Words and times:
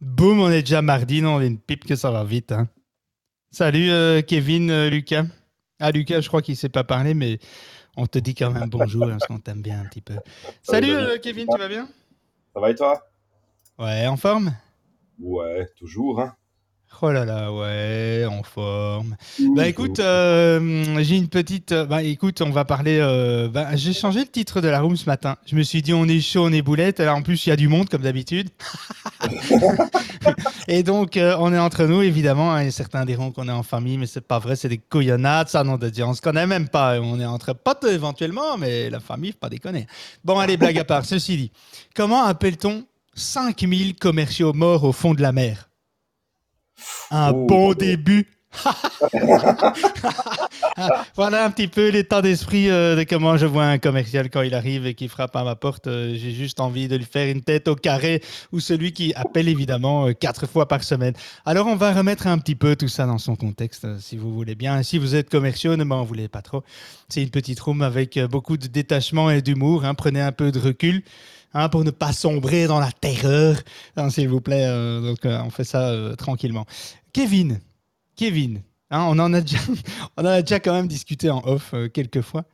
Boum, 0.00 0.40
on 0.40 0.50
est 0.50 0.62
déjà 0.62 0.82
mardi, 0.82 1.22
non, 1.22 1.36
on 1.36 1.40
est 1.40 1.46
une 1.46 1.58
pipe 1.58 1.84
que 1.84 1.96
ça 1.96 2.10
va 2.10 2.24
vite. 2.24 2.52
Hein. 2.52 2.68
Salut 3.50 3.90
euh, 3.90 4.22
Kevin, 4.22 4.70
euh, 4.70 4.90
Lucas. 4.90 5.24
Ah, 5.78 5.90
Lucas, 5.90 6.20
je 6.20 6.28
crois 6.28 6.42
qu'il 6.42 6.52
ne 6.52 6.58
sait 6.58 6.68
pas 6.68 6.84
parler, 6.84 7.14
mais 7.14 7.38
on 7.96 8.06
te 8.06 8.18
dit 8.18 8.34
quand 8.34 8.50
même 8.50 8.68
bonjour 8.68 9.08
parce 9.08 9.26
qu'on 9.26 9.38
t'aime 9.38 9.62
bien 9.62 9.80
un 9.80 9.84
petit 9.86 10.00
peu. 10.00 10.14
Salut 10.62 10.92
euh, 10.92 11.18
Kevin, 11.18 11.46
tu 11.50 11.58
vas 11.58 11.68
bien? 11.68 11.88
Ça 12.54 12.60
va 12.60 12.70
et 12.70 12.74
toi? 12.74 13.02
Ouais, 13.78 14.06
en 14.06 14.16
forme? 14.16 14.54
Ouais, 15.18 15.66
toujours. 15.76 16.20
Hein. 16.20 16.34
Oh 17.00 17.10
là 17.10 17.24
là, 17.24 17.52
ouais, 17.52 18.24
en 18.30 18.44
forme. 18.44 19.16
Bah 19.56 19.66
écoute, 19.66 19.98
euh, 19.98 21.02
j'ai 21.02 21.16
une 21.16 21.26
petite. 21.28 21.72
euh, 21.72 21.84
Bah 21.84 22.00
écoute, 22.04 22.40
on 22.42 22.50
va 22.50 22.64
parler. 22.64 22.98
euh, 23.00 23.48
bah, 23.48 23.74
j'ai 23.74 23.92
changé 23.92 24.20
le 24.20 24.26
titre 24.28 24.60
de 24.60 24.68
la 24.68 24.80
room 24.80 24.96
ce 24.96 25.06
matin. 25.06 25.36
Je 25.46 25.56
me 25.56 25.62
suis 25.64 25.82
dit, 25.82 25.92
on 25.92 26.06
est 26.06 26.20
chaud, 26.20 26.44
on 26.46 26.52
est 26.52 26.62
boulette. 26.62 27.00
Alors 27.00 27.16
en 27.16 27.22
plus, 27.22 27.44
il 27.44 27.48
y 27.48 27.52
a 27.52 27.56
du 27.56 27.66
monde 27.66 27.88
comme 27.88 28.02
d'habitude. 28.02 28.50
Et 30.68 30.84
donc, 30.84 31.16
euh, 31.16 31.34
on 31.40 31.52
est 31.52 31.58
entre 31.58 31.84
nous, 31.86 32.02
évidemment. 32.02 32.52
hein, 32.52 32.60
et 32.62 32.70
certains 32.70 33.04
diront 33.04 33.32
qu'on 33.32 33.48
est 33.48 33.52
en 33.52 33.64
famille, 33.64 33.98
mais 33.98 34.06
c'est 34.06 34.20
pas 34.20 34.38
vrai, 34.38 34.54
c'est 34.54 34.68
des 34.68 34.78
couillonnades, 34.78 35.48
ça, 35.48 35.64
non 35.64 35.76
de 35.78 35.88
dire. 35.88 36.08
On 36.08 36.14
se 36.14 36.20
connaît 36.22 36.46
même 36.46 36.68
pas. 36.68 37.00
On 37.00 37.18
est 37.18 37.24
entre 37.26 37.52
potes 37.52 37.84
éventuellement, 37.84 38.56
mais 38.58 38.90
la 38.90 39.00
famille, 39.00 39.32
faut 39.32 39.38
pas 39.38 39.48
déconner. 39.48 39.86
Bon, 40.24 40.38
allez, 40.38 40.56
blague 40.56 40.78
à 40.78 40.84
part. 40.84 41.04
Ceci 41.04 41.36
dit, 41.36 41.52
comment 41.96 42.22
appelle-t-on 42.24 42.84
5000 43.14 43.96
commerciaux 43.96 44.52
morts 44.52 44.84
au 44.84 44.92
fond 44.92 45.14
de 45.14 45.22
la 45.22 45.32
mer? 45.32 45.68
Un 47.10 47.32
Oh. 47.32 47.46
bon 47.46 47.72
début. 47.74 48.26
voilà 51.16 51.44
un 51.46 51.50
petit 51.50 51.68
peu 51.68 51.88
l'état 51.88 52.20
d'esprit 52.22 52.68
euh, 52.70 52.96
de 52.96 53.04
comment 53.04 53.36
je 53.38 53.46
vois 53.46 53.64
un 53.64 53.78
commercial 53.78 54.28
quand 54.30 54.42
il 54.42 54.54
arrive 54.54 54.86
et 54.86 54.92
qui 54.94 55.08
frappe 55.08 55.34
à 55.36 55.44
ma 55.44 55.56
porte. 55.56 55.86
Euh, 55.86 56.14
J'ai 56.16 56.32
juste 56.32 56.60
envie 56.60 56.88
de 56.88 56.96
lui 56.96 57.04
faire 57.04 57.28
une 57.34 57.42
tête 57.42 57.68
au 57.68 57.74
carré 57.74 58.22
ou 58.52 58.60
celui 58.60 58.92
qui 58.92 59.14
appelle 59.14 59.48
évidemment 59.48 60.06
euh, 60.08 60.12
quatre 60.12 60.46
fois 60.46 60.68
par 60.68 60.82
semaine. 60.84 61.14
Alors 61.46 61.66
on 61.66 61.76
va 61.76 61.92
remettre 61.92 62.26
un 62.26 62.36
petit 62.38 62.54
peu 62.54 62.76
tout 62.76 62.88
ça 62.88 63.06
dans 63.06 63.18
son 63.18 63.36
contexte, 63.36 63.86
si 64.00 64.16
vous 64.16 64.32
voulez 64.34 64.54
bien. 64.54 64.78
Et 64.80 64.82
si 64.82 64.98
vous 64.98 65.14
êtes 65.14 65.30
commerciaux, 65.30 65.76
ne 65.76 65.84
m'en 65.84 66.04
voulez 66.04 66.28
pas 66.28 66.42
trop. 66.42 66.62
C'est 67.08 67.22
une 67.22 67.30
petite 67.30 67.60
room 67.60 67.82
avec 67.82 68.18
beaucoup 68.30 68.56
de 68.56 68.66
détachement 68.66 69.30
et 69.30 69.42
d'humour. 69.42 69.84
hein. 69.84 69.94
Prenez 69.94 70.20
un 70.20 70.32
peu 70.32 70.52
de 70.52 70.58
recul. 70.58 71.02
Hein, 71.54 71.68
pour 71.68 71.84
ne 71.84 71.90
pas 71.90 72.12
sombrer 72.12 72.66
dans 72.66 72.80
la 72.80 72.92
terreur, 72.92 73.56
hein, 73.96 74.10
s'il 74.10 74.28
vous 74.28 74.40
plaît. 74.40 74.66
euh, 74.66 75.14
euh, 75.24 75.42
on 75.44 75.50
fait 75.50 75.64
ça 75.64 75.88
euh, 75.90 76.14
tranquillement. 76.14 76.66
Kevin, 77.12 77.60
Kevin, 78.16 78.62
hein, 78.90 79.06
on, 79.08 79.18
en 79.18 79.32
a 79.32 79.40
déjà, 79.40 79.58
on 80.16 80.22
en 80.22 80.26
a 80.26 80.42
déjà 80.42 80.60
quand 80.60 80.72
même 80.72 80.88
discuté 80.88 81.30
en 81.30 81.42
off 81.44 81.74
quelques 81.92 82.22
fois. 82.22 82.44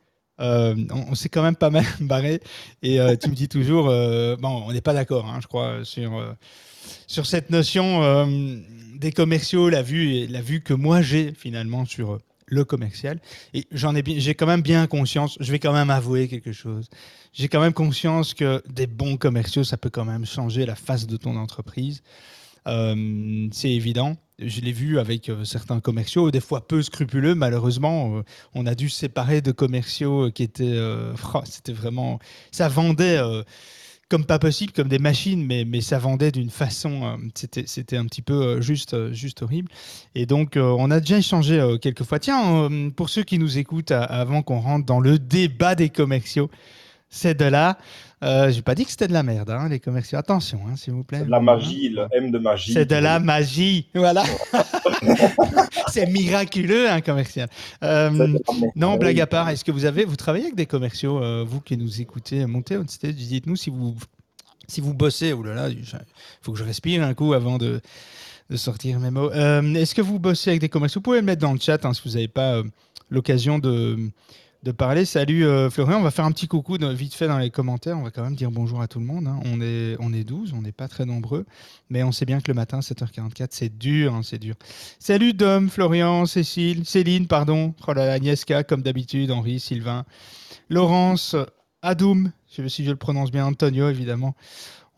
On, 0.41 1.15
s'est 1.15 1.27
quand 1.27 1.43
même 1.43 1.57
pas 1.57 1.69
mal 1.69 1.85
barré. 1.99 2.41
Et 2.81 2.99
tu 3.21 3.29
me 3.29 3.35
dis 3.35 3.49
toujours, 3.49 3.85
bon, 3.85 4.63
on 4.65 4.71
n'est 4.71 4.79
pas 4.79 4.93
d'accord, 4.93 5.25
je 5.41 5.47
crois, 5.47 5.83
sur, 5.83 6.35
sur 7.07 7.25
cette 7.25 7.49
notion 7.49 8.01
des 8.99 9.11
commerciaux, 9.13 9.69
la 9.69 9.81
vue, 9.81 10.27
la 10.27 10.41
vue 10.41 10.61
que 10.61 10.73
moi 10.73 11.01
j'ai 11.01 11.33
finalement 11.33 11.85
sur 11.85 12.13
euh, 12.13 12.21
le 12.49 12.65
commercial. 12.65 13.19
Et 13.53 13.65
j'en 13.71 13.95
ai 13.95 14.03
j'ai 14.19 14.35
quand 14.35 14.47
même 14.47 14.61
bien 14.61 14.87
conscience, 14.87 15.37
je 15.39 15.51
vais 15.51 15.59
quand 15.59 15.73
même 15.73 15.89
avouer 15.89 16.27
quelque 16.27 16.51
chose. 16.51 16.89
J'ai 17.33 17.47
quand 17.47 17.61
même 17.61 17.73
conscience 17.73 18.33
que 18.33 18.61
des 18.69 18.87
bons 18.87 19.17
commerciaux, 19.17 19.63
ça 19.63 19.77
peut 19.77 19.89
quand 19.89 20.05
même 20.05 20.25
changer 20.25 20.65
la 20.65 20.75
face 20.75 21.07
de 21.07 21.17
ton 21.17 21.35
entreprise. 21.35 22.01
Euh, 22.67 23.47
c'est 23.51 23.71
évident. 23.71 24.15
Je 24.39 24.61
l'ai 24.61 24.71
vu 24.71 24.99
avec 24.99 25.29
euh, 25.29 25.43
certains 25.43 25.79
commerciaux, 25.79 26.31
des 26.31 26.39
fois 26.39 26.67
peu 26.67 26.81
scrupuleux. 26.81 27.35
Malheureusement, 27.35 28.17
euh, 28.17 28.23
on 28.53 28.65
a 28.65 28.75
dû 28.75 28.89
se 28.89 28.97
séparer 28.99 29.41
de 29.41 29.51
commerciaux 29.51 30.31
qui 30.31 30.43
étaient. 30.43 30.79
oh, 31.33 31.41
C'était 31.45 31.73
vraiment. 31.73 32.19
Ça 32.51 32.67
vendait 32.67 33.19
comme 34.09 34.25
pas 34.25 34.39
possible, 34.39 34.73
comme 34.73 34.87
des 34.87 34.99
machines, 34.99 35.45
mais, 35.45 35.65
mais 35.65 35.81
ça 35.81 35.99
vendait 35.99 36.31
d'une 36.31 36.49
façon. 36.49 37.03
euh, 37.05 37.17
C'était 37.65 37.95
un 37.97 38.05
petit 38.05 38.23
peu 38.23 38.33
euh, 38.33 38.61
juste, 38.61 38.95
euh, 38.95 39.13
juste 39.13 39.43
horrible. 39.43 39.71
Et 40.15 40.25
donc, 40.25 40.53
on 40.57 40.89
a 40.91 40.99
déjà 40.99 41.17
échangé 41.19 41.77
quelques 41.81 42.03
fois. 42.03 42.19
Tiens, 42.19 42.69
pour 42.95 43.09
ceux 43.09 43.23
qui 43.23 43.37
nous 43.39 43.57
écoutent, 43.57 43.91
avant 43.91 44.41
qu'on 44.41 44.59
rentre 44.59 44.85
dans 44.85 44.99
le 44.99 45.19
débat 45.19 45.75
des 45.75 45.89
commerciaux, 45.89 46.49
c'est 47.09 47.37
de 47.37 47.45
là. 47.45 47.77
Euh, 48.23 48.51
J'ai 48.51 48.61
pas 48.61 48.75
dit 48.75 48.83
que 48.83 48.91
c'était 48.91 49.07
de 49.07 49.13
la 49.13 49.23
merde, 49.23 49.49
hein, 49.49 49.69
les 49.69 49.79
commerciaux. 49.79 50.17
Attention, 50.17 50.59
hein, 50.67 50.75
s'il 50.75 50.93
vous 50.93 51.03
plaît. 51.03 51.19
C'est 51.19 51.25
de 51.25 51.31
la 51.31 51.39
magie, 51.39 51.89
le 51.89 52.07
M 52.11 52.31
de 52.31 52.37
magie. 52.37 52.73
C'est 52.73 52.85
de 52.85 52.95
la 52.95 53.19
magie, 53.19 53.87
voilà. 53.95 54.23
c'est 55.87 56.05
miraculeux, 56.05 56.89
un 56.89 57.01
commercial. 57.01 57.49
Euh, 57.83 58.37
non, 58.75 58.97
blague 58.97 59.19
à 59.21 59.27
part, 59.27 59.49
est-ce 59.49 59.63
que 59.63 59.71
vous 59.71 59.85
avez, 59.85 60.03
vous 60.03 60.17
travaillez 60.17 60.45
avec 60.45 60.55
des 60.55 60.65
commerciaux, 60.65 61.23
euh, 61.23 61.45
vous 61.47 61.61
qui 61.61 61.77
nous 61.77 62.01
écoutez, 62.01 62.45
montez 62.45 62.77
on 62.77 62.85
stage, 62.87 63.15
dites-nous 63.15 63.55
si 63.55 63.69
vous, 63.69 63.95
si 64.67 64.81
vous 64.81 64.93
bossez. 64.93 65.31
Oh 65.31 65.41
là 65.41 65.55
là, 65.55 65.69
il 65.69 65.83
faut 66.41 66.51
que 66.51 66.59
je 66.59 66.65
respire 66.65 67.03
un 67.03 67.13
coup 67.13 67.33
avant 67.33 67.57
de, 67.57 67.79
de 68.49 68.55
sortir 68.57 68.99
mes 68.99 69.11
mots. 69.11 69.31
Euh, 69.31 69.73
est-ce 69.75 69.95
que 69.95 70.01
vous 70.01 70.19
bossez 70.19 70.49
avec 70.49 70.61
des 70.61 70.69
commerciaux? 70.69 70.99
Vous 70.99 71.03
pouvez 71.03 71.19
le 71.19 71.25
mettre 71.25 71.41
dans 71.41 71.53
le 71.53 71.59
chat 71.59 71.83
hein, 71.85 71.93
si 71.93 72.01
vous 72.03 72.15
n'avez 72.15 72.27
pas 72.27 72.61
l'occasion 73.09 73.59
de, 73.59 74.11
de 74.63 74.71
parler. 74.71 75.05
Salut 75.05 75.45
euh, 75.45 75.69
Florian, 75.69 75.99
on 75.99 76.01
va 76.01 76.11
faire 76.11 76.25
un 76.25 76.31
petit 76.31 76.47
coucou 76.47 76.77
vite 76.79 77.13
fait 77.13 77.27
dans 77.27 77.37
les 77.37 77.49
commentaires. 77.49 77.97
On 77.97 78.03
va 78.03 78.11
quand 78.11 78.23
même 78.23 78.35
dire 78.35 78.51
bonjour 78.51 78.81
à 78.81 78.87
tout 78.87 78.99
le 78.99 79.05
monde. 79.05 79.27
hein. 79.27 79.39
On, 79.45 79.61
est, 79.61 79.95
on 79.99 80.11
est 80.13 80.23
12, 80.23 80.53
on 80.53 80.61
n'est 80.61 80.71
pas 80.73 80.87
très 80.87 81.05
nombreux, 81.05 81.45
mais 81.89 82.03
on 82.03 82.11
sait 82.11 82.25
bien 82.25 82.41
que 82.41 82.51
le 82.51 82.55
matin, 82.55 82.79
7h44, 82.79 83.47
c'est 83.51 83.77
dur, 83.77 84.13
hein, 84.13 84.21
c'est 84.23 84.39
dur. 84.39 84.55
Salut 84.99 85.33
Dom, 85.33 85.69
Florian, 85.69 86.25
Cécile, 86.25 86.85
Céline, 86.85 87.27
pardon. 87.27 87.73
Oh 87.87 87.93
là 87.93 88.05
là, 88.05 88.13
Agnieszka, 88.13 88.63
comme 88.63 88.81
d'habitude, 88.81 89.31
Henri, 89.31 89.59
Sylvain, 89.59 90.05
Laurence, 90.69 91.35
Adoum, 91.81 92.31
je 92.51 92.61
sais 92.61 92.69
si 92.69 92.85
je 92.85 92.89
le 92.91 92.97
prononce 92.97 93.31
bien, 93.31 93.45
Antonio, 93.45 93.89
évidemment. 93.89 94.35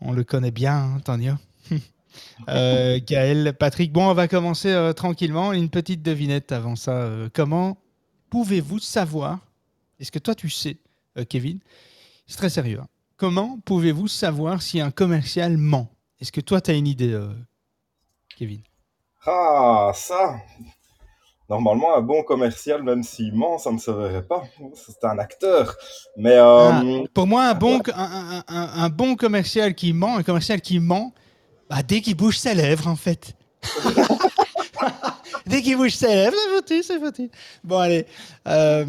On 0.00 0.12
le 0.12 0.24
connaît 0.24 0.50
bien, 0.50 0.76
hein, 0.76 0.94
Antonio. 0.96 1.34
Euh, 2.50 3.00
Gaël, 3.06 3.54
Patrick. 3.58 3.90
Bon, 3.90 4.10
on 4.10 4.12
va 4.12 4.28
commencer 4.28 4.68
euh, 4.68 4.92
tranquillement. 4.92 5.54
Une 5.54 5.70
petite 5.70 6.02
devinette 6.02 6.52
avant 6.52 6.76
ça. 6.76 6.92
Euh, 6.92 7.30
comment 7.32 7.78
pouvez-vous 8.28 8.80
savoir 8.80 9.38
Est-ce 10.02 10.10
que 10.12 10.18
toi 10.18 10.34
tu 10.34 10.50
sais, 10.50 10.76
euh, 11.16 11.24
Kevin 11.24 11.60
C'est 12.26 12.36
très 12.36 12.50
sérieux. 12.50 12.80
hein. 12.82 12.88
Comment 13.16 13.58
pouvez-vous 13.64 14.08
savoir 14.08 14.60
si 14.60 14.80
un 14.80 14.90
commercial 14.90 15.56
ment? 15.56 15.88
Est-ce 16.20 16.32
que 16.32 16.40
toi 16.40 16.60
tu 16.60 16.72
as 16.72 16.74
une 16.74 16.88
idée, 16.88 17.12
euh, 17.12 17.32
Kevin? 18.36 18.60
Ah, 19.24 19.92
ça 19.94 20.36
Normalement, 21.48 21.94
un 21.94 22.00
bon 22.00 22.22
commercial, 22.22 22.82
même 22.82 23.02
s'il 23.02 23.34
ment, 23.34 23.58
ça 23.58 23.70
ne 23.70 23.78
se 23.78 23.90
verrait 23.90 24.26
pas. 24.26 24.42
C'est 24.74 25.04
un 25.04 25.18
acteur. 25.18 25.76
Mais 26.16 26.32
euh, 26.36 26.70
Ah, 26.72 26.82
Pour 27.14 27.26
moi, 27.26 27.44
un 27.48 27.54
bon, 27.54 27.80
un, 27.94 28.38
un- 28.38 28.44
un- 28.48 28.82
un 28.84 28.88
bon 28.88 29.16
commercial 29.16 29.74
qui 29.74 29.92
ment, 29.92 30.16
un 30.16 30.22
commercial 30.22 30.60
qui 30.60 30.80
ment, 30.80 31.12
bah, 31.68 31.82
dès 31.82 32.00
qu'il 32.00 32.16
bouge 32.16 32.38
ses 32.38 32.54
lèvres, 32.54 32.88
en 32.88 32.96
fait. 32.96 33.34
dès 35.46 35.62
qu'il 35.62 35.76
bouge 35.76 35.94
ses 35.94 36.08
lèvres, 36.08 36.34
c'est 36.36 36.56
foutu, 36.56 36.82
c'est 36.82 36.98
foutu. 36.98 37.30
Bon, 37.64 37.78
allez. 37.78 38.06
Euh, 38.48 38.84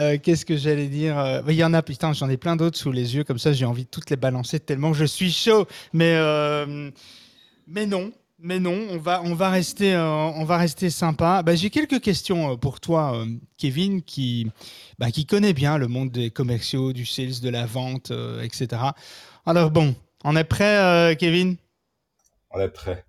euh, 0.00 0.18
Qu'est-ce 0.22 0.44
que 0.44 0.56
j'allais 0.56 0.88
dire 0.88 1.18
Euh, 1.18 1.42
Il 1.48 1.54
y 1.54 1.64
en 1.64 1.74
a, 1.74 1.82
putain, 1.82 2.12
j'en 2.12 2.28
ai 2.28 2.36
plein 2.36 2.56
d'autres 2.56 2.78
sous 2.78 2.92
les 2.92 3.14
yeux, 3.14 3.24
comme 3.24 3.38
ça, 3.38 3.52
j'ai 3.52 3.64
envie 3.64 3.84
de 3.84 3.88
toutes 3.88 4.10
les 4.10 4.16
balancer 4.16 4.60
tellement 4.60 4.92
je 4.92 5.04
suis 5.04 5.32
chaud. 5.32 5.66
Mais, 5.92 6.14
euh, 6.16 6.90
mais 7.66 7.86
non. 7.86 8.12
Mais 8.44 8.58
non, 8.58 8.76
on 8.90 8.98
va, 8.98 9.22
on 9.22 9.34
va, 9.34 9.50
rester, 9.50 9.96
on 9.96 10.44
va 10.44 10.56
rester 10.56 10.90
sympa. 10.90 11.44
Bah, 11.44 11.54
j'ai 11.54 11.70
quelques 11.70 12.00
questions 12.00 12.56
pour 12.56 12.80
toi, 12.80 13.24
Kevin, 13.56 14.02
qui, 14.02 14.48
bah, 14.98 15.12
qui 15.12 15.26
connaît 15.26 15.52
bien 15.52 15.78
le 15.78 15.86
monde 15.86 16.10
des 16.10 16.30
commerciaux, 16.30 16.92
du 16.92 17.06
sales, 17.06 17.40
de 17.40 17.48
la 17.48 17.66
vente, 17.66 18.10
etc. 18.42 18.82
Alors 19.46 19.70
bon, 19.70 19.94
on 20.24 20.34
est 20.34 20.42
prêt, 20.42 21.16
Kevin? 21.20 21.54
On 22.50 22.58
est 22.58 22.68
prêt. 22.68 23.04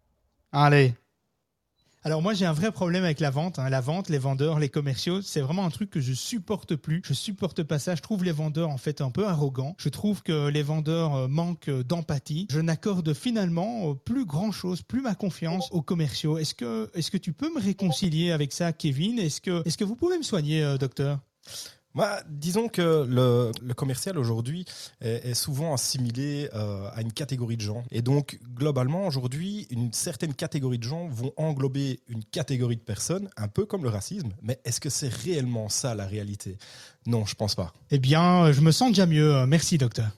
Allez. 0.52 0.94
Alors 2.06 2.22
moi 2.22 2.34
j'ai 2.34 2.46
un 2.46 2.52
vrai 2.52 2.72
problème 2.74 3.06
avec 3.06 3.22
la 3.22 3.30
vente, 3.30 3.60
hein. 3.60 3.70
la 3.70 3.80
vente, 3.80 4.10
les 4.10 4.18
vendeurs, 4.18 4.60
les 4.60 4.68
commerciaux, 4.68 5.22
c'est 5.22 5.40
vraiment 5.40 5.66
un 5.66 5.70
truc 5.70 5.90
que 5.90 6.02
je 6.02 6.12
supporte 6.12 6.76
plus. 6.76 7.02
Je 7.06 7.14
supporte 7.14 7.64
pas 7.64 7.80
ça. 7.80 7.96
Je 7.96 8.02
trouve 8.02 8.26
les 8.26 8.34
vendeurs 8.34 8.70
en 8.70 8.78
fait 8.78 9.00
un 9.00 9.10
peu 9.10 9.26
arrogants. 9.26 9.74
Je 9.78 9.88
trouve 9.88 10.22
que 10.22 10.50
les 10.50 10.64
vendeurs 10.64 11.16
euh, 11.16 11.28
manquent 11.30 11.70
d'empathie. 11.70 12.48
Je 12.52 12.60
n'accorde 12.60 13.14
finalement 13.14 13.92
euh, 13.92 13.94
plus 13.94 14.26
grand 14.26 14.52
chose, 14.52 14.82
plus 14.82 15.02
ma 15.02 15.16
confiance 15.16 15.70
aux 15.72 15.82
commerciaux. 15.82 16.38
Est-ce 16.38 16.56
que 16.56 17.18
tu 17.18 17.32
peux 17.32 17.54
me 17.54 17.62
réconcilier 17.62 18.32
avec 18.32 18.52
ça, 18.52 18.74
Kevin? 18.74 19.18
Est-ce 19.18 19.40
que 19.40 19.84
vous 19.86 19.96
pouvez 19.96 20.18
me 20.18 20.24
soigner, 20.24 20.62
euh, 20.62 20.78
docteur? 20.78 21.20
Bah, 21.96 22.24
disons 22.28 22.70
que 22.70 23.06
le, 23.08 23.74
commercial 23.74 24.18
aujourd'hui 24.18 24.66
est, 25.02 25.34
souvent 25.34 25.74
assimilé 25.74 26.50
euh, 26.54 26.90
à 26.94 27.02
une 27.02 27.14
catégorie 27.14 27.58
de 27.58 27.62
gens. 27.62 27.84
Et 27.92 28.02
donc, 28.02 28.40
globalement, 28.56 29.06
aujourd'hui, 29.06 29.68
une 29.70 29.94
certaine 29.94 30.34
catégorie 30.34 30.80
de 30.80 30.84
gens 30.84 31.08
vont 31.08 31.34
englober 31.38 32.00
une 32.08 32.24
catégorie 32.24 32.78
de 32.78 32.82
personnes, 32.82 33.30
un 33.38 33.48
peu 33.48 33.66
comme 33.66 33.84
le 33.84 33.90
racisme. 33.90 34.30
Mais 34.42 34.60
est-ce 34.66 34.80
que 34.80 34.90
c'est 34.90 35.14
réellement 35.14 35.70
ça 35.70 35.94
la 35.94 36.06
réalité? 36.06 36.58
Non, 37.06 37.26
je 37.26 37.36
pense 37.36 37.54
pas. 37.54 37.74
Eh 37.92 38.00
bien, 38.00 38.52
je 38.52 38.62
me 38.62 38.72
sens 38.72 38.90
déjà 38.90 39.06
mieux. 39.06 39.46
Merci, 39.46 39.78
docteur. 39.78 40.10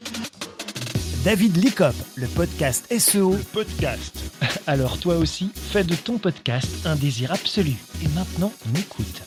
David 1.25 1.57
Licop, 1.57 1.95
le 2.15 2.27
podcast 2.27 2.85
SEO. 2.97 3.33
Le 3.33 3.43
podcast. 3.43 4.15
Alors 4.67 4.99
toi 4.99 5.17
aussi, 5.17 5.49
fais 5.55 5.83
de 5.83 5.95
ton 5.95 6.19
podcast 6.19 6.69
un 6.85 6.95
désir 6.95 7.31
absolu. 7.31 7.73
Et 8.03 8.07
maintenant, 8.09 8.53
on 8.69 8.79
écoute 8.79 9.23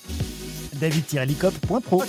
david-licop.pro. 0.81 2.05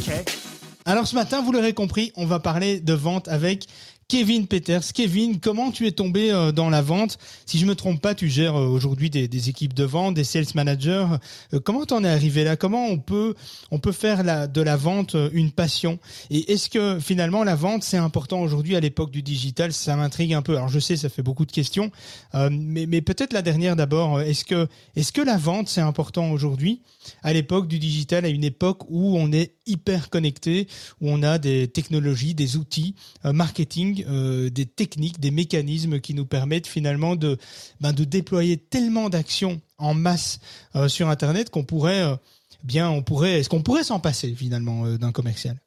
Alors 0.86 1.07
ce 1.07 1.16
matin, 1.16 1.42
vous 1.42 1.51
l'aurez 1.51 1.74
compris, 1.74 2.12
on 2.16 2.25
va 2.25 2.39
parler 2.39 2.80
de 2.80 2.94
vente 2.94 3.27
avec 3.27 3.68
Kevin 4.10 4.48
Peters. 4.48 4.92
Kevin, 4.92 5.40
comment 5.40 5.70
tu 5.70 5.86
es 5.86 5.92
tombé 5.92 6.32
euh, 6.32 6.52
dans 6.52 6.72
la 6.72 6.82
vente? 6.82 7.20
Si 7.46 7.60
je 7.60 7.66
me 7.68 7.76
trompe 7.76 8.02
pas, 8.02 8.16
tu 8.16 8.28
gères 8.28 8.56
euh, 8.56 8.66
aujourd'hui 8.66 9.12
des, 9.12 9.50
équipes 9.50 9.76
de 9.76 9.84
vente, 9.84 10.16
des 10.16 10.24
sales 10.24 10.48
managers. 10.56 11.06
Euh, 11.54 11.60
comment 11.60 11.86
t'en 11.86 12.04
es 12.04 12.10
arrivé 12.10 12.44
là? 12.44 12.56
Comment 12.56 12.88
on 12.88 12.98
peut 12.98 13.36
on 13.70 13.78
peut 13.78 13.92
faire 13.92 14.50
de 14.50 14.62
la 14.62 14.78
vente 14.78 15.16
une 15.32 15.52
passion? 15.52 16.00
Et 16.32 16.52
est-ce 16.52 16.72
que 16.72 17.00
finalement 17.00 17.44
la 17.44 17.54
vente 17.54 17.84
c'est 17.84 17.98
important 17.98 18.42
aujourd'hui 18.42 18.76
à 18.76 18.80
l'époque 18.80 19.12
du 19.12 19.22
digital? 19.22 19.74
Ça 19.74 19.96
m'intrigue 19.96 20.34
un 20.34 20.42
peu. 20.42 20.58
Alors 20.58 20.70
je 20.70 20.80
sais, 20.80 20.98
ça 20.98 21.10
fait 21.10 21.22
beaucoup 21.22 21.46
de 21.46 21.52
questions, 21.52 21.92
mais, 22.34 22.88
mais 22.88 23.02
peut-être 23.02 23.32
la 23.32 23.44
dernière 23.44 23.76
d'abord. 23.76 24.22
Est-ce 24.22 24.44
que 24.44 24.68
est-ce 24.96 25.12
que 25.12 25.22
la 25.22 25.38
vente 25.38 25.70
c'est 25.70 25.82
important 25.82 26.32
aujourd'hui 26.32 26.82
à 27.22 27.32
l'époque 27.32 27.68
du 27.68 27.78
digital, 27.78 28.26
à 28.26 28.30
une 28.30 28.44
époque 28.44 28.90
où 28.90 29.18
on 29.18 29.32
est 29.32 29.54
hyper 29.68 30.10
connecté, 30.10 30.68
où 31.00 31.12
on 31.12 31.22
a 31.22 31.38
des 31.38 31.68
technologies, 31.68 32.34
des 32.34 32.58
outils 32.58 32.96
marketing 33.24 33.99
euh, 34.07 34.50
des 34.50 34.66
techniques, 34.66 35.19
des 35.19 35.31
mécanismes 35.31 36.00
qui 36.00 36.13
nous 36.13 36.25
permettent 36.25 36.68
finalement 36.68 37.16
de, 37.16 37.38
ben, 37.81 37.94
déployer 37.94 38.57
tellement 38.57 39.10
d'actions 39.10 39.62
en 39.78 39.94
masse 39.94 40.40
euh, 40.75 40.88
sur 40.88 41.10
Internet 41.10 41.50
qu'on 41.50 41.63
pourrait, 41.63 42.01
euh, 42.01 42.16
bien, 42.63 43.01
qu'on 43.01 43.62
pourrait 43.62 43.84
s'en 43.84 44.00
passer 44.00 44.34
finalement 44.36 44.88
d'un 44.98 45.12
commercial? 45.12 45.57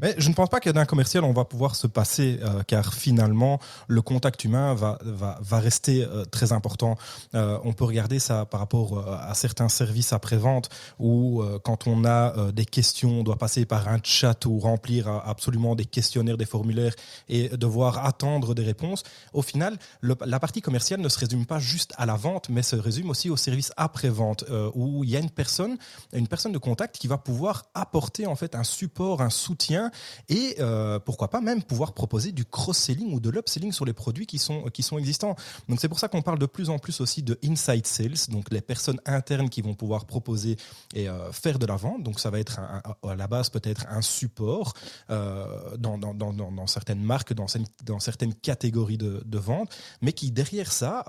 Mais 0.00 0.14
je 0.18 0.28
ne 0.28 0.34
pense 0.34 0.48
pas 0.48 0.60
que 0.60 0.70
d'un 0.70 0.84
commercial, 0.84 1.24
on 1.24 1.32
va 1.32 1.44
pouvoir 1.44 1.74
se 1.74 1.86
passer, 1.86 2.38
euh, 2.42 2.62
car 2.66 2.94
finalement, 2.94 3.58
le 3.88 4.00
contact 4.00 4.44
humain 4.44 4.74
va, 4.74 4.98
va, 5.02 5.38
va 5.40 5.58
rester 5.58 6.04
euh, 6.04 6.24
très 6.24 6.52
important. 6.52 6.96
Euh, 7.34 7.58
on 7.64 7.72
peut 7.72 7.84
regarder 7.84 8.20
ça 8.20 8.44
par 8.46 8.60
rapport 8.60 9.08
à 9.08 9.34
certains 9.34 9.68
services 9.68 10.12
après-vente, 10.12 10.68
où 10.98 11.42
quand 11.64 11.86
on 11.86 12.04
a 12.04 12.52
des 12.52 12.64
questions, 12.64 13.20
on 13.20 13.22
doit 13.22 13.38
passer 13.38 13.64
par 13.64 13.88
un 13.88 13.98
chat 14.02 14.46
ou 14.46 14.58
remplir 14.58 15.08
absolument 15.08 15.74
des 15.74 15.84
questionnaires, 15.84 16.36
des 16.36 16.46
formulaires, 16.46 16.94
et 17.28 17.48
devoir 17.50 18.04
attendre 18.04 18.54
des 18.54 18.62
réponses. 18.62 19.02
Au 19.32 19.42
final, 19.42 19.78
la 20.02 20.40
partie 20.40 20.60
commerciale 20.60 21.00
ne 21.00 21.08
se 21.08 21.18
résume 21.18 21.46
pas 21.46 21.58
juste 21.58 21.92
à 21.96 22.06
la 22.06 22.16
vente, 22.16 22.48
mais 22.48 22.62
se 22.62 22.76
résume 22.76 23.10
aussi 23.10 23.30
au 23.30 23.36
service 23.36 23.72
après-vente, 23.76 24.44
où 24.74 25.04
il 25.04 25.10
y 25.10 25.16
a 25.16 25.20
une 25.20 25.30
personne, 25.30 25.76
une 26.12 26.28
personne 26.28 26.52
de 26.52 26.58
contact 26.58 26.98
qui 26.98 27.08
va 27.08 27.18
pouvoir 27.18 27.64
apporter 27.74 28.26
en 28.26 28.36
fait 28.36 28.54
un 28.54 28.64
support, 28.64 29.22
un 29.22 29.30
soutien 29.30 29.87
et 30.28 30.56
euh, 30.60 30.98
pourquoi 30.98 31.28
pas 31.28 31.40
même 31.40 31.62
pouvoir 31.62 31.92
proposer 31.92 32.32
du 32.32 32.44
cross-selling 32.44 33.12
ou 33.12 33.20
de 33.20 33.30
l'upselling 33.30 33.72
sur 33.72 33.84
les 33.84 33.92
produits 33.92 34.26
qui 34.26 34.38
sont, 34.38 34.64
qui 34.64 34.82
sont 34.82 34.98
existants. 34.98 35.36
Donc 35.68 35.80
c'est 35.80 35.88
pour 35.88 35.98
ça 35.98 36.08
qu'on 36.08 36.22
parle 36.22 36.38
de 36.38 36.46
plus 36.46 36.70
en 36.70 36.78
plus 36.78 37.00
aussi 37.00 37.22
de 37.22 37.38
inside 37.44 37.86
sales, 37.86 38.30
donc 38.30 38.50
les 38.50 38.60
personnes 38.60 39.00
internes 39.06 39.48
qui 39.48 39.62
vont 39.62 39.74
pouvoir 39.74 40.06
proposer 40.06 40.56
et 40.94 41.08
euh, 41.08 41.32
faire 41.32 41.58
de 41.58 41.66
la 41.66 41.76
vente. 41.76 42.02
Donc 42.02 42.20
ça 42.20 42.30
va 42.30 42.38
être 42.38 42.60
à 42.60 43.14
la 43.14 43.26
base 43.26 43.50
peut-être 43.50 43.86
un 43.88 44.02
support 44.02 44.74
euh, 45.10 45.76
dans, 45.76 45.98
dans, 45.98 46.14
dans, 46.14 46.66
certaines 46.66 47.02
marques, 47.02 47.32
dans, 47.32 47.46
dans 47.84 48.00
certaines 48.00 48.34
catégories 48.34 48.98
de, 48.98 49.22
de 49.24 49.38
vente, 49.38 49.74
mais 50.02 50.12
qui 50.12 50.30
derrière 50.30 50.72
ça, 50.72 51.04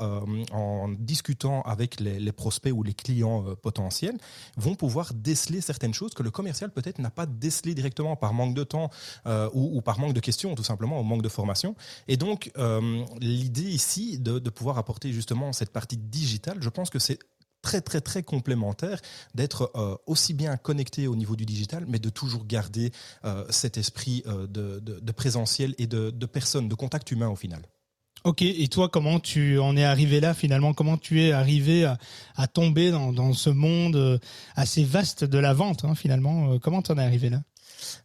en 0.51 0.89
discutant 0.89 1.61
avec 1.63 1.99
les, 1.99 2.19
les, 2.19 2.31
prospects 2.31 2.73
ou 2.73 2.83
les 2.83 2.93
clients 2.93 3.55
potentiels, 3.61 4.17
vont 4.57 4.75
pouvoir 4.75 5.13
déceler 5.13 5.61
certaines 5.61 5.93
choses 5.93 6.13
que 6.13 6.23
le 6.23 6.31
commercial 6.31 6.71
peut-être 6.71 6.99
n'a 6.99 7.09
pas 7.09 7.25
décelé 7.25 7.73
directement 7.73 8.15
par 8.15 8.33
manque 8.33 8.55
de 8.55 8.63
temps 8.69 8.89
euh, 9.25 9.49
ou, 9.53 9.81
par 9.81 9.99
manque 9.99 10.13
de 10.13 10.19
questions, 10.19 10.55
tout 10.55 10.63
simplement, 10.63 10.99
ou 10.99 11.03
manque 11.03 11.21
de 11.21 11.29
formation. 11.29 11.75
Et 12.07 12.17
donc, 12.17 12.51
euh, 12.57 13.03
l'idée 13.19 13.69
ici 13.69 14.19
de, 14.19 14.39
pouvoir 14.49 14.77
apporter 14.77 15.11
justement 15.11 15.53
cette 15.53 15.71
partie 15.71 15.97
digitale, 15.97 16.57
je 16.61 16.69
pense 16.69 16.89
que 16.89 16.99
c'est 16.99 17.19
très 17.61 17.81
très 17.81 17.99
très 18.01 18.23
complémentaire 18.23 19.01
d'être 19.35 19.71
euh, 19.75 19.95
aussi 20.07 20.33
bien 20.33 20.55
connecté 20.57 21.07
au 21.07 21.15
niveau 21.15 21.35
du 21.35 21.45
digital, 21.45 21.85
mais 21.87 21.99
de 21.99 22.09
toujours 22.09 22.45
garder 22.45 22.91
cet 23.49 23.77
esprit 23.77 24.23
de, 24.25 25.11
présentiel 25.11 25.75
et 25.77 25.87
de, 25.87 26.25
personne, 26.25 26.67
de 26.67 26.75
contact 26.75 27.11
humain 27.11 27.27
au 27.27 27.35
final. 27.35 27.61
Ok, 28.25 28.41
et 28.41 28.67
toi, 28.67 28.89
comment 28.89 29.19
tu 29.19 29.59
en 29.59 29.77
es 29.77 29.83
arrivé 29.83 30.19
là 30.19 30.33
finalement? 30.33 30.73
Comment 30.73 30.97
tu 30.97 31.21
es 31.21 31.31
arrivé 31.31 31.85
à, 32.35 32.47
tomber 32.47 32.91
dans, 32.91 33.33
ce 33.33 33.49
monde 33.49 34.19
assez 34.55 34.83
vaste 34.83 35.23
de 35.23 35.37
la 35.37 35.53
vente 35.53 35.85
hein, 35.85 35.95
finalement? 35.95 36.59
Comment 36.59 36.81
tu 36.81 36.91
en 36.91 36.97
es 36.97 37.03
arrivé 37.03 37.29
là? 37.29 37.41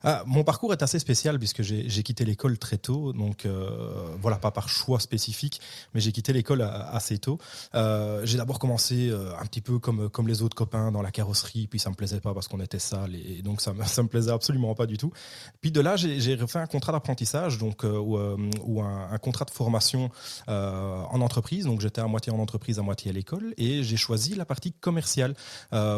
Ah, 0.03 0.23
mon 0.26 0.44
parcours 0.44 0.73
est 0.73 0.82
assez 0.82 0.99
spécial 0.99 1.38
puisque 1.38 1.62
j'ai 1.62 2.03
quitté 2.03 2.25
l'école 2.25 2.59
très 2.59 2.79
tôt, 2.79 3.12
donc 3.12 3.47
euh, 3.47 4.15
voilà, 4.21 4.37
pas 4.37 4.50
par 4.50 4.69
choix 4.69 5.00
spécifique, 5.00 5.61
mais 5.94 6.00
j'ai 6.00 6.12
quitté 6.12 6.32
l'école 6.32 6.62
assez 6.62 7.19
tôt. 7.19 7.38
Euh, 7.75 8.25
j'ai 8.25 8.38
d'abord 8.38 8.59
commencé 8.59 9.09
euh, 9.11 9.32
un 9.38 9.47
petit 9.47 9.61
peu 9.61 9.79
comme, 9.79 10.09
comme 10.09 10.29
les 10.29 10.43
autres 10.43 10.56
copains 10.56 10.93
dans 10.93 11.03
la 11.03 11.11
carrosserie, 11.11 11.67
puis 11.67 11.79
ça 11.79 11.91
me 11.91 11.94
plaisait 11.94 12.21
pas 12.21 12.35
parce 12.35 12.49
qu'on 12.49 12.61
était 12.61 12.79
sale 12.79 13.15
et, 13.15 13.43
donc 13.43 13.61
ça, 13.61 13.73
ça 13.87 14.03
me 14.03 14.09
plaisait 14.09 14.32
absolument 14.32 14.75
pas 14.75 14.87
du 14.87 14.97
tout. 14.97 15.12
Puis 15.61 15.71
de 15.71 15.81
là, 15.81 15.97
j'ai 15.97 16.35
refait 16.35 16.59
un 16.59 16.67
contrat 16.67 16.93
d'apprentissage, 16.93 17.59
donc 17.59 17.85
ou, 17.85 18.19
ou 18.19 18.82
un, 18.82 19.11
un, 19.11 19.19
contrat 19.19 19.44
de 19.44 19.50
formation 19.50 20.11
en 20.47 21.20
entreprise. 21.20 21.65
Donc 21.65 21.81
j'étais 21.81 22.00
à 22.00 22.06
moitié 22.06 22.32
en 22.32 22.38
entreprise, 22.38 22.79
à 22.79 22.82
moitié 22.82 23.11
à 23.11 23.15
l'école, 23.15 23.55
et 23.56 23.82
j'ai 23.82 23.97
choisi 23.97 24.35
la 24.35 24.44
partie 24.44 24.73
commerciale. 24.73 25.35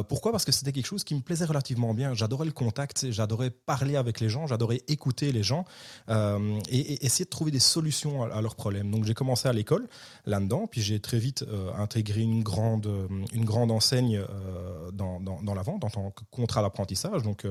pourquoi? 0.09 0.33
Parce 0.33 0.45
que 0.45 0.53
c'était 0.53 0.73
quelque 0.73 0.87
chose 0.87 1.05
qui 1.05 1.15
me 1.15 1.21
plaisait 1.21 1.45
relativement 1.45 1.95
bien. 1.95 2.15
J'adorais 2.15 2.47
le 2.47 2.53
contact, 2.53 3.11
j'adorais 3.11 3.51
parler 3.67 3.97
avec 3.97 4.21
les 4.21 4.29
gens, 4.29 4.47
j'adorais 4.47 4.81
écouter 4.89 5.33
les 5.33 5.43
gens 5.43 5.65
euh, 6.09 6.59
et, 6.71 7.05
essayer 7.05 7.25
de 7.25 7.31
trouver 7.31 7.51
des 7.51 7.59
solutions 7.59 8.23
à, 8.23 8.41
leurs 8.41 8.55
problèmes. 8.55 8.91
Donc 8.91 9.05
j'ai 9.05 9.15
commencé 9.15 9.49
à 9.49 9.53
l'école 9.53 9.89
là-dedans, 10.25 10.67
puis 10.67 10.81
j'ai 10.81 11.01
très 11.01 11.19
vite 11.19 11.45
euh, 11.49 11.73
intégré 11.75 12.23
une 12.23 12.43
grande, 12.43 12.89
une 13.35 13.45
grande 13.45 13.71
enseigne 13.71 14.19
euh, 14.19 14.91
dans, 14.93 15.55
la 15.55 15.63
vente 15.63 15.85
en 15.85 15.91
tant 15.91 16.11
que 16.11 16.23
contrat 16.31 16.63
d'apprentissage. 16.63 17.23
Donc 17.23 17.45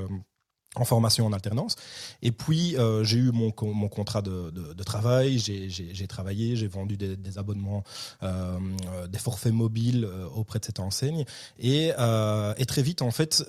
en 0.75 0.85
formation 0.85 1.25
en 1.25 1.33
alternance. 1.33 1.75
Et 2.21 2.31
puis, 2.31 2.77
euh, 2.77 3.03
j'ai 3.03 3.17
eu 3.17 3.31
mon, 3.31 3.53
mon 3.61 3.87
contrat 3.87 4.21
de, 4.21 4.51
de, 4.51 4.83
travail, 4.83 5.39
j'ai 5.39 6.07
travaillé, 6.07 6.55
j'ai 6.55 6.67
vendu 6.67 6.97
des, 6.97 7.37
abonnements, 7.37 7.83
euh, 8.23 8.59
euh, 8.87 9.07
des 9.07 9.17
forfaits 9.17 9.53
mobiles 9.53 10.07
auprès 10.35 10.59
de 10.59 10.65
cette 10.65 10.79
enseigne. 10.79 11.25
Et, 11.59 11.89
et 11.89 12.65
très 12.65 12.81
vite, 12.81 13.01
en 13.01 13.11
fait, 13.11 13.43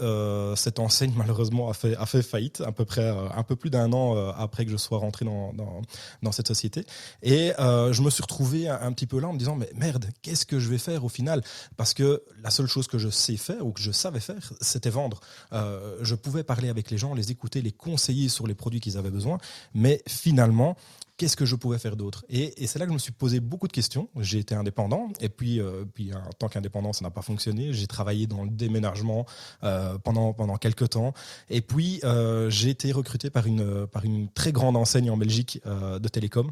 cette 0.57 0.79
enseigne, 0.79 1.13
malheureusement, 1.17 1.69
a 1.69 1.75
fait, 1.75 1.97
a 1.97 2.07
fait 2.07 2.23
faillite, 2.23 2.61
à 2.61 2.73
peu 2.73 2.85
près 2.85 3.09
un 3.09 3.43
peu 3.43 3.57
plus 3.57 3.71
d'un 3.71 3.93
an 3.93 4.17
après 4.31 4.65
que 4.65 4.71
je 4.71 4.77
sois 4.77 4.99
rentré 4.99 5.25
dans, 5.25 5.53
dans, 5.53 5.83
dans 6.23 6.33
cette 6.33 6.49
société. 6.49 6.85
Et 7.23 7.53
je 7.59 8.03
me 8.03 8.11
suis 8.11 8.23
retrouvé 8.23 8.69
un, 8.69 8.93
petit 8.93 9.07
peu 9.07 9.21
là 9.21 9.29
en 9.29 9.33
me 9.33 9.39
disant, 9.39 9.57
mais 9.57 9.71
merde, 9.75 10.07
qu'est-ce 10.23 10.47
que 10.47 10.59
je 10.59 10.69
vais 10.69 10.79
faire 10.79 11.05
au 11.05 11.09
final? 11.09 11.43
Parce 11.77 11.93
que 11.95 12.23
la 12.43 12.51
seule 12.51 12.67
chose 12.67 12.87
que 12.87 12.99
je 12.99 13.09
sais 13.09 13.37
faire, 13.37 13.67
ou 13.67 13.73
que 13.73 13.81
je 13.81 13.91
savais 13.91 14.21
faire, 14.21 14.53
c'était 14.61 14.91
vendre. 14.91 15.21
je 15.53 16.15
pouvais 16.15 16.45
parler 16.45 16.69
avec 16.69 16.91
les 16.91 16.99
gens, 16.99 17.16
les 17.17 17.31
écouter, 17.31 17.63
les 17.63 17.73
conseiller 17.73 18.29
sur 18.29 18.47
les 18.47 18.55
produits 18.55 18.81
qu'ils 18.81 18.97
avaient 18.97 19.11
besoin. 19.11 19.39
Mais 19.75 20.03
finalement, 20.07 20.77
qu'est-ce 21.17 21.37
que 21.37 21.45
je 21.45 21.57
pouvais 21.57 21.79
faire 21.79 21.97
d'autre? 21.97 22.25
Et, 22.29 22.67
c'est 22.67 22.79
là 22.79 22.85
que 22.85 22.91
je 22.91 22.95
me 22.95 22.99
suis 22.99 23.13
posé 23.13 23.41
beaucoup 23.41 23.67
de 23.67 23.73
questions. 23.73 24.09
J'ai 24.19 24.39
été 24.39 24.55
indépendant, 24.55 25.09
et 25.21 25.29
puis, 25.29 25.61
euh, 25.61 25.85
puis 25.93 26.13
en 26.15 26.31
tant 26.39 26.49
qu'indépendant, 26.49 26.93
ça 26.93 27.05
n'a 27.05 27.11
pas 27.11 27.23
fonctionné. 27.23 27.73
J'ai 27.73 27.87
travaillé 27.87 28.27
dans 28.27 28.45
le 28.45 28.51
déménagement 28.51 29.27
euh, 29.65 29.99
pendant, 29.99 30.33
pendant 30.33 30.57
quelques 30.57 30.91
temps. 30.91 31.15
Et 31.49 31.61
puis, 31.61 32.01
euh, 32.05 32.51
j'ai 32.51 32.71
été 32.71 32.93
recruté 32.93 33.31
par 33.31 33.47
une, 33.47 33.87
par 33.87 34.05
une 34.05 34.29
très 34.29 34.53
grande 34.53 34.77
enseigne 34.77 35.11
en 35.11 35.17
Belgique 35.17 35.61
de 35.65 36.09
télécom 36.09 36.51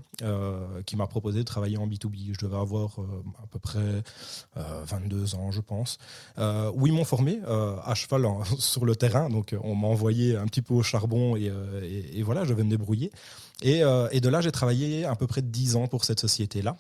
qui 0.87 0.97
m'a 0.97 1.07
proposé 1.07 1.41
de 1.41 1.45
travailler 1.45 1.77
en 1.77 1.87
B2B. 1.87 2.33
Je 2.33 2.47
devais 2.47 2.57
avoir 2.57 2.97
à 3.43 3.47
peu 3.51 3.59
près 3.59 4.03
22 4.55 5.35
ans, 5.35 5.51
je 5.51 5.61
pense. 5.61 5.99
où 6.39 6.87
ils 6.87 6.93
m'ont 6.93 7.05
formé 7.05 7.41
à 7.47 7.95
cheval 7.95 8.27
sur 8.59 8.85
le 8.85 8.97
terrain. 8.97 9.29
Donc, 9.29 9.55
on 9.63 9.75
m'a 9.75 9.89
envoyé 9.89 10.37
un 10.37 10.47
petit 10.47 10.63
peu 10.63 10.75
au 10.75 10.83
charbon, 10.83 11.37
et, 11.37 11.53
et, 11.83 12.19
et 12.19 12.23
voilà, 12.23 12.45
je 12.45 12.55
vais 12.55 12.65
me 12.65 12.71
débrouiller. 12.71 13.11
Euh, 13.65 14.09
et, 14.11 14.21
de 14.21 14.29
là, 14.29 14.41
j'ai 14.41 14.53
travaillé 14.53 15.05
à 15.05 15.15
peu 15.17 15.27
près 15.27 15.43
10 15.43 15.77
ans 15.77 15.87
pour 15.87 16.05
cette 16.05 16.21
société-là. 16.21 16.77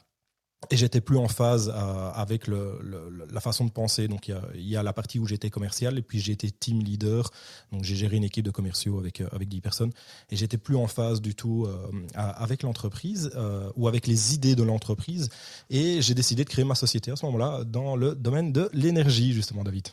Et 0.71 0.79
j'étais 0.79 1.03
plus 1.03 1.19
en 1.19 1.29
phase 1.29 1.69
euh, 1.69 2.11
avec 2.15 2.47
la 2.49 3.41
façon 3.41 3.67
de 3.67 3.71
penser. 3.71 4.09
Donc 4.09 4.29
il 4.55 4.67
y, 4.67 4.77
a, 4.77 4.83
la 4.83 4.95
partie 4.95 5.19
où 5.19 5.27
j'étais 5.27 5.51
commercial 5.51 5.99
et 5.99 6.03
puis 6.03 6.31
été 6.31 6.51
team 6.51 6.81
leader. 6.81 7.31
Donc 7.71 7.85
j'ai 7.85 7.95
géré 7.95 8.17
une 8.17 8.25
équipe 8.25 8.47
de 8.47 8.51
commerciaux 8.51 8.99
avec 8.99 9.21
euh, 9.21 9.29
avec 9.33 9.51
10 9.51 9.61
personnes 9.61 9.93
et 10.31 10.37
j'étais 10.37 10.57
plus 10.57 10.77
en 10.77 10.87
phase 10.87 11.21
du 11.21 11.35
tout 11.35 11.69
avec 12.15 12.63
l'entreprise 12.63 13.31
ou 13.77 13.89
avec 13.89 14.07
les 14.07 14.33
idées 14.33 14.57
de 14.57 14.63
l'entreprise. 14.63 15.29
Et 15.69 16.01
j'ai 16.01 16.15
décidé 16.15 16.45
de 16.45 16.49
créer 16.49 16.65
ma 16.65 16.75
société 16.75 17.11
à 17.11 17.17
ce 17.17 17.27
moment-là 17.27 17.65
dans 17.65 17.95
le 17.95 18.15
domaine 18.15 18.51
de 18.51 18.71
l'énergie 18.73 19.35
justement, 19.35 19.65
David. 19.65 19.89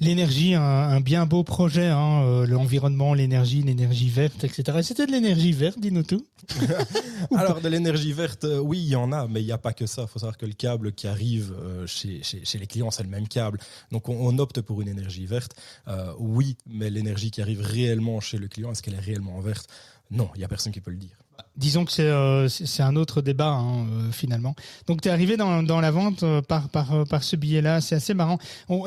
L'énergie, 0.00 0.54
un, 0.54 0.62
un 0.62 1.00
bien 1.00 1.26
beau 1.26 1.44
projet, 1.44 1.86
hein, 1.86 2.22
euh, 2.24 2.46
l'environnement, 2.46 3.14
l'énergie, 3.14 3.62
l'énergie 3.62 4.08
verte, 4.08 4.42
etc. 4.42 4.78
Et 4.78 4.82
C'était 4.82 5.06
de 5.06 5.12
l'énergie 5.12 5.52
verte, 5.52 5.78
dis-nous 5.78 6.02
tout. 6.02 6.26
Alors, 7.36 7.60
de 7.60 7.68
l'énergie 7.68 8.12
verte, 8.12 8.44
euh, 8.44 8.58
oui, 8.58 8.78
il 8.78 8.88
y 8.88 8.96
en 8.96 9.12
a, 9.12 9.28
mais 9.28 9.42
il 9.42 9.46
n'y 9.46 9.52
a 9.52 9.58
pas 9.58 9.72
que 9.72 9.86
ça. 9.86 10.02
Il 10.02 10.08
faut 10.08 10.18
savoir 10.18 10.36
que 10.36 10.46
le 10.46 10.54
câble 10.54 10.92
qui 10.92 11.06
arrive 11.06 11.54
euh, 11.60 11.86
chez, 11.86 12.22
chez, 12.22 12.44
chez 12.44 12.58
les 12.58 12.66
clients, 12.66 12.90
c'est 12.90 13.02
le 13.04 13.08
même 13.08 13.28
câble. 13.28 13.58
Donc, 13.92 14.08
on, 14.08 14.16
on 14.18 14.38
opte 14.38 14.60
pour 14.60 14.80
une 14.82 14.88
énergie 14.88 15.26
verte. 15.26 15.54
Euh, 15.88 16.12
oui, 16.18 16.56
mais 16.66 16.90
l'énergie 16.90 17.30
qui 17.30 17.40
arrive 17.42 17.60
réellement 17.60 18.20
chez 18.20 18.38
le 18.38 18.48
client, 18.48 18.72
est-ce 18.72 18.82
qu'elle 18.82 18.94
est 18.94 18.98
réellement 19.00 19.40
verte? 19.40 19.68
Non, 20.10 20.30
il 20.34 20.38
n'y 20.38 20.44
a 20.44 20.48
personne 20.48 20.72
qui 20.72 20.80
peut 20.80 20.90
le 20.90 20.96
dire. 20.96 21.21
Disons 21.56 21.84
que 21.84 21.92
c'est 21.92 22.02
euh, 22.06 22.48
c'est 22.48 22.82
un 22.82 22.96
autre 22.96 23.20
débat 23.20 23.50
hein, 23.50 23.86
euh, 23.86 24.10
finalement. 24.10 24.54
Donc 24.86 25.02
tu 25.02 25.08
es 25.08 25.10
arrivé 25.10 25.36
dans, 25.36 25.62
dans 25.62 25.80
la 25.80 25.90
vente 25.90 26.22
euh, 26.22 26.40
par, 26.40 26.70
par, 26.70 27.06
par 27.06 27.22
ce 27.22 27.36
billet-là, 27.36 27.80
c'est 27.80 27.94
assez 27.94 28.14
marrant. 28.14 28.38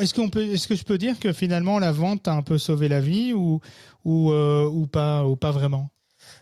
Est-ce 0.01 0.19
est-ce 0.39 0.67
que 0.67 0.75
je 0.75 0.83
peux 0.83 0.97
dire 0.97 1.19
que 1.19 1.31
finalement 1.31 1.77
la 1.79 1.91
vente 1.91 2.23
t'a 2.23 2.33
un 2.33 2.41
peu 2.41 2.57
sauvé 2.57 2.87
la 2.87 3.01
vie 3.01 3.33
ou 3.33 3.61
ou, 4.03 4.31
ou 4.31 4.87
pas 4.87 5.25
ou 5.25 5.35
pas 5.35 5.51
vraiment? 5.51 5.89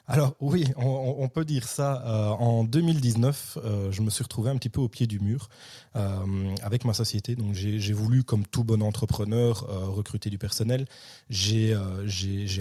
Alors 0.05 0.35
oui, 0.41 0.65
on, 0.75 1.29
peut 1.29 1.45
dire 1.45 1.65
ça. 1.65 2.03
Euh, 2.05 2.29
en 2.31 2.65
2019, 2.65 3.57
euh, 3.63 3.91
je 3.91 4.01
me 4.01 4.09
suis 4.09 4.21
retrouvé 4.21 4.49
un 4.49 4.57
petit 4.57 4.69
peu 4.69 4.81
au 4.81 4.89
pied 4.89 5.07
du 5.07 5.21
mur 5.21 5.47
euh, 5.95 6.53
avec 6.61 6.83
ma 6.83 6.93
société. 6.93 7.35
Donc 7.37 7.53
j'ai 7.53 7.93
voulu, 7.93 8.25
comme 8.25 8.45
tout 8.45 8.65
bon 8.65 8.83
entrepreneur, 8.83 9.65
recruter 9.95 10.29
du 10.29 10.37
personnel. 10.37 10.87
J'ai 11.29 11.73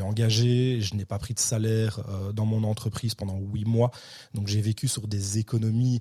engagé, 0.00 0.80
je 0.80 0.94
n'ai 0.94 1.04
pas 1.04 1.18
pris 1.18 1.34
de 1.34 1.40
salaire 1.40 2.00
dans 2.32 2.46
mon 2.46 2.62
entreprise 2.62 3.16
pendant 3.16 3.38
huit 3.38 3.64
mois. 3.66 3.90
Donc 4.34 4.46
j'ai 4.46 4.60
vécu 4.60 4.86
sur 4.86 5.08
des 5.08 5.38
économies 5.38 5.98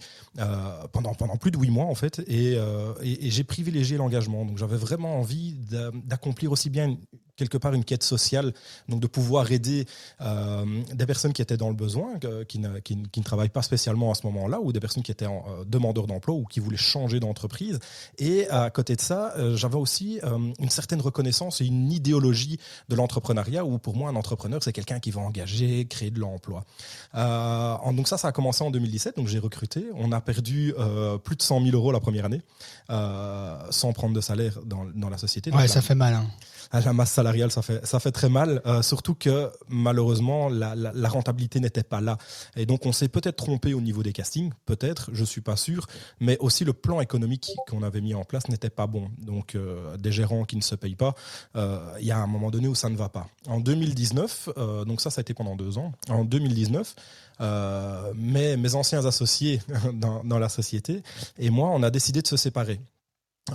pendant 0.91 1.38
plus 1.38 1.50
de 1.50 1.57
huit 1.57 1.71
mois 1.71 1.86
en 1.86 1.95
fait, 1.95 2.19
et, 2.27 2.53
et, 3.01 3.31
j'ai 3.31 3.43
privilégié 3.43 3.98
l'engagement. 3.98 4.45
Donc 4.45 4.60
j'avais 4.60 4.77
vraiment 4.77 5.17
envie 5.17 5.53
d'a- 5.53 5.91
d'accomplir 6.05 6.51
aussi 6.51 6.69
bien 6.69 6.98
quelque 7.36 7.58
part 7.58 7.74
une 7.74 7.84
quête 7.86 8.04
sociale, 8.04 8.54
donc 8.90 9.00
de 9.00 9.08
pouvoir 9.08 9.52
aider 9.52 9.86
euh, 10.22 10.66
des 10.94 11.06
personnes 11.06 11.34
qui 11.34 11.42
étaient 11.42 11.58
dans 11.58 11.70
le 11.70 11.76
besoin, 11.76 12.20
qui, 12.48 12.60
ne, 12.60 12.80
qui, 12.80 12.96
ne- 12.96 13.08
qui 13.08 13.20
ne 13.20 13.26
travaillent 13.26 13.50
pas 13.50 13.62
spécialement 13.62 14.12
à 14.12 14.16
ce 14.16 14.26
moment-là, 14.28 14.60
ou 14.62 14.72
des 14.72 14.80
personnes 14.80 15.04
qui 15.04 15.12
étaient 15.12 15.26
en, 15.26 15.44
euh, 15.50 15.64
demandeurs 15.66 16.08
d'emploi 16.08 16.36
ou 16.36 16.46
qui 16.46 16.60
voulaient 16.60 16.78
changer 16.78 17.20
d'entreprise. 17.20 17.80
Et 18.18 18.48
à 18.50 18.70
côté 18.70 18.96
de 18.96 19.02
ça, 19.02 19.34
euh, 19.38 19.56
j'avais 19.58 19.78
aussi 19.78 20.20
une 20.60 20.70
certaine 20.70 21.02
reconnaissance 21.02 21.62
et 21.62 21.66
une 21.66 21.92
idéologie 21.92 22.60
de 22.90 22.96
l'entrepreneuriat, 22.96 23.66
où 23.66 23.78
pour 23.80 23.96
moi, 23.96 24.10
un 24.10 24.16
entrepreneur, 24.16 24.62
c'est 24.64 24.74
quelqu'un 24.74 25.00
qui 25.00 25.12
va 25.12 25.22
engager, 25.22 25.86
créer 25.86 26.12
de 26.12 26.20
l'emploi. 26.20 26.64
Donc 27.14 28.08
ça, 28.08 28.18
ça 28.18 28.28
a 28.30 28.32
commencé 28.32 28.64
en 28.64 28.72
2017, 28.72 29.16
donc 29.18 29.28
j'ai 29.28 29.40
recruté. 29.40 29.86
On 29.96 30.12
a 30.12 30.22
perdu 30.22 30.74
plus 31.24 31.36
de 31.36 31.42
100 31.42 31.64
000 31.64 31.76
euros 31.76 31.92
la 31.92 32.00
première 32.00 32.26
année, 32.26 32.42
sans 32.90 33.94
prendre 33.94 34.14
de 34.16 34.22
salaire 34.22 34.60
dans, 34.66 34.86
dans 34.96 35.10
la 35.10 35.18
société. 35.18 35.52
Donc 35.52 35.60
Ouais, 35.60 35.68
ça 35.68 35.82
fait 35.82 35.96
mal. 35.96 36.14
Hein. 36.14 36.28
À 36.72 36.82
la 36.82 36.94
masse 36.94 37.12
salariale, 37.12 37.51
ça 37.51 37.62
fait, 37.62 37.86
ça 37.86 38.00
fait 38.00 38.12
très 38.12 38.30
mal. 38.30 38.62
euh, 38.66 38.82
surtout 38.82 39.16
que 39.16 39.51
malheureusement, 39.70 40.50
la, 40.50 41.10
rentabilité 41.10 41.60
n'était 41.60 41.84
pas 41.84 42.01
là. 42.01 42.18
Et 42.56 42.66
donc, 42.66 42.86
on 42.86 42.92
s'est 42.92 43.10
peut-être 43.10 43.36
trompé 43.36 43.74
au 43.74 43.82
niveau 43.82 44.04
des 44.04 44.13
castings, 44.13 44.51
peut-être, 44.66 45.10
je 45.13 45.24
suis 45.25 45.42
pas 45.42 45.56
sûr. 45.56 45.88
Mais 46.20 46.38
aussi, 46.40 46.63
le 46.63 46.74
plan 46.74 47.01
économique 47.01 47.51
qu'on 47.68 47.84
avait 47.84 48.01
mis 48.01 48.13
en 48.13 48.24
place 48.24 48.48
n'était 48.50 48.70
pas 48.70 48.88
bon. 48.88 49.10
Donc, 49.18 49.56
euh, 49.56 49.98
des 49.98 50.12
gérants 50.12 50.46
qui 50.46 50.56
ne 50.56 50.62
se 50.62 50.75
payent 50.75 50.96
pas, 50.96 51.16
euh, 51.56 51.80
il 52.00 52.06
y 52.06 52.12
a 52.12 52.18
un 52.18 52.28
moment 52.28 52.51
donné 52.51 52.68
où 52.68 52.75
ça 52.75 52.90
ne 52.90 52.96
va 52.96 53.10
pas. 53.10 53.28
En 53.48 53.60
2019, 53.60 54.50
euh, 54.58 54.86
donc 54.86 55.01
ça, 55.01 55.10
ça 55.10 55.20
a 55.20 55.22
été 55.22 55.34
pendant 55.34 55.56
deux 55.56 55.78
ans. 55.78 55.92
En 56.10 56.24
2019, 56.24 56.96
euh, 57.42 58.13
mes, 58.16 58.75
anciens 58.75 59.06
associés 59.06 59.62
dans 59.94 60.40
la 60.40 60.50
société 60.50 61.01
et 61.38 61.50
moi, 61.50 61.70
on 61.74 61.84
a 61.84 61.90
décidé 61.90 62.22
de 62.22 62.28
se 62.28 62.38
séparer. 62.38 62.80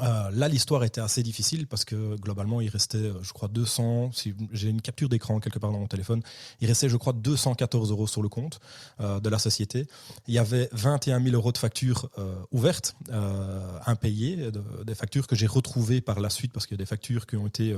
Euh, 0.03 0.31
là, 0.33 0.49
l'histoire 0.49 0.83
était 0.83 1.01
assez 1.01 1.23
difficile 1.23 1.69
parce 1.69 1.85
que 1.85 2.17
globalement, 2.17 2.61
il 2.61 2.69
restait, 2.69 2.99
euh, 2.99 3.23
je 3.23 3.33
crois, 3.33 3.49
200. 3.49 4.11
Si 4.13 4.35
j'ai 4.53 4.69
une 4.69 4.83
capture 4.83 5.09
d'écran 5.09 5.39
quelque 5.39 5.61
part 5.61 5.71
dans 5.71 5.79
mon 5.79 5.87
téléphone, 5.87 6.23
il 6.61 6.67
restait, 6.67 6.89
je 6.89 6.97
crois, 6.97 7.13
214 7.13 7.93
euros 7.93 8.09
sur 8.09 8.21
le 8.21 8.29
compte 8.29 8.59
euh, 9.01 9.21
de 9.21 9.29
la 9.29 9.39
société. 9.39 9.87
Il 10.27 10.35
y 10.35 10.39
avait 10.39 10.69
21 10.73 11.23
000 11.23 11.35
euros 11.37 11.53
de 11.53 11.59
factures 11.59 12.11
ouvertes, 12.51 12.97
impayées, 13.87 14.51
de- 14.51 14.63
des 14.85 14.95
factures 14.95 15.27
que 15.27 15.37
j'ai 15.37 15.47
retrouvées 15.47 16.01
par 16.01 16.19
la 16.21 16.31
suite 16.31 16.53
parce 16.53 16.67
qu'il 16.67 16.75
y 16.75 16.79
a 16.81 16.83
des 16.83 16.87
factures 16.87 17.27
qui 17.27 17.37
ont 17.37 17.47
été 17.47 17.77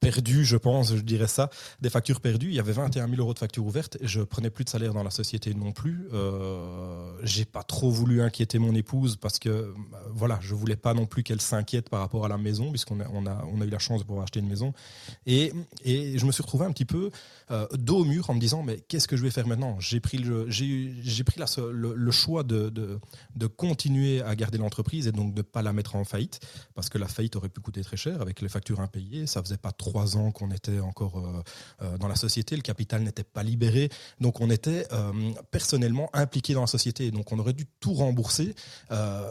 perdues, 0.00 0.44
je 0.44 0.56
pense, 0.56 0.94
je 0.94 1.00
dirais 1.00 1.26
ça, 1.26 1.48
des 1.80 1.90
factures 1.90 2.20
perdues. 2.20 2.48
Il 2.48 2.54
y 2.54 2.60
avait 2.60 2.72
21 2.72 3.08
000 3.08 3.20
euros 3.20 3.32
de 3.32 3.38
factures 3.38 3.64
ouvertes 3.64 3.96
je 4.02 4.20
prenais 4.20 4.50
plus 4.50 4.64
de 4.64 4.70
salaire 4.70 4.92
dans 4.92 5.02
la 5.02 5.10
société 5.10 5.54
non 5.54 5.72
plus. 5.72 6.08
Euh, 6.12 7.12
j'ai 7.22 7.44
pas 7.44 7.62
trop 7.62 7.90
voulu 7.90 8.22
inquiéter 8.22 8.58
mon 8.58 8.74
épouse 8.74 9.16
parce 9.16 9.38
que 9.38 9.48
euh, 9.48 9.74
voilà, 10.10 10.38
je 10.42 10.54
voulais 10.54 10.76
pas 10.76 10.94
non 10.94 11.06
plus 11.06 11.22
qu'elle 11.22 11.40
s'inquiète 11.40 11.88
par 11.88 12.00
rapport 12.00 12.24
à 12.24 12.28
la 12.28 12.38
maison 12.38 12.70
puisqu'on 12.70 13.00
a, 13.00 13.08
on 13.12 13.26
a, 13.26 13.44
on 13.52 13.60
a 13.60 13.64
eu 13.64 13.70
la 13.70 13.78
chance 13.78 14.00
de 14.00 14.06
pouvoir 14.06 14.24
acheter 14.24 14.40
une 14.40 14.48
maison. 14.48 14.72
Et, 15.26 15.52
et 15.84 16.18
je 16.18 16.26
me 16.26 16.32
suis 16.32 16.42
retrouvé 16.42 16.66
un 16.66 16.72
petit 16.72 16.84
peu 16.84 17.10
euh, 17.50 17.66
dos 17.72 17.98
au 17.98 18.04
mur 18.04 18.30
en 18.30 18.34
me 18.34 18.40
disant 18.40 18.62
mais 18.62 18.80
qu'est-ce 18.88 19.08
que 19.08 19.16
je 19.16 19.22
vais 19.22 19.30
faire 19.30 19.46
maintenant? 19.46 19.78
J'ai 19.80 20.00
pris 20.00 20.18
le, 20.18 20.48
j'ai, 20.50 20.92
j'ai 21.02 21.24
pris 21.24 21.40
la, 21.40 21.46
le, 21.70 22.10
choix 22.10 22.42
de, 22.42 22.68
de, 22.68 22.98
de 23.36 23.46
continuer 23.46 24.22
à 24.22 24.34
garder 24.36 24.58
l'entreprise 24.58 25.06
et 25.06 25.12
donc 25.12 25.34
de 25.34 25.42
pas 25.42 25.62
la 25.62 25.72
mettre 25.72 25.96
en 25.96 26.04
faillite 26.04 26.40
parce 26.74 26.88
que 26.88 26.98
la 26.98 27.08
faillite 27.08 27.36
aurait 27.36 27.48
pu 27.48 27.60
coûter 27.60 27.82
très 27.82 27.96
cher 27.96 28.20
avec 28.20 28.40
les 28.40 28.48
factures 28.48 28.80
impayées. 28.80 29.26
Ça 29.26 29.42
faisait 29.42 29.56
trois 29.76 30.16
ans 30.16 30.30
qu'on 30.30 30.50
était 30.50 30.80
encore 30.80 31.18
euh, 31.18 31.42
euh, 31.82 31.98
dans 31.98 32.08
la 32.08 32.16
société, 32.16 32.56
le 32.56 32.62
capital 32.62 33.02
n'était 33.02 33.24
pas 33.24 33.42
libéré, 33.42 33.90
donc 34.20 34.40
on 34.40 34.50
était 34.50 34.86
euh, 34.92 35.12
personnellement 35.50 36.10
impliqué 36.12 36.54
dans 36.54 36.62
la 36.62 36.66
société. 36.66 37.10
Donc 37.10 37.32
on 37.32 37.38
aurait 37.38 37.52
dû 37.52 37.66
tout 37.80 37.94
rembourser. 37.94 38.54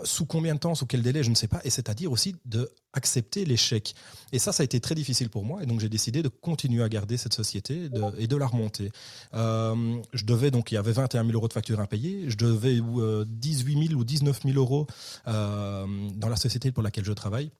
Sous 0.03 0.25
combien 0.25 0.55
de 0.55 0.59
temps, 0.59 0.75
sous 0.75 0.85
quel 0.85 1.01
délai, 1.01 1.23
je 1.23 1.29
ne 1.29 1.35
sais 1.35 1.47
pas. 1.47 1.61
Et 1.63 1.69
c'est-à-dire 1.69 2.11
aussi 2.11 2.35
de 2.45 2.69
accepter 2.93 3.43
l'échec. 3.43 3.95
Et 4.31 4.39
ça, 4.39 4.51
ça 4.51 4.61
a 4.61 4.65
été 4.65 4.79
très 4.79 4.93
difficile 4.93 5.29
pour 5.29 5.43
moi. 5.45 5.63
Et 5.63 5.65
donc 5.65 5.79
j'ai 5.79 5.89
décidé 5.89 6.21
de 6.21 6.27
continuer 6.27 6.83
à 6.83 6.89
garder 6.89 7.17
cette 7.17 7.33
société 7.33 7.89
et 8.17 8.27
de 8.27 8.37
la 8.37 8.47
remonter. 8.47 8.91
Je 9.33 10.25
devais 10.25 10.51
donc, 10.51 10.71
il 10.71 10.75
y 10.75 10.77
avait 10.77 10.91
21 10.91 11.23
000 11.25 11.33
euros 11.33 11.47
de 11.47 11.53
factures 11.53 11.79
impayées. 11.79 12.29
Je 12.29 12.37
devais 12.37 12.79
euh, 12.79 13.25
18 13.27 13.87
000 13.87 13.99
ou 13.99 14.03
19 14.03 14.41
000 14.43 14.57
euros 14.57 14.87
dans 15.25 16.29
la 16.29 16.35
société 16.35 16.71
pour 16.71 16.83
laquelle 16.83 17.05
je 17.05 17.13
travaille. 17.13 17.51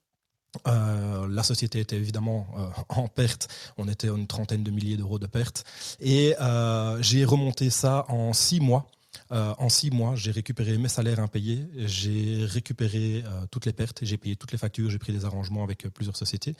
Euh, 0.66 1.26
la 1.28 1.42
société 1.42 1.80
était 1.80 1.96
évidemment 1.96 2.46
euh, 2.56 2.66
en 2.88 3.08
perte. 3.08 3.48
On 3.78 3.88
était 3.88 4.08
à 4.08 4.12
une 4.12 4.26
trentaine 4.26 4.62
de 4.64 4.70
milliers 4.70 4.96
d'euros 4.96 5.18
de 5.18 5.26
pertes. 5.26 5.64
Et 6.00 6.34
euh, 6.40 7.00
j'ai 7.02 7.24
remonté 7.24 7.70
ça 7.70 8.04
en 8.08 8.32
six 8.32 8.60
mois. 8.60 8.86
En 9.30 9.68
six 9.68 9.90
mois, 9.90 10.14
j'ai 10.14 10.30
récupéré 10.30 10.78
mes 10.78 10.88
salaires 10.88 11.18
impayés, 11.18 11.66
j'ai 11.76 12.44
récupéré 12.44 13.24
toutes 13.50 13.66
les 13.66 13.72
pertes, 13.72 14.00
j'ai 14.02 14.16
payé 14.16 14.36
toutes 14.36 14.52
les 14.52 14.58
factures, 14.58 14.90
j'ai 14.90 14.98
pris 14.98 15.12
des 15.12 15.24
arrangements 15.24 15.64
avec 15.64 15.88
plusieurs 15.88 16.16
sociétés. 16.16 16.54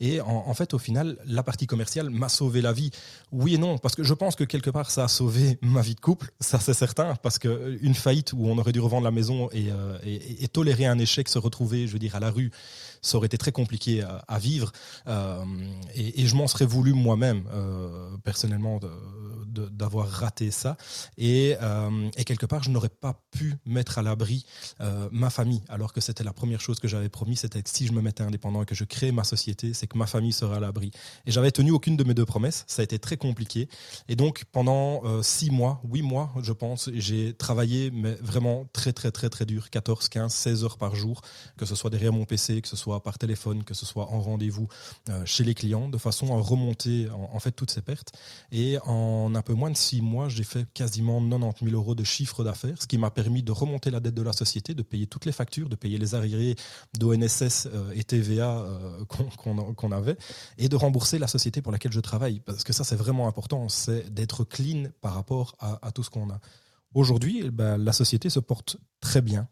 Et 0.00 0.20
en, 0.20 0.54
fait, 0.54 0.72
au 0.74 0.78
final, 0.78 1.16
la 1.24 1.42
partie 1.42 1.66
commerciale 1.66 2.08
m'a 2.10 2.28
sauvé 2.28 2.60
la 2.60 2.72
vie. 2.72 2.90
Oui 3.32 3.54
et 3.54 3.58
non, 3.58 3.78
parce 3.78 3.96
que 3.96 4.04
je 4.04 4.14
pense 4.14 4.36
que 4.36 4.44
quelque 4.44 4.70
part, 4.70 4.92
ça 4.92 5.04
a 5.04 5.08
sauvé 5.08 5.58
ma 5.62 5.82
vie 5.82 5.96
de 5.96 6.00
couple, 6.00 6.30
ça 6.38 6.60
c'est 6.60 6.74
certain, 6.74 7.16
parce 7.16 7.38
que 7.40 7.48
euh, 7.48 7.78
une 7.80 7.94
faillite 7.94 8.32
où 8.32 8.46
on 8.46 8.58
aurait 8.58 8.72
dû 8.72 8.80
revendre 8.80 9.04
la 9.04 9.10
maison 9.10 9.48
et, 9.52 9.70
et- 10.04 10.44
et 10.44 10.48
tolérer 10.48 10.86
un 10.86 10.98
échec, 10.98 11.28
se 11.28 11.38
retrouver, 11.38 11.88
je 11.88 11.92
veux 11.94 11.98
dire, 11.98 12.14
à 12.14 12.20
la 12.20 12.30
rue, 12.30 12.52
ça 13.02 13.16
aurait 13.16 13.26
été 13.26 13.38
très 13.38 13.52
compliqué 13.52 14.02
à, 14.02 14.38
vivre. 14.38 14.72
Euh, 15.06 15.44
et, 15.94 16.26
je 16.26 16.34
m'en 16.36 16.46
serais 16.46 16.66
voulu 16.66 16.92
moi-même, 16.92 17.44
euh, 17.52 18.16
personnellement, 18.24 18.80
d'avoir 19.46 20.08
raté 20.08 20.50
ça. 20.50 20.76
Et, 21.16 21.56
euh, 21.60 22.08
et 22.16 22.24
quelque 22.24 22.46
part, 22.46 22.62
je 22.62 22.70
n'aurais 22.70 22.88
pas 22.88 23.20
pu 23.30 23.54
mettre 23.66 23.98
à 23.98 24.02
l'abri 24.02 24.44
ma 25.12 25.30
famille, 25.30 25.62
alors 25.68 25.92
que 25.92 26.00
c'était 26.00 26.24
la 26.24 26.32
première 26.32 26.60
chose 26.60 26.80
que 26.80 26.88
j'avais 26.88 27.08
promis, 27.08 27.36
c'était 27.36 27.62
que 27.62 27.70
si 27.70 27.86
je 27.86 27.92
me 27.92 28.00
mettais 28.00 28.22
indépendant 28.22 28.62
et 28.62 28.66
que 28.66 28.74
je 28.74 28.84
créais 28.84 29.12
ma 29.12 29.24
société, 29.24 29.74
c'est 29.74 29.86
que 29.86 29.98
ma 29.98 30.06
famille 30.06 30.32
serait 30.32 30.56
à 30.56 30.60
l'abri. 30.60 30.90
Et 31.26 31.30
j'avais 31.30 31.50
tenu 31.50 31.70
aucune 31.70 31.96
de 31.96 32.04
mes 32.04 32.14
deux 32.14 32.24
promesses, 32.24 32.64
ça 32.66 32.82
a 32.82 32.84
été 32.84 32.98
très 32.98 33.16
compliqué. 33.16 33.68
Et 34.08 34.16
donc, 34.16 34.44
pendant 34.52 35.02
six 35.22 35.50
mois, 35.50 35.82
huit 35.84 36.02
mois, 36.02 36.32
je 36.42 36.52
pense, 36.52 36.90
j'ai 36.94 37.34
travaillé, 37.34 37.90
mais 37.90 38.14
vraiment 38.20 38.66
très, 38.72 38.92
très, 38.92 39.10
très, 39.10 39.28
très 39.28 39.46
dur, 39.46 39.70
14, 39.70 40.08
15, 40.08 40.32
16 40.32 40.64
heures 40.64 40.78
par 40.78 40.94
jour, 40.94 41.22
que 41.56 41.66
ce 41.66 41.74
soit 41.74 41.90
derrière 41.90 42.12
mon 42.12 42.24
PC, 42.24 42.60
que 42.62 42.68
ce 42.68 42.76
soit 42.76 42.89
par 42.98 43.18
téléphone, 43.18 43.62
que 43.62 43.74
ce 43.74 43.86
soit 43.86 44.10
en 44.10 44.20
rendez-vous 44.20 44.68
euh, 45.08 45.24
chez 45.24 45.44
les 45.44 45.54
clients, 45.54 45.88
de 45.88 45.98
façon 45.98 46.36
à 46.36 46.40
remonter 46.40 47.08
en, 47.10 47.38
fait 47.38 47.52
toutes 47.52 47.70
ces 47.70 47.82
pertes. 47.82 48.12
Et 48.50 48.78
en 48.84 49.34
un 49.34 49.42
peu 49.42 49.54
moins 49.54 49.70
de 49.70 49.76
six 49.76 50.02
mois, 50.02 50.28
j'ai 50.28 50.44
fait 50.44 50.66
quasiment 50.74 51.20
90 51.20 51.64
000 51.64 51.76
euros 51.76 51.94
de 51.94 52.04
chiffre 52.04 52.42
d'affaires, 52.42 52.80
ce 52.80 52.86
qui 52.86 52.98
m'a 52.98 53.10
permis 53.10 53.42
de 53.42 53.52
remonter 53.52 53.90
la 53.90 54.00
dette 54.00 54.14
de 54.14 54.22
la 54.22 54.32
société, 54.32 54.74
de 54.74 54.82
payer 54.82 55.06
toutes 55.06 55.26
les 55.26 55.32
factures, 55.32 55.68
de 55.68 55.76
payer 55.76 55.98
les 55.98 56.14
arriérés 56.14 56.56
d'ONSS 56.98 57.68
euh, 57.72 57.92
et 57.94 58.02
TVA 58.02 58.58
euh, 58.58 59.04
qu'on 59.04 59.92
avait, 59.92 60.16
et 60.58 60.68
de 60.68 60.76
rembourser 60.76 61.18
la 61.18 61.28
société 61.28 61.62
pour 61.62 61.70
laquelle 61.70 61.92
je 61.92 62.00
travaille. 62.00 62.40
Parce 62.40 62.64
que 62.64 62.72
ça, 62.72 62.82
c'est 62.82 62.96
vraiment 62.96 63.28
important, 63.28 63.68
c'est 63.68 64.12
d'être 64.12 64.44
clean 64.44 64.84
par 65.00 65.14
rapport 65.14 65.56
à 65.60 65.92
tout 65.92 66.02
ce 66.02 66.10
qu'on 66.10 66.30
a. 66.30 66.40
Aujourd'hui, 66.94 67.42
eh 67.44 67.50
ben, 67.50 67.76
la 67.76 67.92
société 67.92 68.30
se 68.30 68.40
porte 68.40 68.76
très 69.00 69.20
bien. 69.20 69.48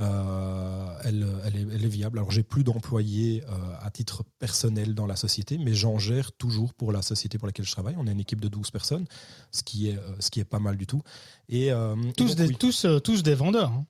Euh, 0.00 0.98
elle, 1.04 1.26
elle, 1.44 1.56
est, 1.56 1.66
elle 1.74 1.84
est 1.84 1.88
viable. 1.88 2.18
Alors, 2.18 2.30
j'ai 2.30 2.42
plus 2.42 2.64
d'employés 2.64 3.44
euh, 3.48 3.52
à 3.82 3.90
titre 3.90 4.24
personnel 4.38 4.94
dans 4.94 5.06
la 5.06 5.16
société, 5.16 5.58
mais 5.58 5.74
j'en 5.74 5.98
gère 5.98 6.32
toujours 6.32 6.72
pour 6.72 6.90
la 6.92 7.02
société 7.02 7.36
pour 7.36 7.46
laquelle 7.46 7.66
je 7.66 7.72
travaille. 7.72 7.94
On 7.98 8.06
est 8.06 8.12
une 8.12 8.20
équipe 8.20 8.40
de 8.40 8.48
12 8.48 8.70
personnes, 8.70 9.04
ce 9.52 9.62
qui 9.62 9.88
est, 9.90 9.98
euh, 9.98 10.16
ce 10.20 10.30
qui 10.30 10.40
est 10.40 10.44
pas 10.44 10.60
mal 10.60 10.76
du 10.78 10.86
tout. 10.86 11.02
Et, 11.50 11.70
euh, 11.72 11.94
et 11.96 12.12
Tous 12.14 12.28
donc, 12.28 12.36
des, 12.36 12.46
oui. 12.46 12.56
tous, 12.58 12.86
tous 13.04 13.22
des 13.22 13.34
vendeurs. 13.34 13.70
hein. 13.72 13.84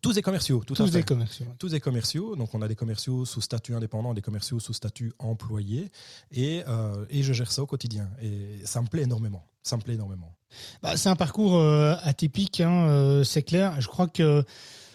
Tous 0.00 0.14
des 0.14 0.22
commerciaux, 0.22 0.62
tout 0.64 0.74
Tous 0.74 0.84
à 0.84 0.86
fait. 0.86 0.92
des 0.92 1.02
commerciaux. 1.02 1.46
Tous 1.58 1.68
des 1.72 1.80
commerciaux. 1.80 2.36
Donc, 2.36 2.54
on 2.54 2.62
a 2.62 2.68
des 2.68 2.76
commerciaux 2.76 3.26
sous 3.26 3.42
statut 3.42 3.74
indépendant, 3.74 4.14
des 4.14 4.22
commerciaux 4.22 4.58
sous 4.58 4.72
statut 4.72 5.12
employé. 5.18 5.90
Et, 6.30 6.62
et 7.10 7.22
je 7.22 7.32
gère 7.34 7.52
ça 7.52 7.62
au 7.62 7.66
quotidien. 7.66 8.08
Et 8.22 8.60
ça 8.64 8.80
me 8.80 8.86
plaît 8.86 9.02
énormément. 9.02 9.44
Ça 9.64 9.76
me 9.76 9.82
plaît 9.82 9.94
énormément. 9.94 10.36
Bah, 10.82 10.96
c'est 10.96 11.08
un 11.08 11.16
parcours 11.16 11.56
euh, 11.56 11.96
atypique, 12.02 12.60
hein, 12.60 12.86
euh, 12.86 13.24
c'est 13.24 13.42
clair. 13.42 13.80
Je 13.80 13.88
crois 13.88 14.06
que 14.06 14.44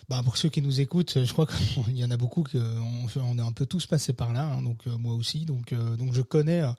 bah, 0.09 0.21
pour 0.23 0.37
ceux 0.37 0.49
qui 0.49 0.61
nous 0.61 0.81
écoutent, 0.81 1.23
je 1.23 1.31
crois 1.33 1.45
qu'il 1.45 1.95
y 1.97 2.03
en 2.03 2.11
a 2.11 2.17
beaucoup 2.17 2.43
on, 2.55 3.21
on 3.21 3.37
est 3.37 3.41
un 3.41 3.51
peu 3.51 3.65
tous 3.65 3.85
passés 3.85 4.13
par 4.13 4.33
là, 4.33 4.43
hein, 4.43 4.61
donc 4.61 4.79
euh, 4.87 4.97
moi 4.97 5.13
aussi. 5.13 5.45
Donc, 5.45 5.71
euh, 5.71 5.95
donc 5.97 6.13
je 6.13 6.21
connais 6.21 6.61
euh, 6.61 6.71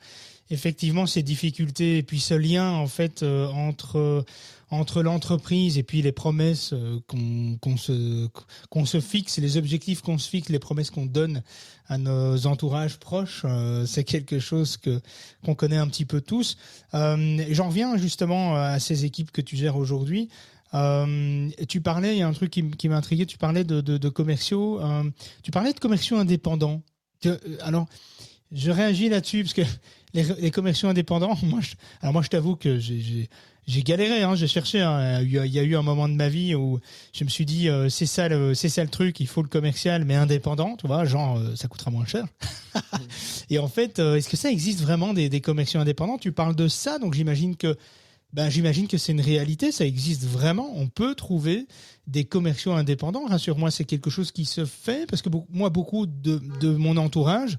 effectivement 0.51 1.07
ces 1.07 1.23
difficultés 1.23 1.99
et 1.99 2.03
puis 2.03 2.21
ce 2.21 2.35
lien 2.35 2.73
en 2.73 2.87
fait 2.87 3.23
euh, 3.23 3.47
entre 3.49 4.25
entre 4.71 5.03
l'entreprise 5.03 5.79
et 5.79 5.83
puis 5.83 6.01
les 6.03 6.13
promesses 6.13 6.73
euh, 6.73 7.01
qu'on 7.07 7.57
qu'on 7.61 7.77
se 7.77 8.29
qu'on 8.69 8.85
se 8.85 9.01
fixe, 9.01 9.39
les 9.39 9.57
objectifs 9.57 10.01
qu'on 10.01 10.19
se 10.19 10.29
fixe, 10.29 10.49
les 10.49 10.59
promesses 10.59 10.91
qu'on 10.91 11.07
donne 11.07 11.43
à 11.89 11.99
nos 11.99 12.47
entourages 12.47 12.99
proches, 12.99 13.43
euh, 13.45 13.85
c'est 13.85 14.05
quelque 14.05 14.39
chose 14.39 14.77
que 14.77 15.01
qu'on 15.45 15.55
connaît 15.55 15.77
un 15.77 15.89
petit 15.89 16.05
peu 16.05 16.21
tous. 16.21 16.57
Euh, 16.95 17.45
J'en 17.51 17.69
reviens 17.69 17.97
justement 17.97 18.57
à 18.57 18.79
ces 18.79 19.05
équipes 19.05 19.33
que 19.33 19.41
tu 19.41 19.57
gères 19.57 19.77
aujourd'hui. 19.77 20.29
Euh, 20.75 21.49
tu 21.69 21.81
parlais, 21.81 22.15
il 22.15 22.19
y 22.19 22.23
a 22.23 22.29
un 22.29 22.33
truc 22.33 22.51
qui, 22.51 22.89
m'a 22.89 22.97
intrigué, 22.97 23.27
tu 23.27 23.39
parlais 23.39 23.65
de, 23.65 23.81
de, 23.81 23.99
de 23.99 24.09
commerciaux, 24.09 24.81
euh, 24.81 25.05
tu 25.43 25.51
parlais 25.51 25.73
de 25.73 25.81
commerciaux 25.81 26.17
indépendants. 26.19 26.83
Euh, 27.27 27.37
alors, 27.63 27.87
je 28.53 28.71
réagis 28.71 29.09
là-dessus 29.09 29.43
parce 29.45 29.55
que 29.55 29.63
les, 30.15 30.25
les 30.41 30.51
commerciaux 30.51 30.89
indépendants, 30.89 31.37
moi, 31.43 31.61
je, 31.61 31.75
alors 32.01 32.13
moi, 32.13 32.23
je 32.23 32.29
t'avoue 32.29 32.57
que 32.57 32.79
j'ai- 32.79 33.29
galéré, 33.85 34.23
hein, 34.23 34.35
j'ai 34.35 34.49
cherché. 34.49 34.81
hein. 34.81 35.21
il, 35.23 35.31
y 35.31 35.59
a, 35.59 35.63
eu 35.63 35.77
un 35.77 35.83
moment 35.83 36.09
de 36.09 36.15
ma 36.15 36.29
vie 36.29 36.57
où 36.57 36.81
je 37.13 37.23
me 37.23 37.29
suis 37.29 37.45
dit, 37.47 37.69
euh, 37.69 37.89
c'est 37.89 38.07
ça, 38.07 38.29
le, 38.29 38.55
c'est 38.55 38.69
ça 38.69 38.83
le 38.83 38.91
truc, 38.91 39.21
il 39.21 39.29
faut 39.29 39.43
le 39.43 39.49
commercial, 39.49 40.05
mais 40.05 40.17
indépendant, 40.17 40.77
tu 40.77 40.89
vois, 40.89 41.05
genre, 41.05 41.39
euh, 41.39 41.55
ça 41.55 41.69
coûtera 41.69 41.91
moins 41.93 42.07
cher. 42.07 42.25
Et 43.51 43.59
en 43.61 43.69
fait, 43.69 43.99
euh, 44.01 44.17
est-ce 44.17 44.29
que 44.29 44.37
ça 44.37 44.51
existe 44.51 44.81
vraiment 44.81 45.15
des, 45.15 45.29
des 45.29 45.41
commerciaux 45.41 45.81
indépendants? 45.81 46.19
Tu 46.19 46.33
parles 46.33 46.57
de 46.57 46.67
ça, 46.67 46.99
donc 46.99 47.15
j'imagine 47.15 47.57
que 47.57 47.77
ben, 48.33 48.49
j'imagine 48.49 48.87
que 48.89 48.97
c'est 48.99 49.13
une 49.13 49.21
réalité, 49.21 49.73
ça 49.73 49.85
existe 49.85 50.25
vraiment. 50.25 50.73
On 50.77 50.87
peut 50.89 51.15
trouver 51.15 51.67
des 52.07 52.25
commerciaux 52.25 52.73
indépendants. 52.73 53.27
Rassure-moi, 53.27 53.71
c'est 53.71 53.85
quelque 53.85 54.11
chose 54.11 54.31
qui 54.33 54.45
se 54.45 54.65
fait 54.65 55.09
parce 55.09 55.23
que 55.23 55.29
moi, 55.51 55.71
beaucoup 55.71 56.07
de, 56.07 56.41
de 56.61 56.71
mon 56.77 56.97
entourage 56.97 57.59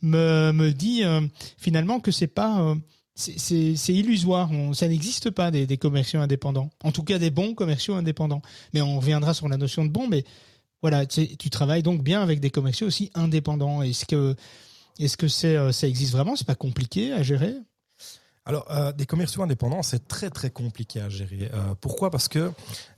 me, 0.00 0.52
me 0.52 0.72
dit 0.72 1.02
euh, 1.04 1.20
finalement 1.58 1.98
que 2.00 2.10
c'est 2.12 2.26
pas, 2.28 2.60
euh, 2.60 2.74
c'est- 3.14 3.74
illusoire. 3.88 4.48
Ça 4.74 4.88
n'existe 4.88 5.30
pas 5.30 5.50
des, 5.50 5.66
des 5.66 5.76
commerciaux 5.76 6.20
indépendants. 6.20 6.70
En 6.84 6.92
tout 6.92 7.02
cas, 7.02 7.18
des 7.18 7.30
bons 7.30 7.54
commerciaux 7.54 7.94
indépendants. 7.94 8.42
Mais 8.74 8.80
on 8.80 8.98
reviendra 8.98 9.34
sur 9.34 9.48
la 9.48 9.56
notion 9.56 9.84
de 9.84 9.90
bon. 9.90 10.08
Mais 10.08 10.24
voilà, 10.82 11.06
tu 11.06 11.50
travailles 11.50 11.82
donc 11.82 12.02
bien 12.02 12.22
avec 12.22 12.40
des 12.40 12.50
commerciaux 12.50 12.86
aussi 12.86 13.10
indépendants. 13.14 13.82
Est-ce 13.82 14.04
que 14.06 14.34
est-ce 14.98 15.16
que 15.16 15.26
euh, 15.46 15.72
ça 15.72 15.88
existe 15.88 16.12
vraiment? 16.12 16.36
C'est 16.36 16.46
pas 16.46 16.54
compliqué 16.54 17.12
à 17.12 17.22
gérer? 17.22 17.54
Alors, 18.44 18.66
euh, 18.72 18.90
des 18.90 19.06
commerciaux 19.06 19.42
indépendants, 19.42 19.82
c'est 19.82 20.08
très 20.08 20.28
très 20.28 20.50
compliqué 20.50 21.00
à 21.00 21.08
gérer. 21.08 21.48
Euh, 21.54 21.74
pourquoi? 21.80 22.10
Parce 22.10 22.26
que 22.26 22.50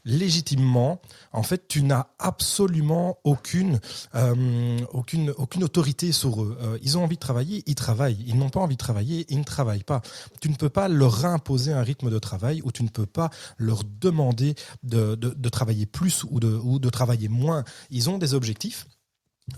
légitimement, 0.06 1.02
en 1.32 1.42
fait, 1.42 1.68
tu 1.68 1.82
n'as 1.82 2.06
absolument 2.18 3.18
aucune 3.24 3.78
euh, 4.14 4.78
aucune 4.92 5.34
aucune 5.36 5.62
autorité 5.64 6.12
sur 6.12 6.42
eux. 6.42 6.58
Ils 6.82 6.96
ont 6.96 7.04
envie 7.04 7.16
de 7.16 7.20
travailler, 7.20 7.62
ils 7.66 7.74
travaillent. 7.74 8.24
Ils 8.26 8.38
n'ont 8.38 8.48
pas 8.48 8.60
envie 8.60 8.76
de 8.76 8.78
travailler, 8.78 9.26
ils 9.28 9.38
ne 9.38 9.44
travaillent 9.44 9.84
pas. 9.84 10.00
Tu 10.40 10.48
ne 10.48 10.54
peux 10.54 10.70
pas 10.70 10.88
leur 10.88 11.26
imposer 11.26 11.72
un 11.74 11.82
rythme 11.82 12.10
de 12.10 12.18
travail 12.18 12.62
ou 12.64 12.72
tu 12.72 12.82
ne 12.82 12.88
peux 12.88 13.06
pas 13.06 13.28
leur 13.58 13.84
demander 13.84 14.54
de, 14.82 15.14
de, 15.14 15.28
de 15.30 15.48
travailler 15.50 15.84
plus 15.84 16.24
ou 16.30 16.40
de, 16.40 16.48
ou 16.48 16.78
de 16.78 16.88
travailler 16.88 17.28
moins. 17.28 17.64
Ils 17.90 18.08
ont 18.08 18.16
des 18.16 18.32
objectifs. 18.32 18.86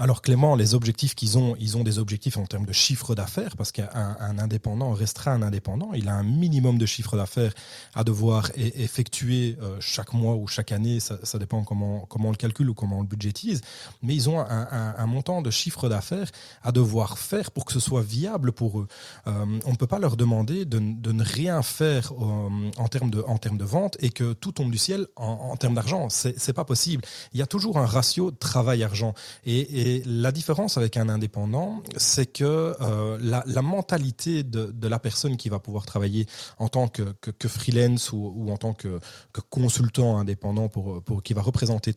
Alors 0.00 0.20
Clément, 0.20 0.56
les 0.56 0.74
objectifs 0.74 1.14
qu'ils 1.14 1.38
ont, 1.38 1.54
ils 1.60 1.76
ont 1.76 1.84
des 1.84 2.00
objectifs 2.00 2.36
en 2.36 2.44
termes 2.44 2.66
de 2.66 2.72
chiffre 2.72 3.14
d'affaires, 3.14 3.56
parce 3.56 3.70
qu'un 3.70 3.88
un 3.94 4.38
indépendant 4.38 4.92
restera 4.92 5.30
un 5.30 5.42
indépendant. 5.42 5.92
Il 5.94 6.08
a 6.08 6.14
un 6.14 6.24
minimum 6.24 6.76
de 6.76 6.86
chiffre 6.86 7.16
d'affaires 7.16 7.54
à 7.94 8.02
devoir 8.02 8.50
effectuer 8.56 9.56
euh, 9.62 9.76
chaque 9.80 10.12
mois 10.12 10.34
ou 10.34 10.48
chaque 10.48 10.72
année, 10.72 10.98
ça, 10.98 11.38
dépend 11.38 11.62
comment, 11.62 12.08
on 12.12 12.30
le 12.30 12.36
calcule 12.36 12.68
ou 12.68 12.74
comment 12.74 12.98
on 12.98 13.02
le 13.02 13.06
budgétise, 13.06 13.60
mais 14.02 14.14
ils 14.14 14.28
ont 14.28 14.40
un, 14.40 15.06
montant 15.06 15.40
de 15.40 15.50
chiffre 15.50 15.88
d'affaires 15.88 16.30
à 16.64 16.72
devoir 16.72 17.16
faire 17.16 17.52
pour 17.52 17.64
que 17.64 17.72
ce 17.72 17.80
soit 17.80 18.02
viable 18.02 18.50
pour 18.50 18.80
eux. 18.80 18.88
Euh, 19.28 19.60
on 19.64 19.70
ne 19.70 19.76
peut 19.76 19.86
pas 19.86 20.00
leur 20.00 20.16
demander 20.16 20.64
de, 20.64 20.80
ne 20.80 21.22
rien 21.22 21.62
faire 21.62 22.12
euh, 22.12 22.70
en, 22.76 22.88
termes 22.88 23.10
de, 23.10 23.22
en 23.22 23.38
vente 23.60 23.96
et 24.00 24.10
que 24.10 24.32
tout 24.32 24.50
tombe 24.50 24.72
du 24.72 24.78
ciel 24.78 25.06
en, 25.14 25.56
termes 25.56 25.74
d'argent. 25.74 26.08
C'est 26.10 26.52
pas 26.52 26.64
possible. 26.64 27.04
Il 27.32 27.38
y 27.38 27.42
a 27.42 27.46
toujours 27.46 27.78
un 27.78 27.86
ratio 27.86 28.32
travail-argent. 28.32 29.14
La 30.06 30.32
différence 30.32 30.78
avec 30.78 30.96
un 30.96 31.08
indépendant, 31.08 31.82
c'est 31.96 32.26
que 32.26 32.74
euh, 32.80 33.18
la, 33.20 33.62
mentalité 33.62 34.42
de, 34.42 34.88
la 34.88 34.98
personne 34.98 35.36
qui 35.36 35.48
va 35.48 35.58
pouvoir 35.58 35.84
travailler 35.86 36.26
en 36.58 36.68
tant 36.68 36.88
que, 36.88 37.04
freelance 37.46 38.12
ou, 38.12 38.48
en 38.50 38.56
tant 38.56 38.72
que, 38.72 39.00
consultant 39.50 40.18
indépendant 40.18 40.68
pour, 40.68 41.22
qui 41.22 41.34
va 41.34 41.42
représenter 41.42 41.92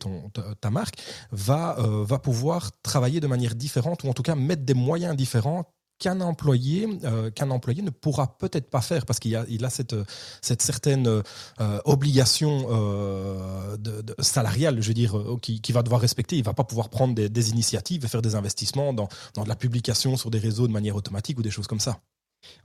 ta, 0.60 0.70
marque, 0.70 0.96
euh, 1.32 2.04
va 2.04 2.18
pouvoir 2.18 2.70
travailler 2.82 3.20
de 3.20 3.26
manière 3.26 3.54
différente 3.54 4.04
ou 4.04 4.08
en 4.08 4.12
tout 4.12 4.22
cas 4.22 4.34
mettre 4.34 4.62
des 4.62 4.74
moyens 4.74 5.16
différents 5.16 5.64
qu'un 6.00 6.20
employé 6.22 6.88
euh, 7.04 7.30
qu'un 7.30 7.50
employé 7.50 7.82
ne 7.82 7.90
pourra 7.90 8.36
peut-être 8.38 8.68
pas 8.68 8.80
faire 8.80 9.06
parce 9.06 9.20
qu'il 9.20 9.36
a 9.36 9.44
il 9.48 9.64
a 9.64 9.70
cette 9.70 9.94
cette 10.40 10.62
certaine 10.62 11.06
euh, 11.06 11.78
obligation 11.84 12.66
euh, 12.70 13.76
de, 13.76 14.00
de 14.00 14.14
salariale 14.18 14.80
je 14.80 14.88
veux 14.88 14.94
dire 14.94 15.16
euh, 15.16 15.38
qui, 15.40 15.60
qui 15.60 15.72
va 15.72 15.82
devoir 15.82 16.00
respecter 16.00 16.36
il 16.36 16.42
va 16.42 16.54
pas 16.54 16.64
pouvoir 16.64 16.88
prendre 16.88 17.14
des, 17.14 17.28
des 17.28 17.50
initiatives 17.50 18.04
et 18.04 18.08
faire 18.08 18.22
des 18.22 18.34
investissements 18.34 18.92
dans 18.92 19.08
dans 19.34 19.44
de 19.44 19.48
la 19.48 19.56
publication 19.56 20.16
sur 20.16 20.30
des 20.30 20.38
réseaux 20.38 20.66
de 20.66 20.72
manière 20.72 20.96
automatique 20.96 21.38
ou 21.38 21.42
des 21.42 21.50
choses 21.50 21.66
comme 21.66 21.80
ça 21.80 22.00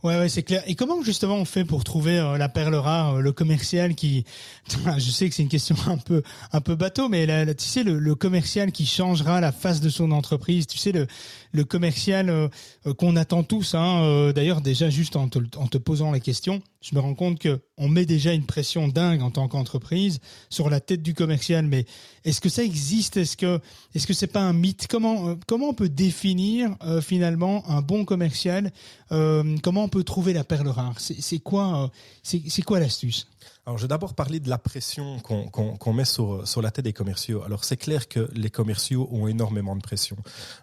Ouais, 0.04 0.18
ouais, 0.18 0.30
c'est 0.30 0.44
clair. 0.44 0.64
Et 0.68 0.76
comment 0.76 1.02
justement 1.02 1.36
on 1.36 1.46
fait 1.46 1.66
pour 1.66 1.84
trouver 1.84 2.18
euh, 2.20 2.38
la 2.38 2.48
perle 2.48 2.76
rare, 2.76 3.16
euh, 3.16 3.22
le 3.22 3.32
commercial 3.32 3.96
qui, 3.96 4.24
je 4.98 5.10
sais 5.10 5.28
que 5.28 5.36
c'est 5.36 5.44
une 5.44 5.50
question 5.50 5.76
un 5.88 5.98
peu, 5.98 6.22
un 6.52 6.62
peu 6.62 6.76
bateau, 6.76 7.10
mais 7.10 7.26
là, 7.26 7.54
tu 7.54 7.66
sais 7.66 7.84
le, 7.84 7.98
le 7.98 8.16
commercial 8.16 8.72
qui 8.72 8.86
changera 8.86 9.42
la 9.42 9.52
face 9.52 9.82
de 9.82 9.90
son 9.90 10.12
entreprise. 10.12 10.68
Tu 10.68 10.78
sais 10.78 10.92
le, 10.92 11.08
le 11.56 11.64
commercial 11.64 12.30
euh, 12.30 12.48
euh, 12.86 12.94
qu'on 12.94 13.16
attend 13.16 13.44
tous. 13.44 13.74
Hein, 13.74 14.04
euh, 14.04 14.34
D'ailleurs, 14.34 14.62
déjà 14.62 14.90
juste 14.90 15.16
en 15.16 15.28
te, 15.30 15.78
posant 15.78 16.12
la 16.12 16.20
question, 16.20 16.62
je 16.82 16.94
me 16.96 17.00
rends 17.00 17.16
compte 17.16 17.40
que 17.40 17.62
on 17.78 17.88
met 17.88 18.06
déjà 18.06 18.34
une 18.34 18.46
pression 18.46 18.88
dingue 18.88 19.22
en 19.22 19.32
tant 19.32 19.48
qu'entreprise 19.48 20.20
sur 20.50 20.70
la 20.70 20.80
tête 20.80 21.02
du 21.02 21.14
commercial. 21.14 21.66
Mais 21.66 21.86
est-ce 22.24 22.42
que 22.42 22.50
ça 22.50 22.64
existe? 22.64 23.18
Est-ce 23.18 23.38
que, 23.38 23.60
est-ce 23.94 24.06
que 24.06 24.14
c'est 24.14 24.28
pas 24.28 24.42
un 24.42 24.54
mythe? 24.54 24.88
Comment, 24.88 25.36
comment 25.48 25.70
on 25.70 25.74
peut 25.74 25.90
définir 25.90 26.76
finalement 27.02 27.68
un 27.70 27.82
bon 27.82 28.06
commercial? 28.06 28.72
Comment 29.10 29.84
on 29.84 29.90
peut 29.90 30.04
trouver 30.04 30.34
la 30.34 30.44
perle 30.44 30.70
rare? 30.70 30.96
C'est 31.00 31.40
quoi, 31.40 31.92
c'est 32.24 32.62
quoi 32.62 32.80
l'astuce? 32.80 33.28
Alors, 33.68 33.80
je 33.80 33.86
vais 33.86 33.88
d'abord 33.88 34.14
parler 34.14 34.40
de 34.40 34.48
la 34.48 34.60
pression 34.60 35.18
qu'on 35.22 35.94
met 35.94 36.06
sur, 36.06 36.62
la 36.62 36.70
tête 36.70 36.86
des 36.86 36.94
commerciaux. 36.94 37.42
Alors, 37.42 37.64
c'est 37.64 37.78
clair 37.78 38.08
que 38.08 38.30
les 38.36 38.52
commerciaux 38.52 39.10
ont 39.12 39.28
énormément 39.28 39.76
de 39.76 39.82
pression. 39.82 40.16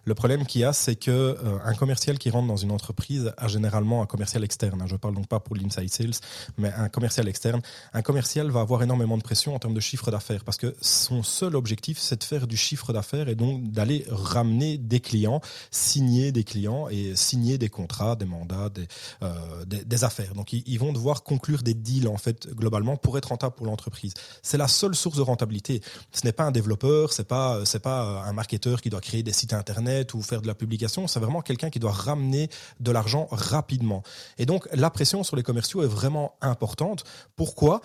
Le 0.05 0.15
problème 0.15 0.45
qu'il 0.45 0.61
y 0.61 0.63
a, 0.63 0.71
c'est 0.71 0.95
que 0.95 1.11
euh, 1.11 1.59
un 1.65 1.73
commercial 1.73 2.17
qui 2.17 2.29
rentre 2.29 2.47
dans 2.47 2.55
une 2.55 2.71
entreprise 2.71 3.33
a 3.35 3.49
généralement 3.49 4.01
un 4.01 4.05
commercial 4.05 4.45
externe. 4.45 4.81
hein. 4.81 4.85
Je 4.87 4.95
parle 4.95 5.15
donc 5.15 5.27
pas 5.27 5.41
pour 5.41 5.57
l'inside 5.57 5.93
sales, 5.93 6.13
mais 6.57 6.71
un 6.71 6.87
commercial 6.87 7.27
externe. 7.27 7.61
Un 7.91 8.01
commercial 8.03 8.49
va 8.51 8.61
avoir 8.61 8.81
énormément 8.83 9.17
de 9.17 9.23
pression 9.23 9.53
en 9.53 9.59
termes 9.59 9.73
de 9.73 9.81
chiffre 9.81 10.09
d'affaires 10.09 10.45
parce 10.45 10.57
que 10.57 10.73
son 10.79 11.23
seul 11.23 11.57
objectif, 11.57 11.99
c'est 11.99 12.21
de 12.21 12.23
faire 12.23 12.47
du 12.47 12.55
chiffre 12.55 12.93
d'affaires 12.93 13.27
et 13.27 13.35
donc 13.35 13.69
d'aller 13.69 14.05
ramener 14.07 14.77
des 14.77 15.01
clients, 15.01 15.41
signer 15.71 16.31
des 16.31 16.45
clients 16.45 16.87
et 16.87 17.17
signer 17.17 17.57
des 17.57 17.67
contrats, 17.67 18.15
des 18.15 18.23
mandats, 18.23 18.69
des, 18.69 18.87
euh, 19.23 20.03
affaires. 20.03 20.35
Donc, 20.35 20.53
ils 20.53 20.79
vont 20.79 20.93
devoir 20.93 21.23
conclure 21.23 21.63
des 21.63 21.73
deals, 21.73 22.07
en 22.07 22.17
fait, 22.17 22.47
globalement, 22.55 22.92
pour 22.95 23.17
être 23.17 23.29
rentable 23.29 23.55
pour 23.55 23.65
l'entreprise. 23.65 24.13
C'est 24.41 24.57
la 24.57 24.67
seule 24.67 24.95
source 24.95 25.17
de 25.17 25.21
rentabilité. 25.21 25.81
Ce 26.11 26.25
n'est 26.25 26.31
pas 26.31 26.43
un 26.43 26.51
développeur, 26.51 27.13
c'est 27.13 27.27
pas, 27.27 27.65
c'est 27.65 27.81
pas 27.81 28.23
un 28.25 28.33
marketeur 28.33 28.81
qui 28.81 28.89
doit 28.89 29.01
créer 29.01 29.23
des 29.23 29.33
sites 29.33 29.53
internet 29.53 30.13
ou 30.13 30.21
faire 30.21 30.41
de 30.41 30.47
la 30.47 30.55
publication. 30.55 31.07
C'est 31.07 31.19
vraiment 31.19 31.41
quelqu'un 31.41 31.69
qui 31.69 31.79
doit 31.79 31.91
ramener 31.91 32.49
de 32.79 32.91
l'argent 32.91 33.27
rapidement. 33.31 34.03
Et 34.37 34.45
donc, 34.45 34.67
la 34.73 34.89
pression 34.89 35.23
sur 35.23 35.35
les 35.35 35.43
commerciaux 35.43 35.83
est 35.83 35.87
vraiment 35.87 36.35
importante. 36.41 37.03
Pourquoi? 37.35 37.81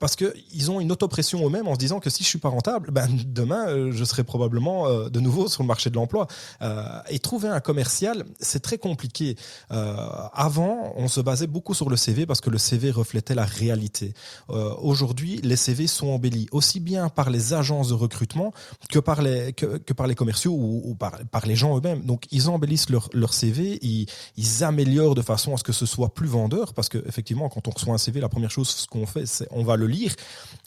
Parce 0.00 0.16
que 0.16 0.34
ils 0.52 0.70
ont 0.70 0.80
une 0.80 0.92
autopression 0.92 1.46
eux-mêmes 1.46 1.68
en 1.68 1.74
se 1.74 1.78
disant 1.78 2.00
que 2.00 2.10
si 2.10 2.22
je 2.22 2.28
suis 2.28 2.38
pas 2.38 2.48
rentable, 2.48 2.90
ben, 2.90 3.08
demain, 3.26 3.68
euh, 3.68 3.92
je 3.92 4.04
serai 4.04 4.24
probablement 4.24 4.86
euh, 4.86 5.08
de 5.08 5.20
nouveau 5.20 5.48
sur 5.48 5.62
le 5.62 5.68
marché 5.68 5.90
de 5.90 5.94
l'emploi. 5.94 6.26
Euh, 6.62 7.00
et 7.08 7.18
trouver 7.18 7.48
un 7.48 7.60
commercial, 7.60 8.24
c'est 8.40 8.60
très 8.60 8.78
compliqué. 8.78 9.36
Euh, 9.70 9.96
avant, 10.32 10.92
on 10.96 11.08
se 11.08 11.20
basait 11.20 11.46
beaucoup 11.46 11.74
sur 11.74 11.90
le 11.90 11.96
CV 11.96 12.26
parce 12.26 12.40
que 12.40 12.50
le 12.50 12.58
CV 12.58 12.90
reflétait 12.90 13.34
la 13.34 13.44
réalité. 13.44 14.14
Euh, 14.50 14.74
aujourd'hui, 14.78 15.40
les 15.42 15.56
CV 15.56 15.86
sont 15.86 16.08
embellis 16.08 16.46
aussi 16.52 16.80
bien 16.80 17.08
par 17.08 17.30
les 17.30 17.54
agences 17.54 17.88
de 17.88 17.94
recrutement 17.94 18.52
que 18.90 18.98
par 18.98 19.22
les, 19.22 19.52
que, 19.52 19.92
par 19.92 20.06
les 20.06 20.14
commerciaux 20.14 20.52
ou, 20.52 20.94
par, 20.94 21.46
les 21.46 21.56
gens 21.56 21.76
eux-mêmes. 21.76 22.02
Donc, 22.02 22.26
ils 22.30 22.48
embellissent 22.48 22.90
leur, 22.90 23.08
leur 23.12 23.34
CV, 23.34 23.78
ils, 23.82 24.06
ils, 24.36 24.64
améliorent 24.64 25.14
de 25.14 25.22
façon 25.22 25.54
à 25.54 25.56
ce 25.56 25.64
que 25.64 25.72
ce 25.72 25.86
soit 25.86 26.14
plus 26.14 26.28
vendeur, 26.28 26.74
parce 26.74 26.88
que 26.88 26.98
effectivement, 27.06 27.48
quand 27.48 27.68
on 27.68 27.70
reçoit 27.70 27.94
un 27.94 27.98
CV, 27.98 28.20
la 28.20 28.28
première 28.28 28.50
chose 28.50 28.68
ce 28.68 28.86
qu'on 28.86 29.06
fait, 29.06 29.26
c'est 29.26 29.48
on 29.50 29.62
va 29.62 29.76
le 29.76 29.86
lire, 29.86 30.14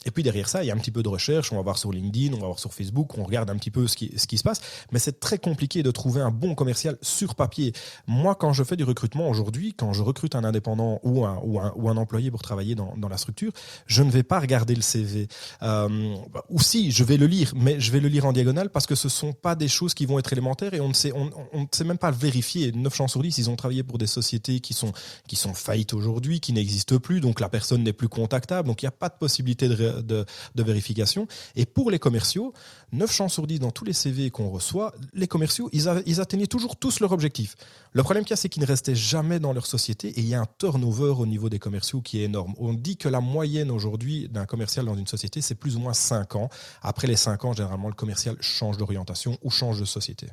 et 0.04 0.10
puis 0.10 0.22
derrière 0.22 0.48
ça, 0.48 0.62
il 0.62 0.66
y 0.66 0.70
a 0.70 0.74
un 0.74 0.78
petit 0.78 0.90
peu 0.90 1.02
de 1.02 1.08
recherche, 1.08 1.52
on 1.52 1.56
va 1.56 1.62
voir 1.62 1.78
sur 1.78 1.92
LinkedIn, 1.92 2.34
on 2.34 2.40
va 2.40 2.46
voir 2.46 2.58
sur 2.58 2.72
Facebook, 2.72 3.18
on 3.18 3.24
regarde 3.24 3.50
un 3.50 3.56
petit 3.56 3.70
peu 3.70 3.86
ce 3.86 3.96
qui, 3.96 4.12
ce 4.16 4.26
qui 4.26 4.38
se 4.38 4.42
passe, 4.42 4.60
mais 4.92 4.98
c'est 4.98 5.20
très 5.20 5.38
compliqué 5.38 5.82
de 5.82 5.90
trouver 5.90 6.20
un 6.20 6.30
bon 6.30 6.54
commercial 6.54 6.96
sur 7.02 7.34
papier. 7.34 7.72
Moi, 8.06 8.34
quand 8.34 8.52
je 8.52 8.64
fais 8.64 8.76
du 8.76 8.84
recrutement 8.84 9.28
aujourd'hui, 9.28 9.74
quand 9.74 9.92
je 9.92 10.02
recrute 10.02 10.34
un 10.34 10.44
indépendant 10.44 11.00
ou 11.02 11.24
un, 11.24 11.40
ou 11.42 11.60
un, 11.60 11.72
ou 11.76 11.88
un 11.88 11.96
employé 11.96 12.30
pour 12.30 12.42
travailler 12.42 12.74
dans, 12.74 12.94
dans, 12.96 13.08
la 13.08 13.16
structure, 13.16 13.52
je 13.86 14.02
ne 14.02 14.10
vais 14.10 14.22
pas 14.22 14.40
regarder 14.40 14.74
le 14.74 14.82
CV. 14.82 15.28
Euh, 15.62 16.16
ou 16.48 16.60
si, 16.60 16.90
je 16.90 17.04
vais 17.04 17.16
le 17.16 17.26
lire, 17.26 17.52
mais 17.54 17.80
je 17.80 17.90
vais 17.90 18.00
le 18.00 18.08
lire 18.08 18.26
en 18.26 18.32
diagonale 18.32 18.70
parce 18.70 18.86
que 18.86 18.94
ce 18.94 19.08
sont 19.08 19.32
pas 19.32 19.54
des 19.54 19.68
choses 19.68 19.94
qui 19.94 20.06
vont 20.06 20.18
être 20.18 20.32
élémentaires 20.32 20.74
et 20.74 20.80
on 20.80 20.88
ne 20.88 20.94
sait, 20.94 21.12
on, 21.12 21.24
ne 21.26 21.66
sait 21.72 21.84
même 21.84 21.98
pas 21.98 22.10
vérifier. 22.10 22.72
9 22.72 22.94
chances 22.94 23.12
sur 23.12 23.22
10, 23.22 23.38
ils 23.38 23.50
ont 23.50 23.56
travaillé 23.56 23.82
pour 23.82 23.98
des 23.98 24.06
sociétés 24.06 24.60
qui 24.60 24.74
sont, 24.74 24.92
qui 25.26 25.36
sont 25.36 25.54
faillites 25.54 25.94
aujourd'hui, 25.94 26.40
qui 26.40 26.52
n'existent 26.52 26.98
plus, 26.98 27.20
donc 27.20 27.40
la 27.40 27.48
personne 27.48 27.82
n'est 27.82 27.92
plus 27.92 28.08
contactable, 28.08 28.68
donc 28.68 28.82
il 28.82 28.86
n'y 28.86 28.88
a 28.88 28.92
pas 28.92 29.08
de 29.08 29.16
possibilité 29.18 29.68
de, 29.68 30.24
de 30.54 30.62
vérification. 30.62 31.26
Et 31.56 31.66
pour 31.66 31.90
les 31.90 31.98
commerciaux, 31.98 32.52
9 32.92 33.10
chances 33.12 33.34
sur 33.34 33.46
10 33.46 33.60
dans 33.60 33.70
tous 33.70 33.84
les 33.84 33.92
CV 33.92 34.30
qu'on 34.30 34.50
reçoit, 34.50 34.92
les 35.12 35.26
commerciaux, 35.26 35.68
ils, 35.72 35.88
atteignaient 36.20 36.46
toujours 36.46 36.76
tous 36.76 37.00
leur 37.00 37.12
objectif. 37.12 37.56
Le 37.92 38.02
problème 38.02 38.24
qu'il 38.24 38.30
y 38.30 38.34
a, 38.34 38.36
c'est 38.36 38.48
qu'ils 38.48 38.62
ne 38.62 38.66
restaient 38.66 38.94
jamais 38.94 39.38
dans 39.38 39.52
leur 39.52 39.66
société 39.66 40.08
et 40.08 40.20
il 40.20 40.26
y 40.26 40.34
a 40.34 40.40
un 40.40 40.46
turnover 40.58 41.14
au 41.18 41.26
niveau 41.26 41.48
des 41.48 41.58
commerciaux 41.58 42.00
qui 42.00 42.20
est 42.20 42.24
énorme. 42.24 42.54
On 42.58 42.72
dit 42.72 42.96
que 42.96 43.08
la 43.08 43.20
moyenne 43.20 43.70
aujourd'hui 43.70 44.28
d'un 44.28 44.46
commercial 44.46 44.86
dans 44.86 44.96
une 44.96 45.06
société, 45.06 45.40
c'est 45.40 45.54
plus 45.54 45.76
ou 45.76 45.80
moins 45.80 45.94
5 45.94 46.36
ans. 46.36 46.48
Après 46.82 47.06
les 47.06 47.16
5 47.16 47.44
ans, 47.44 47.52
généralement, 47.52 47.88
le 47.88 47.94
commercial 47.94 48.36
change 48.40 48.76
d'orientation 48.76 49.38
ou 49.42 49.50
change 49.50 49.80
de 49.80 49.84
société. 49.84 50.28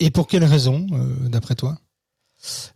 Et 0.00 0.10
pour 0.10 0.26
quelle 0.26 0.44
raison, 0.44 0.86
euh, 0.92 1.28
d'après 1.28 1.54
toi? 1.54 1.78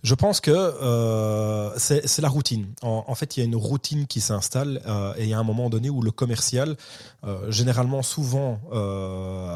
Je 0.02 0.14
pense 0.14 0.40
que 0.40 0.50
euh, 0.50 1.70
c'est 1.76 2.20
la 2.20 2.28
routine. 2.28 2.66
En, 2.82 3.14
fait, 3.14 3.36
il 3.36 3.40
y 3.40 3.42
a 3.42 3.46
une 3.46 3.56
routine 3.56 4.06
qui 4.06 4.20
s'installe 4.20 4.80
euh, 4.86 5.14
et 5.16 5.24
il 5.24 5.28
y 5.28 5.34
a 5.34 5.38
un 5.38 5.44
moment 5.44 5.68
donné 5.70 5.90
où 5.90 6.02
le 6.02 6.10
commercial, 6.10 6.76
euh, 7.24 7.50
généralement 7.50 8.02
souvent 8.02 8.60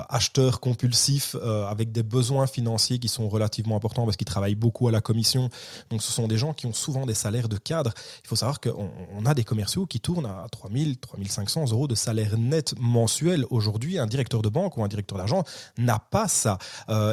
acheteur 0.08 0.60
compulsif 0.60 1.36
avec 1.68 1.92
des 1.92 2.02
besoins 2.02 2.46
financiers 2.46 2.98
qui 2.98 3.08
sont 3.08 3.28
relativement 3.28 3.76
importants 3.76 4.04
parce 4.04 4.16
qu'ils 4.16 4.26
travaillent 4.26 4.54
beaucoup 4.54 4.88
à 4.88 4.92
la 4.92 5.00
commission. 5.00 5.48
Donc, 5.90 6.02
ce 6.02 6.12
sont 6.12 6.28
des 6.28 6.36
gens 6.36 6.52
qui 6.52 6.66
ont 6.66 6.72
souvent 6.72 7.06
des 7.06 7.14
salaires 7.14 7.48
de 7.48 7.56
cadre. 7.56 7.92
Il 8.24 8.28
faut 8.28 8.36
savoir 8.36 8.60
qu'on 8.60 8.90
on 9.14 9.26
a 9.26 9.34
des 9.34 9.44
commerciaux 9.44 9.86
qui 9.86 10.00
tournent 10.00 10.26
à 10.26 10.46
3000, 10.50 10.98
3500 10.98 11.70
euros 11.70 11.88
de 11.88 11.94
salaire 11.94 12.36
net 12.36 12.74
mensuel. 12.78 13.44
Aujourd'hui, 13.50 13.98
un 13.98 14.06
directeur 14.06 14.42
de 14.42 14.48
banque 14.48 14.76
ou 14.76 14.84
un 14.84 14.88
directeur 14.88 15.18
d'argent 15.18 15.44
n'a 15.78 15.98
pas 15.98 16.28
ça. 16.28 16.58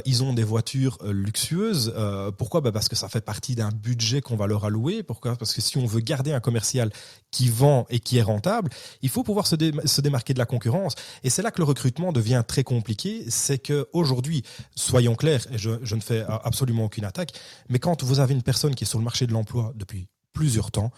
Ils 0.06 0.24
ont 0.24 0.34
des 0.34 0.44
voitures 0.44 0.98
luxueuses. 1.06 1.94
pourquoi? 2.38 2.62
Bah 2.62 2.72
Parce 2.72 2.88
que 2.89 2.95
ça 2.95 3.08
fait 3.08 3.21
partie 3.21 3.56
d'un 3.56 3.69
budget 3.69 4.21
qu'on 4.21 4.36
va 4.36 4.47
leur 4.47 4.65
allouer. 4.65 5.04
Pourquoi? 5.04 5.36
Parce 5.36 5.54
que 5.54 5.62
si 5.62 5.78
on 5.78 5.86
veut 5.86 6.02
garder 6.02 6.34
un 6.34 6.39
commercial 6.39 6.91
qui 7.32 7.47
vend 7.47 7.86
et 7.89 7.99
qui 7.99 8.17
est 8.17 8.21
rentable, 8.21 8.69
il 9.02 9.10
faut 9.10 9.23
pouvoir 9.23 9.47
se, 9.47 9.56
dé 9.56 9.71
se 9.86 10.02
démarquer 10.02 10.34
de 10.34 10.39
la 10.39 10.45
concurrence. 10.45 10.95
Et 11.23 11.30
c'est 11.30 11.41
là 11.41 11.52
que 11.52 11.60
le 11.60 11.65
recrutement 11.65 12.12
devient 12.12 12.43
très 12.45 12.63
compliqué. 12.63 13.25
C'est 13.30 13.60
que 13.60 13.88
aujourd'hui, 13.93 14.43
soyons 14.75 15.15
clairs, 15.15 15.45
et 15.52 15.58
je 15.58 15.95
ne 15.95 16.02
fais 16.02 16.25
absolument 16.28 16.86
aucune 16.86 17.06
attaque, 17.06 17.32
mais 17.69 17.80
quand 17.80 18.04
vous 18.04 18.19
avez 18.19 18.34
une 18.34 18.43
personne 18.43 18.75
qui 18.75 18.84
est 18.84 18.88
sur 18.88 18.99
le 18.99 19.06
marché 19.06 19.28
de 19.28 19.34
l'emploi 19.34 19.71
depuis 19.75 20.08
plusieurs 20.34 20.71
temps, 20.71 20.91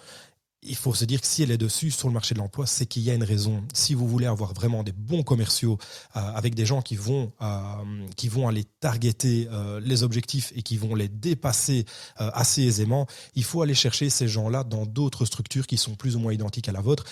il 0.64 0.76
faut 0.76 0.94
se 0.94 1.06
dire 1.06 1.22
que 1.22 1.28
si 1.28 1.42
elle 1.42 1.52
est 1.52 1.58
dessus 1.58 1.90
sur 1.90 2.08
le 2.08 2.14
marché 2.14 2.36
de 2.36 2.40
l'emploi, 2.40 2.68
c'est 2.68 2.86
qu'il 2.86 3.02
y 3.02 3.10
a 3.10 3.14
une 3.14 3.24
raison. 3.24 3.64
Si 3.74 3.96
vous 3.96 4.08
voulez 4.08 4.28
avoir 4.28 4.54
vraiment 4.54 4.84
des 4.84 4.92
bons 4.92 5.24
commerciaux 5.24 5.78
euh, 6.16 6.20
avec 6.20 6.54
des 6.54 6.66
gens 6.66 6.82
qui 6.82 6.96
vont 6.96 7.32
euh, 7.42 8.48
aller 8.48 8.64
targeter 8.80 9.48
euh, 9.52 9.80
les 9.80 10.04
objectifs 10.04 10.52
et 10.56 10.62
qui 10.62 10.78
vont 10.78 10.96
les 10.96 11.08
dépasser 11.08 11.86
assez 12.18 12.64
aisément, 12.64 13.08
il 13.36 13.44
faut 13.44 13.62
aller 13.62 13.74
chercher 13.74 14.10
ces 14.10 14.28
gens-là 14.28 14.64
dans 14.64 14.86
d'autres 14.86 15.26
structures 15.26 15.68
qui 15.68 15.78
sont 15.78 15.96
plus 15.96 16.16
ou 16.16 16.20
moins 16.20 16.34
identiques 16.34 16.70
à 16.70 16.72
la 16.72 16.82
vôtre 16.82 17.06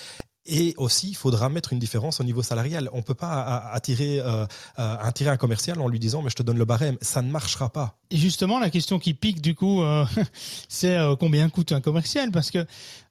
et 0.50 0.74
aussi, 0.78 1.10
il 1.10 1.16
faudra 1.16 1.48
mettre 1.48 1.74
une 1.74 1.80
différence 1.80 2.20
au 2.20 2.24
niveau 2.24 2.42
salarial. 2.42 2.90
On 2.94 2.98
ne 2.98 3.02
peut 3.04 3.14
pas 3.14 3.70
attirer, 3.72 4.20
euh, 4.20 4.46
attirer 4.78 5.30
un 5.30 5.38
commercial 5.38 5.80
en 5.80 5.88
lui 5.88 6.00
disant 6.00 6.22
mais 6.22 6.30
je 6.30 6.36
te 6.36 6.44
donne 6.44 6.58
le 6.58 6.66
barème. 6.66 6.98
Ça 7.02 7.22
ne 7.22 7.32
marchera 7.32 7.70
pas. 7.70 8.00
Et 8.12 8.18
justement, 8.18 8.60
la 8.60 8.72
question 8.72 8.98
qui 8.98 9.14
pique 9.14 9.42
du 9.42 9.54
coup, 9.54 9.84
euh, 9.84 10.06
c'est 10.68 10.98
euh, 10.98 11.16
combien 11.16 11.48
coûte 11.50 11.72
un 11.72 11.82
commercial? 11.82 12.32
Parce 12.32 12.50
que 12.50 12.66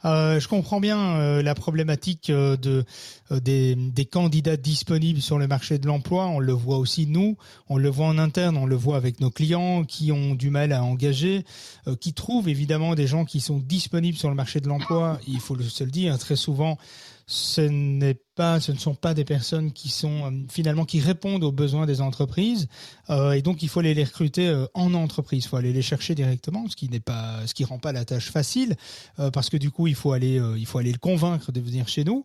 euh, 0.04 0.38
je 0.38 0.46
comprends 0.46 0.78
bien 0.78 0.98
euh, 0.98 1.42
la 1.42 1.54
problématique 1.56 2.30
euh, 2.30 2.56
de, 2.56 2.84
des, 3.30 3.74
des, 3.74 4.04
candidats 4.04 4.56
disponibles 4.56 5.20
sur 5.20 5.38
le 5.38 5.48
marché 5.48 5.78
de 5.78 5.86
l'emploi. 5.88 6.28
On 6.28 6.38
le 6.38 6.52
voit 6.52 6.78
aussi 6.78 7.06
nous, 7.06 7.36
on 7.68 7.78
le 7.78 7.88
voit 7.88 8.06
en 8.06 8.18
interne, 8.18 8.56
on 8.56 8.66
le 8.66 8.76
voit 8.76 8.96
avec 8.96 9.20
nos 9.20 9.30
clients 9.30 9.84
qui 9.84 10.12
ont 10.12 10.34
du 10.34 10.50
mal 10.50 10.72
à 10.72 10.84
engager, 10.84 11.44
qui 12.00 12.12
trouvent 12.12 12.48
évidemment 12.48 12.94
des 12.94 13.06
gens 13.06 13.24
qui 13.24 13.40
sont 13.40 13.58
disponibles 13.58 14.16
sur 14.16 14.28
le 14.28 14.36
marché 14.36 14.60
de 14.60 14.68
l'emploi. 14.68 15.18
Il 15.26 15.40
faut 15.40 15.58
se 15.60 15.84
le 15.84 15.90
dire, 15.90 16.16
très 16.18 16.36
souvent 16.36 16.78
ce 17.30 17.60
n'est 17.60 18.18
pas, 18.34 18.58
ce 18.58 18.72
ne 18.72 18.78
sont 18.78 18.94
pas 18.94 19.12
des 19.12 19.26
personnes 19.26 19.70
qui 19.72 19.90
sont 19.90 20.24
euh, 20.24 20.30
finalement 20.48 20.86
qui 20.86 20.98
répondent 20.98 21.44
aux 21.44 21.52
besoins 21.52 21.84
des 21.84 22.00
entreprises, 22.00 22.68
euh, 23.10 23.32
et 23.32 23.42
donc 23.42 23.62
il 23.62 23.68
faut 23.68 23.80
aller 23.80 23.92
les 23.92 24.04
recruter 24.04 24.48
euh, 24.48 24.64
en 24.72 24.94
entreprise, 24.94 25.44
il 25.44 25.48
faut 25.48 25.58
aller 25.58 25.74
les 25.74 25.82
chercher 25.82 26.14
directement, 26.14 26.66
ce 26.68 26.74
qui 26.74 26.88
n'est 26.88 27.00
pas, 27.00 27.46
ce 27.46 27.52
qui 27.52 27.64
rend 27.64 27.78
pas 27.78 27.92
la 27.92 28.06
tâche 28.06 28.30
facile, 28.30 28.76
parce 29.34 29.50
que 29.50 29.58
du 29.58 29.70
coup 29.70 29.86
il 29.88 29.94
faut 29.94 30.12
aller, 30.12 30.40
il 30.56 30.64
faut 30.64 30.78
aller 30.78 30.92
le 30.92 30.98
convaincre 30.98 31.52
de 31.52 31.60
venir 31.60 31.86
chez 31.86 32.02
nous, 32.02 32.24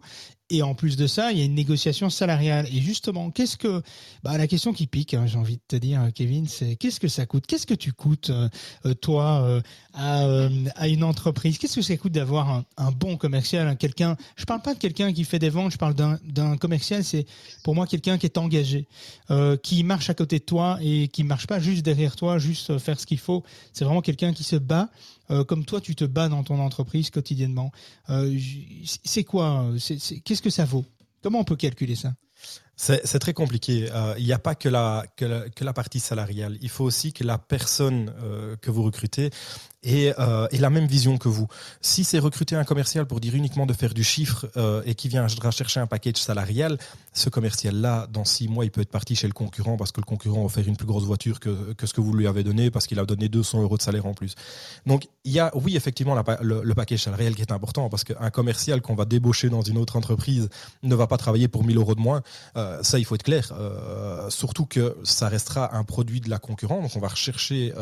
et 0.53 0.61
en 0.61 0.75
plus 0.75 0.97
de 0.97 1.07
ça, 1.07 1.31
il 1.31 1.39
y 1.39 1.41
a 1.41 1.45
une 1.45 1.55
négociation 1.55 2.11
salariale. 2.11 2.67
Et 2.71 2.79
justement, 2.79 3.31
qu'est-ce 3.31 3.57
que 3.57 3.81
bah, 4.23 4.37
la 4.37 4.45
question 4.45 4.71
qui 4.71 4.85
pique, 4.85 5.15
hein, 5.15 5.25
j'ai 5.25 5.39
envie 5.39 5.55
de 5.55 5.61
te 5.67 5.75
dire, 5.75 5.99
Kevin, 6.13 6.47
c'est 6.47 6.75
qu'est-ce 6.75 6.99
que 6.99 7.07
ça 7.07 7.25
coûte? 7.25 7.47
Qu'est-ce 7.47 7.65
que 7.65 7.73
tu 7.73 7.91
coûtes 7.91 8.29
euh, 8.29 8.93
toi 8.93 9.41
euh, 9.41 9.61
à, 9.95 10.25
euh, 10.25 10.49
à, 10.75 10.87
une 10.89 11.03
entreprise? 11.03 11.57
Qu'est-ce 11.57 11.77
que 11.77 11.81
ça 11.81 11.97
coûte 11.97 12.11
d'avoir 12.11 12.63
un, 12.77 12.91
bon 12.91 13.17
commercial, 13.17 13.67
un 13.67 13.75
quelqu'un 13.75 14.15
Je 14.35 14.45
parle 14.45 14.61
pas 14.61 14.75
de 14.75 14.79
quelqu'un 14.79 15.11
qui 15.11 15.23
fait 15.23 15.39
des 15.39 15.49
ventes, 15.49 15.71
je 15.71 15.77
parle 15.77 15.95
d'un 15.95 16.57
commercial. 16.57 17.03
C'est 17.03 17.25
pour 17.63 17.73
moi 17.73 17.87
quelqu'un 17.87 18.19
qui 18.19 18.27
est 18.27 18.37
engagé, 18.37 18.87
qui 19.63 19.83
marche 19.83 20.11
à 20.11 20.13
côté 20.13 20.37
de 20.37 20.45
toi 20.45 20.77
et 20.83 21.07
qui 21.07 21.23
marche 21.23 21.47
pas 21.47 21.59
juste 21.59 21.83
derrière 21.83 22.15
toi, 22.15 22.37
juste 22.37 22.77
faire 22.77 22.99
ce 22.99 23.07
qu'il 23.07 23.19
faut. 23.19 23.43
C'est 23.71 23.85
vraiment 23.85 24.01
quelqu'un 24.01 24.33
qui 24.33 24.43
se 24.43 24.55
bat 24.55 24.91
euh, 25.31 25.43
comme 25.43 25.65
toi, 25.65 25.81
tu 25.81 25.95
te 25.95 26.05
bats 26.05 26.29
dans 26.29 26.43
ton 26.43 26.59
entreprise 26.59 27.09
quotidiennement. 27.09 27.71
Euh, 28.09 28.37
c'est 29.03 29.23
quoi 29.23 29.67
Qu'est-ce 30.25 30.41
que 30.41 30.49
ça 30.49 30.65
vaut? 30.65 30.85
Comment 31.21 31.39
on 31.39 31.43
peut 31.43 31.55
calculer 31.55 31.95
ça? 31.95 32.13
C'est 32.75 33.19
très 33.19 33.33
compliqué. 33.33 33.89
Euh, 33.91 34.15
il 34.17 34.25
n'y 34.25 34.33
a 34.33 34.39
pas 34.39 34.55
que 34.55 34.67
la, 34.67 35.05
partie 35.73 35.99
salariale. 35.99 36.57
Il 36.61 36.69
faut 36.69 36.83
aussi 36.83 37.13
que 37.13 37.23
la 37.23 37.37
personne 37.37 38.13
euh, 38.21 38.55
que 38.57 38.71
vous 38.71 38.83
recrutez 38.83 39.29
euh, 39.85 40.47
ait, 40.51 40.57
la 40.57 40.69
même 40.69 40.87
vision 40.87 41.17
que 41.17 41.27
vous. 41.27 41.47
Si 41.81 42.03
c'est 42.03 42.19
recruter 42.19 42.55
un 42.55 42.63
commercial 42.63 43.05
pour 43.05 43.19
dire 43.19 43.35
uniquement 43.35 43.65
de 43.65 43.73
faire 43.73 43.93
du 43.93 44.03
chiffre 44.03 44.47
euh, 44.55 44.81
et 44.85 44.95
qui 44.95 45.09
vient 45.09 45.27
chercher 45.27 45.79
un 45.79 45.87
package 45.87 46.17
salarial, 46.17 46.77
ce 47.11 47.29
commercial-là, 47.29 48.07
dans 48.11 48.23
six 48.23 48.47
mois, 48.47 48.65
il 48.65 48.71
peut 48.71 48.81
être 48.81 48.91
parti 48.91 49.15
chez 49.15 49.27
le 49.27 49.33
concurrent 49.33 49.75
parce 49.75 49.91
que 49.91 49.99
le 49.99 50.05
concurrent 50.05 50.41
a 50.41 50.45
offert 50.45 50.67
une 50.67 50.77
plus 50.77 50.87
grosse 50.87 51.03
voiture 51.03 51.39
que, 51.39 51.75
ce 51.83 51.93
que 51.93 52.01
vous 52.01 52.13
lui 52.13 52.27
avez 52.27 52.43
donné 52.43 52.71
parce 52.71 52.87
qu'il 52.87 52.99
a 52.99 53.05
donné 53.05 53.27
200 53.27 53.61
euros 53.61 53.77
de 53.77 53.81
salaire 53.81 54.05
en 54.05 54.13
plus. 54.13 54.35
Donc, 54.85 55.07
il 55.25 55.33
y 55.33 55.39
a, 55.39 55.51
oui, 55.55 55.75
effectivement, 55.75 56.15
le, 56.15 56.73
package 56.73 57.03
salarial 57.03 57.35
qui 57.35 57.41
est 57.41 57.51
important 57.51 57.89
parce 57.89 58.03
qu'un 58.03 58.29
commercial 58.29 58.81
qu'on 58.81 58.95
va 58.95 59.05
débaucher 59.05 59.49
dans 59.49 59.61
une 59.61 59.77
autre 59.77 59.95
entreprise 59.95 60.49
ne 60.81 60.95
va 60.95 61.07
pas 61.07 61.17
travailler 61.17 61.47
pour 61.47 61.63
1000 61.63 61.77
euros 61.77 61.93
de 61.93 61.99
moins. 61.99 62.23
Euh, 62.55 62.81
ça, 62.83 62.99
il 62.99 63.05
faut 63.05 63.15
être 63.15 63.23
clair. 63.23 63.53
Surtout 64.29 64.65
que 64.65 64.97
ça 65.03 65.27
restera 65.27 65.75
un 65.75 65.83
produit 65.83 66.21
de 66.21 66.29
la 66.29 66.39
concurrence. 66.39 66.81
Donc, 66.83 66.91
on 66.95 66.99
va 66.99 67.09
rechercher 67.09 67.73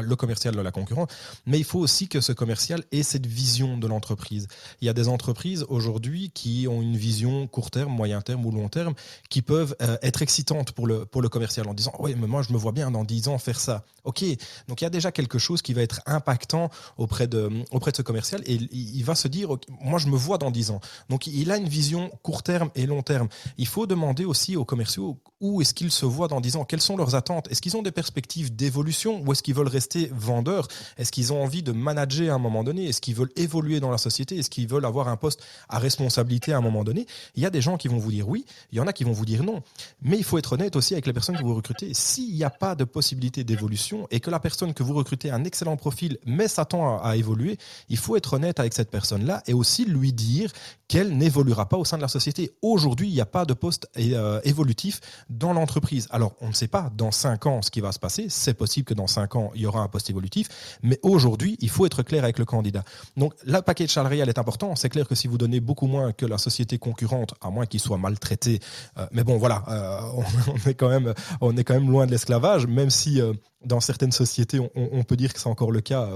le 0.00 0.16
commercial 0.16 0.56
de 0.56 0.60
la 0.60 0.70
concurrence. 0.70 1.08
Mais 1.46 1.58
il 1.58 1.64
faut 1.64 1.78
aussi 1.78 2.08
que 2.08 2.20
ce 2.20 2.32
commercial 2.32 2.84
ait 2.92 3.02
cette 3.02 3.26
vision 3.26 3.76
de 3.76 3.86
l'entreprise. 3.86 4.46
Il 4.80 4.86
y 4.86 4.88
a 4.88 4.92
des 4.92 5.08
entreprises 5.08 5.64
aujourd'hui 5.68 6.30
qui 6.30 6.66
ont 6.68 6.82
une 6.82 6.96
vision 6.96 7.46
court 7.46 7.70
terme, 7.70 7.92
moyen 7.92 8.20
terme 8.20 8.46
ou 8.46 8.50
long 8.50 8.68
terme 8.68 8.94
qui 9.28 9.42
peuvent 9.42 9.74
euh, 9.82 9.96
être 10.02 10.22
excitantes 10.22 10.72
pour 10.72 10.86
le, 10.86 11.04
pour 11.04 11.22
le 11.22 11.28
commercial 11.28 11.68
en 11.68 11.74
disant 11.74 11.92
Oui, 11.98 12.14
mais 12.16 12.26
moi, 12.26 12.42
je 12.42 12.52
me 12.52 12.58
vois 12.58 12.72
bien 12.72 12.90
dans 12.90 13.04
10 13.04 13.28
ans 13.28 13.38
faire 13.38 13.58
ça. 13.58 13.84
OK. 14.04 14.24
Donc, 14.68 14.80
il 14.80 14.84
y 14.84 14.86
a 14.86 14.90
déjà 14.90 15.12
quelque 15.12 15.38
chose 15.38 15.62
qui 15.62 15.74
va 15.74 15.82
être 15.82 16.00
impactant 16.06 16.70
auprès 16.96 17.26
de, 17.26 17.50
auprès 17.70 17.90
de 17.90 17.96
ce 17.96 18.02
commercial 18.02 18.42
et 18.46 18.54
il 18.72 19.02
va 19.04 19.14
se 19.14 19.28
dire 19.28 19.48
Moi, 19.80 19.98
je 19.98 20.08
me 20.08 20.16
vois 20.16 20.38
dans 20.38 20.50
10 20.50 20.70
ans. 20.70 20.80
Donc, 21.08 21.26
il 21.26 21.50
a 21.50 21.56
une 21.56 21.68
vision 21.68 22.10
court 22.22 22.42
terme 22.42 22.70
et 22.74 22.86
long 22.86 23.02
terme. 23.02 23.28
Il 23.58 23.66
faut 23.66 23.86
demander 23.86 24.24
aussi 24.24 24.56
aux 24.56 24.64
commerciaux 24.64 25.18
où 25.40 25.60
est-ce 25.60 25.74
qu'ils 25.74 25.90
se 25.90 26.06
voient 26.06 26.28
dans 26.28 26.40
10 26.40 26.56
ans? 26.56 26.64
Quelles 26.64 26.80
sont 26.80 26.96
leurs 26.96 27.16
attentes? 27.16 27.50
Est-ce 27.50 27.60
qu'ils 27.60 27.76
ont 27.76 27.82
des 27.82 27.90
perspectives 27.90 28.54
d'évolution 28.54 29.22
ou 29.22 29.32
est-ce 29.32 29.42
qu'ils 29.42 29.54
veulent 29.54 29.66
rester 29.66 30.10
vendeurs? 30.14 30.68
Est-ce 30.96 31.10
qu'ils 31.10 31.31
ont 31.32 31.42
envie 31.42 31.62
de 31.62 31.72
manager 31.72 32.32
à 32.32 32.36
un 32.36 32.38
moment 32.38 32.64
donné 32.64 32.88
Est-ce 32.88 33.00
qu'ils 33.00 33.14
veulent 33.14 33.32
évoluer 33.36 33.80
dans 33.80 33.90
la 33.90 33.98
société? 33.98 34.38
Est-ce 34.38 34.50
qu'ils 34.50 34.68
veulent 34.68 34.84
avoir 34.84 35.08
un 35.08 35.16
poste 35.16 35.42
à 35.68 35.78
responsabilité 35.78 36.52
à 36.52 36.58
un 36.58 36.60
moment 36.60 36.84
donné? 36.84 37.06
Il 37.34 37.42
y 37.42 37.46
a 37.46 37.50
des 37.50 37.60
gens 37.60 37.76
qui 37.76 37.88
vont 37.88 37.98
vous 37.98 38.10
dire 38.10 38.28
oui, 38.28 38.44
il 38.70 38.78
y 38.78 38.80
en 38.80 38.86
a 38.86 38.92
qui 38.92 39.04
vont 39.04 39.12
vous 39.12 39.24
dire 39.24 39.42
non. 39.42 39.62
Mais 40.02 40.16
il 40.16 40.24
faut 40.24 40.38
être 40.38 40.52
honnête 40.52 40.76
aussi 40.76 40.94
avec 40.94 41.06
les 41.06 41.12
personnes 41.12 41.36
que 41.36 41.42
vous 41.42 41.54
recrutez. 41.54 41.94
S'il 41.94 42.34
n'y 42.34 42.44
a 42.44 42.50
pas 42.50 42.74
de 42.74 42.84
possibilité 42.84 43.44
d'évolution 43.44 44.06
et 44.10 44.20
que 44.20 44.30
la 44.30 44.40
personne 44.40 44.74
que 44.74 44.82
vous 44.82 44.94
recrutez 44.94 45.30
a 45.30 45.34
un 45.34 45.44
excellent 45.44 45.76
profil 45.76 46.18
mais 46.26 46.48
s'attend 46.48 47.02
à, 47.02 47.16
évoluer, 47.16 47.58
il 47.88 47.96
faut 47.96 48.16
être 48.16 48.34
honnête 48.34 48.60
avec 48.60 48.72
cette 48.72 48.90
personne-là 48.90 49.42
et 49.46 49.54
aussi 49.54 49.84
lui 49.84 50.12
dire 50.12 50.52
qu'elle 50.88 51.16
n'évoluera 51.16 51.68
pas 51.68 51.76
au 51.76 51.84
sein 51.84 51.96
de 51.96 52.02
la 52.02 52.08
société. 52.08 52.52
Aujourd'hui, 52.62 53.08
il 53.08 53.14
n'y 53.14 53.20
a 53.20 53.26
pas 53.26 53.44
de 53.44 53.54
poste 53.54 53.88
euh, 53.98 54.40
évolutif 54.44 55.00
dans 55.30 55.52
l'entreprise. 55.52 56.08
Alors, 56.10 56.34
on 56.40 56.48
ne 56.48 56.52
sait 56.52 56.68
pas 56.68 56.90
dans 56.96 57.10
5 57.10 57.46
ans 57.46 57.62
ce 57.62 57.70
qui 57.70 57.80
va 57.80 57.92
se 57.92 57.98
passer. 57.98 58.26
C'est 58.28 58.54
possible 58.54 58.84
que 58.84 58.94
dans 58.94 59.06
5 59.06 59.36
ans, 59.36 59.52
il 59.54 59.62
y 59.62 59.66
aura 59.66 59.80
un 59.80 59.88
poste 59.88 60.10
évolutif. 60.10 60.48
Mais 60.82 60.98
aujourd'hui, 61.02 61.21
il 61.60 61.70
faut 61.70 61.86
être 61.86 62.02
clair 62.02 62.24
avec 62.24 62.38
le 62.38 62.44
candidat. 62.44 62.84
Donc, 63.16 63.34
la 63.44 63.62
paquet 63.62 63.86
salarial 63.86 64.28
est 64.28 64.38
important. 64.38 64.76
C'est 64.76 64.88
clair 64.88 65.06
que 65.06 65.14
si 65.14 65.28
vous 65.28 65.38
donnez 65.38 65.60
beaucoup 65.60 65.86
moins 65.86 66.12
que 66.12 66.26
la 66.26 66.38
société 66.38 66.78
concurrente, 66.78 67.34
à 67.40 67.50
moins 67.50 67.66
qu'il 67.66 67.80
soit 67.80 67.98
maltraité, 67.98 68.60
euh, 68.98 69.06
mais 69.12 69.24
bon, 69.24 69.38
voilà, 69.38 69.64
euh, 69.68 70.00
on, 70.48 70.68
est 70.68 70.74
quand 70.74 70.88
même, 70.88 71.14
on 71.40 71.56
est 71.56 71.64
quand 71.64 71.74
même 71.74 71.90
loin 71.90 72.06
de 72.06 72.10
l'esclavage, 72.10 72.66
même 72.66 72.90
si 72.90 73.20
dans 73.64 73.80
certaines 73.80 74.12
sociétés, 74.12 74.60
on, 74.74 75.02
peut 75.04 75.16
dire 75.16 75.32
que 75.32 75.40
c'est 75.40 75.48
encore 75.48 75.72
le 75.72 75.80
cas 75.80 76.08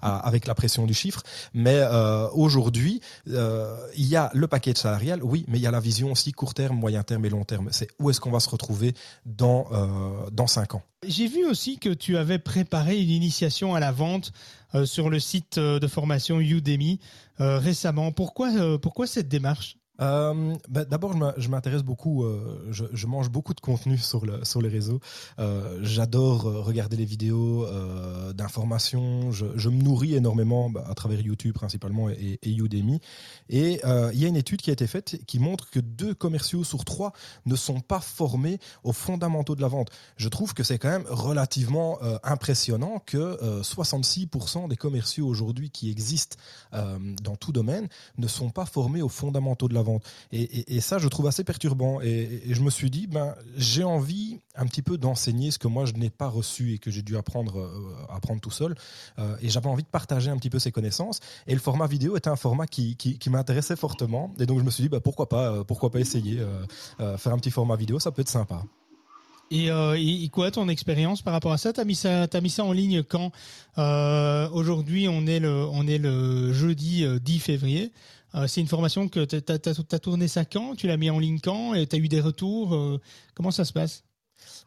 avec 0.00 0.46
la 0.46 0.54
pression 0.54 0.86
du 0.86 0.94
chiffre. 0.94 1.22
Mais 1.54 1.82
aujourd'hui, 2.32 3.00
il 3.26 4.06
y 4.06 4.16
a 4.16 4.30
le 4.34 4.46
paquet 4.46 4.74
salarial, 4.74 5.22
oui, 5.22 5.44
mais 5.48 5.58
il 5.58 5.62
y 5.62 5.66
a 5.66 5.70
la 5.70 5.80
vision 5.80 6.12
aussi 6.12 6.32
court 6.32 6.54
terme, 6.54 6.76
moyen 6.76 7.02
terme 7.02 7.24
et 7.24 7.28
long 7.28 7.44
terme. 7.44 7.68
C'est 7.70 7.88
où 7.98 8.10
est-ce 8.10 8.20
qu'on 8.20 8.30
va 8.30 8.40
se 8.40 8.48
retrouver 8.48 8.94
dans, 9.24 9.66
euh, 9.72 10.30
dans 10.30 10.46
5 10.46 10.74
ans. 10.74 10.82
J'ai 11.06 11.26
vu 11.26 11.44
aussi 11.46 11.78
que 11.78 11.90
tu 11.90 12.16
avais 12.16 12.38
préparé 12.38 13.00
une 13.00 13.10
initiation 13.10 13.74
à 13.74 13.80
la 13.80 13.92
vente 13.92 14.32
euh, 14.74 14.86
sur 14.86 15.10
le 15.10 15.20
site 15.20 15.58
euh, 15.58 15.78
de 15.78 15.86
formation 15.86 16.40
Udemy 16.40 17.00
récemment. 17.38 18.12
Pourquoi, 18.12 18.78
pourquoi 18.78 19.06
cette 19.06 19.28
démarche? 19.28 19.76
Euh, 20.00 20.54
bah, 20.68 20.84
D'abord, 20.84 21.14
je 21.36 21.48
m'intéresse 21.48 21.82
beaucoup, 21.82 22.24
euh, 22.24 22.68
je, 22.70 23.06
mange 23.06 23.30
beaucoup 23.30 23.54
de 23.54 23.60
contenu 23.60 23.98
sur, 23.98 24.26
le, 24.26 24.44
sur 24.44 24.60
les 24.60 24.68
réseaux. 24.68 25.00
Euh, 25.38 25.78
J'adore 25.82 26.42
regarder 26.42 26.96
les 26.96 27.04
vidéos 27.04 27.66
d'informations. 28.34 29.32
Je, 29.32 29.68
me 29.68 29.82
nourris 29.82 30.14
énormément 30.14 30.70
bah, 30.70 30.84
à 30.88 30.94
travers 30.94 31.20
YouTube 31.20 31.54
principalement 31.54 32.08
et, 32.10 32.38
et 32.42 32.50
Udemy. 32.50 33.00
Et 33.48 33.80
il 33.84 34.18
y 34.18 34.24
a 34.24 34.28
une 34.28 34.36
étude 34.36 34.60
qui 34.60 34.70
a 34.70 34.72
été 34.72 34.86
faite 34.86 35.20
qui 35.26 35.38
montre 35.38 35.70
que 35.70 35.80
deux 35.80 36.14
commerciaux 36.14 36.64
sur 36.64 36.84
trois 36.84 37.12
ne 37.46 37.56
sont 37.56 37.80
pas 37.80 38.00
formés 38.00 38.58
aux 38.84 38.92
fondamentaux 38.92 39.54
de 39.54 39.60
la 39.60 39.68
vente. 39.68 39.90
Je 40.16 40.28
trouve 40.28 40.54
que 40.54 40.62
c'est 40.62 40.78
quand 40.78 40.88
même 40.90 41.06
relativement 41.08 41.98
impressionnant 42.22 43.02
que 43.04 43.38
66% 43.62 44.68
des 44.68 44.76
commerciaux 44.76 45.26
aujourd'hui 45.26 45.70
qui 45.70 45.90
existent 45.90 46.36
dans 46.72 47.36
tout 47.36 47.52
domaine 47.52 47.88
ne 48.18 48.26
sont 48.26 48.50
pas 48.50 48.66
formés 48.66 49.02
aux 49.02 49.08
fondamentaux 49.08 49.68
de 49.68 49.74
la 49.74 49.82
vente. 49.82 49.85
Et, 50.32 50.80
ça, 50.80 50.98
je 50.98 51.08
trouve 51.08 51.26
assez 51.26 51.44
perturbant. 51.44 52.00
Et, 52.00 52.42
je 52.48 52.60
me 52.62 52.70
suis 52.70 52.90
dit, 52.90 53.06
ben, 53.06 53.34
j'ai 53.56 53.84
envie 53.84 54.40
un 54.56 54.66
petit 54.66 54.82
peu 54.82 54.98
d'enseigner 54.98 55.50
ce 55.50 55.58
que 55.58 55.68
moi, 55.68 55.84
je 55.84 55.92
n'ai 55.92 56.10
pas 56.10 56.28
reçu 56.28 56.74
et 56.74 56.78
que 56.78 56.90
j'ai 56.90 57.02
dû 57.02 57.16
apprendre, 57.16 57.60
euh, 57.60 58.14
apprendre 58.14 58.40
tout 58.40 58.50
seul. 58.50 58.74
Euh, 59.18 59.36
et 59.40 59.48
j'avais 59.48 59.68
envie 59.68 59.82
de 59.82 59.88
partager 59.88 60.30
un 60.30 60.36
petit 60.36 60.50
peu 60.50 60.58
ces 60.58 60.72
connaissances. 60.72 61.20
Et 61.46 61.54
le 61.54 61.60
format 61.60 61.86
vidéo 61.86 62.16
était 62.16 62.30
un 62.30 62.36
format 62.36 62.66
qui, 62.66 62.96
m'intéressait 63.28 63.76
fortement. 63.76 64.32
Et 64.38 64.46
donc, 64.46 64.58
je 64.58 64.64
me 64.64 64.70
suis 64.70 64.84
dit, 64.84 64.88
ben, 64.88 65.00
pourquoi 65.00 65.28
pas, 65.28 65.52
euh, 65.52 65.64
pourquoi 65.64 65.90
pas 65.90 66.00
essayer, 66.00 66.40
faire 66.98 67.32
un 67.32 67.38
petit 67.38 67.50
format 67.50 67.76
vidéo, 67.76 67.98
ça 67.98 68.10
peut 68.10 68.22
être 68.22 68.28
sympa. 68.28 68.62
Et, 69.50 70.28
quoi 70.32 70.50
ton 70.50 70.68
expérience 70.68 71.22
par 71.22 71.32
rapport 71.32 71.52
à 71.52 71.58
ça? 71.58 71.72
T'as 71.72 71.84
mis 71.84 71.94
ça, 71.94 72.26
as 72.32 72.40
mis 72.40 72.50
ça 72.50 72.64
en 72.64 72.72
ligne 72.72 73.02
quand? 73.02 73.30
Aujourd'hui, 74.52 75.08
on 75.08 75.26
est 75.26 75.40
le, 75.40 75.66
on 75.66 75.86
est 75.86 75.98
le 75.98 76.52
jeudi 76.52 77.04
10 77.20 77.38
février. 77.38 77.92
Euh, 78.36 78.46
c'est 78.46 78.60
une 78.60 78.68
formation 78.68 79.08
que 79.08 79.24
tu 79.24 79.36
as, 79.36 79.98
tourné 79.98 80.28
ça 80.28 80.44
quand? 80.44 80.76
Tu 80.76 80.86
l'as 80.86 80.96
mis 80.96 81.10
en 81.10 81.18
ligne 81.18 81.40
quand? 81.40 81.74
Et 81.74 81.86
tu 81.86 81.96
as 81.96 81.98
eu 81.98 82.08
des 82.08 82.20
retours? 82.20 82.74
Euh, 82.74 83.00
Comment 83.34 83.50
ça 83.50 83.64
se 83.64 83.72
passe? 83.72 84.05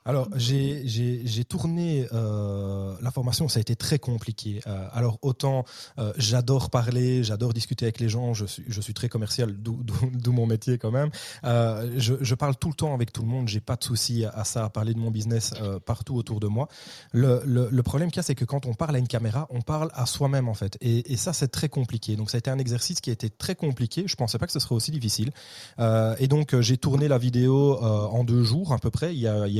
Alors, 0.05 0.27
j'ai 0.35 1.43
tourné 1.47 2.07
euh, 2.13 2.95
la 3.01 3.11
formation, 3.11 3.47
ça 3.47 3.59
a 3.59 3.61
été 3.61 3.75
très 3.75 3.99
compliqué. 3.99 4.61
Euh, 4.65 4.87
alors, 4.91 5.19
autant 5.21 5.65
euh, 5.99 6.13
j'adore 6.17 6.69
parler, 6.69 7.23
j'adore 7.23 7.53
discuter 7.53 7.85
avec 7.85 7.99
les 7.99 8.09
gens, 8.09 8.33
je 8.33 8.45
suis, 8.45 8.93
très 8.93 9.09
commercial, 9.09 9.55
d'où 9.57 10.31
mon 10.31 10.47
métier 10.47 10.77
quand 10.77 10.91
même. 10.91 11.11
Je, 11.43 12.33
parle 12.33 12.55
tout 12.55 12.69
le 12.69 12.73
temps 12.73 12.93
avec 12.93 13.11
tout 13.11 13.21
le 13.21 13.27
monde, 13.27 13.47
j'ai 13.47 13.59
pas 13.59 13.75
de 13.75 13.83
souci 13.83 14.25
à, 14.25 14.43
ça, 14.45 14.65
à 14.65 14.69
parler 14.69 14.93
de 14.93 14.99
mon 14.99 15.11
business 15.11 15.53
partout 15.85 16.15
autour 16.15 16.39
de 16.39 16.47
moi. 16.47 16.69
Le, 17.13 17.81
problème 17.81 18.09
qu'il 18.09 18.17
y 18.17 18.21
a, 18.21 18.23
c'est 18.23 18.35
que 18.35 18.45
quand 18.45 18.65
on 18.65 18.73
parle 18.73 18.95
à 18.95 18.99
une 18.99 19.07
caméra, 19.07 19.47
on 19.49 19.61
parle 19.61 19.89
à 19.93 20.05
soi-même 20.05 20.47
en 20.47 20.53
fait. 20.53 20.77
Et, 20.81 21.17
ça, 21.17 21.33
c'est 21.33 21.49
très 21.49 21.69
compliqué. 21.69 22.15
Donc, 22.15 22.31
ça 22.31 22.37
a 22.37 22.39
été 22.39 22.49
un 22.49 22.59
exercice 22.59 23.01
qui 23.01 23.09
a 23.09 23.13
été 23.13 23.29
très 23.29 23.55
compliqué. 23.55 24.05
Je 24.07 24.15
pensais 24.15 24.37
pas 24.37 24.47
que 24.47 24.53
ce 24.53 24.59
serait 24.59 24.75
aussi 24.75 24.91
difficile. 24.91 25.31
et 25.77 26.27
donc, 26.27 26.59
j'ai 26.61 26.77
tourné 26.77 27.07
la 27.07 27.17
vidéo 27.17 27.77
en 27.79 28.23
deux 28.23 28.43
jours 28.43 28.73
à 28.73 28.79
peu 28.79 28.89
près. 28.89 29.13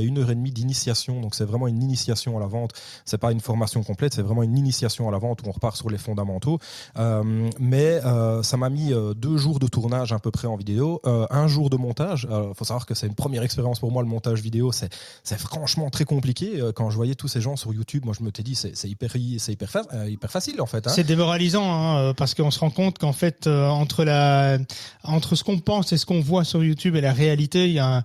Une 0.04 0.18
heure 0.20 0.32
et 0.32 0.36
demie 0.36 0.52
d'initiation. 0.52 1.22
Donc 1.22 1.36
c'est 1.36 1.46
vraiment 1.46 1.68
une 1.68 1.82
initiation 1.82 2.38
à 2.38 2.40
la 2.40 2.48
vente. 2.48 2.72
C'est 3.06 3.18
pas 3.18 3.32
une 3.32 3.40
formation 3.40 3.84
complète, 3.84 4.14
c'est 4.14 4.22
vraiment 4.22 4.44
une 4.44 4.58
initiation 4.58 5.08
à 5.08 5.12
la 5.12 5.18
vente 5.18 5.42
où 5.42 5.50
on 5.50 5.52
repart 5.52 5.76
sur 5.76 5.90
les 5.90 5.98
fondamentaux. 5.98 6.60
Euh, 6.98 7.50
mais 7.60 8.04
euh, 8.06 8.44
ça 8.44 8.58
m'a 8.58 8.70
mis 8.70 8.94
euh, 8.94 9.14
deux 9.14 9.38
jours 9.38 9.60
de 9.60 9.68
tournage 9.68 10.14
à 10.14 10.20
peu 10.20 10.32
près 10.32 10.48
en 10.48 10.56
vidéo, 10.56 11.02
un 11.06 11.48
jour 11.48 11.70
de 11.70 11.78
montage. 11.78 12.28
Il 12.30 12.54
faut 12.56 12.66
savoir 12.66 12.86
que 12.86 12.94
c'est 12.94 13.08
une 13.08 13.16
première 13.16 13.44
expérience 13.44 13.80
pour 13.80 13.92
moi 13.92 14.04
le 14.04 14.10
montage 14.10 14.42
vidéo. 14.42 14.72
C'est 14.72 15.40
franchement 15.40 15.90
très 15.90 16.06
compliqué. 16.06 16.62
Quand 16.76 16.90
je 16.90 16.96
voyais 16.96 17.16
tous 17.16 17.28
ces 17.28 17.42
gens 17.42 17.56
sur 17.56 17.74
YouTube, 17.74 18.06
moi 18.06 18.14
je 18.18 18.24
me 18.24 18.32
suis 18.34 18.44
dit 18.44 18.56
c'est 18.56 18.88
hyper 18.88 19.12
c'est 19.38 19.54
hyper 19.54 20.32
facile 20.32 20.62
en 20.62 20.66
fait. 20.66 20.88
Hein. 20.88 20.92
C'est 20.94 21.04
démoralisant 21.04 21.64
hein, 21.64 22.14
parce 22.14 22.34
qu'on 22.34 22.52
se 22.52 22.60
rend 22.60 22.70
compte 22.70 22.98
qu'en 22.98 23.14
fait 23.14 23.48
entre 23.48 24.04
la 24.04 24.58
entre 25.04 25.36
ce 25.36 25.44
qu'on 25.44 25.60
pense 25.60 25.92
et 25.94 25.98
ce 25.98 26.06
qu'on 26.06 26.22
voit 26.22 26.44
sur 26.44 26.64
YouTube 26.64 26.96
et 26.96 27.02
la 27.02 27.14
réalité, 27.14 27.68
il 27.68 27.74
y 27.74 27.80
a 27.80 27.98
un 27.98 28.04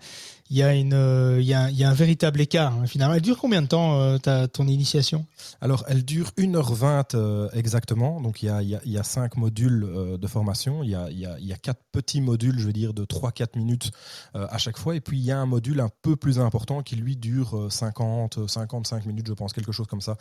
il 0.54 0.58
y 0.58 0.62
a 0.62 0.72
une, 0.72 0.94
euh, 0.94 1.40
il 1.40 1.46
il 1.46 1.76
y 1.76 1.84
a 1.84 1.90
un 1.90 1.94
véritable 1.94 2.40
écart 2.40 2.74
hein, 2.74 2.86
finalement. 2.86 3.14
Elle 3.14 3.22
dure 3.22 3.38
combien 3.38 3.60
de 3.60 3.66
temps 3.66 4.00
euh, 4.00 4.18
ta, 4.18 4.46
ton 4.46 4.68
initiation? 4.68 5.26
Alors, 5.60 5.84
elle 5.88 6.04
dure 6.04 6.30
1h20 6.38 7.16
euh, 7.16 7.48
exactement. 7.54 8.20
Donc, 8.20 8.40
il 8.40 8.46
y 8.46 8.48
a, 8.48 8.62
il 8.62 8.68
y 8.68 8.76
a, 8.76 8.80
il 8.84 8.92
y 8.92 8.98
a 8.98 9.02
cinq 9.02 9.36
modules 9.36 9.84
de 10.16 10.26
formation. 10.28 10.84
Il 10.84 10.90
y, 10.90 10.94
a, 10.94 11.10
il, 11.10 11.18
y 11.18 11.26
a, 11.26 11.36
il 11.40 11.46
y 11.46 11.52
a 11.52 11.56
quatre 11.56 11.82
petits 11.90 12.20
modules, 12.20 12.56
je 12.60 12.66
veux 12.66 12.72
dire, 12.72 12.94
de 12.94 13.04
3-4 13.04 13.58
minutes 13.58 13.90
à 14.34 14.58
chaque 14.58 14.78
fois. 14.78 14.94
Et 14.94 15.00
puis, 15.00 15.18
il 15.18 15.24
y 15.24 15.32
a 15.32 15.38
un 15.38 15.46
module 15.46 15.80
un 15.80 15.90
peu 16.02 16.14
plus 16.14 16.38
important 16.38 16.82
qui, 16.82 16.94
lui, 16.94 17.16
dure 17.16 17.66
50, 17.68 18.48
55 18.48 19.06
minutes, 19.06 19.26
je 19.26 19.32
pense, 19.32 19.52
quelque 19.52 19.72
chose 19.72 19.88
comme 19.88 20.00
ça. 20.00 20.16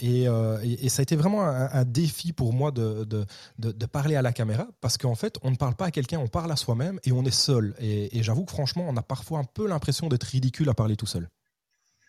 Et, 0.00 0.26
et, 0.62 0.88
ça 0.88 1.00
a 1.00 1.02
été 1.02 1.16
vraiment 1.16 1.42
un, 1.42 1.84
défi 1.84 2.32
pour 2.32 2.52
moi 2.52 2.70
de, 2.70 3.04
de, 3.04 3.26
de, 3.58 3.72
de, 3.72 3.86
parler 3.86 4.14
à 4.14 4.22
la 4.22 4.32
caméra 4.32 4.68
parce 4.80 4.96
qu'en 4.96 5.16
fait, 5.16 5.36
on 5.42 5.50
ne 5.50 5.56
parle 5.56 5.74
pas 5.74 5.86
à 5.86 5.90
quelqu'un, 5.90 6.18
on 6.20 6.28
parle 6.28 6.52
à 6.52 6.56
soi-même 6.56 7.00
et 7.04 7.12
on 7.12 7.24
est 7.24 7.34
seul. 7.34 7.74
Et, 7.80 8.16
et 8.16 8.22
j'avoue 8.22 8.44
que 8.44 8.52
franchement, 8.52 8.91
on 8.92 8.96
a 8.96 9.02
parfois 9.02 9.38
un 9.38 9.44
peu 9.44 9.66
l'impression 9.66 10.08
d'être 10.08 10.24
ridicule 10.24 10.68
à 10.68 10.74
parler 10.74 10.96
tout 10.96 11.06
seul. 11.06 11.28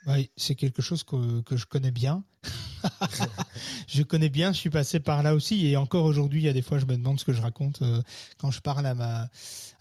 Oui, 0.05 0.29
c'est 0.35 0.55
quelque 0.55 0.81
chose 0.81 1.03
que, 1.03 1.41
que, 1.41 1.55
je 1.55 1.65
connais 1.65 1.91
bien. 1.91 2.23
je 3.87 4.03
connais 4.03 4.29
bien, 4.29 4.51
je 4.53 4.57
suis 4.57 4.69
passé 4.69 4.99
par 4.99 5.23
là 5.23 5.35
aussi. 5.35 5.67
Et 5.67 5.77
encore 5.77 6.05
aujourd'hui, 6.05 6.41
il 6.41 6.45
y 6.45 6.49
a 6.49 6.53
des 6.53 6.61
fois, 6.61 6.79
je 6.79 6.85
me 6.85 6.95
demande 6.95 7.19
ce 7.19 7.25
que 7.25 7.33
je 7.33 7.41
raconte 7.41 7.81
euh, 7.81 8.01
quand 8.37 8.51
je 8.51 8.61
parle 8.61 8.85
à 8.85 8.93
ma, 8.93 9.29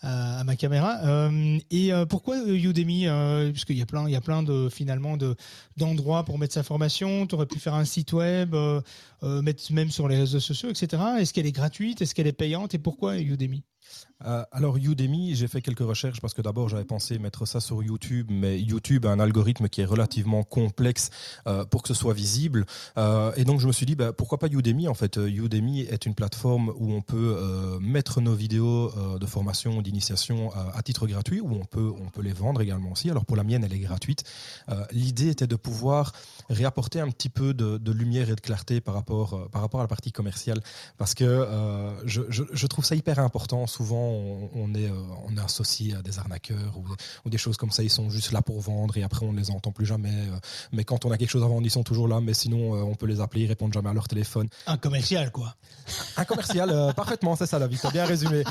à, 0.03 0.45
ma 0.45 0.57
caméra. 0.57 0.99
Euh, 1.05 1.59
et 1.71 1.93
euh, 1.93 2.07
pourquoi 2.07 2.39
Udemy 2.39 3.07
Parce 3.07 3.65
qu'il 3.65 3.77
y 3.77 3.83
a 3.83 3.87
plein, 3.87 4.09
il 4.09 4.13
y 4.13 4.17
a 4.17 4.21
plein 4.21 4.43
de, 4.43 4.69
finalement, 4.69 5.17
de, 5.17 5.37
d'endroits 5.77 6.25
pour 6.25 6.39
mettre 6.39 6.55
sa 6.55 6.63
formation. 6.63 7.27
Tu 7.27 7.35
aurais 7.35 7.47
pu 7.47 7.59
faire 7.59 7.75
un 7.75 7.85
site 7.85 8.13
web, 8.13 8.55
mettre 9.23 9.73
même 9.73 9.91
sur 9.91 10.09
les 10.09 10.17
réseaux 10.17 10.41
sociaux, 10.41 10.71
etc. 10.71 11.03
Est-ce 11.19 11.33
qu'elle 11.33 11.47
est 11.47 11.53
gratuite? 11.53 12.03
Est-ce 12.03 12.15
qu'elle 12.15 12.27
est 12.27 12.33
payante? 12.33 12.75
Et 12.75 12.79
pourquoi 12.79 13.19
Udemy? 13.19 13.65
Alors 14.53 14.77
Udemy, 14.77 15.35
j'ai 15.35 15.49
fait 15.49 15.61
quelques 15.61 15.81
recherches 15.81 16.21
parce 16.21 16.33
que 16.33 16.43
d'abord 16.43 16.69
j'avais 16.69 16.85
pensé 16.85 17.19
mettre 17.19 17.45
ça 17.47 17.61
sur 17.61 17.83
YouTube, 17.83 18.29
mais 18.31 18.61
YouTube 18.61 19.05
a 19.05 19.11
un 19.11 19.19
algorithme 19.19 19.69
qui 19.69 19.81
est 19.81 19.85
relativement 19.85 20.45
complexe 20.45 21.11
pour 21.71 21.83
que 21.83 21.89
ce 21.89 21.95
soit 21.95 22.15
visible. 22.15 22.65
Euh, 22.99 23.33
et 23.37 23.45
donc 23.45 23.61
je 23.61 23.67
me 23.67 23.73
suis 23.73 23.87
dit 23.87 23.95
bah, 23.95 24.13
pourquoi 24.13 24.39
pas 24.39 24.49
Udemy 24.49 24.89
en 24.89 24.95
fait. 24.95 25.17
Udemy 25.17 25.83
est 25.83 26.07
une 26.07 26.15
plateforme 26.15 26.73
où 26.77 26.93
on 26.93 27.01
peut 27.01 27.39
mettre 27.81 28.21
nos 28.21 28.35
vidéos 28.35 28.93
de 29.19 29.27
formation, 29.27 29.83
d'initiation 29.83 30.53
à 30.53 30.83
titre 30.83 31.07
gratuit, 31.07 31.41
où 31.41 31.53
on 31.53 31.65
peut 31.65 31.91
on 32.01 32.09
peut 32.09 32.23
les 32.23 32.33
vendre 32.33 32.61
également 32.61 32.93
aussi. 32.93 33.11
Alors 33.11 33.25
pour 33.25 33.37
la 33.37 33.45
mienne 33.45 33.65
elle 33.65 33.73
est 33.73 33.79
gratuite. 33.79 34.25
L'idée 34.91 35.29
était 35.29 35.47
de 35.47 35.57
pouvoir 35.57 36.13
réapporter 36.51 37.01
un 37.01 37.09
petit 37.09 37.29
peu 37.29 37.55
de, 37.55 37.93
lumière 37.93 38.31
et 38.31 38.35
de 38.35 38.41
clarté 38.41 38.81
par 38.81 38.95
rapport 38.95 39.49
par 39.51 39.63
rapport 39.63 39.81
à 39.81 39.85
la 39.85 39.89
partie 39.89 40.13
commerciale 40.13 40.61
parce 40.99 41.15
que 41.15 41.47
je, 42.05 42.23
je, 42.29 42.67
trouve 42.67 42.85
ça 42.85 42.95
hyper 42.95 43.19
important 43.19 43.67
souvent 43.67 44.03
on, 44.13 44.51
on 44.55 44.75
est, 44.75 44.89
euh, 44.89 44.95
on 45.29 45.37
est 45.37 45.41
associé 45.41 45.95
à 45.95 46.03
des 46.03 46.19
arnaqueurs 46.19 46.77
ou, 46.77 46.85
ou 47.25 47.31
des 47.31 47.39
choses 47.39 47.57
comme 47.57 47.71
ça. 47.71 47.83
Ils 47.83 47.91
sont 47.91 48.11
juste 48.11 48.33
là 48.33 48.43
pour 48.43 48.61
vendre 48.61 48.97
et 48.97 49.03
après 49.03 49.27
on 49.27 49.33
ne 49.33 49.39
les 49.39 49.51
entend 49.51 49.73
plus 49.73 49.87
jamais. 49.87 50.11
euh. 50.11 50.39
Mais 50.73 50.85
quand 50.85 51.05
on 51.05 51.11
a 51.11 51.19
quelque 51.19 51.31
chose 51.31 51.43
à 51.43 51.47
vendre, 51.47 51.67
ils 51.67 51.71
sont 51.71 51.83
toujours 51.83 52.09
là. 52.09 52.21
Mais 52.21 52.35
sinon, 52.35 52.75
euh, 52.75 52.82
on 52.85 52.95
peut 52.95 53.07
les 53.07 53.21
appeler, 53.21 53.43
ils 53.43 53.47
répondent 53.49 53.73
jamais 53.73 53.91
à 53.91 53.93
leur 53.95 54.09
téléphone. 54.09 54.49
Un 54.67 54.77
commercial, 54.77 55.31
quoi. 55.31 55.55
Un 56.17 56.25
commercial, 56.25 56.71
euh, 56.71 56.93
parfaitement, 56.95 57.37
c'est 57.37 57.47
ça, 57.47 57.59
David, 57.59 57.79
t'as 57.81 57.91
bien 57.91 58.05
résumé. 58.05 58.45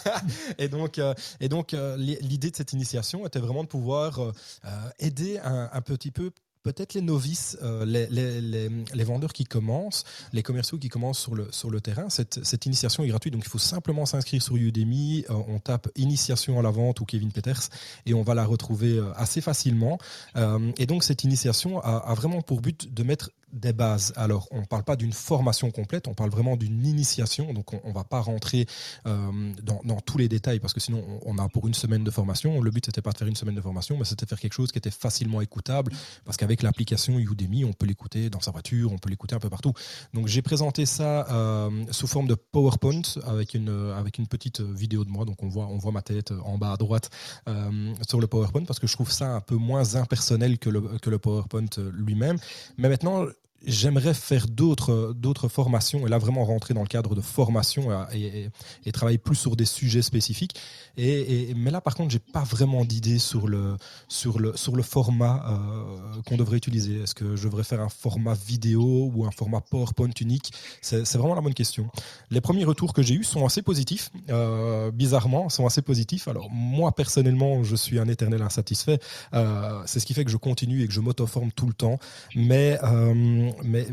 et 0.58 0.68
donc, 0.68 0.98
euh, 0.98 1.14
et 1.40 1.48
donc 1.48 1.74
euh, 1.74 1.96
li- 1.96 2.18
l'idée 2.20 2.50
de 2.50 2.56
cette 2.56 2.72
initiation 2.72 3.26
était 3.26 3.38
vraiment 3.40 3.62
de 3.64 3.68
pouvoir 3.68 4.18
euh, 4.20 4.32
euh, 4.64 4.68
aider 4.98 5.38
un, 5.44 5.68
un 5.72 5.80
petit 5.80 6.10
peu 6.10 6.30
peut-être 6.62 6.94
les 6.94 7.02
novices, 7.02 7.58
euh, 7.62 7.84
les, 7.84 8.06
les, 8.06 8.40
les, 8.40 8.70
les 8.94 9.04
vendeurs 9.04 9.34
qui 9.34 9.44
commencent, 9.44 10.02
les 10.32 10.42
commerciaux 10.42 10.78
qui 10.78 10.88
commencent 10.88 11.18
sur 11.18 11.34
le, 11.34 11.46
sur 11.52 11.68
le 11.68 11.82
terrain. 11.82 12.08
Cette, 12.08 12.42
cette 12.42 12.64
initiation 12.64 13.04
est 13.04 13.08
gratuite, 13.08 13.34
donc 13.34 13.42
il 13.44 13.50
faut 13.50 13.58
simplement 13.58 14.06
s'inscrire 14.06 14.42
sur 14.42 14.56
Udemy. 14.56 15.26
Euh, 15.28 15.34
on 15.48 15.58
tape 15.58 15.88
initiation 15.94 16.58
à 16.58 16.62
la 16.62 16.70
vente 16.70 17.00
ou 17.00 17.04
Kevin 17.04 17.32
Peters 17.32 17.68
et 18.06 18.14
on 18.14 18.22
va 18.22 18.32
la 18.32 18.46
retrouver 18.46 18.96
euh, 18.96 19.12
assez 19.14 19.42
facilement. 19.42 19.98
Euh, 20.36 20.72
et 20.78 20.86
donc 20.86 21.04
cette 21.04 21.22
initiation 21.22 21.80
a, 21.80 21.98
a 21.98 22.14
vraiment 22.14 22.40
pour 22.40 22.62
but 22.62 22.92
de 22.94 23.02
mettre 23.02 23.28
des 23.54 23.72
bases. 23.72 24.12
Alors, 24.16 24.48
on 24.50 24.60
ne 24.60 24.66
parle 24.66 24.82
pas 24.82 24.96
d'une 24.96 25.12
formation 25.12 25.70
complète, 25.70 26.08
on 26.08 26.14
parle 26.14 26.30
vraiment 26.30 26.56
d'une 26.56 26.84
initiation. 26.84 27.52
Donc, 27.52 27.72
on 27.72 27.88
ne 27.88 27.94
va 27.94 28.04
pas 28.04 28.20
rentrer 28.20 28.66
euh, 29.06 29.52
dans, 29.62 30.00
tous 30.00 30.18
les 30.18 30.28
détails 30.28 30.58
parce 30.58 30.74
que 30.74 30.80
sinon, 30.80 31.02
on, 31.24 31.38
a 31.38 31.48
pour 31.48 31.66
une 31.66 31.74
semaine 31.74 32.04
de 32.04 32.10
formation. 32.10 32.60
Le 32.60 32.70
but, 32.70 32.84
c'était 32.86 33.00
pas 33.00 33.12
de 33.12 33.18
faire 33.18 33.28
une 33.28 33.36
semaine 33.36 33.54
de 33.54 33.60
formation, 33.60 33.96
mais 33.96 34.04
c'était 34.04 34.26
faire 34.26 34.40
quelque 34.40 34.52
chose 34.52 34.72
qui 34.72 34.78
était 34.78 34.90
facilement 34.90 35.40
écoutable 35.40 35.92
parce 36.24 36.36
qu'avec 36.36 36.62
l'application 36.62 37.18
Udemy, 37.18 37.64
on 37.64 37.72
peut 37.72 37.86
l'écouter 37.86 38.28
dans 38.28 38.40
sa 38.40 38.50
voiture, 38.50 38.92
on 38.92 38.98
peut 38.98 39.08
l'écouter 39.08 39.34
un 39.34 39.40
peu 39.40 39.50
partout. 39.50 39.72
Donc, 40.12 40.26
j'ai 40.26 40.42
présenté 40.42 40.84
ça 40.84 41.26
euh, 41.30 41.70
sous 41.90 42.06
forme 42.06 42.26
de 42.26 42.34
PowerPoint 42.34 43.02
avec 43.24 43.54
une, 43.54 43.92
avec 43.96 44.18
une 44.18 44.26
petite 44.26 44.60
vidéo 44.60 45.04
de 45.04 45.10
moi. 45.10 45.24
Donc, 45.24 45.42
on 45.42 45.48
voit, 45.48 45.66
on 45.68 45.78
voit 45.78 45.92
ma 45.92 46.02
tête 46.02 46.32
en 46.44 46.58
bas 46.58 46.72
à 46.72 46.76
droite 46.76 47.10
euh, 47.48 47.94
sur 48.08 48.20
le 48.20 48.26
PowerPoint 48.26 48.64
parce 48.64 48.80
que 48.80 48.88
je 48.88 48.94
trouve 48.94 49.12
ça 49.12 49.28
un 49.28 49.40
peu 49.40 49.56
moins 49.56 49.94
impersonnel 49.94 50.58
que 50.58 50.70
le, 50.70 50.80
que 50.98 51.10
le 51.10 51.18
PowerPoint 51.18 51.66
lui-même. 51.92 52.38
Mais 52.78 52.88
maintenant, 52.88 53.26
j'aimerais 53.66 54.14
faire 54.14 54.46
d'autres 54.46 55.12
d'autres 55.16 55.48
formations 55.48 56.06
et 56.06 56.10
là 56.10 56.18
vraiment 56.18 56.44
rentrer 56.44 56.74
dans 56.74 56.82
le 56.82 56.88
cadre 56.88 57.14
de 57.14 57.20
formation 57.20 57.90
et, 58.12 58.20
et, 58.20 58.50
et 58.86 58.92
travailler 58.92 59.18
plus 59.18 59.36
sur 59.36 59.56
des 59.56 59.64
sujets 59.64 60.02
spécifiques. 60.02 60.54
Et, 60.96 61.52
mais 61.56 61.70
là 61.70 61.80
par 61.80 61.94
contre 61.94 62.10
j'ai 62.10 62.18
pas 62.18 62.44
vraiment 62.44 62.84
d'idée 62.84 63.18
sur 63.18 63.48
le 63.48 63.76
sur 64.08 64.38
le 64.38 64.56
sur 64.56 64.76
le 64.76 64.82
format 64.82 65.44
euh, 65.48 66.22
qu'on 66.26 66.36
devrait 66.36 66.56
utiliser. 66.56 67.02
Est-ce 67.02 67.14
que 67.14 67.36
je 67.36 67.44
devrais 67.44 67.64
faire 67.64 67.80
un 67.80 67.88
format 67.88 68.34
vidéo 68.34 69.10
ou 69.14 69.24
un 69.24 69.30
format 69.30 69.60
PowerPoint 69.60 70.10
unique? 70.20 70.52
C'est 70.80 71.14
vraiment 71.14 71.34
la 71.34 71.40
bonne 71.40 71.54
question. 71.54 71.88
Les 72.30 72.40
premiers 72.40 72.64
retours 72.64 72.92
que 72.92 73.02
j'ai 73.02 73.14
eus 73.14 73.24
sont 73.24 73.44
assez 73.44 73.62
positifs 73.62 74.10
euh, 74.30 74.90
bizarrement 74.90 75.48
sont 75.48 75.66
assez 75.66 75.82
positifs. 75.82 76.28
Alors 76.28 76.50
moi 76.50 76.92
personnellement 76.92 77.64
je 77.64 77.76
suis 77.76 77.98
un 77.98 78.08
éternel 78.08 78.42
insatisfait 78.42 78.98
euh, 79.32 79.82
c'est 79.86 80.00
ce 80.00 80.06
qui 80.06 80.14
fait 80.14 80.24
que 80.24 80.30
je 80.30 80.36
continue 80.36 80.82
et 80.82 80.86
que 80.86 80.92
je 80.92 81.00
m'auto-forme 81.00 81.52
tout 81.52 81.66
le 81.66 81.72
temps. 81.72 81.98
Mais 82.34 82.78
euh, 82.82 83.50
mais, 83.62 83.86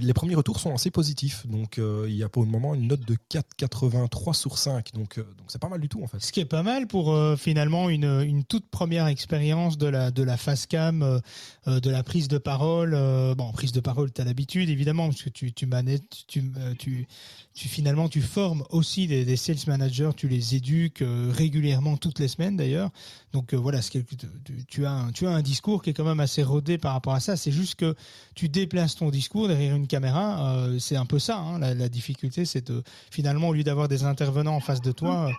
les 0.00 0.12
premiers 0.14 0.34
retours 0.34 0.60
sont 0.60 0.74
assez 0.74 0.90
positifs. 0.90 1.46
Donc, 1.46 1.78
euh, 1.78 2.06
il 2.08 2.16
y 2.16 2.22
a 2.22 2.28
pour 2.28 2.44
le 2.44 2.48
moment 2.48 2.74
une 2.74 2.88
note 2.88 3.04
de 3.06 3.16
4,83 3.30 4.34
sur 4.34 4.58
5. 4.58 4.92
Donc, 4.94 5.18
euh, 5.18 5.22
donc 5.22 5.46
c'est 5.48 5.60
pas 5.60 5.68
mal 5.68 5.80
du 5.80 5.88
tout, 5.88 6.02
en 6.02 6.06
fait. 6.06 6.20
Ce 6.20 6.32
qui 6.32 6.40
est 6.40 6.44
pas 6.44 6.62
mal 6.62 6.86
pour 6.86 7.12
euh, 7.12 7.36
finalement 7.36 7.88
une, 7.88 8.44
toute 8.44 8.68
première 8.68 9.06
expérience 9.06 9.78
de 9.78 9.86
la, 9.86 10.10
de 10.10 10.24
face 10.36 10.66
cam, 10.66 11.20
de 11.66 11.90
la 11.90 12.02
prise 12.02 12.28
de 12.28 12.38
parole. 12.38 12.92
Bon, 13.36 13.52
prise 13.52 13.72
de 13.72 13.80
parole, 13.80 14.12
tu 14.12 14.20
as 14.20 14.24
l'habitude, 14.24 14.68
évidemment, 14.68 15.08
parce 15.08 15.22
que 15.22 15.30
tu, 15.30 15.52
tu 15.52 15.66
manettes, 15.66 16.26
tu, 16.26 17.06
tu, 17.56 17.68
finalement, 17.68 18.10
tu 18.10 18.20
formes 18.20 18.64
aussi 18.68 19.06
des, 19.06 19.24
des, 19.24 19.36
sales 19.36 19.56
managers, 19.66 20.10
tu 20.14 20.28
les 20.28 20.54
éduques 20.54 21.00
euh, 21.00 21.32
régulièrement, 21.34 21.96
toutes 21.96 22.18
les 22.18 22.28
semaines 22.28 22.54
d'ailleurs. 22.54 22.90
Donc, 23.32 23.54
euh, 23.54 23.56
voilà, 23.56 23.80
tu, 23.80 24.04
tu, 24.68 24.84
as 24.84 24.92
un, 24.92 25.10
tu 25.10 25.26
as 25.26 25.30
un 25.30 25.40
discours 25.40 25.82
qui 25.82 25.88
est 25.90 25.92
quand 25.94 26.04
même 26.04 26.20
assez 26.20 26.42
rodé 26.42 26.76
par 26.76 26.92
rapport 26.92 27.14
à 27.14 27.20
ça. 27.20 27.34
C'est 27.34 27.50
juste 27.50 27.76
que 27.76 27.94
tu 28.34 28.50
déplaces 28.50 28.96
ton 28.96 29.08
discours 29.08 29.48
derrière 29.48 29.74
une 29.74 29.86
caméra. 29.86 30.54
Euh, 30.54 30.78
c'est 30.78 30.96
un 30.96 31.06
peu 31.06 31.18
ça, 31.18 31.38
hein, 31.38 31.58
la, 31.58 31.72
la, 31.72 31.88
difficulté, 31.88 32.44
c'est 32.44 32.66
de 32.66 32.82
finalement, 33.10 33.48
au 33.48 33.54
lieu 33.54 33.64
d'avoir 33.64 33.88
des 33.88 34.04
intervenants 34.04 34.56
en 34.56 34.60
face 34.60 34.82
de 34.82 34.92
toi, 34.92 35.30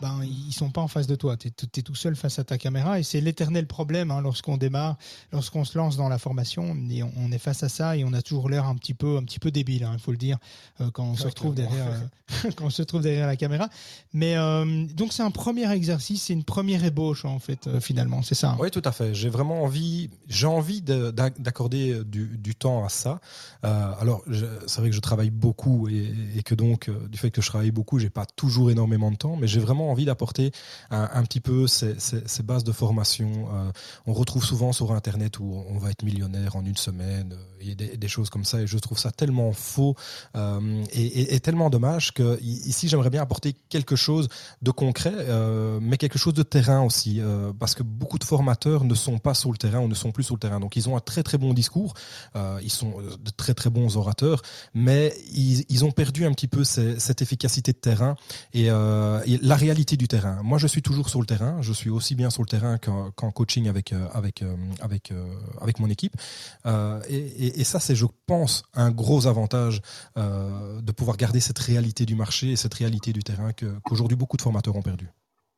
ben, 0.00 0.20
ils 0.24 0.52
sont 0.52 0.70
pas 0.70 0.80
en 0.80 0.88
face 0.88 1.06
de 1.06 1.14
toi. 1.14 1.36
Tu 1.36 1.48
es, 1.48 1.52
es, 1.78 1.82
tout 1.82 1.94
seul 1.94 2.16
face 2.16 2.38
à 2.38 2.44
ta 2.44 2.58
caméra 2.58 2.98
et 2.98 3.02
c'est 3.02 3.20
l'éternel 3.20 3.66
problème 3.66 4.10
hein, 4.10 4.20
lorsqu'on 4.20 4.56
démarre, 4.56 4.96
lorsqu'on 5.32 5.64
se 5.64 5.76
lance 5.76 5.96
dans 5.96 6.08
la 6.08 6.18
formation 6.18 6.76
et 6.90 7.02
on, 7.02 7.12
on, 7.16 7.32
est 7.32 7.38
face 7.38 7.62
à 7.62 7.68
ça 7.68 7.96
et 7.96 8.04
on 8.04 8.12
a 8.12 8.22
toujours 8.22 8.48
l'air 8.48 8.66
un 8.66 8.76
petit 8.76 8.94
peu, 8.94 9.16
un 9.16 9.24
petit 9.24 9.38
peu 9.38 9.50
débile, 9.50 9.82
il 9.82 9.84
hein, 9.84 9.96
faut 9.98 10.12
le 10.12 10.16
dire, 10.16 10.38
euh, 10.80 10.90
quand 10.90 11.04
on 11.04 11.16
se 11.16 11.26
retrouve 11.26 11.54
derrière, 11.54 11.90
euh, 11.90 12.50
quand 12.56 12.66
on 12.66 12.70
se 12.70 12.82
trouve 12.82 13.02
derrière 13.02 13.26
la 13.26 13.36
caméra. 13.36 13.68
Mais 14.12 14.36
euh, 14.36 14.86
donc 14.94 15.12
c'est 15.12 15.22
un 15.22 15.30
premier 15.30 15.70
exercice, 15.72 16.24
c'est 16.24 16.32
une 16.32 16.44
première 16.44 16.84
ébauche 16.84 17.24
en 17.24 17.38
fait 17.38 17.66
euh, 17.66 17.80
finalement, 17.80 18.22
c'est 18.22 18.34
ça. 18.34 18.50
Hein? 18.50 18.56
Oui, 18.58 18.70
tout 18.70 18.82
à 18.84 18.92
fait. 18.92 19.14
J'ai 19.14 19.28
vraiment 19.28 19.62
envie, 19.62 20.10
j'ai 20.28 20.46
envie 20.46 20.82
d'accorder 20.82 22.02
du, 22.04 22.38
du, 22.38 22.54
temps 22.54 22.84
à 22.84 22.88
ça. 22.88 23.20
Euh, 23.64 23.92
alors 24.00 24.22
c'est 24.66 24.80
vrai 24.80 24.90
que 24.90 24.96
je 24.96 25.00
travaille 25.00 25.30
beaucoup 25.30 25.88
et, 25.88 26.12
et 26.36 26.42
que 26.42 26.54
donc 26.54 26.88
euh, 26.88 27.08
du 27.08 27.18
fait 27.18 27.30
que 27.30 27.40
je 27.40 27.48
travaille 27.48 27.70
beaucoup, 27.70 27.98
j'ai 27.98 28.10
pas 28.10 28.26
toujours 28.26 28.70
énormément 28.70 29.10
de 29.10 29.16
temps, 29.16 29.36
mais 29.36 29.46
j'ai 29.46 29.60
vraiment 29.60 29.89
envie 29.90 30.04
d'apporter 30.04 30.52
un, 30.90 31.22
petit 31.22 31.40
peu 31.40 31.66
ces, 31.66 31.94
bases 32.42 32.64
de 32.64 32.72
formation. 32.72 33.48
Euh, 33.52 33.70
on 34.06 34.12
retrouve 34.12 34.44
souvent 34.44 34.72
sur 34.72 34.92
Internet 34.92 35.38
où 35.38 35.64
on 35.68 35.78
va 35.78 35.90
être 35.90 36.02
millionnaire 36.02 36.56
en 36.56 36.64
une 36.64 36.76
semaine, 36.76 37.36
y 37.62 37.72
a 37.72 37.74
des, 37.74 37.96
des, 37.96 38.08
choses 38.08 38.30
comme 38.30 38.44
ça, 38.44 38.60
et 38.60 38.66
je 38.66 38.78
trouve 38.78 38.98
ça 38.98 39.10
tellement 39.10 39.52
faux 39.52 39.94
euh, 40.36 40.84
et, 40.92 41.02
et, 41.02 41.34
et, 41.34 41.40
tellement 41.40 41.70
dommage 41.70 42.12
que 42.12 42.40
ici 42.42 42.88
j'aimerais 42.88 43.10
bien 43.10 43.22
apporter 43.22 43.54
quelque 43.68 43.96
chose 43.96 44.28
de 44.62 44.70
concret, 44.70 45.12
euh, 45.14 45.78
mais 45.80 45.96
quelque 45.96 46.18
chose 46.18 46.34
de 46.34 46.42
terrain 46.42 46.82
aussi, 46.82 47.20
euh, 47.20 47.52
parce 47.58 47.74
que 47.74 47.82
beaucoup 47.82 48.18
de 48.18 48.24
formateurs 48.24 48.84
ne 48.84 48.94
sont 48.94 49.18
pas 49.18 49.34
sur 49.34 49.50
le 49.52 49.58
terrain 49.58 49.80
ou 49.80 49.88
ne 49.88 49.94
sont 49.94 50.12
plus 50.12 50.24
sur 50.24 50.34
le 50.34 50.40
terrain. 50.40 50.60
Donc 50.60 50.76
ils 50.76 50.88
ont 50.88 50.96
un 50.96 51.00
très 51.00 51.22
très 51.22 51.38
bon 51.38 51.52
discours, 51.52 51.94
euh, 52.36 52.58
ils 52.62 52.70
sont 52.70 52.94
de 53.00 53.30
très 53.36 53.54
très 53.54 53.70
bons 53.70 53.96
orateurs, 53.96 54.42
mais 54.74 55.14
ils, 55.34 55.84
ont 55.84 55.92
perdu 55.92 56.26
un 56.26 56.32
petit 56.32 56.48
peu 56.48 56.62
cette 56.64 57.22
efficacité 57.22 57.72
de 57.72 57.78
terrain 57.78 58.16
et, 58.52 58.70
euh, 58.70 59.20
et, 59.26 59.38
la 59.38 59.56
réalité 59.56 59.79
du 59.84 60.08
terrain. 60.08 60.42
Moi 60.42 60.58
je 60.58 60.66
suis 60.66 60.82
toujours 60.82 61.08
sur 61.08 61.20
le 61.20 61.26
terrain, 61.26 61.60
je 61.62 61.72
suis 61.72 61.90
aussi 61.90 62.14
bien 62.14 62.30
sur 62.30 62.42
le 62.42 62.48
terrain 62.48 62.78
qu'en 62.78 63.10
qu 63.10 63.32
coaching 63.32 63.68
avec 63.68 63.92
avec 64.12 64.44
avec 64.80 65.12
avec 65.60 65.78
mon 65.80 65.88
équipe, 65.88 66.16
euh, 66.66 67.00
et, 67.08 67.64
ça 67.64 67.80
c'est 67.80 67.94
je 67.94 68.06
pense 68.26 68.62
un 68.74 68.90
gros 68.90 69.26
avantage 69.26 69.82
euh, 70.16 70.80
de 70.80 70.92
pouvoir 70.92 71.16
garder 71.16 71.40
cette 71.40 71.58
réalité 71.58 72.06
du 72.06 72.14
marché 72.14 72.52
et 72.52 72.56
cette 72.56 72.74
réalité 72.74 73.12
du 73.12 73.22
terrain 73.22 73.52
qu'aujourd'hui 73.52 74.16
beaucoup 74.16 74.36
de 74.36 74.42
formateurs 74.42 74.76
ont 74.76 74.82
perdu. 74.82 75.10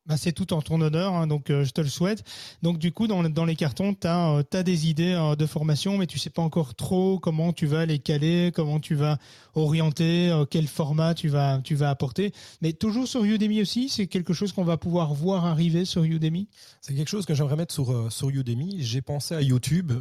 Bah, 0.05 0.17
c'est 0.17 0.33
tout 0.33 0.53
en 0.53 0.61
ton 0.61 0.81
honneur, 0.81 1.15
hein, 1.15 1.29
donc 1.29 1.49
euh, 1.49 1.65
je 1.65 1.71
te 1.71 1.81
le 1.81 1.87
souhaite. 1.87 2.25
Donc 2.61 2.79
du 2.79 2.91
coup, 2.91 3.07
dans, 3.07 3.23
les 3.45 3.55
cartons, 3.55 3.95
tu 3.95 4.09
as, 4.09 4.31
euh, 4.33 4.62
des 4.65 4.88
idées 4.88 5.12
euh, 5.12 5.37
de 5.37 5.47
formation, 5.47 5.97
mais 5.97 6.09
tu 6.09 6.19
sais 6.19 6.29
pas 6.29 6.43
encore 6.43 6.75
trop 6.75 7.21
comment 7.21 7.53
tu 7.53 7.67
vas 7.67 7.87
les 7.87 8.01
caler, 8.01 8.51
comment 8.53 8.81
tu 8.81 8.97
vas 8.97 9.19
orienter, 9.55 10.33
quel 10.51 10.67
format 10.67 11.15
tu 11.15 11.29
vas, 11.29 11.61
tu 11.62 11.77
vas 11.77 11.88
apporter. 11.88 12.33
Mais 12.62 12.73
toujours 12.73 13.07
sur 13.07 13.23
Udemy 13.23 13.61
aussi, 13.61 13.88
c'est 13.88 14.09
quelque 14.09 14.33
chose 14.33 14.53
qu'on 14.53 14.65
va 14.65 14.77
pouvoir 14.77 15.15
voir 15.15 15.45
arriver 15.45 15.85
sur 15.85 16.03
Udemy? 16.03 16.49
C'est 16.81 16.95
quelque 16.95 17.11
chose 17.11 17.27
que 17.27 17.35
j'aimerais 17.35 17.57
mettre 17.57 17.75
sur, 17.75 18.11
sur 18.11 18.31
Udemy. 18.31 18.79
J'ai 18.81 19.03
pensé 19.03 19.35
à 19.35 19.43
YouTube, 19.43 19.93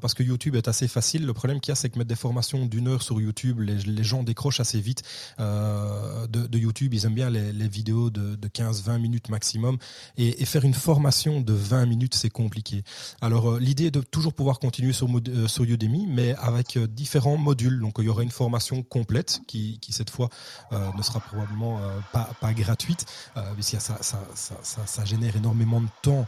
parce 0.00 0.14
que 0.14 0.22
YouTube 0.22 0.54
est 0.54 0.68
assez 0.68 0.86
facile. 0.86 1.26
Le 1.26 1.34
problème 1.34 1.60
qu'il 1.60 1.70
y 1.70 1.72
a, 1.72 1.74
c'est 1.74 1.90
que 1.90 1.98
mettre 1.98 2.08
des 2.08 2.14
formations 2.14 2.66
d'une 2.66 2.86
heure 2.86 3.02
sur 3.02 3.20
YouTube, 3.20 3.60
les, 3.60 4.04
gens 4.04 4.22
décrochent 4.22 4.60
assez 4.60 4.80
vite 4.80 5.02
de, 5.38 6.56
YouTube. 6.56 6.94
Ils 6.94 7.04
aiment 7.04 7.14
bien 7.14 7.30
les, 7.30 7.52
les 7.52 7.68
vidéos 7.68 8.10
de, 8.10 8.36
de 8.36 8.48
15-20 8.48 8.98
minutes 9.00 9.28
maximum. 9.34 9.76
Et, 10.16 10.44
faire 10.44 10.64
une 10.64 10.74
formation 10.74 11.40
de 11.40 11.52
20 11.52 11.86
minutes, 11.86 12.14
c'est 12.14 12.30
compliqué. 12.30 12.82
Alors, 13.20 13.44
euh, 13.52 13.58
l'idée 13.58 13.86
est 13.86 13.90
de 13.90 14.02
toujours 14.02 14.34
pouvoir 14.34 14.58
continuer 14.58 14.92
sur, 14.92 15.08
euh, 15.08 15.48
sur 15.48 15.64
Udemy, 15.64 16.06
mais 16.06 16.34
avec 16.36 16.76
euh, 16.76 16.86
différents 16.86 17.36
modules. 17.36 17.80
Donc, 17.80 17.94
il 17.98 18.04
y 18.04 18.08
aura 18.08 18.22
une 18.22 18.30
formation 18.30 18.82
complète 18.82 19.40
qui, 19.46 19.80
cette 19.90 20.10
fois, 20.10 20.28
euh, 20.72 20.90
ne 20.96 21.02
sera 21.02 21.20
probablement 21.20 21.80
euh, 21.80 22.00
pas, 22.40 22.52
gratuite, 22.54 23.06
puisque 23.54 23.80
ça, 23.80 23.98
ça, 24.00 24.20
ça, 24.34 24.86
ça, 24.86 25.04
génère 25.04 25.34
énormément 25.36 25.80
de 25.80 25.88
temps 26.02 26.26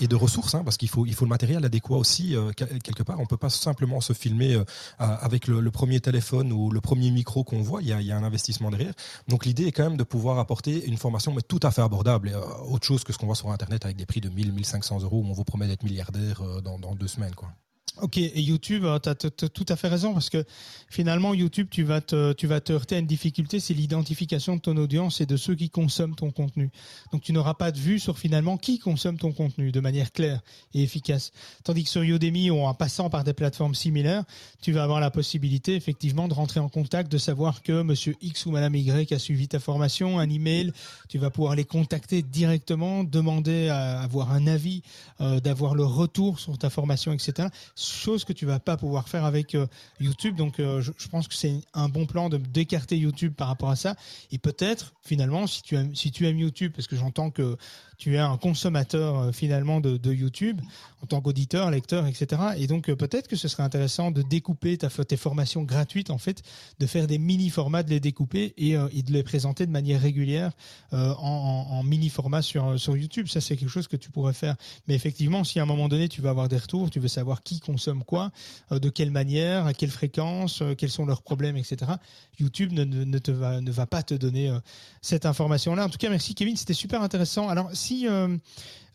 et, 0.00 0.06
de 0.06 0.16
ressources, 0.16 0.54
hein, 0.54 0.62
parce 0.64 0.76
qu'il 0.76 0.88
faut, 0.88 1.04
il 1.06 1.14
faut 1.14 1.24
le 1.24 1.30
matériel 1.30 1.64
adéquat 1.64 1.96
aussi, 1.96 2.36
euh, 2.36 2.52
quelque 2.52 3.02
part. 3.02 3.18
On 3.20 3.26
peut 3.26 3.36
pas 3.36 3.50
simplement 3.50 4.00
se 4.00 4.12
filmer 4.12 4.54
euh, 4.54 4.64
avec 4.98 5.46
le, 5.46 5.60
le, 5.60 5.70
premier 5.70 6.00
téléphone 6.00 6.52
ou 6.52 6.70
le 6.70 6.80
premier 6.80 7.10
micro 7.10 7.44
qu'on 7.44 7.62
voit. 7.62 7.82
Il 7.82 7.88
y, 7.88 7.92
a, 7.92 8.00
il 8.00 8.06
y 8.06 8.12
a 8.12 8.16
un 8.16 8.24
investissement 8.24 8.70
derrière. 8.70 8.92
Donc, 9.28 9.44
l'idée 9.46 9.66
est 9.66 9.72
quand 9.72 9.84
même 9.84 9.96
de 9.96 10.04
pouvoir 10.04 10.38
apporter 10.38 10.84
une 10.86 10.96
formation, 10.96 11.32
mais 11.32 11.42
tout 11.42 11.60
à 11.62 11.70
fait 11.70 11.82
abordable 11.82 12.27
euh, 12.32 12.40
autre 12.68 12.86
chose 12.86 13.04
que 13.04 13.12
ce 13.12 13.18
qu'on 13.18 13.26
voit 13.26 13.34
sur 13.34 13.50
Internet 13.50 13.84
avec 13.84 13.96
des 13.96 14.06
prix 14.06 14.20
de 14.20 14.28
1000, 14.28 14.52
1500 14.52 15.00
euros 15.00 15.20
où 15.20 15.26
on 15.26 15.32
vous 15.32 15.44
promet 15.44 15.66
d'être 15.66 15.82
milliardaire 15.82 16.42
euh, 16.42 16.60
dans, 16.60 16.78
dans, 16.78 16.94
deux 16.94 17.08
semaines. 17.08 17.34
Quoi. 17.34 17.52
Ok, 18.00 18.16
YouTube, 18.16 18.84
tu 19.02 19.08
as, 19.08 19.14
tout 19.14 19.66
à 19.68 19.76
fait 19.76 19.88
raison 19.88 20.12
parce 20.12 20.30
que 20.30 20.44
finalement, 20.88 21.34
YouTube, 21.34 21.66
tu 21.70 21.82
vas 21.82 22.00
te, 22.00 22.32
tu 22.32 22.46
vas 22.46 22.60
te 22.60 22.72
heurter 22.72 22.96
à 22.96 22.98
une 22.98 23.06
difficulté, 23.06 23.58
c'est 23.58 23.74
l'identification 23.74 24.56
de 24.56 24.60
ton 24.60 24.76
audience 24.76 25.20
et 25.20 25.26
de 25.26 25.36
ceux 25.36 25.56
qui 25.56 25.68
consomment 25.68 26.14
ton 26.14 26.30
contenu. 26.30 26.70
Donc, 27.12 27.22
tu 27.22 27.32
n'auras 27.32 27.54
pas 27.54 27.72
de 27.72 27.78
vue 27.78 27.98
sur 27.98 28.18
finalement 28.18 28.56
qui 28.56 28.78
consomme 28.78 29.18
ton 29.18 29.32
contenu 29.32 29.72
de 29.72 29.80
manière 29.80 30.12
claire 30.12 30.40
et 30.74 30.82
efficace. 30.82 31.32
Tandis 31.64 31.84
que 31.84 31.90
sur 31.90 32.02
Udemy 32.02 32.50
ou 32.50 32.60
en 32.60 32.74
passant 32.74 33.10
par 33.10 33.24
des 33.24 33.32
plateformes 33.32 33.74
similaires, 33.74 34.22
tu 34.62 34.70
vas 34.72 34.84
avoir 34.84 35.00
la 35.00 35.10
possibilité 35.10 35.74
effectivement 35.74 36.28
de 36.28 36.34
rentrer 36.34 36.60
en 36.60 36.68
contact, 36.68 37.10
de 37.10 37.18
savoir 37.18 37.62
que 37.62 37.82
monsieur 37.82 38.14
X 38.20 38.46
ou 38.46 38.52
madame 38.52 38.76
Y 38.76 39.12
a 39.12 39.18
suivi 39.18 39.48
ta 39.48 39.58
formation, 39.58 40.20
un 40.20 40.30
email, 40.30 40.72
tu 41.08 41.18
vas 41.18 41.30
pouvoir 41.30 41.56
les 41.56 41.64
contacter 41.64 42.22
directement, 42.22 43.02
demander 43.02 43.68
à 43.68 44.00
avoir 44.00 44.32
un 44.32 44.46
avis, 44.46 44.82
euh, 45.20 45.40
d'avoir 45.40 45.74
le 45.74 45.84
retour 45.84 46.38
sur 46.38 46.56
ta 46.58 46.70
formation, 46.70 47.12
etc 47.12 47.48
chose 47.92 48.24
que 48.24 48.32
tu 48.32 48.46
vas 48.46 48.58
pas 48.58 48.76
pouvoir 48.76 49.08
faire 49.08 49.24
avec 49.24 49.54
euh, 49.54 49.66
YouTube. 50.00 50.36
Donc, 50.36 50.60
euh, 50.60 50.80
je, 50.80 51.08
pense 51.08 51.28
que 51.28 51.34
c'est 51.34 51.60
un 51.74 51.88
bon 51.88 52.06
plan 52.06 52.28
de 52.28 52.36
d'écarter 52.36 52.96
YouTube 52.96 53.34
par 53.34 53.48
rapport 53.48 53.70
à 53.70 53.76
ça. 53.76 53.96
Et 54.30 54.38
peut-être, 54.38 54.94
finalement, 55.02 55.46
si 55.46 55.62
tu 55.62 55.76
aimes, 55.76 55.94
si 55.94 56.10
tu 56.10 56.26
aimes 56.26 56.38
YouTube, 56.38 56.72
parce 56.74 56.86
que 56.86 56.96
j'entends 56.96 57.30
que 57.30 57.56
tu 57.96 58.14
es 58.14 58.18
un 58.18 58.36
consommateur 58.36 59.18
euh, 59.18 59.32
finalement 59.32 59.80
de, 59.80 59.98
YouTube 60.12 60.60
en 61.02 61.06
tant 61.06 61.20
qu'auditeur, 61.20 61.70
lecteur, 61.70 62.06
etc. 62.06 62.42
Et 62.56 62.66
donc 62.66 62.90
peut-être 62.92 63.28
que 63.28 63.36
ce 63.36 63.46
serait 63.46 63.62
intéressant 63.62 64.10
de 64.10 64.22
découper 64.22 64.78
ta, 64.78 64.88
tes 64.88 65.16
formations 65.16 65.62
gratuites, 65.62 66.10
en 66.10 66.18
fait, 66.18 66.42
de 66.78 66.86
faire 66.86 67.06
des 67.06 67.18
mini-formats, 67.18 67.82
de 67.82 67.90
les 67.90 68.00
découper 68.00 68.54
et, 68.56 68.72
de 68.74 69.12
les 69.12 69.22
présenter 69.22 69.66
de 69.66 69.70
manière 69.70 70.00
régulière 70.00 70.52
en, 70.90 71.82
mini-format 71.84 72.42
sur, 72.42 72.80
sur 72.80 72.96
YouTube. 72.96 73.28
Ça, 73.28 73.40
c'est 73.40 73.56
quelque 73.56 73.68
chose 73.68 73.86
que 73.86 73.96
tu 73.96 74.10
pourrais 74.10 74.32
faire. 74.32 74.56
Mais 74.88 74.94
effectivement, 74.94 75.44
si 75.44 75.60
à 75.60 75.62
un 75.62 75.66
moment 75.66 75.88
donné, 75.88 76.08
tu 76.08 76.20
vas 76.20 76.30
avoir 76.30 76.48
des 76.48 76.56
retours, 76.56 76.90
tu 76.90 77.00
veux 77.00 77.08
savoir 77.08 77.42
qui 77.42 77.60
consomme 77.60 77.77
quoi, 78.06 78.30
de 78.70 78.88
quelle 78.88 79.10
manière, 79.10 79.66
à 79.66 79.74
quelle 79.74 79.90
fréquence, 79.90 80.62
quels 80.76 80.90
sont 80.90 81.06
leurs 81.06 81.22
problèmes, 81.22 81.56
etc., 81.56 81.92
YouTube 82.38 82.72
ne, 82.72 82.84
ne, 82.84 83.18
te 83.18 83.30
va, 83.30 83.60
ne 83.60 83.70
va 83.70 83.86
pas 83.86 84.02
te 84.02 84.14
donner 84.14 84.56
cette 85.02 85.26
information-là. 85.26 85.86
En 85.86 85.88
tout 85.88 85.98
cas, 85.98 86.10
merci 86.10 86.34
Kevin, 86.34 86.56
c'était 86.56 86.74
super 86.74 87.02
intéressant. 87.02 87.48
Alors, 87.48 87.70
si, 87.72 88.08
euh, 88.08 88.36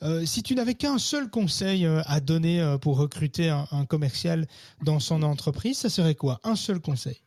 euh, 0.04 0.26
si 0.26 0.44
tu 0.44 0.56
n'avais 0.56 0.76
qu'un 0.76 0.98
seul 0.98 1.30
conseil 1.30 1.86
euh, 1.86 2.02
à 2.06 2.20
donner 2.20 2.78
pour 2.82 2.98
recruter 2.98 3.50
un, 3.50 3.86
commercial 3.86 4.48
dans 4.84 5.00
son 5.00 5.24
entreprise, 5.24 5.78
ça 5.78 5.90
serait 5.90 6.16
quoi? 6.16 6.40
Un 6.44 6.56
seul 6.56 6.80
conseil 6.80 7.18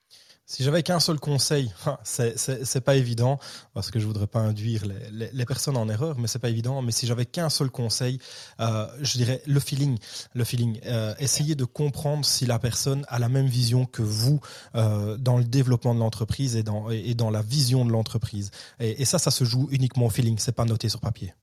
si 0.46 0.62
j'avais 0.62 0.82
qu'un 0.84 1.00
seul 1.00 1.18
conseil, 1.18 1.72
c'est 2.04 2.80
pas 2.80 2.94
évident 2.94 3.38
parce 3.74 3.90
que 3.90 3.98
je 3.98 4.06
voudrais 4.06 4.28
pas 4.28 4.38
induire 4.38 4.84
les, 5.10 5.44
personnes 5.44 5.76
en 5.76 5.88
erreur, 5.88 6.18
mais 6.18 6.28
c'est 6.28 6.38
pas 6.38 6.48
évident. 6.48 6.82
Mais 6.82 6.92
si 6.92 7.06
j'avais 7.06 7.26
qu'un 7.26 7.48
seul 7.50 7.68
conseil, 7.68 8.20
je 8.58 9.12
dirais 9.16 9.42
le 9.46 9.60
feeling, 9.60 9.98
le 10.34 10.44
feeling. 10.44 10.80
essayez 11.18 11.56
de 11.56 11.64
comprendre 11.64 12.24
si 12.24 12.46
la 12.46 12.58
personne 12.58 13.04
a 13.08 13.18
la 13.18 13.28
même 13.28 13.46
vision 13.46 13.86
que 13.86 14.02
vous 14.02 14.40
dans 14.74 15.36
le 15.36 15.44
développement 15.44 15.94
de 15.94 16.00
l'entreprise 16.00 16.54
et 16.56 16.62
dans, 16.62 16.90
et, 16.90 17.14
dans 17.14 17.30
la 17.30 17.42
vision 17.42 17.84
de 17.84 17.90
l'entreprise. 17.90 18.50
Et, 18.78 19.02
et, 19.02 19.04
ça, 19.04 19.18
ça 19.18 19.30
se 19.30 19.44
joue 19.44 19.68
uniquement 19.72 20.06
au 20.06 20.10
feeling. 20.10 20.38
C'est 20.38 20.52
pas 20.52 20.64
noté 20.64 20.88
sur 20.88 21.00
papier. 21.00 21.34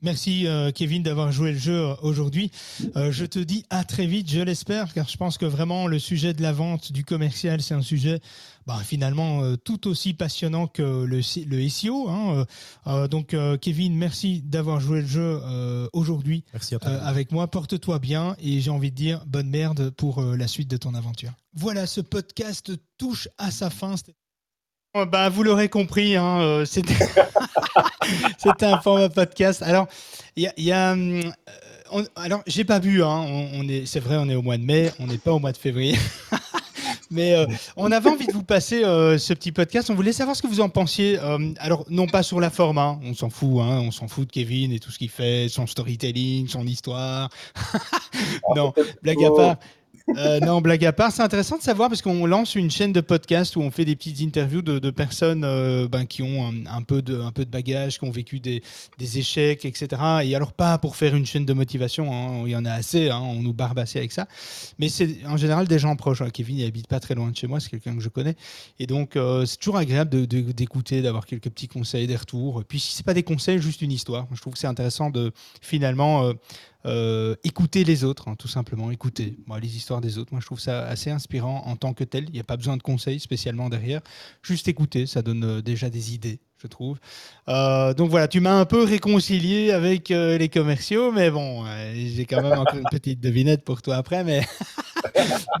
Merci 0.00 0.46
euh, 0.46 0.70
Kevin 0.70 1.02
d'avoir 1.02 1.32
joué 1.32 1.50
le 1.50 1.58
jeu 1.58 1.88
euh, 1.88 1.94
aujourd'hui. 2.02 2.52
Euh, 2.94 3.10
je 3.10 3.24
te 3.24 3.40
dis 3.40 3.64
à 3.68 3.82
très 3.82 4.06
vite, 4.06 4.30
je 4.30 4.40
l'espère, 4.40 4.94
car 4.94 5.08
je 5.08 5.16
pense 5.16 5.38
que 5.38 5.44
vraiment 5.44 5.88
le 5.88 5.98
sujet 5.98 6.34
de 6.34 6.42
la 6.42 6.52
vente, 6.52 6.92
du 6.92 7.04
commercial, 7.04 7.60
c'est 7.62 7.74
un 7.74 7.82
sujet 7.82 8.20
bah, 8.64 8.78
finalement 8.84 9.56
tout 9.56 9.88
aussi 9.88 10.14
passionnant 10.14 10.68
que 10.68 10.82
le, 10.82 11.20
le 11.46 11.68
SEO. 11.68 12.08
Hein, 12.08 12.46
donc 13.08 13.34
Kevin, 13.60 13.96
merci 13.96 14.42
d'avoir 14.42 14.78
joué 14.78 15.00
le 15.00 15.06
jeu 15.06 15.40
aujourd'hui 15.92 16.44
avec 16.82 17.32
moi. 17.32 17.50
Porte-toi 17.50 17.98
bien 17.98 18.36
et 18.40 18.60
j'ai 18.60 18.70
envie 18.70 18.90
de 18.90 18.96
dire 18.96 19.24
bonne 19.26 19.48
merde 19.48 19.90
pour 19.90 20.22
la 20.22 20.46
suite 20.46 20.68
de 20.70 20.76
ton 20.76 20.94
aventure. 20.94 21.32
Voilà, 21.54 21.86
ce 21.86 22.02
podcast 22.02 22.72
touche 22.98 23.28
à 23.38 23.50
sa 23.50 23.70
fin. 23.70 23.94
Bah, 24.94 25.28
vous 25.28 25.42
l'aurez 25.42 25.68
compris, 25.68 26.16
hein, 26.16 26.64
c'était 26.66 26.94
C'était 28.38 28.66
un 28.66 28.80
format 28.80 29.08
podcast. 29.08 29.62
Alors, 29.62 29.88
il 30.36 30.50
y 30.56 30.72
a. 30.72 30.94
Euh, 30.94 31.22
alors, 32.16 32.42
j'ai 32.46 32.64
pas 32.64 32.78
vu, 32.78 33.02
hein, 33.02 33.24
on, 33.54 33.66
est, 33.68 33.86
c'est 33.86 34.00
vrai, 34.00 34.16
on 34.18 34.28
est 34.28 34.34
au 34.34 34.42
mois 34.42 34.58
de 34.58 34.62
mai, 34.62 34.92
on 34.98 35.06
n'est 35.06 35.18
pas 35.18 35.32
au 35.32 35.38
mois 35.38 35.52
de 35.52 35.56
février. 35.56 35.96
Mais 37.10 37.32
euh, 37.32 37.46
on 37.76 37.90
avait 37.90 38.10
envie 38.10 38.26
de 38.26 38.32
vous 38.32 38.42
passer 38.42 38.84
euh, 38.84 39.16
ce 39.16 39.32
petit 39.32 39.50
podcast. 39.50 39.88
On 39.88 39.94
voulait 39.94 40.12
savoir 40.12 40.36
ce 40.36 40.42
que 40.42 40.46
vous 40.46 40.60
en 40.60 40.68
pensiez. 40.68 41.18
alors, 41.58 41.86
non 41.88 42.06
pas 42.06 42.22
sur 42.22 42.38
la 42.38 42.50
forme, 42.50 42.76
hein, 42.76 43.00
on 43.02 43.14
s'en 43.14 43.30
fout. 43.30 43.62
Hein, 43.62 43.80
on 43.80 43.90
s'en 43.90 44.08
fout 44.08 44.26
de 44.26 44.32
Kevin 44.32 44.72
et 44.72 44.78
tout 44.78 44.90
ce 44.90 44.98
qu'il 44.98 45.08
fait, 45.08 45.48
son 45.48 45.66
storytelling, 45.66 46.48
son 46.48 46.66
histoire. 46.66 47.30
non, 48.54 48.74
blague 49.02 49.24
à 49.24 49.30
part. 49.30 49.56
Euh, 50.16 50.40
non, 50.40 50.60
blague 50.60 50.84
à 50.84 50.92
part, 50.92 51.12
c'est 51.12 51.22
intéressant 51.22 51.58
de 51.58 51.62
savoir 51.62 51.88
parce 51.88 52.02
qu'on 52.02 52.24
lance 52.26 52.54
une 52.54 52.70
chaîne 52.70 52.92
de 52.92 53.00
podcast 53.00 53.56
où 53.56 53.60
on 53.60 53.70
fait 53.70 53.84
des 53.84 53.94
petites 53.94 54.20
interviews 54.22 54.62
de, 54.62 54.90
personnes 54.90 55.44
euh, 55.44 55.86
ben, 55.86 56.06
qui 56.06 56.22
ont 56.22 56.52
un, 56.66 56.82
peu 56.82 57.02
de, 57.02 57.20
un 57.20 57.30
peu 57.30 57.44
de 57.44 57.50
bagage, 57.50 57.98
qui 57.98 58.04
ont 58.04 58.10
vécu 58.10 58.40
des, 58.40 58.62
échecs, 58.98 59.64
etc. 59.64 59.88
Et 60.24 60.34
alors 60.34 60.52
pas 60.52 60.78
pour 60.78 60.96
faire 60.96 61.14
une 61.14 61.26
chaîne 61.26 61.44
de 61.44 61.52
motivation, 61.52 62.12
hein, 62.12 62.42
il 62.46 62.52
y 62.52 62.56
en 62.56 62.64
a 62.64 62.72
assez, 62.72 63.10
hein, 63.10 63.20
on 63.20 63.42
nous 63.42 63.52
barbe 63.52 63.78
assez 63.78 63.98
avec 63.98 64.12
ça. 64.12 64.26
Mais 64.78 64.88
c'est 64.88 65.18
en 65.26 65.36
général 65.36 65.68
des 65.68 65.78
gens 65.78 65.94
proches. 65.96 66.22
Hein. 66.22 66.30
Kevin, 66.30 66.58
il 66.58 66.66
habite 66.66 66.86
pas 66.86 67.00
très 67.00 67.14
loin 67.14 67.30
de 67.30 67.36
chez 67.36 67.46
moi, 67.46 67.60
c'est 67.60 67.70
quelqu'un 67.70 67.94
que 67.94 68.02
je 68.02 68.08
connais. 68.08 68.36
Et 68.78 68.86
donc 68.86 69.16
euh, 69.16 69.44
c'est 69.44 69.58
toujours 69.58 69.76
agréable 69.76 70.26
d'écouter, 70.26 71.02
d'avoir 71.02 71.26
quelques 71.26 71.50
petits 71.50 71.68
conseils, 71.68 72.06
des 72.06 72.16
retours. 72.16 72.64
Puis 72.66 72.80
si 72.80 72.94
c'est 72.94 73.06
pas 73.06 73.14
des 73.14 73.22
conseils, 73.22 73.60
juste 73.60 73.82
une 73.82 73.92
histoire. 73.92 74.26
Je 74.32 74.40
trouve 74.40 74.54
que 74.54 74.58
c'est 74.58 74.66
intéressant 74.66 75.10
de 75.10 75.32
finalement 75.60 76.32
euh, 76.86 77.34
écouter 77.42 77.82
les 77.82 78.04
autres, 78.04 78.28
hein, 78.28 78.36
tout 78.38 78.48
simplement, 78.48 78.90
écouter 78.90 79.36
les 79.60 79.76
histoires 79.76 80.00
des 80.00 80.18
autres. 80.18 80.32
Moi, 80.32 80.40
je 80.40 80.46
trouve 80.46 80.60
ça 80.60 80.86
assez 80.86 81.10
inspirant 81.10 81.64
en 81.66 81.76
tant 81.76 81.92
que 81.92 82.04
tel. 82.04 82.24
Il 82.28 82.32
n'y 82.32 82.40
a 82.40 82.44
pas 82.44 82.56
besoin 82.56 82.76
de 82.76 82.82
conseils 82.82 83.20
spécialement 83.20 83.68
derrière. 83.68 84.00
Juste 84.42 84.68
écouter, 84.68 85.06
ça 85.06 85.22
donne 85.22 85.44
euh, 85.44 85.62
déjà 85.62 85.90
des 85.90 86.14
idées, 86.14 86.38
je 86.62 86.68
trouve. 86.68 86.98
Euh, 87.48 87.94
donc 87.94 88.10
voilà, 88.10 88.28
tu 88.28 88.40
m'as 88.40 88.58
un 88.58 88.64
peu 88.64 88.84
réconcilié 88.84 89.72
avec 89.72 90.10
les 90.10 90.48
commerciaux, 90.48 91.10
mais 91.12 91.30
bon, 91.30 91.64
j'ai 91.94 92.26
quand 92.26 92.42
même 92.42 92.58
encore 92.58 92.78
une 92.78 92.88
petite 92.90 93.20
devinette 93.20 93.64
pour 93.64 93.82
toi 93.82 93.96
après, 93.96 94.22
mais 94.22 94.46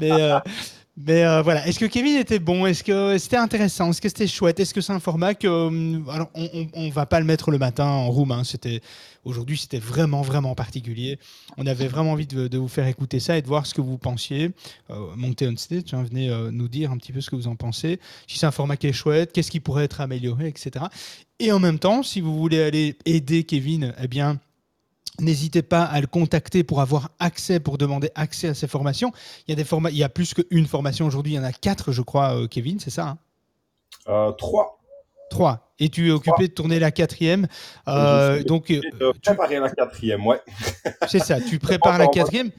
mais 1.06 1.24
euh, 1.24 1.42
voilà, 1.42 1.64
est-ce 1.66 1.78
que 1.78 1.84
Kevin 1.84 2.16
était 2.16 2.40
bon? 2.40 2.66
Est-ce 2.66 2.82
que 2.82 3.16
c'était 3.18 3.36
intéressant? 3.36 3.90
Est-ce 3.90 4.00
que 4.00 4.08
c'était 4.08 4.26
chouette? 4.26 4.58
Est-ce 4.58 4.74
que 4.74 4.80
c'est 4.80 4.92
un 4.92 4.98
format 4.98 5.34
que 5.34 5.46
euh, 5.46 6.10
alors 6.10 6.28
on, 6.34 6.66
on, 6.72 6.88
va 6.90 7.06
pas 7.06 7.20
le 7.20 7.26
mettre 7.26 7.52
le 7.52 7.58
matin 7.58 7.84
en 7.84 8.10
room 8.10 8.32
hein, 8.32 8.42
C'était 8.42 8.80
aujourd'hui, 9.24 9.56
c'était 9.56 9.78
vraiment 9.78 10.22
vraiment 10.22 10.56
particulier. 10.56 11.20
On 11.56 11.66
avait 11.66 11.86
vraiment 11.86 12.12
envie 12.12 12.26
de, 12.26 12.58
vous 12.58 12.66
faire 12.66 12.88
écouter 12.88 13.20
ça 13.20 13.38
et 13.38 13.42
de 13.42 13.46
voir 13.46 13.66
ce 13.66 13.74
que 13.74 13.80
vous 13.80 13.96
pensiez. 13.96 14.50
Euh, 14.90 15.06
montez 15.16 15.46
on 15.46 15.56
stage, 15.56 15.84
venez 15.92 16.30
nous 16.50 16.68
dire 16.68 16.90
un 16.90 16.96
petit 16.96 17.12
peu 17.12 17.20
ce 17.20 17.30
que 17.30 17.36
vous 17.36 17.46
en 17.46 17.54
pensez. 17.54 18.00
Si 18.26 18.38
c'est 18.38 18.46
un 18.46 18.50
format 18.50 18.76
qui 18.76 18.88
est 18.88 18.92
chouette, 18.92 19.32
qu'est-ce 19.32 19.52
qui 19.52 19.60
pourrait 19.60 19.84
être 19.84 20.00
amélioré, 20.00 20.48
etc. 20.48 20.86
Et 21.38 21.52
en 21.52 21.60
même 21.60 21.78
temps, 21.78 22.02
si 22.02 22.20
vous 22.20 22.36
voulez 22.36 22.60
aller 22.60 22.96
aider 23.04 23.44
Kevin, 23.44 23.94
eh 24.02 24.08
bien 24.08 24.40
N'hésitez 25.20 25.62
pas 25.62 25.82
à 25.82 26.00
le 26.00 26.06
contacter 26.06 26.62
pour 26.62 26.80
avoir 26.80 27.10
accès, 27.18 27.58
pour 27.58 27.76
demander 27.76 28.10
accès 28.14 28.48
à 28.48 28.54
ces 28.54 28.68
formations. 28.68 29.12
Il 29.46 29.50
y 29.50 29.52
a, 29.52 29.56
des 29.56 29.64
formats, 29.64 29.90
il 29.90 29.96
y 29.96 30.04
a 30.04 30.08
plus 30.08 30.32
qu'une 30.32 30.66
formation 30.66 31.06
aujourd'hui, 31.06 31.32
il 31.32 31.36
y 31.36 31.38
en 31.38 31.44
a 31.44 31.52
quatre, 31.52 31.90
je 31.90 32.02
crois, 32.02 32.36
euh, 32.36 32.46
Kevin, 32.46 32.78
c'est 32.78 32.90
ça 32.90 33.08
hein? 33.08 33.18
Euh, 34.08 34.32
Trois. 34.32 34.78
Trois. 35.28 35.72
Et 35.80 35.88
tu 35.88 36.08
es 36.08 36.10
occupé 36.10 36.48
de 36.48 36.52
tourner 36.52 36.78
la 36.78 36.90
quatrième. 36.90 37.46
Euh, 37.88 38.42
donc, 38.44 38.66
tu... 38.66 38.80
préparer 39.22 39.58
la 39.60 39.70
quatrième, 39.70 40.26
ouais. 40.26 40.40
c'est 41.08 41.18
ça, 41.18 41.40
tu 41.40 41.58
prépares 41.58 41.98
la 41.98 42.06
quatrième. 42.06 42.50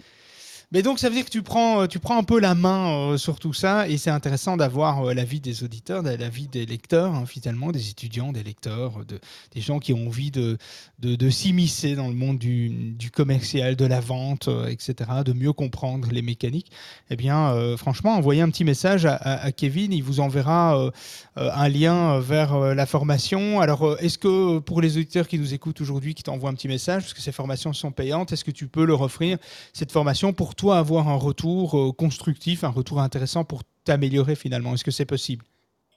Mais 0.72 0.84
donc, 0.84 1.00
ça 1.00 1.10
veut 1.10 1.16
dire 1.16 1.26
que 1.26 1.32
tu 1.32 1.42
prends, 1.42 1.82
euh, 1.82 1.88
tu 1.88 1.98
prends 1.98 2.20
un 2.20 2.24
peu 2.24 2.40
la 2.40 2.54
main 2.54 2.92
euh, 2.92 3.18
sur 3.18 3.40
tout 3.40 3.54
ça 3.54 3.88
et 3.90 3.98
c'est 3.98 4.12
intéressant 4.12 4.56
d'avoir 4.56 5.04
euh, 5.04 5.14
l'avis 5.16 5.40
des 5.40 5.64
auditeurs, 5.64 6.04
l'avis 6.04 6.48
des 6.48 6.68
lecteurs, 6.68 7.16
hein, 7.16 7.26
finalement, 7.26 7.72
des 7.72 7.90
étudiants, 7.90 8.32
des 8.32 8.44
lecteurs, 8.44 9.04
de, 9.04 9.20
des 9.56 9.62
gens 9.62 9.80
qui 9.80 9.94
ont 9.94 10.06
envie 10.06 10.30
de, 10.30 10.60
de, 11.00 11.30
s'immiscer 11.32 11.96
dans 11.96 12.08
le 12.08 12.14
monde 12.14 12.38
du, 12.38 12.70
du, 12.70 13.10
commercial, 13.10 13.76
de 13.76 13.86
la 13.86 14.00
vente, 14.00 14.48
etc., 14.70 14.94
de 15.26 15.34
mieux 15.34 15.54
comprendre 15.54 16.10
les 16.12 16.22
mécaniques. 16.22 16.72
Eh 17.10 17.16
bien, 17.16 17.76
franchement, 17.78 18.16
envoyez 18.16 18.42
un 18.42 18.50
petit 18.50 18.64
message 18.64 19.06
à, 19.06 19.16
à, 19.16 19.52
Kevin, 19.52 19.92
il 19.92 20.04
vous 20.04 20.20
enverra 20.20 20.92
un 21.36 21.70
lien 21.70 22.20
vers 22.20 22.58
la 22.76 22.86
formation. 22.86 23.60
Alors, 23.60 23.98
est-ce 24.00 24.18
que 24.18 24.60
pour 24.60 24.82
les 24.82 24.98
auditeurs 24.98 25.28
qui 25.28 25.40
nous 25.40 25.54
écoutent 25.54 25.82
aujourd'hui, 25.82 26.14
qui 26.14 26.24
t'envoient 26.24 26.50
un 26.50 26.56
petit 26.56 26.68
message, 26.68 27.04
parce 27.04 27.14
que 27.14 27.22
ces 27.22 27.32
formations 27.32 27.74
sont 27.74 27.92
payantes, 27.92 28.34
est-ce 28.34 28.44
que 28.44 28.52
tu 28.52 28.68
peux 28.68 28.84
leur 28.84 29.02
offrir 29.02 29.38
cette 29.74 29.92
formation 29.92 30.34
pour 30.34 30.56
toi 30.60 30.78
avoir 30.78 31.08
un 31.08 31.16
retour 31.16 31.78
euh, 31.78 31.92
constructif, 31.94 32.66
un 32.66 32.70
retour 32.70 33.00
intéressant 33.00 33.46
pour 33.46 33.64
t'améliorer 33.86 34.36
finalement? 34.36 34.74
Est-ce 34.74 34.84
que 34.84 34.92
c'est 34.92 35.06
possible? 35.06 35.46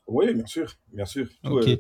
Oui, 0.07 0.33
bien 0.35 0.47
sûr, 0.47 0.73
bien 0.93 1.05
sûr. 1.05 1.27
Tout, 1.43 1.59
est, 1.61 1.77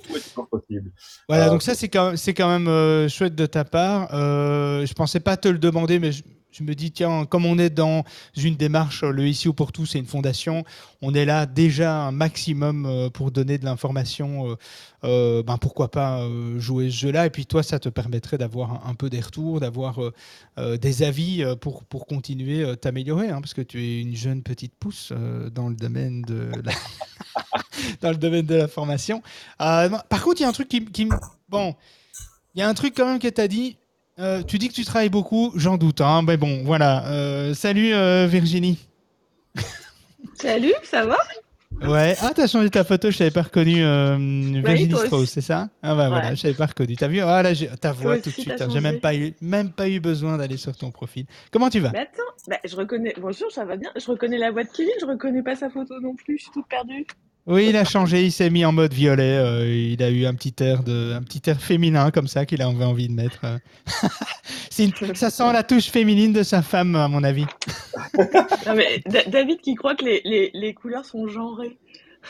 possible. 0.51 0.93
Voilà, 1.29 1.47
euh, 1.47 1.51
donc 1.51 1.63
ça, 1.63 1.75
c'est 1.75 1.89
quand, 1.89 2.15
quand, 2.17 2.49
même 2.49 2.67
euh, 2.67 3.09
chouette 3.09 3.37
de 3.37 3.47
ta 3.47 3.65
part. 3.65 4.13
Euh, 4.13 4.85
je 4.85 4.95
pensais 4.95 5.21
pas 5.21 5.37
te 5.37 5.49
le 5.49 5.59
demander, 5.59 6.01
mais 6.01 6.11
je 6.13 6.23
me 6.61 6.75
dis, 6.75 6.93
tiens, 6.93 7.25
comme 7.25 7.47
on 7.47 7.59
est 7.59 7.71
dans 7.71 8.05
une 8.37 8.57
démarche, 8.57 9.03
le 9.03 9.27
ICO 9.27 9.53
pour 9.53 9.73
tous, 9.73 9.87
c'est 9.87 9.99
une 9.99 10.07
fondation, 10.07 10.65
on 11.01 11.15
est 11.15 11.25
là 11.25 11.47
déjà 11.47 12.03
un 12.03 12.13
maximum 12.13 12.87
euh, 12.87 13.11
pour 13.11 13.31
donner 13.31 13.59
de 13.59 13.65
l'information. 13.65 14.51
Euh, 14.51 14.57
euh, 15.05 15.43
ben 15.43 15.59
pourquoi 15.59 15.91
pas 15.91 16.29
jouer 16.59 16.89
ce 16.91 16.97
jeu-là 16.97 17.27
Et 17.27 17.31
puis 17.31 17.45
toi, 17.45 17.63
ça 17.65 17.81
te 17.81 17.89
permettrait 17.89 18.39
d'avoir 18.39 18.87
un, 18.87 18.95
peu 18.95 19.11
des 19.11 19.21
retours, 19.21 19.59
d'avoir 19.59 19.99
des 20.57 21.03
avis 21.03 21.45
pour, 21.61 22.07
continuer 22.07 22.77
t'améliorer, 22.77 23.29
hein, 23.31 23.41
parce 23.41 23.55
que 23.55 23.63
tu 23.63 23.83
es 23.83 24.01
une 24.01 24.15
jeune 24.15 24.43
petite 24.45 24.75
pousse 24.79 25.13
dans 25.53 25.69
le 25.69 25.75
domaine 25.75 26.23
de 26.23 26.51
la... 26.65 26.73
dans 28.01 28.11
le 28.11 28.17
domaine 28.17 28.47
de 28.47 28.55
la 28.55 28.69
formation. 28.69 29.23
par 29.59 30.23
contre, 30.23 30.41
il 30.41 30.43
y 30.43 30.47
a 30.47 30.49
un 30.49 30.53
truc 30.53 30.69
qui, 30.69 30.85
qui 30.85 31.09
bon, 31.49 31.75
il 32.55 32.61
y 32.61 32.63
a 32.63 32.69
un 32.69 32.75
truc 32.75 32.95
quand 32.97 33.07
même 33.07 33.19
que 33.19 33.29
tu 33.29 33.41
as 33.41 33.49
dit 33.49 33.77
euh, 34.23 34.43
tu 34.43 34.59
dis 34.59 34.69
que 34.69 34.75
tu 34.75 34.85
travailles 34.85 35.11
beaucoup, 35.11 35.53
j'en 35.57 35.77
doute. 35.77 36.01
Hein, 36.01 36.23
mais 36.23 36.37
bon, 36.37 36.63
voilà. 36.65 37.07
Euh, 37.09 37.55
salut 37.55 37.93
euh, 37.93 38.27
Virginie. 38.27 38.79
Salut, 40.35 40.75
ça 40.83 41.05
va? 41.05 41.19
Ouais. 41.83 42.17
Ah, 42.21 42.33
t'as 42.35 42.47
changé 42.47 42.71
ta 42.71 42.85
photo, 42.85 43.11
je 43.11 43.19
t'avais 43.19 43.31
pas 43.31 43.43
reconnu 43.43 43.83
Virginie 44.63 44.95
Strauss, 44.97 45.31
c'est 45.31 45.41
ça? 45.41 45.69
Ah 45.83 45.95
bah 45.95 46.09
voilà, 46.09 46.35
je 46.35 46.43
t'avais 46.43 46.55
pas 46.55 46.67
reconnu. 46.67 46.97
T'as 46.97 47.09
vu? 47.09 47.21
Ah 47.21 47.43
là, 47.43 47.51
ta 47.81 47.93
voix 47.93 48.19
tout 48.19 48.31
de 48.31 48.35
suite. 48.35 48.61
Hein. 48.61 48.69
J'ai 48.73 48.81
même 48.81 49.01
pas 49.01 49.15
eu, 49.15 49.35
même 49.41 49.71
pas 49.71 49.89
eu 49.89 50.01
besoin 50.01 50.39
d'aller 50.39 50.57
sur 50.57 50.77
ton 50.77 50.91
profil. 50.91 51.27
Comment 51.53 51.71
tu 51.71 51.81
vas? 51.81 51.91
Mais 51.93 52.01
attends, 52.01 52.23
bah, 52.49 52.59
je 52.65 52.75
reconnais. 52.77 53.15
Bonjour, 53.21 53.51
ça 53.53 53.65
va 53.65 53.77
bien? 53.77 53.91
Je 53.95 54.07
reconnais 54.07 54.39
la 54.39 54.51
voix 54.51 54.65
de 54.65 54.69
Kevin, 54.69 54.93
je 55.01 55.07
reconnais 55.07 55.43
pas 55.43 55.55
sa 55.57 55.71
photo 55.71 56.01
non 56.01 56.15
plus. 56.15 56.39
Je 56.39 56.45
suis 56.45 56.53
toute 56.53 56.67
perdue. 56.69 57.07
Oui, 57.47 57.71
il 57.71 57.77
a 57.77 57.85
changé, 57.85 58.25
il 58.25 58.31
s'est 58.31 58.51
mis 58.51 58.65
en 58.65 58.71
mode 58.71 58.93
violet. 58.93 59.37
Euh, 59.37 59.67
il 59.67 60.01
a 60.03 60.11
eu 60.11 60.27
un 60.27 60.35
petit 60.35 60.55
air 60.63 60.85
de, 60.85 61.13
un 61.13 61.23
petit 61.23 61.43
air 61.51 61.61
féminin 61.61 62.13
comme 62.13 62.29
ça 62.29 62.47
qu'il 62.47 62.63
avait 62.63 62.85
envie 62.85 63.09
de 63.09 63.15
mettre. 63.15 63.41
Euh. 63.45 63.59
ça 65.15 65.29
sent 65.31 65.53
la 65.53 65.65
touche 65.65 65.91
féminine 65.91 66.33
de 66.33 66.45
sa 66.45 66.63
femme, 66.63 66.95
à 66.95 67.09
mon 67.09 67.25
avis. 67.25 67.47
David 69.27 69.61
qui 69.61 69.75
croit 69.75 69.97
que 69.97 70.05
les, 70.05 70.51
les 70.55 70.75
couleurs 70.75 71.05
sont 71.05 71.27
genrées. 71.27 71.77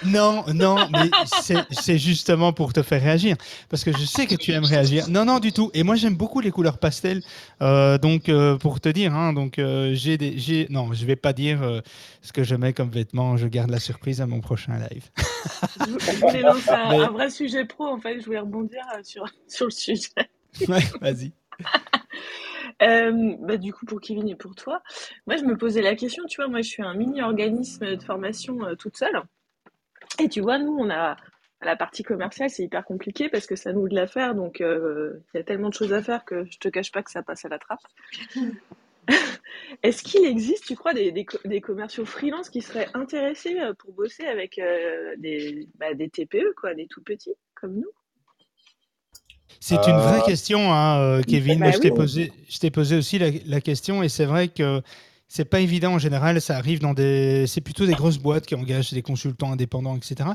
Non, 0.04 0.44
non, 0.52 0.76
mais 0.90 1.10
c'est 1.70 1.98
justement 1.98 2.52
pour 2.52 2.72
te 2.72 2.82
faire 2.82 3.02
réagir. 3.02 3.36
Parce 3.68 3.84
que 3.84 3.92
je 3.92 4.04
sais 4.04 4.26
que 4.26 4.34
tu 4.34 4.52
aimes 4.52 4.64
réagir. 4.64 5.08
Non, 5.08 5.24
non, 5.24 5.38
du 5.38 5.52
tout. 5.52 5.70
Et 5.74 5.82
moi, 5.82 5.96
j'aime 5.96 6.14
beaucoup 6.14 6.40
les 6.40 6.50
couleurs 6.50 6.78
pastel. 6.78 7.22
Euh, 7.60 7.98
donc, 7.98 8.28
euh, 8.28 8.56
pour 8.56 8.80
te 8.80 8.88
dire, 8.88 9.14
hein, 9.14 9.32
donc 9.32 9.58
euh, 9.58 9.92
j'ai 9.94 10.18
des. 10.18 10.66
Non, 10.70 10.92
je 10.92 11.04
vais 11.04 11.16
pas 11.16 11.32
dire 11.32 11.82
ce 12.22 12.32
que 12.32 12.42
je 12.42 12.54
mets 12.54 12.72
comme 12.72 12.90
vêtements. 12.90 13.36
Je 13.36 13.46
garde 13.46 13.70
la 13.70 13.80
surprise 13.80 14.20
à 14.20 14.26
mon 14.26 14.40
prochain 14.40 14.78
live. 14.90 15.08
je 15.86 16.20
voulais 16.20 16.42
lancer 16.42 16.70
un, 16.70 17.10
vrai 17.10 17.30
sujet 17.30 17.64
pro, 17.64 17.86
en 17.86 17.98
fait. 17.98 18.20
Je 18.20 18.26
voulais 18.26 18.40
rebondir 18.40 18.82
sur, 19.02 19.24
sur 19.46 19.66
le 19.66 19.70
sujet. 19.70 20.10
ouais, 20.68 20.82
vas-y. 21.00 21.32
bah, 22.80 23.56
du 23.56 23.72
coup, 23.72 23.86
pour 23.86 24.00
Kevin 24.00 24.28
et 24.28 24.34
pour 24.34 24.54
toi, 24.54 24.82
moi, 25.26 25.36
je 25.36 25.44
me 25.44 25.56
posais 25.56 25.82
la 25.82 25.94
question, 25.94 26.24
tu 26.26 26.40
vois, 26.40 26.48
moi, 26.48 26.62
je 26.62 26.68
suis 26.68 26.82
un 26.82 26.94
mini-organisme 26.94 27.96
de 27.96 28.02
formation 28.02 28.58
toute 28.78 28.96
seule. 28.96 29.22
Et 30.18 30.28
tu 30.28 30.40
vois, 30.40 30.58
nous, 30.58 30.76
on 30.78 30.90
a 30.90 31.16
la 31.62 31.76
partie 31.76 32.02
commerciale, 32.02 32.50
c'est 32.50 32.64
hyper 32.64 32.84
compliqué 32.84 33.28
parce 33.28 33.46
que 33.46 33.56
ça 33.56 33.72
nous 33.72 33.88
de 33.88 33.94
la 33.94 34.06
faire. 34.06 34.34
Donc, 34.34 34.60
euh, 34.60 35.22
il 35.32 35.38
y 35.38 35.40
a 35.40 35.44
tellement 35.44 35.68
de 35.68 35.74
choses 35.74 35.92
à 35.92 36.02
faire 36.02 36.24
que 36.24 36.44
je 36.44 36.58
te 36.58 36.68
cache 36.68 36.92
pas 36.92 37.02
que 37.02 37.10
ça 37.10 37.22
passe 37.22 37.44
à 37.44 37.48
la 37.48 37.58
trappe. 37.58 37.80
Est-ce 39.82 40.02
qu'il 40.02 40.24
existe, 40.24 40.66
tu 40.66 40.76
crois, 40.76 40.94
des, 40.94 41.12
des, 41.12 41.60
commerciaux 41.60 42.04
freelance 42.04 42.50
qui 42.50 42.62
seraient 42.62 42.88
intéressés 42.94 43.58
euh, 43.58 43.74
pour 43.74 43.92
bosser 43.92 44.24
avec 44.24 44.58
euh, 44.58 45.14
des, 45.18 45.68
bah, 45.76 45.94
des 45.94 46.08
TPE, 46.08 46.54
quoi, 46.56 46.74
des 46.74 46.86
tout 46.86 47.02
petits 47.02 47.34
comme 47.54 47.74
nous? 47.74 47.90
C'est 49.60 49.86
une 49.86 49.98
vraie 49.98 50.22
question, 50.22 50.72
hein, 50.72 51.20
Kevin. 51.22 51.60
Bah 51.60 51.70
je 51.70 51.78
t'ai 51.78 51.90
posé, 51.90 52.32
posé, 52.72 52.96
aussi 52.96 53.18
la, 53.18 53.28
la 53.46 53.60
question 53.60 54.02
et 54.02 54.08
c'est 54.08 54.24
vrai 54.24 54.48
que 54.48 54.82
c'est 55.32 55.46
pas 55.46 55.60
évident 55.60 55.94
en 55.94 55.98
général. 55.98 56.42
Ça 56.42 56.58
arrive 56.58 56.78
dans 56.78 56.92
des, 56.92 57.46
c'est 57.46 57.62
plutôt 57.62 57.86
des 57.86 57.94
grosses 57.94 58.18
boîtes 58.18 58.44
qui 58.44 58.54
engagent 58.54 58.92
des 58.92 59.00
consultants 59.00 59.50
indépendants, 59.50 59.96
etc. 59.96 60.28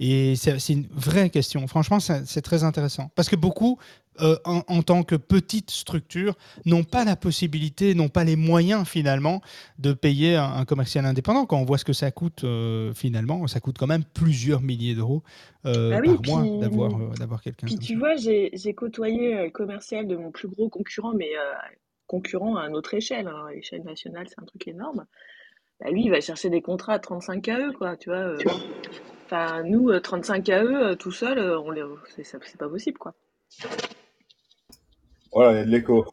Et 0.00 0.34
c'est 0.34 0.72
une 0.72 0.88
vraie 0.90 1.30
question. 1.30 1.68
Franchement, 1.68 2.00
c'est 2.00 2.42
très 2.42 2.64
intéressant 2.64 3.12
parce 3.14 3.28
que 3.28 3.36
beaucoup, 3.36 3.78
euh, 4.20 4.36
en, 4.44 4.82
tant 4.82 5.04
que 5.04 5.14
petite 5.14 5.70
structure, 5.70 6.34
n'ont 6.66 6.82
pas 6.82 7.04
la 7.04 7.14
possibilité, 7.14 7.94
n'ont 7.94 8.08
pas 8.08 8.24
les 8.24 8.34
moyens 8.34 8.88
finalement 8.88 9.40
de 9.78 9.92
payer 9.92 10.34
un, 10.34 10.64
commercial 10.64 11.06
indépendant. 11.06 11.46
Quand 11.46 11.58
on 11.58 11.64
voit 11.64 11.78
ce 11.78 11.84
que 11.84 11.92
ça 11.92 12.10
coûte 12.10 12.42
euh, 12.42 12.92
finalement, 12.92 13.46
ça 13.46 13.60
coûte 13.60 13.78
quand 13.78 13.86
même 13.86 14.02
plusieurs 14.02 14.62
milliers 14.62 14.96
d'euros 14.96 15.22
euh, 15.64 15.90
bah 15.90 16.00
par 16.02 16.42
mois 16.42 16.60
d'avoir 16.60 16.90
d'avoir 17.10 17.40
quelqu'un. 17.40 17.68
Puis 17.68 17.78
tu 17.78 17.94
vois, 17.96 18.16
j'ai 18.16 18.74
côtoyé 18.74 19.44
le 19.44 19.50
commercial 19.50 20.08
de 20.08 20.16
mon 20.16 20.32
plus 20.32 20.48
gros 20.48 20.68
concurrent, 20.68 21.14
mais 21.14 21.30
concurrent 22.10 22.56
à 22.56 22.68
notre 22.68 22.94
échelle. 22.94 23.28
Hein. 23.28 23.46
À 23.48 23.52
l'échelle 23.52 23.84
nationale, 23.84 24.26
c'est 24.28 24.40
un 24.40 24.44
truc 24.44 24.66
énorme. 24.66 25.06
Bah, 25.78 25.90
lui, 25.90 26.02
il 26.04 26.10
va 26.10 26.20
chercher 26.20 26.50
des 26.50 26.60
contrats 26.60 26.94
à 26.94 26.98
35 26.98 27.40
KE, 27.40 27.72
quoi, 27.78 27.96
tu 27.96 28.10
vois. 28.10 28.18
Euh. 28.18 28.38
Enfin, 29.26 29.62
nous, 29.62 29.96
35 29.96 30.44
KE, 30.44 30.50
euh, 30.50 30.94
tout 30.96 31.12
seul, 31.12 31.38
euh, 31.38 31.60
on 31.60 31.70
les... 31.70 31.84
c'est 32.16 32.58
pas 32.58 32.68
possible, 32.68 32.98
quoi. 32.98 33.14
Voilà, 35.32 35.52
il 35.52 35.58
y 35.58 35.60
a 35.60 35.64
de 35.64 35.70
l'écho. 35.70 36.04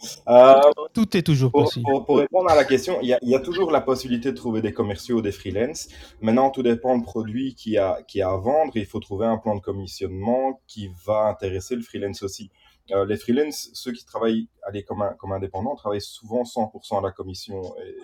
Tout 0.93 1.17
est 1.17 1.23
toujours 1.23 1.51
possible. 1.51 1.87
Pour, 2.05 2.19
répondre 2.19 2.51
à 2.51 2.55
la 2.55 2.63
question, 2.63 2.99
il 3.01 3.17
y, 3.19 3.35
a, 3.35 3.39
toujours 3.39 3.71
la 3.71 3.81
possibilité 3.81 4.31
de 4.31 4.37
trouver 4.37 4.61
des 4.61 4.73
commerciaux 4.73 5.17
ou 5.17 5.21
des 5.23 5.31
freelance. 5.31 5.87
Maintenant, 6.21 6.51
tout 6.51 6.61
dépend 6.61 6.95
du 6.95 7.03
produit 7.03 7.55
qu'il 7.55 7.73
y, 7.73 7.79
a, 7.79 8.03
qui 8.07 8.21
a 8.21 8.29
à 8.29 8.37
vendre. 8.37 8.73
Il 8.75 8.85
faut 8.85 8.99
trouver 8.99 9.25
un 9.25 9.39
plan 9.39 9.55
de 9.55 9.61
commissionnement 9.61 10.61
qui 10.67 10.91
va 11.03 11.21
intéresser 11.23 11.75
le 11.75 11.81
freelance 11.81 12.21
aussi. 12.21 12.51
Euh, 12.91 13.05
les 13.05 13.17
freelance, 13.17 13.69
ceux 13.73 13.91
qui 13.91 14.05
travaillent 14.05 14.47
allez, 14.63 14.83
comme, 14.83 15.31
indépendants, 15.31 15.75
travaillent 15.75 16.01
souvent 16.01 16.43
100% 16.43 16.99
à 16.99 17.01
la 17.01 17.11
commission. 17.11 17.61
Et 17.85 17.95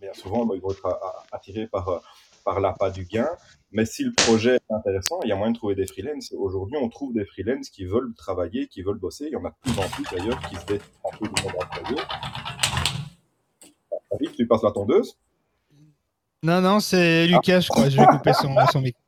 bien 0.00 0.12
souvent, 0.14 0.48
ils 0.54 0.60
vont 0.60 0.70
être 0.70 0.98
attirés 1.32 1.66
par, 1.66 2.02
par 2.44 2.60
l'appât 2.60 2.90
du 2.90 3.04
gain. 3.04 3.28
Mais 3.72 3.84
si 3.84 4.04
le 4.04 4.12
projet 4.12 4.56
est 4.56 4.72
intéressant, 4.72 5.20
il 5.24 5.30
y 5.30 5.32
a 5.32 5.36
moyen 5.36 5.52
de 5.52 5.58
trouver 5.58 5.74
des 5.74 5.86
freelance. 5.86 6.32
Aujourd'hui, 6.36 6.76
on 6.80 6.88
trouve 6.88 7.12
des 7.12 7.24
freelance 7.24 7.70
qui 7.70 7.84
veulent 7.84 8.14
travailler, 8.14 8.68
qui 8.68 8.82
veulent 8.82 8.98
bosser. 8.98 9.26
Il 9.26 9.32
y 9.32 9.36
en 9.36 9.44
a 9.44 9.50
de 9.50 9.54
plus 9.60 9.78
en 9.78 9.88
plus 9.88 10.04
d'ailleurs 10.12 10.38
qui 10.48 10.54
se 10.54 10.66
défient 10.66 10.90
un 11.12 11.16
peu 11.16 11.26
du 11.26 11.42
monde 11.42 11.52
employé. 11.60 12.00
David, 14.12 14.32
tu 14.36 14.46
passes 14.46 14.62
la 14.62 14.70
tondeuse? 14.70 15.18
Non, 16.44 16.60
non, 16.60 16.78
c'est 16.78 17.26
Lucas, 17.26 17.60
je 17.60 17.68
crois. 17.68 17.88
Je 17.88 17.96
vais 17.96 18.06
couper 18.06 18.32
son 18.34 18.80
micro. 18.80 19.03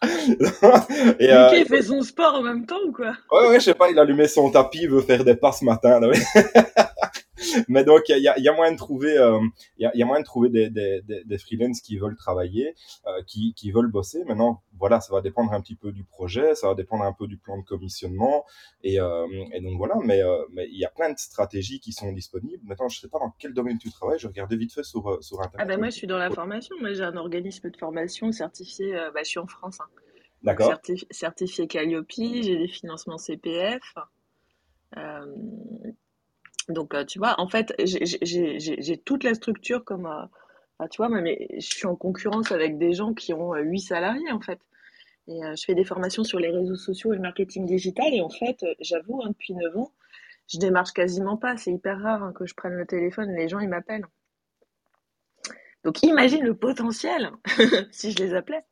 et, 1.18 1.32
euh, 1.32 1.50
il 1.56 1.66
fait 1.66 1.82
son 1.82 2.02
sport 2.02 2.36
en 2.36 2.42
même 2.42 2.66
temps 2.66 2.78
ou 2.86 2.92
quoi? 2.92 3.14
Ouais, 3.32 3.48
ouais, 3.48 3.60
je 3.60 3.64
sais 3.64 3.74
pas, 3.74 3.90
il 3.90 3.98
a 3.98 4.02
allumé 4.02 4.28
son 4.28 4.50
tapis, 4.50 4.80
il 4.82 4.90
veut 4.90 5.00
faire 5.00 5.24
des 5.24 5.34
pas 5.34 5.50
ce 5.50 5.64
matin. 5.64 5.98
Là, 5.98 6.10
Mais 7.68 7.84
donc, 7.84 8.08
il 8.08 8.18
y 8.18 8.28
a, 8.28 8.38
y 8.38 8.48
a, 8.48 8.52
moyen 8.52 8.72
de 8.72 8.76
trouver, 8.76 9.16
euh, 9.18 9.40
il 9.78 9.82
y, 9.82 9.86
a, 9.86 9.96
y, 9.96 10.02
a, 10.02 10.06
moyen 10.06 10.20
de 10.20 10.26
trouver 10.26 10.48
des, 10.48 10.70
des, 10.70 11.00
des, 11.02 11.24
des 11.24 11.38
freelances 11.38 11.80
qui 11.80 11.96
veulent 11.98 12.16
travailler, 12.16 12.74
euh, 13.06 13.22
qui, 13.26 13.54
qui 13.54 13.70
veulent 13.70 13.90
bosser. 13.90 14.24
Maintenant, 14.24 14.62
voilà, 14.78 15.00
ça 15.00 15.12
va 15.12 15.20
dépendre 15.20 15.52
un 15.52 15.60
petit 15.60 15.74
peu 15.74 15.92
du 15.92 16.04
projet, 16.04 16.54
ça 16.54 16.68
va 16.68 16.74
dépendre 16.74 17.04
un 17.04 17.12
peu 17.12 17.26
du 17.26 17.36
plan 17.36 17.58
de 17.58 17.64
commissionnement. 17.64 18.44
Et, 18.82 19.00
euh, 19.00 19.26
et 19.52 19.60
donc 19.60 19.76
voilà, 19.76 19.96
mais 20.04 20.20
mais 20.52 20.68
il 20.70 20.78
y 20.78 20.84
a 20.84 20.90
plein 20.90 21.12
de 21.12 21.18
stratégies 21.18 21.80
qui 21.80 21.92
sont 21.92 22.12
disponibles. 22.12 22.62
Maintenant, 22.64 22.88
je 22.88 23.00
sais 23.00 23.08
pas 23.08 23.18
dans 23.18 23.32
quel 23.38 23.54
domaine 23.54 23.78
tu 23.78 23.90
travailles. 23.90 24.18
Je 24.18 24.26
regardais 24.26 24.56
vite 24.56 24.72
fait 24.72 24.84
sur 24.84 25.22
sur 25.22 25.40
internet. 25.40 25.60
Ah 25.60 25.64
ben 25.64 25.78
moi, 25.78 25.90
je 25.90 25.96
suis 25.96 26.06
dans 26.06 26.18
la 26.18 26.30
formation. 26.30 26.76
Moi, 26.80 26.92
j'ai 26.92 27.02
un 27.02 27.16
organisme 27.16 27.70
de 27.70 27.76
formation 27.76 28.30
certifié. 28.32 28.92
bah, 29.14 29.20
je 29.22 29.28
suis 29.28 29.38
en 29.38 29.46
France. 29.46 29.80
Hein. 29.80 29.86
D'accord. 30.42 30.80
certifié 31.10 31.66
Calliope, 31.66 32.10
j'ai 32.10 32.56
des 32.56 32.68
financements 32.68 33.18
CPF. 33.18 33.94
Euh, 34.96 35.26
donc, 36.68 36.94
euh, 36.94 37.04
tu 37.04 37.18
vois, 37.18 37.34
en 37.40 37.48
fait, 37.48 37.74
j'ai 37.78 38.98
toute 38.98 39.24
la 39.24 39.34
structure 39.34 39.84
comme. 39.84 40.06
Euh, 40.06 40.86
tu 40.90 40.98
vois, 40.98 41.08
mais 41.08 41.48
je 41.54 41.66
suis 41.66 41.86
en 41.86 41.96
concurrence 41.96 42.52
avec 42.52 42.78
des 42.78 42.92
gens 42.92 43.14
qui 43.14 43.32
ont 43.32 43.54
8 43.54 43.80
salariés, 43.80 44.30
en 44.30 44.40
fait. 44.40 44.60
Et 45.26 45.40
je 45.56 45.64
fais 45.64 45.74
des 45.74 45.84
formations 45.84 46.24
sur 46.24 46.38
les 46.38 46.50
réseaux 46.50 46.76
sociaux 46.76 47.12
et 47.12 47.16
le 47.16 47.22
marketing 47.22 47.66
digital. 47.66 48.14
Et 48.14 48.22
en 48.22 48.30
fait, 48.30 48.64
j'avoue, 48.80 49.20
hein, 49.22 49.28
depuis 49.30 49.54
9 49.54 49.76
ans, 49.76 49.92
je 50.46 50.58
démarche 50.58 50.92
quasiment 50.92 51.36
pas. 51.36 51.56
C'est 51.56 51.72
hyper 51.72 52.00
rare 52.00 52.22
hein, 52.22 52.32
que 52.32 52.46
je 52.46 52.54
prenne 52.54 52.74
le 52.74 52.86
téléphone 52.86 53.30
et 53.30 53.36
les 53.36 53.48
gens, 53.48 53.58
ils 53.58 53.68
m'appellent. 53.68 54.06
Donc, 55.84 56.02
imagine 56.02 56.44
le 56.44 56.56
potentiel 56.56 57.30
si 57.90 58.12
je 58.12 58.18
les 58.18 58.34
appelais. 58.34 58.64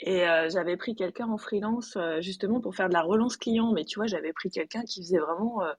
Et 0.00 0.24
j'avais 0.48 0.76
pris 0.76 0.94
quelqu'un 0.94 1.28
en 1.28 1.38
freelance 1.38 1.96
justement 2.20 2.60
pour 2.60 2.74
faire 2.74 2.88
de 2.88 2.94
la 2.94 3.02
relance 3.02 3.36
client. 3.36 3.72
Mais 3.72 3.84
tu 3.84 3.98
vois, 3.98 4.06
j'avais 4.06 4.32
pris 4.32 4.50
quelqu'un 4.50 4.82
qui 4.84 5.02
faisait 5.02 5.18
vraiment 5.18 5.62
euh, 5.62 5.72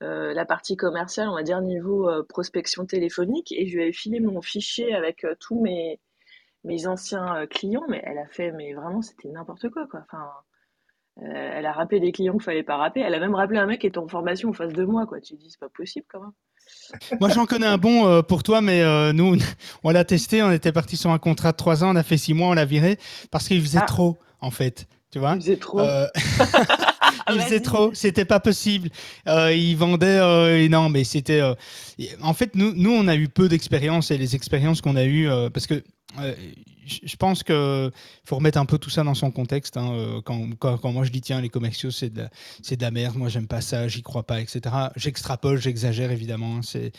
la 0.00 0.44
partie 0.44 0.76
commerciale, 0.76 1.28
on 1.28 1.34
va 1.34 1.42
dire 1.42 1.60
niveau 1.60 2.08
euh, 2.08 2.22
prospection 2.28 2.84
téléphonique, 2.86 3.52
et 3.52 3.66
je 3.66 3.74
lui 3.74 3.82
avais 3.82 3.92
filé 3.92 4.20
mon 4.20 4.42
fichier 4.42 4.94
avec 4.94 5.24
euh, 5.24 5.34
tous 5.40 5.60
mes, 5.60 6.00
mes 6.64 6.86
anciens 6.86 7.46
clients, 7.46 7.84
mais 7.88 8.02
elle 8.04 8.18
a 8.18 8.26
fait, 8.26 8.52
mais 8.52 8.74
vraiment, 8.74 9.02
c'était 9.02 9.28
n'importe 9.28 9.70
quoi, 9.70 9.86
quoi. 9.86 10.00
Enfin, 10.04 10.28
elle 11.18 11.64
a 11.64 11.72
rappelé 11.72 11.98
des 11.98 12.12
clients 12.12 12.34
qu'il 12.34 12.42
fallait 12.42 12.62
pas 12.62 12.76
rappeler. 12.76 13.02
Elle 13.02 13.14
a 13.14 13.20
même 13.20 13.34
rappelé 13.34 13.58
un 13.58 13.64
mec 13.64 13.80
qui 13.80 13.86
était 13.86 13.96
en 13.96 14.06
formation 14.06 14.50
en 14.50 14.52
face 14.52 14.74
de 14.74 14.84
moi, 14.84 15.06
quoi. 15.06 15.18
Tu 15.20 15.34
dis, 15.34 15.48
c'est 15.48 15.60
pas 15.60 15.70
possible, 15.70 16.04
quand 16.10 16.20
même. 16.20 16.32
Moi, 17.20 17.30
j'en 17.30 17.46
connais 17.46 17.66
un 17.66 17.78
bon 17.78 18.22
pour 18.24 18.42
toi, 18.42 18.60
mais 18.60 18.82
nous, 19.14 19.36
on 19.84 19.90
l'a 19.90 20.04
testé. 20.04 20.42
On 20.42 20.50
était 20.50 20.72
parti 20.72 20.98
sur 20.98 21.10
un 21.10 21.18
contrat 21.18 21.52
de 21.52 21.56
trois 21.56 21.84
ans. 21.84 21.92
On 21.92 21.96
a 21.96 22.02
fait 22.02 22.18
six 22.18 22.34
mois, 22.34 22.48
on 22.48 22.52
l'a 22.52 22.66
viré 22.66 22.98
parce 23.30 23.48
qu'il 23.48 23.62
faisait 23.62 23.78
ah. 23.80 23.86
trop, 23.86 24.18
en 24.40 24.50
fait. 24.50 24.88
Tu 25.10 25.20
vois 25.20 25.36
Il 25.36 25.40
faisait 25.40 25.56
trop. 25.56 25.80
il 27.34 27.40
faisait 27.40 27.60
trop, 27.60 27.90
c'était 27.94 28.24
pas 28.24 28.40
possible. 28.40 28.90
Euh, 29.28 29.52
il 29.52 29.76
vendait, 29.76 30.18
euh, 30.20 30.68
non, 30.68 30.88
mais 30.88 31.04
c'était. 31.04 31.40
Euh, 31.40 31.54
en 32.22 32.34
fait, 32.34 32.54
nous, 32.54 32.72
nous, 32.74 32.92
on 32.92 33.08
a 33.08 33.16
eu 33.16 33.28
peu 33.28 33.48
d'expérience 33.48 34.10
et 34.10 34.18
les 34.18 34.34
expériences 34.34 34.80
qu'on 34.80 34.96
a 34.96 35.04
eues, 35.04 35.28
euh, 35.28 35.50
parce 35.50 35.66
que 35.66 35.82
euh, 36.20 36.34
je 36.86 37.16
pense 37.16 37.42
qu'il 37.42 37.90
faut 38.24 38.36
remettre 38.36 38.58
un 38.58 38.64
peu 38.66 38.78
tout 38.78 38.90
ça 38.90 39.02
dans 39.02 39.14
son 39.14 39.30
contexte. 39.30 39.76
hein, 39.76 39.90
euh, 39.92 40.20
Quand, 40.24 40.40
quand, 40.58 40.78
quand 40.78 40.92
moi 40.92 41.04
je 41.04 41.10
dis 41.10 41.20
tiens, 41.20 41.40
les 41.40 41.48
commerciaux 41.48 41.90
c'est 41.90 42.12
de, 42.12 42.22
de 42.22 42.82
la 42.82 42.90
merde, 42.90 43.16
moi 43.16 43.28
j'aime 43.28 43.46
pas 43.48 43.60
ça, 43.60 43.88
j'y 43.88 44.02
crois 44.02 44.22
pas, 44.24 44.40
etc. 44.40 44.60
J'extrapole, 44.96 45.60
j'exagère 45.60 46.10
évidemment. 46.10 46.56
hein, 46.56 46.60
C'est 46.62 46.92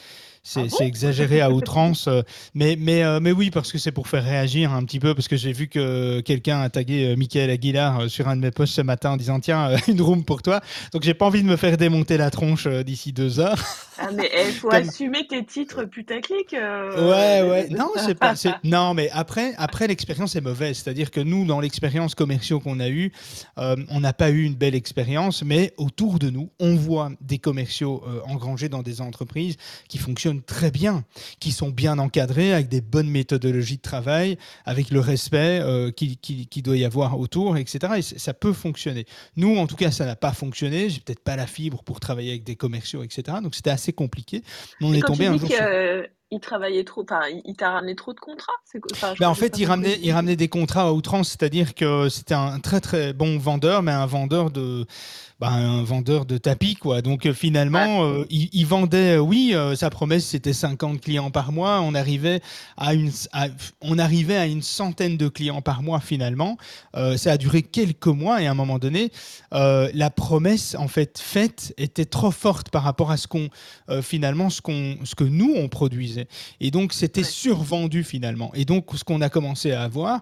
Ah 0.56 0.62
bon? 0.62 0.70
c'est 0.70 0.86
exagéré 0.88 1.42
à 1.42 1.52
outrance. 1.52 2.08
euh, 2.08 2.22
mais, 2.54 2.76
mais, 2.80 3.04
euh, 3.04 3.20
mais 3.22 3.32
oui, 3.32 3.50
parce 3.52 3.72
que 3.72 3.78
c'est 3.78 3.92
pour 3.92 4.08
faire 4.08 4.24
réagir 4.24 4.72
un 4.74 4.84
petit 4.86 5.00
peu, 5.00 5.14
parce 5.14 5.28
que 5.28 5.36
j'ai 5.38 5.52
vu 5.54 5.68
que 5.68 6.22
quelqu'un 6.22 6.62
a 6.62 6.70
tagué 6.70 7.16
Michael 7.18 7.50
Aguilar 7.50 8.10
sur 8.10 8.28
un 8.28 8.36
de 8.36 8.42
mes 8.42 8.52
posts 8.52 8.74
ce 8.74 8.82
matin 8.82 9.12
en 9.12 9.18
disant 9.18 9.40
tiens, 9.40 9.76
une 9.88 10.02
room 10.02 10.24
pour 10.24 10.42
toi. 10.42 10.62
Donc 10.94 11.04
j'ai 11.04 11.14
pas 11.14 11.26
envie 11.26 11.44
de 11.44 11.48
me 11.48 11.56
faire 11.58 11.78
démonter 11.78 12.18
la 12.18 12.32
tronche 12.32 12.68
d'ici 12.68 13.12
deux 13.14 13.40
heures. 13.40 13.62
Ah, 14.00 14.10
mais 14.14 14.30
il 14.48 14.54
faut 14.54 14.70
Comme- 14.72 14.88
assumer 14.88 15.28
tes 15.28 15.44
titres 15.46 15.84
putaclic. 15.86 16.54
euh, 16.54 17.42
Ouais, 17.44 17.50
ouais. 17.50 17.70
Non, 17.70 17.92
c'est 17.98 18.16
pas. 18.18 18.34
Non, 18.64 18.94
mais 18.94 19.10
après, 19.12 19.54
après 19.58 19.77
l'expérience 19.86 20.36
est 20.36 20.42
mauvaise. 20.42 20.78
C'est-à-dire 20.78 21.12
que 21.12 21.20
nous, 21.20 21.46
dans 21.46 21.60
l'expérience 21.60 22.16
commerciaux 22.16 22.60
qu'on 22.60 22.80
a 22.80 22.90
eue, 22.90 23.12
euh, 23.60 23.76
on 23.90 24.00
n'a 24.00 24.14
pas 24.14 24.32
eu 24.32 24.44
une 24.44 24.56
belle 24.56 24.76
expérience, 24.76 25.44
mais 25.44 25.74
autour 25.78 26.18
de 26.18 26.30
nous, 26.30 26.50
on 26.60 26.76
voit 26.76 27.12
des 27.22 27.38
commerciaux 27.38 28.04
euh, 28.08 28.22
engrangés 28.26 28.70
dans 28.70 28.82
des 28.82 29.02
entreprises 29.02 29.58
qui 29.88 29.98
fonctionnent 29.98 30.42
très 30.42 30.72
bien, 30.72 31.04
qui 31.40 31.52
sont 31.52 31.70
bien 31.70 32.00
encadrés, 32.00 32.54
avec 32.54 32.70
des 32.70 32.82
bonnes 32.82 33.10
méthodologies 33.10 33.78
de 33.78 33.82
travail, 33.82 34.38
avec 34.66 34.90
le 34.90 35.00
respect 35.00 35.60
euh, 35.62 35.92
qu'il 35.92 36.18
qui, 36.18 36.48
qui 36.48 36.62
doit 36.62 36.78
y 36.78 36.86
avoir 36.86 37.20
autour, 37.20 37.58
etc. 37.58 37.94
Et 37.98 38.02
ça 38.02 38.34
peut 38.34 38.54
fonctionner. 38.54 39.06
Nous, 39.36 39.58
en 39.58 39.68
tout 39.68 39.76
cas, 39.76 39.92
ça 39.92 40.06
n'a 40.06 40.16
pas 40.16 40.32
fonctionné. 40.32 40.90
J'ai 40.90 41.02
peut-être 41.02 41.24
pas 41.24 41.36
la 41.36 41.46
fibre 41.46 41.84
pour 41.84 42.00
travailler 42.00 42.32
avec 42.32 42.44
des 42.44 42.56
commerciaux, 42.56 43.04
etc. 43.04 43.38
Donc 43.44 43.56
c'était 43.56 43.70
assez 43.70 43.94
compliqué. 43.94 44.42
Mais 44.80 44.88
on 44.88 44.94
Et 44.94 45.00
est 45.00 45.02
tombé 45.02 45.28
un 45.28 45.38
jour 45.38 45.50
sur... 45.50 45.58
qu'il 46.30 46.40
travaillait 46.40 46.84
trop, 46.84 47.04
enfin, 47.04 47.22
il 47.30 47.42
il 47.46 47.56
t'a 47.56 47.72
ramené 47.72 47.96
trop 47.96 48.14
de 48.14 48.20
contrats 48.20 48.54
Enfin, 48.92 49.14
Ben, 49.20 49.30
en 49.30 49.34
fait, 49.34 49.58
il 49.58 49.66
ramenait, 49.66 49.98
il 50.02 50.12
ramenait 50.12 50.36
des 50.36 50.50
contrats 50.50 50.84
à 50.84 50.92
outrance, 50.92 51.30
c'est-à-dire 51.30 51.74
que 51.74 52.10
c'était 52.10 52.34
un 52.34 52.60
très 52.60 52.82
très 52.82 53.14
bon 53.14 53.38
vendeur, 53.38 53.82
mais 53.82 53.92
un 53.92 54.06
vendeur 54.06 54.52
de, 54.52 54.86
ben, 55.40 55.50
un 55.52 55.84
vendeur 55.84 56.26
de 56.26 56.38
tapis, 56.38 56.76
quoi. 56.76 57.02
Donc 57.04 57.26
euh, 57.28 57.34
finalement, 57.34 58.04
euh, 58.04 58.26
il, 58.32 58.50
il 58.54 58.66
vendait, 58.66 59.18
euh, 59.18 59.20
oui, 59.20 59.52
euh, 59.54 59.76
sa 59.76 59.90
promesse 59.92 60.26
c'était 60.26 60.54
50 60.54 61.00
clients 61.00 61.30
par 61.30 61.52
mois. 61.52 61.82
On 61.82 61.94
arrivait 61.94 62.42
à 62.76 62.94
une, 62.96 63.12
à- 63.34 63.48
on 63.82 64.00
arrivait 64.00 64.38
à 64.38 64.48
une 64.48 64.64
centaine 64.64 65.16
de 65.16 65.28
clients 65.28 65.62
par 65.62 65.84
mois 65.84 66.00
finalement. 66.00 66.58
Euh, 66.96 67.18
ça 67.18 67.34
a 67.34 67.38
duré 67.38 67.62
quelques 67.62 68.08
mois 68.08 68.42
et 68.42 68.48
à 68.48 68.52
un 68.52 68.56
moment 68.56 68.80
donné, 68.80 69.12
la 69.52 70.10
promesse 70.10 70.76
en 70.78 70.88
fait 70.88 71.20
faite 71.20 71.74
était 71.78 72.06
trop 72.06 72.32
forte 72.32 72.70
par 72.70 72.84
rapport 72.84 73.12
à 73.12 73.18
ce 73.18 73.28
qu'on, 73.28 73.50
finalement, 74.02 74.50
ce 74.50 74.62
qu'on, 74.62 74.98
ce 75.04 75.16
que 75.16 75.24
nous 75.24 75.54
on 75.56 75.68
produisait. 75.70 76.28
Et 76.60 76.72
donc, 76.72 76.94
c'était 76.94 77.22
Ouais. 77.22 77.24
survendu 77.28 78.04
finalement. 78.04 78.52
Et 78.54 78.66
donc, 78.66 78.86
ce 78.96 79.04
qu'on 79.04 79.22
a 79.22 79.30
commencé 79.30 79.72
à 79.72 79.84
avoir, 79.84 80.22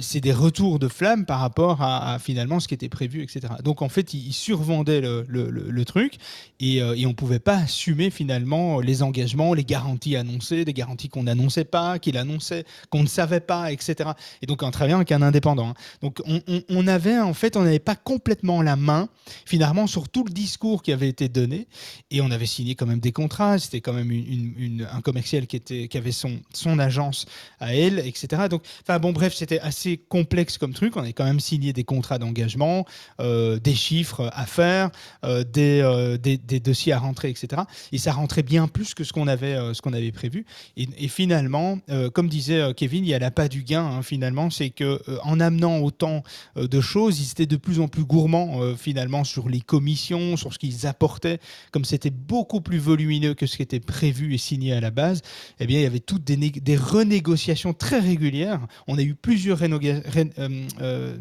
c'est 0.00 0.20
des 0.20 0.32
retours 0.32 0.78
de 0.78 0.88
flamme 0.88 1.24
par 1.26 1.40
rapport 1.40 1.82
à, 1.82 2.14
à, 2.14 2.18
finalement 2.18 2.60
ce 2.60 2.68
qui 2.68 2.74
était 2.74 2.88
prévu, 2.88 3.22
etc. 3.22 3.40
Donc, 3.64 3.82
en 3.82 3.88
fait, 3.88 4.14
ils 4.26 4.32
survendaient 4.32 5.00
le, 5.00 5.24
le- 5.28 5.84
truc 5.84 6.14
et, 6.58 6.82
euh, 6.82 6.94
et 6.96 7.06
on 7.06 7.10
ne 7.10 7.14
pouvait 7.14 7.38
pas 7.38 7.58
assumer 7.58 8.10
finalement 8.10 8.80
les 8.80 9.02
engagements, 9.02 9.54
les 9.54 9.64
garanties 9.64 10.16
annoncées, 10.16 10.64
des 10.64 10.72
garanties 10.72 11.08
qu'on 11.08 11.22
n'annonçait 11.22 11.64
pas, 11.64 11.98
qu'il 12.00 12.16
annonçait, 12.18 12.64
qu'on 12.90 13.02
ne 13.02 13.08
savait 13.08 13.40
pas, 13.40 13.70
etc. 13.72 14.10
Et 14.42 14.46
donc, 14.46 14.62
en 14.64 14.70
travaillant 14.72 14.96
avec 14.96 15.12
un 15.12 15.22
indépendant. 15.22 15.68
hein. 15.68 15.74
Donc, 16.02 16.20
on, 16.68 16.86
avait, 16.88 17.18
en 17.18 17.34
fait, 17.34 17.56
on 17.56 17.62
n'avait 17.62 17.78
pas 17.78 17.94
complètement 17.94 18.62
la 18.62 18.74
main 18.74 19.08
finalement 19.44 19.86
sur 19.86 20.08
tout 20.08 20.24
le 20.24 20.32
discours 20.32 20.82
qui 20.82 20.92
avait 20.92 21.08
été 21.08 21.28
donné. 21.28 21.68
Et 22.10 22.20
on 22.20 22.30
avait 22.30 22.46
signé 22.46 22.74
quand 22.74 22.86
même 22.86 23.00
des 23.00 23.12
contrats. 23.12 23.58
C'était 23.58 23.80
quand 23.80 23.92
même 23.92 24.10
une- 24.10 24.88
un 24.92 25.00
commercial 25.02 25.46
qui, 25.46 25.56
était, 25.56 25.88
qui 25.88 25.98
avait 25.98 26.12
son, 26.12 26.40
son 26.52 26.78
agence 26.78 27.26
à 27.60 27.74
elle, 27.74 28.00
etc. 28.00 28.42
Donc, 28.50 28.62
enfin 28.82 28.98
bon, 28.98 29.12
bref, 29.12 29.34
c'était 29.34 29.60
assez 29.60 29.98
complexe 29.98 30.58
comme 30.58 30.72
truc. 30.72 30.96
On 30.96 31.00
avait 31.00 31.12
quand 31.12 31.24
même 31.24 31.40
signé 31.40 31.72
des 31.72 31.84
contrats 31.84 32.18
d'engagement, 32.18 32.84
euh, 33.20 33.58
des 33.58 33.74
chiffres 33.74 34.15
à 34.20 34.46
faire, 34.46 34.90
euh, 35.24 35.44
des, 35.44 35.80
euh, 35.82 36.16
des, 36.18 36.38
dossiers 36.60 36.92
à 36.92 36.98
rentrer, 36.98 37.30
etc. 37.30 37.62
Et 37.92 37.98
ça 37.98 38.12
rentrait 38.12 38.42
bien 38.42 38.68
plus 38.68 38.94
que 38.94 39.04
ce 39.04 39.12
qu'on 39.12 39.26
avait, 39.28 39.54
euh, 39.54 39.72
prévu. 40.12 40.46
Et, 40.76 41.08
finalement, 41.08 41.78
euh, 41.90 42.10
comme 42.10 42.28
disait 42.28 42.60
euh, 42.60 42.72
Kevin, 42.72 43.04
il 43.04 43.08
y 43.08 43.14
a 43.14 43.30
pas 43.30 43.48
du 43.48 43.62
gain. 43.62 43.84
hein, 43.84 44.02
finalement, 44.02 44.50
c'est 44.50 44.70
que 44.70 45.00
euh, 45.08 45.18
en 45.22 45.40
amenant 45.40 45.78
autant 45.78 46.22
euh, 46.56 46.68
de 46.68 46.80
choses, 46.80 47.20
ils 47.20 47.30
étaient 47.30 47.46
de 47.46 47.56
plus 47.56 47.80
en 47.80 47.88
plus 47.88 48.04
gourmands 48.04 48.62
euh, 48.62 48.74
finalement 48.76 49.24
sur 49.24 49.48
les 49.48 49.60
commissions, 49.60 50.36
sur 50.36 50.52
ce 50.52 50.58
qu'ils 50.58 50.86
apportaient. 50.86 51.38
Comme 51.72 51.84
c'était 51.84 52.10
beaucoup 52.10 52.60
plus 52.60 52.78
volumineux 52.78 53.34
que 53.34 53.46
ce 53.46 53.56
qui 53.56 53.62
était 53.62 53.80
prévu 53.80 54.34
et 54.34 54.38
signé 54.38 54.72
à 54.72 54.80
la 54.80 54.90
base, 54.90 55.22
eh 55.60 55.66
bien, 55.66 55.78
il 55.78 55.82
y 55.82 55.86
avait 55.86 56.00
toutes 56.00 56.24
des, 56.24 56.36
né- 56.36 56.50
des 56.50 56.76
renégociations 56.76 57.72
très 57.72 58.00
régulières. 58.00 58.60
On 58.86 58.98
a 58.98 59.02
eu 59.02 59.14
plusieurs, 59.14 59.58
ré- 59.58 59.70
euh, 59.70 60.66
euh, 60.80 61.16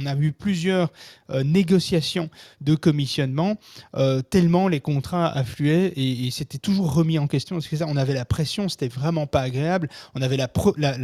on 0.00 0.06
a 0.06 0.14
eu 0.16 0.32
plusieurs 0.32 0.90
euh, 1.30 1.42
négociations 1.44 2.30
de 2.60 2.74
commissionnement, 2.74 3.56
euh, 3.96 4.22
tellement 4.22 4.68
les 4.68 4.80
contrats 4.80 5.28
affluaient 5.28 5.92
et, 5.96 6.30
c'était 6.30 6.58
toujours 6.58 6.92
remis 6.92 7.18
en 7.18 7.26
question. 7.26 7.58
Que 7.58 7.76
ça, 7.76 7.86
on 7.88 7.96
avait 7.96 8.14
la 8.14 8.24
pression, 8.24 8.68
c'était 8.68 8.88
vraiment 8.88 9.26
pas 9.26 9.40
agréable. 9.40 9.88
On 10.14 10.22
avait 10.22 10.36
la, 10.36 10.48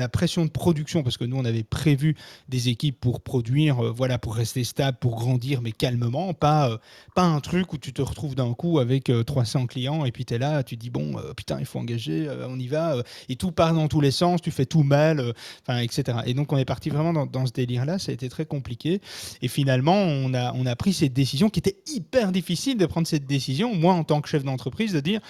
pression 0.08 0.44
de 0.44 0.50
production 0.50 1.02
parce 1.02 1.16
que 1.16 1.24
nous, 1.24 1.36
on 1.36 1.44
avait 1.44 1.62
prévu 1.62 2.16
des 2.48 2.68
équipes 2.68 3.00
pour 3.00 3.20
produire, 3.20 3.84
euh, 3.84 3.90
voilà, 3.90 4.18
pour 4.18 4.34
rester 4.34 4.64
stable, 4.64 4.98
pour 5.00 5.16
grandir, 5.16 5.60
mais 5.62 5.72
calmement, 5.72 6.34
pas, 6.34 6.70
euh, 6.70 6.78
pas 7.14 7.24
un 7.24 7.40
truc 7.40 7.72
où 7.72 7.78
tu 7.78 7.92
te 7.92 8.02
retrouves 8.02 8.34
d'un 8.34 8.52
coup 8.54 8.78
avec 8.78 9.10
euh, 9.10 9.24
300 9.24 9.66
clients 9.66 10.04
et 10.04 10.12
puis 10.12 10.24
tu 10.24 10.34
es 10.34 10.38
là, 10.38 10.62
tu 10.62 10.76
dis 10.76 10.90
bon, 10.90 11.16
putain, 11.36 11.58
il 11.58 11.66
faut 11.66 11.78
engager, 11.78 12.28
on 12.48 12.58
y 12.58 12.66
va, 12.66 12.96
et 13.28 13.36
tout 13.36 13.52
part 13.52 13.74
dans 13.74 13.88
tous 13.88 14.00
les 14.00 14.10
sens, 14.10 14.40
tu 14.40 14.50
fais 14.50 14.66
tout 14.66 14.82
mal, 14.82 15.34
etc. 15.68 16.18
Et 16.26 16.34
donc 16.34 16.52
on 16.52 16.56
est 16.56 16.64
parti 16.64 16.90
vraiment 16.90 17.26
dans, 17.26 17.46
ce 17.46 17.52
délire-là, 17.52 17.98
ça 17.98 18.10
a 18.10 18.14
été 18.14 18.28
très 18.28 18.46
compliqué. 18.46 19.00
Et 19.42 19.48
finalement, 19.48 19.96
on 19.96 20.34
a, 20.34 20.52
on 20.54 20.66
a 20.66 20.76
pris 20.76 20.92
cette 20.92 21.12
qui 21.24 21.58
était 21.58 21.76
hyper 21.86 22.32
difficile 22.32 22.76
de 22.76 22.86
prendre 22.86 23.06
cette 23.06 23.26
décision, 23.26 23.74
moi 23.74 23.94
en 23.94 24.04
tant 24.04 24.20
que 24.20 24.28
chef 24.28 24.44
d'entreprise, 24.44 24.92
de 24.92 25.00
dire 25.00 25.20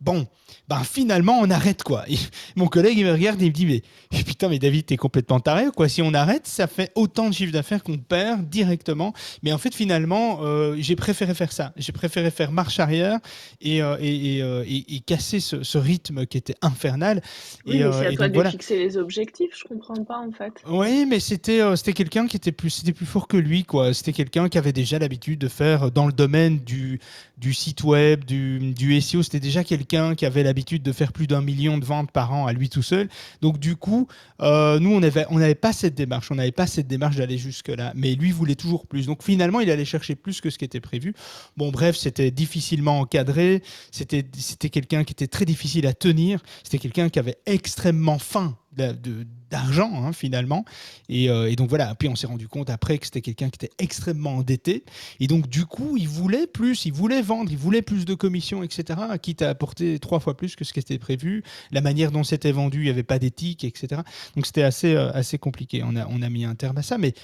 bon, 0.00 0.26
ben 0.68 0.82
finalement 0.84 1.38
on 1.40 1.50
arrête 1.50 1.82
quoi. 1.82 2.04
Et 2.08 2.16
mon 2.56 2.66
collègue 2.66 2.98
il 2.98 3.04
me 3.04 3.12
regarde 3.12 3.40
et 3.42 3.46
il 3.46 3.48
me 3.50 3.54
dit 3.54 3.66
mais 3.66 3.82
putain 4.24 4.48
mais 4.48 4.58
David 4.58 4.86
t'es 4.86 4.96
complètement 4.96 5.40
taré 5.40 5.66
ou 5.68 5.72
quoi? 5.72 5.88
Si 5.88 6.02
on 6.02 6.14
arrête, 6.14 6.46
ça 6.46 6.66
fait 6.66 6.90
autant 6.94 7.28
de 7.28 7.34
chiffre 7.34 7.52
d'affaires 7.52 7.82
qu'on 7.82 7.98
perd 7.98 8.48
directement. 8.48 9.12
Mais 9.42 9.52
en 9.52 9.58
fait 9.58 9.74
finalement 9.74 10.40
euh, 10.42 10.76
j'ai 10.78 10.96
préféré 10.96 11.34
faire 11.34 11.52
ça. 11.52 11.72
J'ai 11.76 11.92
préféré 11.92 12.30
faire 12.30 12.52
marche 12.52 12.80
arrière 12.80 13.18
et, 13.60 13.82
euh, 13.82 13.96
et, 14.00 14.36
et, 14.36 14.42
euh, 14.42 14.64
et- 14.66 14.94
et 14.96 15.00
casser 15.00 15.40
ce, 15.40 15.62
ce 15.62 15.78
rythme 15.78 16.26
qui 16.26 16.38
était 16.38 16.54
infernal. 16.62 17.22
Oui, 17.66 17.76
et, 17.76 17.84
mais 17.84 17.92
c'est 17.92 18.06
à 18.06 18.12
toi 18.12 18.28
de 18.28 18.34
voilà. 18.34 18.50
fixer 18.50 18.78
les 18.78 18.96
objectifs, 18.96 19.50
je 19.56 19.64
comprends 19.64 20.04
pas 20.04 20.18
en 20.18 20.32
fait. 20.32 20.52
Oui, 20.68 21.04
mais 21.06 21.20
c'était 21.20 21.60
c'était 21.76 21.92
quelqu'un 21.92 22.26
qui 22.26 22.36
était 22.36 22.52
plus 22.52 22.70
c'était 22.70 22.92
plus 22.92 23.06
fort 23.06 23.28
que 23.28 23.36
lui 23.36 23.64
quoi. 23.64 23.92
C'était 23.94 24.12
quelqu'un 24.12 24.48
qui 24.48 24.58
avait 24.58 24.72
déjà 24.72 24.98
l'habitude 24.98 25.38
de 25.40 25.48
faire 25.48 25.90
dans 25.90 26.06
le 26.06 26.12
domaine 26.12 26.58
du 26.58 27.00
du 27.38 27.54
site 27.54 27.84
web, 27.84 28.24
du, 28.26 28.58
du 28.74 29.00
SEO, 29.00 29.22
c'était 29.22 29.40
déjà 29.40 29.64
quelqu'un 29.64 29.89
qui 29.90 30.26
avait 30.26 30.42
l'habitude 30.42 30.82
de 30.82 30.92
faire 30.92 31.12
plus 31.12 31.26
d'un 31.26 31.42
million 31.42 31.78
de 31.78 31.84
ventes 31.84 32.10
par 32.10 32.32
an 32.32 32.46
à 32.46 32.52
lui 32.52 32.68
tout 32.68 32.82
seul. 32.82 33.08
Donc 33.42 33.58
du 33.58 33.76
coup, 33.76 34.06
euh, 34.40 34.78
nous 34.78 34.90
on 34.90 35.02
avait 35.02 35.26
on 35.30 35.38
n'avait 35.38 35.54
pas 35.54 35.72
cette 35.72 35.94
démarche, 35.94 36.30
on 36.30 36.36
n'avait 36.36 36.52
pas 36.52 36.66
cette 36.66 36.86
démarche 36.86 37.16
d'aller 37.16 37.38
jusque 37.38 37.68
là, 37.68 37.92
mais 37.96 38.14
lui 38.14 38.30
voulait 38.30 38.54
toujours 38.54 38.86
plus. 38.86 39.06
Donc 39.06 39.22
finalement, 39.22 39.60
il 39.60 39.70
allait 39.70 39.84
chercher 39.84 40.14
plus 40.14 40.40
que 40.40 40.50
ce 40.50 40.58
qui 40.58 40.64
était 40.64 40.80
prévu. 40.80 41.14
Bon 41.56 41.70
bref, 41.70 41.96
c'était 41.96 42.30
difficilement 42.30 43.00
encadré, 43.00 43.62
c'était 43.90 44.22
quelqu'un 44.70 45.04
qui 45.04 45.12
était 45.12 45.26
très 45.26 45.44
difficile 45.44 45.86
à 45.86 45.92
tenir, 45.92 46.40
c'était 46.62 46.78
quelqu'un 46.78 47.08
qui 47.08 47.18
avait 47.18 47.38
extrêmement 47.46 48.18
faim 48.18 48.56
d'argent 48.72 49.90
hein, 49.94 50.12
finalement. 50.12 50.64
Et, 51.08 51.28
euh, 51.28 51.50
et 51.50 51.56
donc 51.56 51.68
voilà. 51.68 51.94
Puis 51.94 52.08
on 52.08 52.14
s'est 52.14 52.26
rendu 52.26 52.48
compte 52.48 52.70
après 52.70 52.98
que 52.98 53.06
c'était 53.06 53.20
quelqu'un 53.20 53.50
qui 53.50 53.64
était 53.64 53.74
extrêmement 53.78 54.36
endetté. 54.36 54.84
Et 55.18 55.26
donc 55.26 55.48
du 55.48 55.66
coup 55.66 55.96
il 55.96 56.08
voulait 56.08 56.46
plus 56.46 56.84
il 56.84 56.92
voulait 56.92 57.22
vendre 57.22 57.50
il 57.50 57.58
voulait 57.58 57.82
plus 57.82 58.04
de 58.04 58.14
commissions 58.14 58.62
etc 58.62 59.00
quitte 59.20 59.42
à 59.42 59.50
apporter 59.50 59.98
trois 59.98 60.20
fois 60.20 60.36
plus 60.36 60.56
que 60.56 60.64
ce 60.64 60.72
qui 60.72 60.80
était 60.80 60.98
prévu. 60.98 61.42
La 61.72 61.80
manière 61.80 62.12
dont 62.12 62.24
c'était 62.24 62.52
vendu 62.52 62.80
il 62.80 62.84
n'y 62.84 62.90
avait 62.90 63.02
pas 63.02 63.18
d'éthique 63.18 63.64
etc 63.64 64.02
donc 64.36 64.46
c'était 64.46 64.62
assez 64.62 64.94
euh, 64.94 65.10
assez 65.12 65.38
compliqué. 65.38 65.82
On 65.84 65.96
a 65.96 66.06
on 66.06 66.22
a 66.22 66.28
mis 66.28 66.44
un 66.44 66.54
terme 66.54 66.78
à 66.78 66.82
ça. 66.82 66.98
Mais 66.98 67.14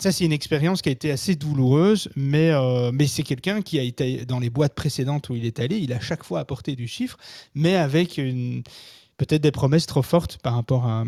ça, 0.00 0.12
c'est 0.12 0.24
une 0.24 0.32
expérience 0.32 0.80
qui 0.80 0.90
a 0.90 0.92
été 0.92 1.10
assez 1.10 1.34
douloureuse, 1.34 2.08
mais, 2.14 2.50
euh, 2.52 2.92
mais 2.92 3.08
c'est 3.08 3.24
quelqu'un 3.24 3.62
qui 3.62 3.80
a 3.80 3.82
été 3.82 4.24
dans 4.26 4.38
les 4.38 4.48
boîtes 4.48 4.74
précédentes 4.74 5.28
où 5.28 5.34
il 5.34 5.44
est 5.44 5.58
allé, 5.58 5.76
il 5.78 5.92
a 5.92 5.98
chaque 5.98 6.22
fois 6.22 6.38
apporté 6.38 6.76
du 6.76 6.86
chiffre, 6.86 7.18
mais 7.56 7.74
avec 7.74 8.16
une, 8.16 8.62
peut-être 9.18 9.42
des 9.42 9.50
promesses 9.52 9.86
trop 9.86 10.02
fortes 10.02 10.38
par 10.38 10.54
rapport 10.54 10.86
à, 10.86 11.04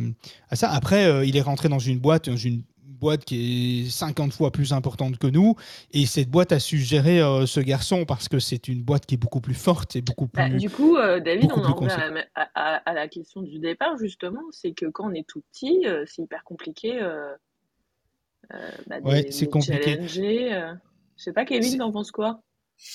à 0.51 0.57
ça. 0.57 0.71
Après, 0.71 1.07
euh, 1.07 1.25
il 1.25 1.37
est 1.37 1.41
rentré 1.41 1.69
dans 1.71 1.79
une 1.79 1.99
boîte, 1.99 2.29
dans 2.29 2.37
une 2.37 2.63
boîte 2.85 3.25
qui 3.25 3.87
est 3.87 3.91
50 3.91 4.35
fois 4.35 4.51
plus 4.51 4.75
importante 4.75 5.17
que 5.17 5.27
nous, 5.27 5.55
et 5.93 6.05
cette 6.05 6.29
boîte 6.29 6.53
a 6.53 6.61
su 6.61 6.77
gérer 6.77 7.23
euh, 7.23 7.47
ce 7.47 7.61
garçon 7.61 8.05
parce 8.05 8.29
que 8.29 8.39
c'est 8.39 8.69
une 8.69 8.83
boîte 8.83 9.07
qui 9.07 9.15
est 9.15 9.19
beaucoup 9.19 9.41
plus 9.41 9.55
forte 9.55 9.97
et 9.97 10.03
beaucoup 10.03 10.27
plus... 10.27 10.43
Bah, 10.43 10.55
du 10.59 10.69
coup, 10.69 10.97
euh, 10.99 11.19
David, 11.19 11.51
on 11.53 11.55
plus 11.55 11.65
en 11.65 11.75
revient 11.75 11.93
à, 11.93 12.11
la- 12.11 12.27
à- 12.35 12.51
à- 12.55 12.77
à 12.91 12.93
la 12.93 13.09
question 13.09 13.41
du 13.41 13.59
départ, 13.59 13.97
justement, 13.97 14.43
c'est 14.51 14.73
que 14.73 14.85
quand 14.85 15.09
on 15.09 15.15
est 15.15 15.27
tout 15.27 15.41
petit, 15.51 15.87
euh, 15.87 16.05
c'est 16.07 16.23
hyper 16.23 16.45
compliqué 16.45 17.01
bah, 18.87 19.01
de, 19.01 19.07
Ouais, 19.07 19.27
c'est 19.31 19.49
compliqué. 19.49 19.99
Je 20.09 21.25
sais 21.25 21.33
pas, 21.33 21.45
Kevin, 21.45 21.79
t'en 21.79 21.93
penses 21.93 22.11
quoi? 22.11 22.43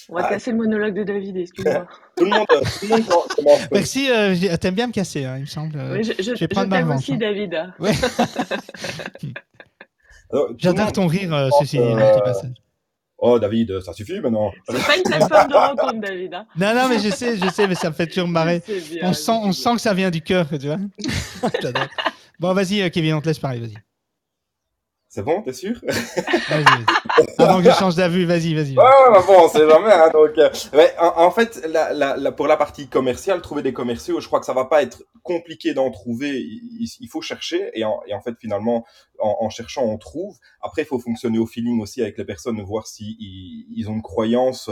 On 0.10 0.16
va 0.16 0.26
Ah. 0.26 0.30
casser 0.30 0.52
le 0.52 0.58
monologue 0.58 0.94
de 0.96 1.04
David, 1.04 1.38
excuse-moi. 1.38 1.88
Tout 2.18 2.24
le 2.26 2.30
monde, 2.32 2.46
tout 2.48 2.58
le 2.84 2.88
monde 2.90 3.06
commence. 3.08 3.68
Merci, 3.72 4.10
euh, 4.10 4.34
j'ai- 4.36 4.58
t'aimes 4.58 4.76
bien 4.76 4.88
me 4.88 4.92
casser, 4.92 5.26
hein, 5.26 5.36
il 5.38 5.42
me 5.42 5.46
semble. 5.46 5.78
euh. 5.78 5.94
Oui, 5.98 6.04
je 6.04 6.14
je, 6.22 6.32
vais 6.34 6.48
ma 6.68 6.96
aussi, 6.96 7.14
hein. 7.14 7.18
David. 7.18 7.74
Ouais. 7.80 7.92
J'adore 10.58 10.92
ton 10.92 11.08
rire, 11.08 11.34
euh, 11.34 11.50
ceci 11.60 11.78
dit, 11.78 11.84
Euh, 11.84 11.96
un 11.96 12.14
petit 12.14 12.22
passage. 12.24 12.52
Oh, 13.18 13.40
David, 13.40 13.80
ça 13.82 13.94
suffit 13.94 14.20
maintenant. 14.20 14.52
C'est 14.70 14.86
pas 14.86 14.98
une 14.98 15.04
plateforme 15.04 15.48
de 15.50 15.56
rencontre, 15.56 16.00
David. 16.02 16.34
Hein. 16.34 16.46
Non, 16.58 16.74
non, 16.76 16.90
mais 16.90 17.00
je 17.00 17.10
sais, 17.10 17.38
je 17.38 17.50
sais, 17.50 17.68
mais 17.68 17.76
ça 17.76 17.90
me 17.90 17.96
fait 17.96 18.08
toujours 18.08 18.28
marrer. 18.28 18.62
Bien, 18.68 19.00
On 19.04 19.14
sent, 19.14 19.32
on 19.32 19.52
sent 19.52 19.74
que 19.76 19.82
ça 19.82 19.94
vient 19.94 20.12
du 20.12 20.22
cœur, 20.22 20.48
tu 20.50 20.58
vois. 20.68 20.78
J'adore. 21.62 21.88
Bon, 22.40 22.54
vas-y, 22.54 22.82
euh, 22.82 22.90
Kevin, 22.90 23.14
on 23.16 23.22
te 23.22 23.28
laisse 23.28 23.40
parler, 23.40 23.60
vas-y. 23.62 23.76
C'est 25.16 25.24
bon, 25.24 25.42
t'es 25.42 25.54
sûr? 25.54 25.80
Vas-y. 25.86 26.66
Avant 27.40 27.60
que 27.64 27.70
je 27.70 27.76
change 27.76 27.96
d'avis, 27.96 28.26
vas-y, 28.26 28.54
vas-y. 28.54 28.74
Bah 28.74 28.92
bon, 29.26 29.46
on 29.46 29.48
sait 29.48 29.66
jamais. 29.66 29.94
Hein, 29.94 30.10
donc, 30.12 30.38
euh, 30.38 30.50
en, 31.00 31.24
en 31.28 31.32
fait, 31.32 31.66
la, 31.70 31.94
la, 31.94 32.18
la- 32.18 32.34
pour 32.34 32.48
la 32.48 32.58
partie 32.58 32.90
commerciale, 32.90 33.40
trouver 33.42 33.62
des 33.62 33.72
commerciaux, 33.72 34.20
je 34.20 34.28
crois 34.28 34.42
que 34.42 34.46
ça 34.46 34.52
va 34.52 34.66
pas 34.66 34.84
être 34.84 35.06
compliqué 35.24 35.74
d'en 35.74 35.90
trouver. 35.90 36.42
Il, 36.42 36.90
il 37.00 37.08
faut 37.08 37.22
chercher 37.22 37.72
et 37.76 37.86
en, 37.86 38.02
et 38.08 38.14
en 38.14 38.20
fait, 38.20 38.34
finalement, 38.42 38.86
en, 39.20 39.38
en 39.40 39.50
cherchant, 39.50 39.84
on 39.86 39.98
trouve. 39.98 40.36
Après, 40.62 40.82
il 40.82 40.86
faut 40.86 41.00
fonctionner 41.00 41.40
au 41.40 41.46
feeling 41.46 41.80
aussi 41.82 42.02
avec 42.02 42.18
les 42.18 42.26
personnes, 42.26 42.62
voir 42.62 42.86
si 42.86 43.16
ils, 43.18 43.68
ils 43.74 43.90
ont 43.90 43.94
une 43.94 44.02
croyance 44.02 44.70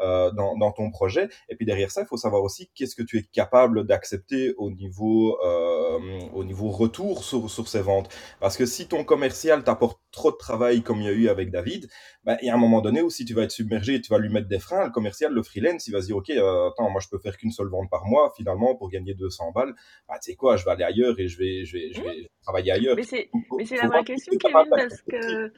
euh, 0.00 0.30
dans, 0.32 0.58
dans 0.58 0.72
ton 0.72 0.90
projet. 0.90 1.30
Et 1.48 1.56
puis 1.56 1.64
derrière 1.64 1.90
ça, 1.90 2.02
il 2.02 2.06
faut 2.06 2.18
savoir 2.18 2.42
aussi 2.42 2.68
qu'est-ce 2.74 2.94
que 2.96 3.02
tu 3.02 3.16
es 3.16 3.22
capable 3.22 3.86
d'accepter 3.86 4.52
au 4.58 4.70
niveau 4.70 5.38
euh, 5.42 5.98
au 6.34 6.44
niveau 6.44 6.68
retour 6.68 7.24
sur, 7.24 7.48
sur 7.48 7.66
ces 7.66 7.80
ventes. 7.80 8.10
Parce 8.40 8.58
que 8.58 8.66
si 8.66 8.88
ton 8.88 9.02
commercial 9.02 9.64
t'apporte 9.64 9.85
trop 10.10 10.30
de 10.30 10.36
travail 10.36 10.82
comme 10.82 11.00
il 11.00 11.04
y 11.04 11.08
a 11.08 11.12
eu 11.12 11.28
avec 11.28 11.50
David, 11.50 11.88
ben, 12.24 12.36
il 12.42 12.46
y 12.46 12.50
a 12.50 12.54
un 12.54 12.58
moment 12.58 12.80
donné 12.80 13.02
où 13.02 13.10
si 13.10 13.24
tu 13.24 13.34
vas 13.34 13.42
être 13.42 13.50
submergé 13.50 14.00
tu 14.00 14.10
vas 14.10 14.18
lui 14.18 14.28
mettre 14.28 14.48
des 14.48 14.58
freins, 14.58 14.84
le 14.84 14.90
commercial, 14.90 15.32
le 15.32 15.42
freelance, 15.42 15.86
il 15.86 15.92
va 15.92 16.00
se 16.00 16.06
dire, 16.06 16.16
OK, 16.16 16.30
euh, 16.30 16.68
attends, 16.68 16.90
moi, 16.90 17.00
je 17.00 17.08
peux 17.08 17.18
faire 17.18 17.36
qu'une 17.36 17.50
seule 17.50 17.68
vente 17.68 17.90
par 17.90 18.06
mois, 18.06 18.32
finalement, 18.36 18.74
pour 18.74 18.90
gagner 18.90 19.14
200 19.14 19.52
balles. 19.52 19.74
Bah, 20.08 20.14
tu 20.22 20.30
sais 20.30 20.36
quoi, 20.36 20.56
je 20.56 20.64
vais 20.64 20.72
aller 20.72 20.84
ailleurs 20.84 21.18
et 21.18 21.28
je 21.28 21.38
vais, 21.38 21.64
je 21.64 21.76
vais, 21.76 21.92
je 21.92 22.02
vais 22.02 22.30
travailler 22.42 22.72
ailleurs. 22.72 22.96
Mais 22.96 23.02
c'est 23.02 23.30
mais 23.56 23.64
la 23.76 23.88
vraie 23.88 24.00
que 24.00 24.06
question, 24.06 24.32
Kevin, 24.38 24.66
parce 24.70 25.02
que 25.02 25.52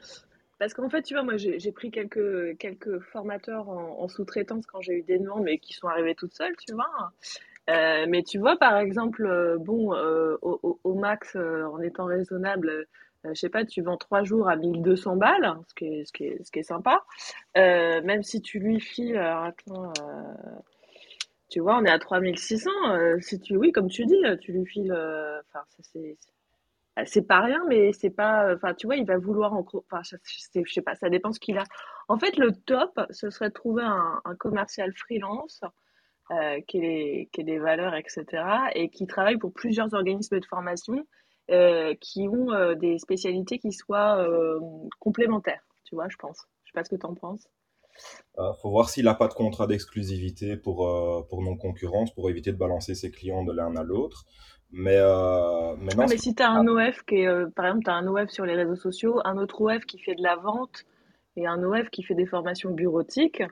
parce 0.57 0.73
qu'en 0.73 0.89
fait, 0.89 1.03
tu 1.03 1.13
vois, 1.13 1.23
moi, 1.23 1.37
j'ai 1.37 1.71
pris 1.71 1.89
quelques 1.89 2.57
quelques 2.57 2.99
formateurs 2.99 3.69
en, 3.69 4.01
en 4.01 4.07
sous-traitance 4.09 4.65
quand 4.65 4.81
j'ai 4.81 4.93
eu 4.93 5.03
des 5.03 5.17
demandes, 5.17 5.43
mais 5.43 5.57
qui 5.57 5.73
sont 5.73 5.87
arrivés 5.87 6.15
toutes 6.15 6.33
seules, 6.33 6.55
tu 6.67 6.73
vois. 6.73 7.13
Euh, 7.69 8.05
mais 8.09 8.23
tu 8.23 8.39
vois, 8.39 8.57
par 8.57 8.77
exemple, 8.77 9.25
euh, 9.25 9.57
bon, 9.59 9.93
euh, 9.93 10.37
au, 10.41 10.93
max, 10.95 11.35
en 11.35 11.79
étant 11.81 12.05
raisonnable, 12.05 12.87
je 13.25 13.33
sais 13.33 13.49
pas, 13.49 13.65
tu 13.65 13.81
vends 13.81 13.97
trois 13.97 14.23
jours 14.23 14.49
à 14.49 14.55
1200 14.55 15.15
balles, 15.17 15.57
ce 15.67 15.73
qui 15.75 15.85
est, 15.85 16.05
ce 16.05 16.13
qui 16.13 16.25
est, 16.25 16.43
ce 16.43 16.51
qui 16.51 16.59
est 16.59 16.63
sympa. 16.63 17.03
Euh, 17.57 18.01
même 18.03 18.23
si 18.23 18.41
tu 18.41 18.59
lui 18.59 18.79
files, 18.79 19.17
alors 19.17 19.43
attends, 19.45 19.93
euh, 20.01 20.59
tu 21.49 21.59
vois, 21.61 21.77
on 21.77 21.85
est 21.85 21.89
à 21.91 21.99
3600. 21.99 22.69
euh, 22.91 23.19
si 23.21 23.39
tu, 23.39 23.55
oui, 23.57 23.71
comme 23.71 23.89
tu 23.89 24.05
dis, 24.05 24.25
euh, 24.25 24.37
tu 24.37 24.51
lui 24.53 24.65
files, 24.65 24.91
euh, 24.91 25.39
enfin, 25.49 25.65
c'est, 25.81 26.17
c'est- 27.05 27.27
pas 27.27 27.39
rien, 27.41 27.63
mais 27.67 27.91
c'est 27.93 28.09
pas, 28.11 28.53
enfin, 28.55 28.73
tu 28.73 28.87
vois, 28.87 28.95
il 28.97 29.05
va 29.05 29.17
vouloir 29.17 29.53
en, 29.53 29.65
enfin, 29.91 30.01
je, 30.03 30.15
sais 30.73 30.81
pas, 30.81 30.95
ça 30.95 31.09
dépend 31.09 31.31
ce 31.33 31.39
qu'il 31.39 31.57
a. 31.57 31.63
En 32.07 32.17
fait, 32.19 32.37
le 32.37 32.51
top, 32.53 32.99
ce 33.11 33.29
serait 33.29 33.49
de 33.49 33.53
trouver 33.53 33.83
un, 33.83 34.21
commercial 34.39 34.93
freelance 34.95 35.61
euh, 36.31 36.61
qui, 36.67 36.77
ait 36.79 37.29
qui 37.33 37.41
ait 37.41 37.43
des 37.43 37.59
valeurs, 37.59 37.95
etc., 37.95 38.25
et 38.75 38.89
qui 38.89 39.07
travaille 39.07 39.37
pour 39.37 39.53
plusieurs 39.53 39.93
organismes 39.93 40.39
de 40.39 40.45
formation 40.45 40.95
euh, 40.95 41.28
qui 41.99 42.27
ont 42.27 42.51
euh, 42.51 42.75
des 42.75 42.99
spécialités 42.99 43.59
qui 43.59 43.71
soient 43.71 44.17
euh, 44.19 44.59
complémentaires, 44.99 45.63
tu 45.83 45.95
vois, 45.95 46.07
je 46.09 46.17
pense. 46.17 46.47
Je 46.63 46.69
sais 46.69 46.73
pas 46.73 46.83
ce 46.83 46.89
que 46.89 46.95
tu 46.95 47.05
en 47.05 47.15
penses. 47.15 47.47
Euh, 48.37 48.53
faut 48.61 48.69
voir 48.69 48.89
s'il 48.89 49.05
n'a 49.05 49.15
pas 49.15 49.27
de 49.27 49.33
contrat 49.33 49.67
d'exclusivité 49.67 50.55
pour, 50.55 50.87
euh, 50.87 51.25
pour 51.29 51.41
non-concurrence, 51.41 52.13
pour 52.13 52.29
éviter 52.29 52.51
de 52.51 52.57
balancer 52.57 52.95
ses 52.95 53.11
clients 53.11 53.43
de 53.43 53.51
l'un 53.51 53.75
à 53.75 53.83
l'autre. 53.83 54.25
Mais, 54.71 54.97
euh, 54.97 55.75
mais 55.77 55.93
non, 55.95 56.03
Ah, 56.03 56.07
mais 56.09 56.17
si 56.17 56.35
tu 56.35 56.43
as 56.43 56.49
un 56.49 56.67
OF 56.67 57.03
qui 57.05 57.15
est, 57.15 57.27
euh, 57.27 57.47
par 57.55 57.65
exemple, 57.65 57.85
tu 57.85 57.89
as 57.89 57.95
un 57.95 58.07
OF 58.07 58.29
sur 58.29 58.45
les 58.45 58.55
réseaux 58.55 58.75
sociaux, 58.75 59.19
un 59.25 59.37
autre 59.37 59.61
OF 59.61 59.85
qui 59.85 59.97
fait 59.97 60.15
de 60.15 60.21
la 60.21 60.35
vente 60.35 60.85
et 61.35 61.47
un 61.47 61.61
OF 61.63 61.89
qui 61.89 62.03
fait 62.03 62.15
des 62.15 62.27
formations 62.27 62.71
bureautiques, 62.71 63.43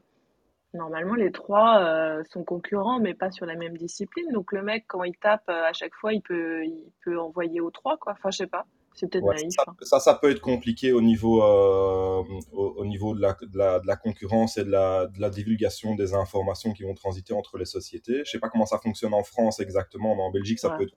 normalement 0.74 1.16
les 1.16 1.32
trois 1.32 1.80
euh, 1.82 2.24
sont 2.32 2.44
concurrents 2.44 3.00
mais 3.00 3.14
pas 3.14 3.32
sur 3.32 3.46
la 3.46 3.56
même 3.56 3.78
discipline. 3.78 4.32
Donc 4.34 4.52
le 4.52 4.62
mec, 4.62 4.86
quand 4.88 5.04
il 5.04 5.16
tape 5.18 5.44
euh, 5.50 5.64
à 5.66 5.74
chaque 5.74 5.94
fois, 5.96 6.14
il 6.14 6.22
peut, 6.22 6.64
il 6.66 6.92
peut 7.04 7.20
envoyer 7.20 7.62
aux 7.62 7.72
trois, 7.72 7.98
quoi. 7.98 8.14
Enfin, 8.14 8.30
je 8.32 8.38
sais 8.38 8.48
pas, 8.48 8.66
c'est 8.94 9.10
peut-être 9.10 9.24
Ouais, 9.26 9.36
naïf. 9.36 9.54
ça, 9.56 9.64
hein. 9.68 9.74
ça, 9.82 10.00
ça 10.00 10.16
peut 10.16 10.30
être 10.32 10.42
compliqué 10.42 10.92
au 10.92 11.02
niveau, 11.02 11.42
euh, 11.44 12.24
au, 12.52 12.74
au 12.78 12.86
niveau 12.86 13.16
de 13.16 13.22
la, 13.22 13.34
de, 13.42 13.58
la, 13.58 13.80
de 13.80 13.88
la 13.88 13.96
concurrence 13.96 14.58
et 14.58 14.64
de 14.66 14.72
la, 14.72 15.08
de 15.08 15.20
la 15.22 15.30
divulgation 15.30 15.96
des 15.96 16.14
informations 16.14 16.74
qui 16.74 16.84
vont 16.84 16.94
transiter 16.94 17.34
entre 17.34 17.58
les 17.58 17.66
sociétés. 17.66 18.22
Je 18.26 18.32
sais 18.32 18.40
pas 18.40 18.50
comment 18.50 18.66
ça 18.66 18.80
fonctionne 18.80 19.14
en 19.14 19.24
France 19.24 19.60
exactement, 19.60 20.16
mais 20.16 20.24
en 20.24 20.32
Belgique, 20.32 20.60
ça 20.60 20.70
Ouais. 20.72 20.78
peut 20.78 20.84
être 20.84 20.94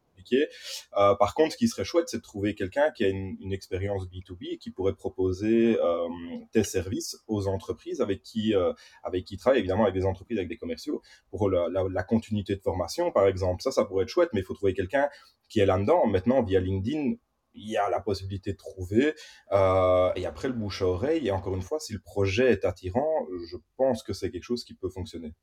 Euh, 0.96 1.14
par 1.14 1.34
contre, 1.34 1.52
ce 1.52 1.56
qui 1.56 1.68
serait 1.68 1.84
chouette, 1.84 2.08
c'est 2.08 2.18
de 2.18 2.22
trouver 2.22 2.54
quelqu'un 2.54 2.90
qui 2.90 3.04
a 3.04 3.08
une, 3.08 3.52
expérience 3.52 4.06
B2B 4.06 4.54
et 4.54 4.58
qui 4.58 4.70
pourrait 4.70 4.94
proposer 4.94 5.78
euh, 5.80 6.08
tes 6.52 6.62
services 6.62 7.16
aux 7.26 7.48
entreprises 7.48 8.00
avec 8.00 8.22
qui, 8.22 8.54
euh, 8.54 8.72
avec 9.02 9.24
qui 9.24 9.34
il 9.34 9.38
travaille, 9.38 9.58
évidemment 9.58 9.82
avec 9.84 9.94
des 9.94 10.06
entreprises, 10.06 10.38
avec 10.38 10.48
des 10.48 10.56
commerciaux, 10.56 11.02
pour 11.30 11.50
la, 11.50 12.02
continuité 12.04 12.56
de 12.56 12.60
formation, 12.60 13.10
par 13.12 13.26
exemple. 13.26 13.62
Ça, 13.62 13.70
ça 13.70 13.84
pourrait 13.84 14.04
être 14.04 14.08
chouette, 14.08 14.30
mais 14.32 14.40
il 14.40 14.44
faut 14.44 14.54
trouver 14.54 14.74
quelqu'un 14.74 15.08
qui 15.48 15.60
est 15.60 15.66
là-dedans. 15.66 16.06
Maintenant, 16.06 16.42
via 16.42 16.60
LinkedIn, 16.60 17.14
il 17.54 17.70
y 17.70 17.76
a 17.76 17.90
la 17.90 18.00
possibilité 18.00 18.52
de 18.52 18.56
trouver. 18.56 19.14
Euh, 19.52 20.12
et 20.16 20.26
après, 20.26 20.48
le 20.48 20.54
bouche 20.54 20.82
à 20.82 20.86
oreille. 20.86 21.26
Et 21.26 21.30
encore 21.30 21.54
une 21.54 21.62
fois, 21.62 21.80
si 21.80 21.92
le 21.92 22.00
projet 22.00 22.52
est 22.52 22.64
attirant, 22.64 23.26
je 23.50 23.56
pense 23.76 24.02
que 24.02 24.12
c'est 24.12 24.30
quelque 24.30 24.44
chose 24.44 24.64
qui 24.64 24.74
peut 24.74 24.88
fonctionner. 24.88 25.34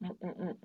Mm, 0.00 0.08
mm, 0.22 0.44
mm. 0.44 0.56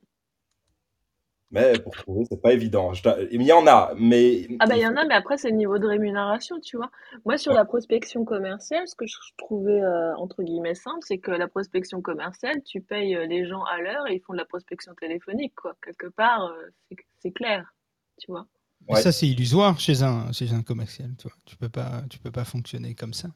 Mais 1.54 1.78
pour 1.80 1.96
trouver, 1.96 2.26
c'est 2.30 2.42
pas 2.42 2.52
évident. 2.52 2.94
Je 2.94 3.04
Il 3.32 3.42
y 3.44 3.54
en 3.54 3.66
a, 3.68 3.94
mais. 3.98 4.48
Ah 4.60 4.66
bah 4.66 4.76
il 4.76 4.82
y 4.82 4.88
en 4.88 4.96
a, 4.98 5.06
mais 5.06 5.14
après 5.14 5.38
c'est 5.38 5.50
le 5.52 5.56
niveau 5.56 5.78
de 5.78 5.86
rémunération, 5.88 6.60
tu 6.60 6.78
vois. 6.78 6.90
Moi 7.26 7.38
sur 7.38 7.52
Ouais. 7.52 7.58
la 7.60 7.66
prospection 7.66 8.26
commerciale, 8.26 8.88
ce 8.88 8.96
que 8.96 9.06
je 9.06 9.16
trouvais 9.38 9.80
euh, 9.82 10.16
entre 10.18 10.42
guillemets 10.44 10.74
simple, 10.76 11.00
c'est 11.02 11.20
que 11.20 11.32
la 11.32 11.48
prospection 11.48 12.02
commerciale, 12.02 12.64
tu 12.64 12.82
payes 12.82 13.16
euh, 13.16 13.28
les 13.28 13.46
gens 13.46 13.64
à 13.66 13.78
l'heure 13.80 14.08
et 14.08 14.16
ils 14.16 14.20
font 14.22 14.34
de 14.34 14.40
la 14.40 14.46
prospection 14.46 14.94
téléphonique, 14.96 15.54
quoi. 15.56 15.76
Quelque 15.84 16.08
part, 16.08 16.44
euh, 16.46 16.70
c'est- 16.90 16.98
c'est 17.20 17.32
clair, 17.32 17.74
tu 18.18 18.32
vois. 18.32 18.48
Ouais. 18.90 19.00
Ça, 19.02 19.12
c'est 19.14 19.28
illusoire 19.28 19.80
chez 19.80 20.02
un, 20.04 20.32
chez 20.34 20.52
un 20.54 20.62
commercial, 20.64 21.12
tu 21.18 21.28
vois. 21.28 21.38
Tu 21.46 21.56
peux 21.56 21.70
pas, 21.70 22.02
tu 22.10 22.20
peux 22.20 22.32
pas 22.32 22.44
fonctionner 22.44 22.96
comme 22.96 23.14
ça. 23.14 23.30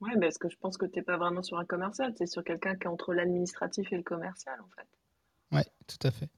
Ouais, 0.00 0.10
mais 0.16 0.26
parce 0.26 0.38
que 0.38 0.48
je 0.50 0.56
pense 0.58 0.76
que 0.76 0.84
t'es 0.86 1.02
pas 1.02 1.16
vraiment 1.16 1.42
sur 1.42 1.58
un 1.58 1.64
commercial, 1.64 2.12
t'es 2.14 2.26
sur 2.26 2.44
quelqu'un 2.44 2.76
qui 2.76 2.84
est 2.84 2.88
entre 2.90 3.14
l'administratif 3.14 3.90
et 3.92 3.96
le 3.96 4.02
commercial, 4.02 4.60
en 4.60 4.68
fait. 4.76 4.86
Ouais, 5.56 5.64
tout 5.86 6.06
à 6.06 6.10
fait. 6.10 6.28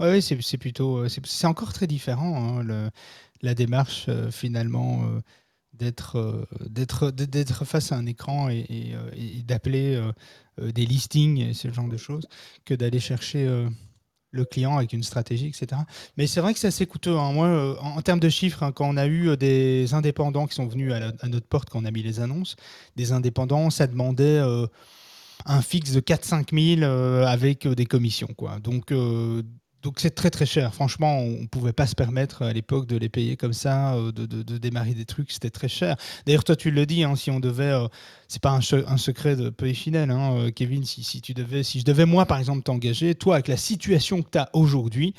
Ouais, 0.00 0.20
c'est 0.20 0.58
plutôt, 0.58 0.98
euh, 0.98 1.08
c'est 1.08 1.46
encore 1.46 1.72
très 1.72 1.86
différent 1.86 2.60
hein, 2.60 2.90
la 3.42 3.54
démarche 3.54 4.06
euh, 4.08 4.30
finalement 4.30 5.04
euh, 5.04 5.20
d'être 5.74 6.46
d'être 6.68 7.10
d'être 7.10 7.64
face 7.64 7.92
à 7.92 7.96
un 7.96 8.06
écran 8.06 8.48
et, 8.50 8.94
d'appeler 9.44 10.00
des 10.58 10.84
listings 10.84 11.38
et 11.38 11.54
ce 11.54 11.72
genre 11.72 11.88
de 11.88 11.96
choses 11.96 12.28
que 12.66 12.74
d'aller 12.74 13.00
chercher 13.00 13.48
le 14.32 14.44
client 14.44 14.76
avec 14.76 14.92
une 14.92 15.02
stratégie, 15.02 15.46
etc. 15.46 15.80
Mais 16.18 16.26
c'est 16.26 16.42
vrai 16.42 16.52
que 16.52 16.58
c'est 16.58 16.66
assez 16.66 16.84
coûteux. 16.84 17.16
hein. 17.16 17.32
Moi, 17.32 17.82
en, 17.82 18.02
termes 18.02 18.20
de 18.20 18.28
chiffres, 18.28 18.62
hein, 18.62 18.70
quand 18.70 18.86
on 18.86 18.98
a 18.98 19.06
eu 19.06 19.34
des 19.38 19.94
indépendants 19.94 20.46
qui 20.46 20.54
sont 20.54 20.66
venus 20.66 20.92
à, 20.92 21.26
notre 21.28 21.46
porte 21.46 21.70
quand 21.70 21.80
on 21.80 21.86
a 21.86 21.90
mis 21.90 22.02
les 22.02 22.20
annonces, 22.20 22.56
des 22.96 23.12
indépendants, 23.12 23.70
ça 23.70 23.86
demandait 23.86 24.42
un 25.46 25.62
fixe 25.62 25.92
de 25.92 26.00
4-5 26.00 26.76
000 26.78 26.82
euh, 26.82 27.26
avec 27.26 27.66
des 27.66 27.86
commissions. 27.86 28.30
Quoi. 28.36 28.58
Donc, 28.60 28.92
donc 29.82 29.98
c'est 29.98 30.10
très 30.10 30.30
très 30.30 30.46
cher. 30.46 30.72
Franchement, 30.74 31.18
on 31.18 31.42
ne 31.42 31.46
pouvait 31.46 31.72
pas 31.72 31.86
se 31.86 31.94
permettre 31.94 32.42
à 32.42 32.52
l'époque 32.52 32.86
de 32.86 32.96
les 32.96 33.08
payer 33.08 33.36
comme 33.36 33.52
ça, 33.52 33.94
euh, 33.94 34.12
de, 34.12 34.58
démarrer 34.58 34.94
des 34.94 35.04
trucs, 35.04 35.32
c'était 35.32 35.50
très 35.50 35.68
cher. 35.68 35.96
D'ailleurs, 36.24 36.44
toi, 36.44 36.54
tu 36.54 36.70
le 36.70 36.86
dis, 36.86 37.02
hein, 37.02 37.16
si 37.16 37.30
on 37.30 37.40
devait, 37.40 37.72
euh, 37.72 37.88
c'est 38.28 38.40
pas 38.40 38.50
un, 38.50 38.60
secret 38.96 39.34
de 39.34 39.50
Polyfinel, 39.50 40.10
hein, 40.10 40.36
euh, 40.36 40.50
Kevin, 40.50 40.84
si, 40.84 41.02
si 41.02 41.20
tu 41.20 41.34
devais, 41.34 41.64
si 41.64 41.80
je 41.80 41.84
devais 41.84 42.06
moi, 42.06 42.26
par 42.26 42.38
exemple, 42.38 42.62
t'engager, 42.62 43.16
toi, 43.16 43.34
avec 43.34 43.48
la 43.48 43.56
situation 43.56 44.22
que 44.22 44.30
tu 44.30 44.38
as 44.38 44.48
aujourd'hui, 44.52 45.14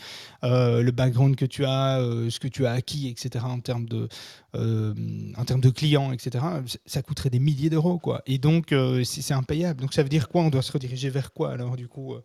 euh, 0.46 0.82
le 0.82 0.92
background 0.92 1.36
que 1.36 1.46
tu 1.46 1.66
as, 1.66 2.00
ce 2.30 2.40
que 2.40 2.48
tu 2.48 2.66
as 2.66 2.72
acquis, 2.72 3.10
etc., 3.10 3.44
en 3.46 3.60
termes 3.60 3.86
de, 3.86 4.08
en 4.54 5.46
termes 5.46 5.62
de 5.62 5.70
clients, 5.72 6.14
etc., 6.14 6.44
ça 6.86 7.02
coûterait 7.02 7.30
des 7.30 7.40
milliers 7.40 7.70
d'euros, 7.70 7.98
quoi. 7.98 8.22
Et 8.28 8.38
donc, 8.38 8.74
c'est 9.04 9.34
impayable. 9.34 9.82
Donc, 9.82 9.94
ça 9.94 10.04
veut 10.04 10.10
dire 10.10 10.30
quoi? 10.30 10.44
On 10.44 10.50
doit 10.50 10.62
se 10.62 10.72
rediriger 10.72 11.10
vers 11.10 11.34
quoi, 11.34 11.52
alors, 11.52 11.76
du 11.76 11.88
coup? 11.88 12.16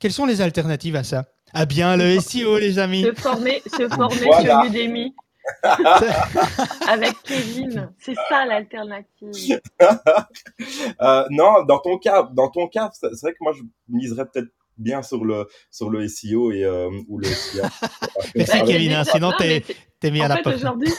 Quelles 0.00 0.12
sont 0.12 0.26
les 0.26 0.40
alternatives 0.40 0.96
à 0.96 1.04
ça? 1.04 1.26
Ah 1.52 1.66
bien, 1.66 1.96
le 1.96 2.18
SEO, 2.20 2.58
les 2.58 2.78
amis 2.78 3.02
Se 3.02 3.12
former, 3.14 3.62
se 3.66 3.88
former 3.94 4.24
Voilà. 4.26 4.62
sur 4.62 4.70
Udemy 4.70 5.14
avec 6.88 7.12
Kevin, 7.24 7.90
c'est 7.98 8.14
ça 8.28 8.46
l'alternative. 8.46 9.60
Euh, 11.00 11.24
non, 11.30 11.64
dans 11.64 11.78
ton 11.80 11.98
cas, 11.98 12.28
dans 12.32 12.48
ton 12.48 12.68
cas, 12.68 12.90
c'est 12.92 13.08
vrai 13.20 13.32
que 13.32 13.38
moi 13.40 13.52
je 13.52 13.62
miserais 13.88 14.24
peut-être 14.26 14.48
bien 14.78 15.02
sur 15.02 15.24
le 15.24 15.46
sur 15.70 15.90
le 15.90 16.06
SEO 16.08 16.52
et 16.52 16.64
euh, 16.64 16.88
ou 17.08 17.18
le 17.18 17.26
SIA. 17.26 17.68
Merci, 18.34 18.64
Kevin, 18.64 18.92
hein, 18.92 19.04
sinon 19.04 19.30
non, 19.30 19.36
t'es- 19.36 19.62
T'es 20.00 20.10
mis 20.10 20.20
à 20.22 20.24
En 20.24 20.28
la 20.28 20.36
fait, 20.36 20.42
porte. 20.44 20.56
aujourd'hui, 20.56 20.90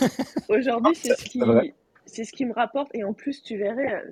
aujourd'hui, 0.50 0.96
c'est 0.96 1.16
ce 1.18 1.24
qui, 1.26 1.40
C'est 2.06 2.24
ce 2.24 2.32
qui 2.32 2.46
me 2.46 2.54
rapporte. 2.54 2.90
Et 2.94 3.04
en 3.04 3.14
plus, 3.14 3.42
tu 3.42 3.58
verrais, 3.58 4.04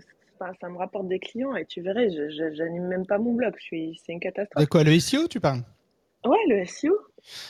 ça 0.59 0.69
me 0.69 0.77
rapporte 0.77 1.07
des 1.07 1.19
clients 1.19 1.55
et 1.55 1.65
tu 1.65 1.81
verrais, 1.81 2.09
je 2.09 2.53
j'anime 2.55 2.87
même 2.87 3.05
pas 3.05 3.17
mon 3.19 3.33
blog, 3.33 3.53
je 3.57 3.63
suis 3.63 4.01
c'est 4.05 4.13
une 4.13 4.19
catastrophe. 4.19 4.63
De 4.63 4.67
quoi, 4.69 4.83
le 4.83 4.99
SEO, 4.99 5.27
tu 5.27 5.39
parles? 5.39 5.61
Ouais, 6.25 6.37
le 6.47 6.59
SEO. 6.61 6.97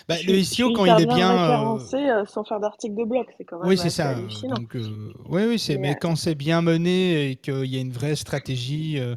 Bah, 0.07 0.15
Je 0.15 0.27
le 0.31 0.39
SEO, 0.39 0.71
quand 0.71 0.85
il 0.85 0.99
est 0.99 1.05
bien 1.05 1.31
euh, 1.31 1.37
référencée, 1.39 1.97
heu, 1.97 2.25
sans 2.25 2.43
faire 2.43 2.59
d'article 2.59 2.95
de 2.95 3.03
blog, 3.05 3.25
c'est 3.37 3.43
quand 3.45 3.57
oui, 3.63 3.69
même 3.75 3.77
c'est 3.77 3.87
assez 3.87 3.95
ça. 3.95 4.09
euh. 4.11 4.27
Donc, 4.55 4.75
euh, 4.75 5.13
oui, 5.29 5.43
oui, 5.47 5.59
c'est, 5.59 5.77
Mais, 5.77 5.89
mais 5.89 5.91
heu 5.91 5.95
quand 5.95 6.15
c'est 6.15 6.35
bien 6.35 6.61
mené 6.61 7.31
et 7.31 7.35
qu'il 7.35 7.65
y 7.65 7.77
a 7.77 7.79
une 7.81 7.91
vraie 7.91 8.15
stratégie 8.15 8.99
euh, 8.99 9.15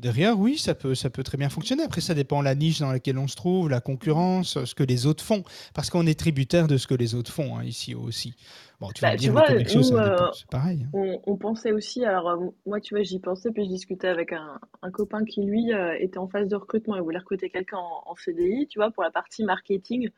derrière, 0.00 0.38
oui, 0.38 0.58
ça 0.58 0.74
peut, 0.74 0.94
ça 0.94 1.10
peut 1.10 1.22
très 1.22 1.38
bien 1.38 1.48
fonctionner. 1.48 1.82
Après, 1.84 2.00
ça 2.00 2.14
dépend 2.14 2.40
de 2.40 2.44
la 2.44 2.54
niche 2.54 2.80
dans 2.80 2.90
laquelle 2.92 3.18
on 3.18 3.28
se 3.28 3.36
trouve, 3.36 3.68
la 3.68 3.80
concurrence, 3.80 4.64
ce 4.64 4.74
que 4.74 4.82
les 4.82 5.06
autres 5.06 5.24
font. 5.24 5.44
Parce 5.74 5.90
qu'on 5.90 6.06
est 6.06 6.18
tributaire 6.18 6.66
de 6.68 6.76
ce 6.76 6.86
que 6.86 6.94
les 6.94 7.14
autres 7.14 7.32
font 7.32 7.56
hein, 7.56 7.64
ici 7.64 7.94
aussi. 7.94 8.34
Bon, 8.80 8.90
tu 8.92 9.04
vas 9.04 9.08
Bah, 9.08 9.12
me 9.12 9.16
tu 9.16 9.18
dire, 9.18 9.32
vois, 9.32 9.54
nous, 9.54 9.56
dépend, 9.56 10.30
c'est 10.32 10.46
pareil. 10.48 10.84
hein. 10.84 10.92
on 10.92 11.20
on 11.26 11.36
pensait 11.36 11.72
aussi 11.72 12.04
alors, 12.04 12.30
heu, 12.30 12.50
moi, 12.66 12.80
tu 12.80 12.94
vois, 12.94 13.02
j'y 13.04 13.20
pensais, 13.20 13.50
puis 13.52 13.64
je 13.64 13.70
discutais 13.70 14.08
avec 14.08 14.32
un 14.32 14.60
un 14.82 14.90
copain 14.90 15.24
qui, 15.24 15.42
lui, 15.44 15.72
heu, 15.72 15.94
était 16.02 16.18
en 16.18 16.28
phase 16.28 16.48
de 16.48 16.56
recrutement. 16.56 16.96
Il 16.96 17.02
voulait 17.02 17.18
recruter 17.18 17.50
quelqu'un 17.50 17.78
en 17.78 18.02
en 18.06 18.16
CDI, 18.16 18.66
tu 18.68 18.78
vois, 18.78 18.90
pour 18.90 19.02
la 19.02 19.10
partie 19.10 19.44
marketing. 19.44 20.10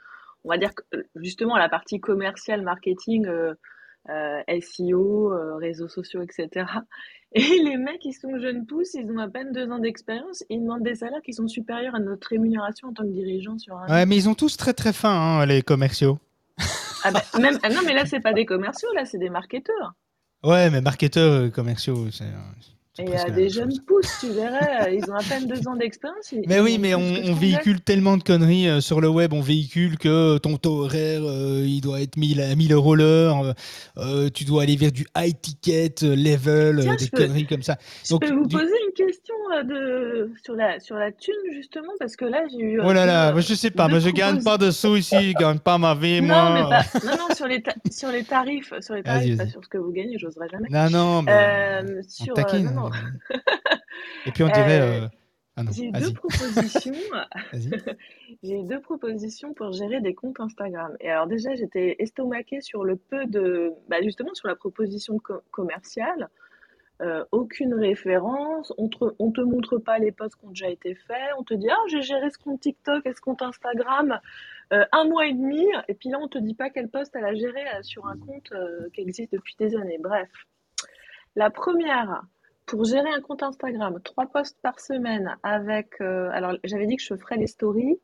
On 0.44 0.50
va 0.50 0.58
dire 0.58 0.74
que, 0.74 0.84
justement, 1.16 1.56
la 1.56 1.68
partie 1.68 2.00
commerciale 2.00 2.62
marketing, 2.62 3.26
SEO, 4.08 5.32
heu, 5.32 5.54
réseaux 5.56 5.88
sociaux 5.88 6.22
et 6.22 6.32
cetera 6.32 6.82
et 7.34 7.40
les 7.40 7.76
mecs, 7.76 8.04
ils 8.04 8.12
sont 8.12 8.38
jeunes 8.38 8.66
pousses, 8.66 8.94
ils 8.94 9.10
ont 9.10 9.18
à 9.18 9.28
peine 9.28 9.52
2 9.52 9.70
ans 9.70 9.78
d'expérience 9.78 10.44
ils 10.50 10.60
demandent 10.60 10.82
des 10.82 10.96
salaires 10.96 11.22
qui 11.24 11.32
sont 11.32 11.48
supérieurs 11.48 11.94
à 11.94 11.98
notre 11.98 12.28
rémunération 12.28 12.88
en 12.88 12.92
tant 12.92 13.04
que 13.04 13.12
dirigeant 13.12 13.58
sur 13.58 13.76
un 13.76 13.88
Ouais, 13.88 14.06
mais 14.06 14.16
ils 14.16 14.28
ont 14.28 14.34
tous 14.34 14.56
très 14.56 14.74
très 14.74 14.92
faim, 14.92 15.40
hein, 15.40 15.46
les 15.46 15.62
commerciaux. 15.62 16.18
Ah 17.04 17.10
bah, 17.10 17.22
même 17.40 17.58
ah 17.62 17.68
non, 17.68 17.80
mais 17.84 17.94
là, 17.94 18.06
c'est 18.06 18.20
pas 18.20 18.32
des 18.32 18.46
commerciaux, 18.46 18.88
là, 18.94 19.04
c'est 19.04 19.18
des 19.18 19.30
marketeurs. 19.30 19.94
Ouais, 20.44 20.70
mais 20.70 20.80
marketeurs 20.80 21.32
euh, 21.32 21.48
commerciaux, 21.50 22.06
euh, 22.06 22.10
c'est 22.10 22.24
Et 22.98 23.06
la 23.06 23.30
des 23.30 23.48
jeunes 23.48 23.70
chose. 23.70 23.80
pousses, 23.86 24.18
tu 24.20 24.28
verrais, 24.28 24.82
euh, 24.82 24.90
ils 24.90 25.10
ont 25.10 25.14
à 25.14 25.22
peine 25.22 25.46
deux 25.46 25.66
ans 25.66 25.76
d'expérience, 25.76 26.34
Mais 26.46 26.60
oui, 26.60 26.76
mais 26.78 26.94
on, 26.94 27.00
plus 27.00 27.22
que 27.22 27.28
on 27.30 27.34
100 27.34 27.40
véhicule 27.40 27.80
tellement 27.80 28.16
de 28.18 28.22
conneries 28.22 28.68
euh, 28.68 28.80
sur 28.82 29.00
le 29.00 29.08
web. 29.08 29.32
On 29.32 29.40
véhicule 29.40 29.96
que 29.96 30.36
ton 30.36 30.58
taux 30.58 30.82
horaire, 30.84 31.22
euh, 31.24 31.64
il 31.66 31.80
doit 31.80 32.02
être 32.02 32.18
1000, 32.18 32.42
à 32.42 32.54
1000 32.54 32.70
euros 32.74 32.94
l'heure. 32.94 33.40
euh, 33.40 33.52
euh, 33.96 34.28
tu 34.28 34.44
dois 34.44 34.64
aller 34.64 34.76
vers 34.76 34.92
du 34.92 35.06
high 35.16 35.34
ticket, 35.40 35.94
euh, 36.02 36.14
level, 36.14 36.80
euh, 36.80 36.82
Tiens, 36.82 36.96
des 36.96 37.08
peux, 37.08 37.16
conneries 37.16 37.46
comme 37.46 37.62
ça. 37.62 37.78
je 38.04 38.10
Donc, 38.10 38.20
peux 38.26 38.34
vous 38.34 38.46
du- 38.46 38.56
poser 38.56 38.72
question 38.94 39.34
euh, 39.52 39.62
de, 39.62 40.32
sur, 40.42 40.54
la, 40.54 40.80
sur 40.80 40.96
la 40.96 41.12
thune, 41.12 41.34
justement, 41.52 41.92
parce 41.98 42.16
que 42.16 42.24
là, 42.24 42.44
j'ai 42.50 42.58
eu 42.58 42.80
euh, 42.80 42.84
oh 42.86 42.92
là 42.92 43.06
là, 43.06 43.34
euh, 43.34 43.40
je 43.40 43.54
sais 43.54 43.70
pas. 43.70 43.88
Moi, 43.88 43.98
je 43.98 44.10
gagne 44.10 44.42
pas 44.42 44.58
de 44.58 44.70
sous 44.70 44.96
ici. 44.96 45.16
Je 45.32 45.34
gagne 45.38 45.58
pas 45.58 45.78
ma 45.78 45.94
vie, 45.94 46.20
Non, 46.20 46.52
mais 46.52 46.62
moi. 46.62 46.70
pas. 46.70 46.98
Non, 47.04 47.16
non, 47.28 47.34
sur 47.34 47.46
les, 47.46 47.62
sur 47.90 48.10
les 48.10 48.24
tarifs, 48.24 48.72
sur 48.80 48.94
les 48.94 49.02
tarifs, 49.02 49.36
pas 49.38 49.46
sur 49.46 49.62
ce 49.64 49.68
que 49.68 49.78
vous 49.78 49.92
gagnez, 49.92 50.18
j'oserais 50.18 50.48
jamais. 50.48 50.68
Non, 50.70 50.90
non, 50.90 51.22
mais 51.22 51.32
euh, 51.32 51.82
Euh, 51.82 52.02
euh, 52.28 52.32
taquine. 52.34 52.64
non, 52.66 52.72
non. 52.82 52.90
les 52.90 52.98
amis. 53.34 53.40
Et 54.26 54.30
puis 54.32 54.42
on 54.44 54.48
dirait. 54.48 54.80
Euh, 54.80 55.00
euh, 55.02 55.08
Ah 55.56 55.62
j'ai 55.70 55.84
eu 55.88 55.92
deux 55.92 56.12
propositions. 56.14 56.94
J'ai 58.42 58.58
eu 58.58 58.64
deux 58.64 58.80
propositions 58.80 59.52
pour 59.54 59.72
gérer 59.72 60.00
des 60.00 60.14
comptes 60.14 60.40
Instagram. 60.40 60.96
Et 61.00 61.10
alors 61.10 61.26
déjà, 61.26 61.54
j'étais 61.54 61.94
estomaquée 61.98 62.60
sur 62.60 62.82
le 62.84 62.96
peu 62.96 63.26
de, 63.26 63.70
bah 63.88 63.98
justement 64.02 64.32
sur 64.34 64.48
la 64.48 64.56
proposition 64.56 65.18
co- 65.18 65.42
commerciale. 65.50 66.28
Euh, 67.00 67.24
aucune 67.32 67.74
référence, 67.74 68.72
on 68.78 68.88
te, 68.88 69.04
on 69.18 69.32
te 69.32 69.40
montre 69.40 69.78
pas 69.78 69.98
les 69.98 70.12
posts 70.12 70.36
qui 70.36 70.44
ont 70.44 70.50
déjà 70.50 70.68
été 70.68 70.94
faits, 70.94 71.32
on 71.36 71.42
te 71.42 71.54
dit 71.54 71.68
ah 71.68 71.82
j'ai 71.88 72.02
géré 72.02 72.30
ce 72.30 72.38
compte 72.38 72.60
TikTok 72.60 73.04
et 73.06 73.12
ce 73.12 73.20
compte 73.20 73.42
Instagram 73.42 74.20
euh, 74.72 74.84
un 74.92 75.04
mois 75.06 75.26
et 75.26 75.32
demi, 75.32 75.66
et 75.88 75.94
puis 75.94 76.10
là 76.10 76.18
on 76.20 76.28
te 76.28 76.38
dit 76.38 76.54
pas 76.54 76.70
quel 76.70 76.88
poste 76.88 77.16
elle 77.16 77.24
a 77.24 77.34
géré 77.34 77.64
sur 77.82 78.06
un 78.06 78.16
compte 78.18 78.52
euh, 78.52 78.88
qui 78.94 79.00
existe 79.00 79.32
depuis 79.32 79.56
des 79.58 79.74
années. 79.74 79.98
Bref, 79.98 80.28
la 81.34 81.50
première, 81.50 82.22
pour 82.66 82.84
gérer 82.84 83.10
un 83.10 83.20
compte 83.20 83.42
Instagram, 83.42 83.98
trois 84.04 84.26
posts 84.26 84.60
par 84.62 84.78
semaine 84.78 85.36
avec, 85.42 86.00
alors 86.00 86.54
j'avais 86.62 86.86
dit 86.86 86.96
que 86.96 87.02
je 87.02 87.16
ferais 87.16 87.36
les 87.36 87.48
stories, 87.48 87.98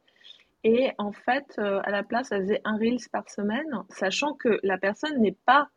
et 0.64 0.90
en 0.98 1.12
fait, 1.12 1.58
à 1.58 1.90
la 1.90 2.02
place, 2.02 2.32
elle 2.32 2.42
faisait 2.42 2.62
un 2.64 2.76
Reels 2.76 3.08
par 3.12 3.28
semaine, 3.30 3.84
sachant 3.90 4.32
que 4.32 4.58
la 4.64 4.76
personne 4.76 5.20
n'est 5.20 5.36
pas 5.46 5.68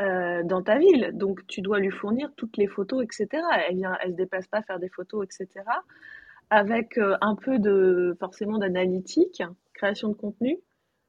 euh, 0.00 0.42
dans 0.44 0.62
ta 0.62 0.78
ville, 0.78 1.10
donc 1.14 1.46
tu 1.46 1.60
dois 1.62 1.78
lui 1.78 1.90
fournir 1.90 2.30
toutes 2.36 2.56
les 2.56 2.66
photos, 2.66 3.02
etc. 3.04 3.28
Elle 3.68 3.76
vient, 3.76 3.96
elle 4.02 4.10
se 4.12 4.16
déplace 4.16 4.46
pas 4.46 4.62
faire 4.62 4.78
des 4.78 4.88
photos, 4.90 5.24
etc. 5.24 5.64
Avec 6.50 6.96
euh, 6.98 7.16
un 7.20 7.34
peu 7.34 7.58
de, 7.58 8.16
forcément, 8.20 8.58
d'analytique, 8.58 9.42
création 9.74 10.08
de 10.08 10.14
contenu, 10.14 10.58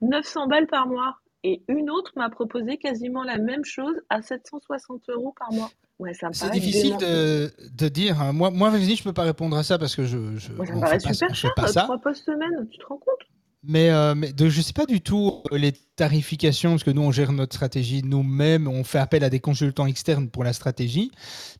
900 0.01 0.47
balles 0.47 0.67
par 0.67 0.87
mois. 0.87 1.17
Et 1.43 1.61
une 1.67 1.89
autre 1.91 2.11
m'a 2.15 2.29
proposé 2.29 2.77
quasiment 2.77 3.23
la 3.23 3.37
même 3.37 3.63
chose 3.63 3.95
à 4.09 4.21
760 4.21 5.09
euros 5.09 5.35
par 5.37 5.51
mois. 5.53 5.69
Ouais, 5.99 6.11
C'est 6.13 6.49
difficile 6.51 6.97
de, 6.97 7.51
de 7.71 7.87
dire. 7.87 8.21
hein. 8.21 8.33
Moi, 8.33 8.49
moi, 8.51 8.69
vas-y, 8.69 8.95
je 8.95 9.03
peux 9.03 9.13
pas 9.13 9.23
répondre 9.23 9.55
à 9.57 9.63
ça 9.63 9.77
parce 9.77 9.95
que 9.95 10.03
je, 10.05 10.17
je 10.37 10.47
ça 10.47 10.73
paraît 10.79 10.97
pas, 10.99 11.13
super 11.13 11.29
fait 11.29 11.35
cher, 11.35 11.53
pas 11.55 11.67
ça. 11.67 11.83
trois 11.83 11.97
postes 11.99 12.25
semaine, 12.25 12.67
tu 12.69 12.77
te 12.79 12.85
rends 12.85 12.97
compte? 12.97 13.21
Mais, 13.63 13.89
euh, 13.89 14.13
mais 14.15 14.31
de, 14.33 14.49
je 14.49 14.61
sais 14.61 14.71
pas 14.71 14.85
du 14.85 15.01
tout 15.01 15.41
euh, 15.51 15.57
les 15.57 15.73
tarifications, 15.95 16.71
parce 16.71 16.83
que 16.83 16.91
nous, 16.91 17.01
on 17.01 17.11
gère 17.11 17.31
notre 17.31 17.55
stratégie 17.55 18.01
nous-mêmes. 18.03 18.67
On 18.67 18.83
fait 18.83 18.99
appel 18.99 19.23
à 19.23 19.29
des 19.29 19.39
consultants 19.39 19.87
externes 19.87 20.29
pour 20.29 20.43
la 20.43 20.53
stratégie, 20.53 21.11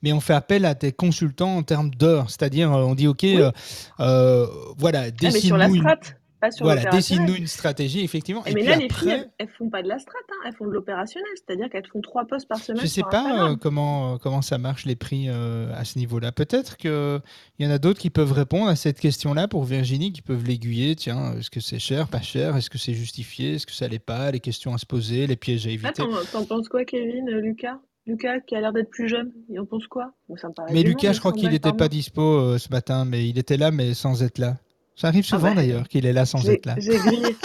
mais 0.04 0.14
on 0.14 0.20
fait 0.22 0.34
appel 0.36 0.64
à 0.66 0.74
des 0.76 0.92
consultants 0.94 1.58
en 1.58 1.64
termes 1.64 1.90
d'heures. 1.90 2.30
C'est-à-dire, 2.30 2.72
euh, 2.72 2.84
on 2.84 2.96
dit, 2.96 3.08
OK, 3.08 3.20
Oui. 3.24 3.42
euh, 3.42 3.52
euh, 4.00 4.48
voilà, 4.78 5.06
Ah, 5.24 5.30
mais 5.34 5.42
sur 5.42 5.58
la 5.58 5.68
une, 5.68 5.78
strat, 5.78 5.98
pas 6.40 6.52
sur 6.52 6.66
voilà, 6.66 6.90
dessine-nous 6.90 7.36
une 7.36 7.48
stratégie, 7.48 8.04
effectivement. 8.04 8.46
Et 8.46 8.54
mais 8.54 8.62
puis 8.62 8.70
là, 8.70 8.76
les 8.76 8.90
filles, 8.90 9.10
elles, 9.10 9.32
elles 9.38 9.50
font 9.50 9.70
pas 9.70 9.82
de 9.82 9.88
la 9.88 10.00
strat, 10.00 10.18
hein, 10.30 10.36
elles 10.46 10.54
font 10.54 10.66
de 10.66 10.72
l'opérationnel, 10.72 11.30
c'est-à-dire 11.36 11.70
qu'elles 11.70 11.88
font 11.88 12.02
trois 12.02 12.26
posts 12.26 12.48
par 12.48 12.58
je 12.58 12.64
semaine 12.64 12.82
sais 12.82 12.88
sur 12.88 13.10
pas 13.10 13.50
euh, 13.50 13.56
comment, 13.56 14.14
euh, 14.14 14.18
comment 14.18 14.42
ça 14.42 14.58
marche 14.58 14.86
les 14.86 14.96
prix 14.96 15.28
euh, 15.30 15.74
à 15.76 15.86
ce 15.86 15.98
niveau-là. 15.98 16.32
Peut-être 16.32 16.78
qu'il 16.78 17.22
y 17.60 17.66
en 17.66 17.72
a 17.72 17.78
d'autres 17.78 18.00
qui 18.00 18.10
peuvent 18.10 18.32
répondre 18.32 18.70
à 18.70 18.76
cette 18.76 19.00
question-là 19.00 19.48
pour 19.48 19.64
Virginie, 19.64 20.12
qui 20.12 20.22
peuvent 20.22 20.46
l'aiguiller. 20.46 20.96
Tiens, 20.96 21.34
est-ce 21.38 21.50
que 21.50 21.60
c'est 21.60 21.80
cher, 21.80 22.08
pas 22.08 22.22
cher? 22.22 22.56
Est-ce 22.56 22.70
que 22.70 22.78
c'est 22.78 22.94
justifié? 22.94 23.56
Est-ce 23.56 23.66
que 23.66 23.74
ça 23.74 23.88
l'est 23.88 24.00
pas? 24.00 24.32
Les 24.32 24.40
questions 24.40 24.74
à 24.74 24.78
se 24.78 24.86
poser, 24.86 25.28
les 25.28 25.36
pièges 25.36 25.68
à 25.68 25.72
éviter. 25.72 25.94
t'en, 25.94 26.10
t'en 26.32 26.46
penses 26.46 26.70
quoi, 26.70 26.86
Kevin, 26.86 27.30
Lucas? 27.30 27.80
Lucas, 28.08 28.40
qui 28.40 28.56
a 28.56 28.62
l'air 28.62 28.72
d'être 28.72 28.90
plus 28.90 29.10
jeune, 29.10 29.34
il 29.50 29.60
en 29.60 29.66
pense 29.66 29.86
quoi? 29.88 30.14
Ça 30.38 30.48
me 30.48 30.74
Mais 30.74 30.82
Lucas, 30.82 31.12
je 31.12 31.20
crois 31.20 31.32
900 31.32 31.42
qu'il 31.42 31.52
n'était 31.52 31.74
pas 31.74 31.90
dispo 31.90 32.22
euh, 32.22 32.58
ce 32.58 32.70
matin, 32.70 33.04
mais 33.04 33.28
il 33.28 33.38
était 33.38 33.58
là, 33.58 33.70
mais 33.70 33.94
sans 33.94 34.24
être 34.24 34.38
là. 34.38 34.56
Ça 34.98 35.08
arrive 35.10 35.24
Ah 35.32 35.36
souvent 35.36 35.54
d'ailleurs 35.54 35.88
qu'il 35.88 36.06
est 36.06 36.12
là 36.14 36.26
sans 36.26 36.50
être 36.50 36.66
là. 36.66 36.76
j'ai 36.80 36.98
grillé. 36.98 37.36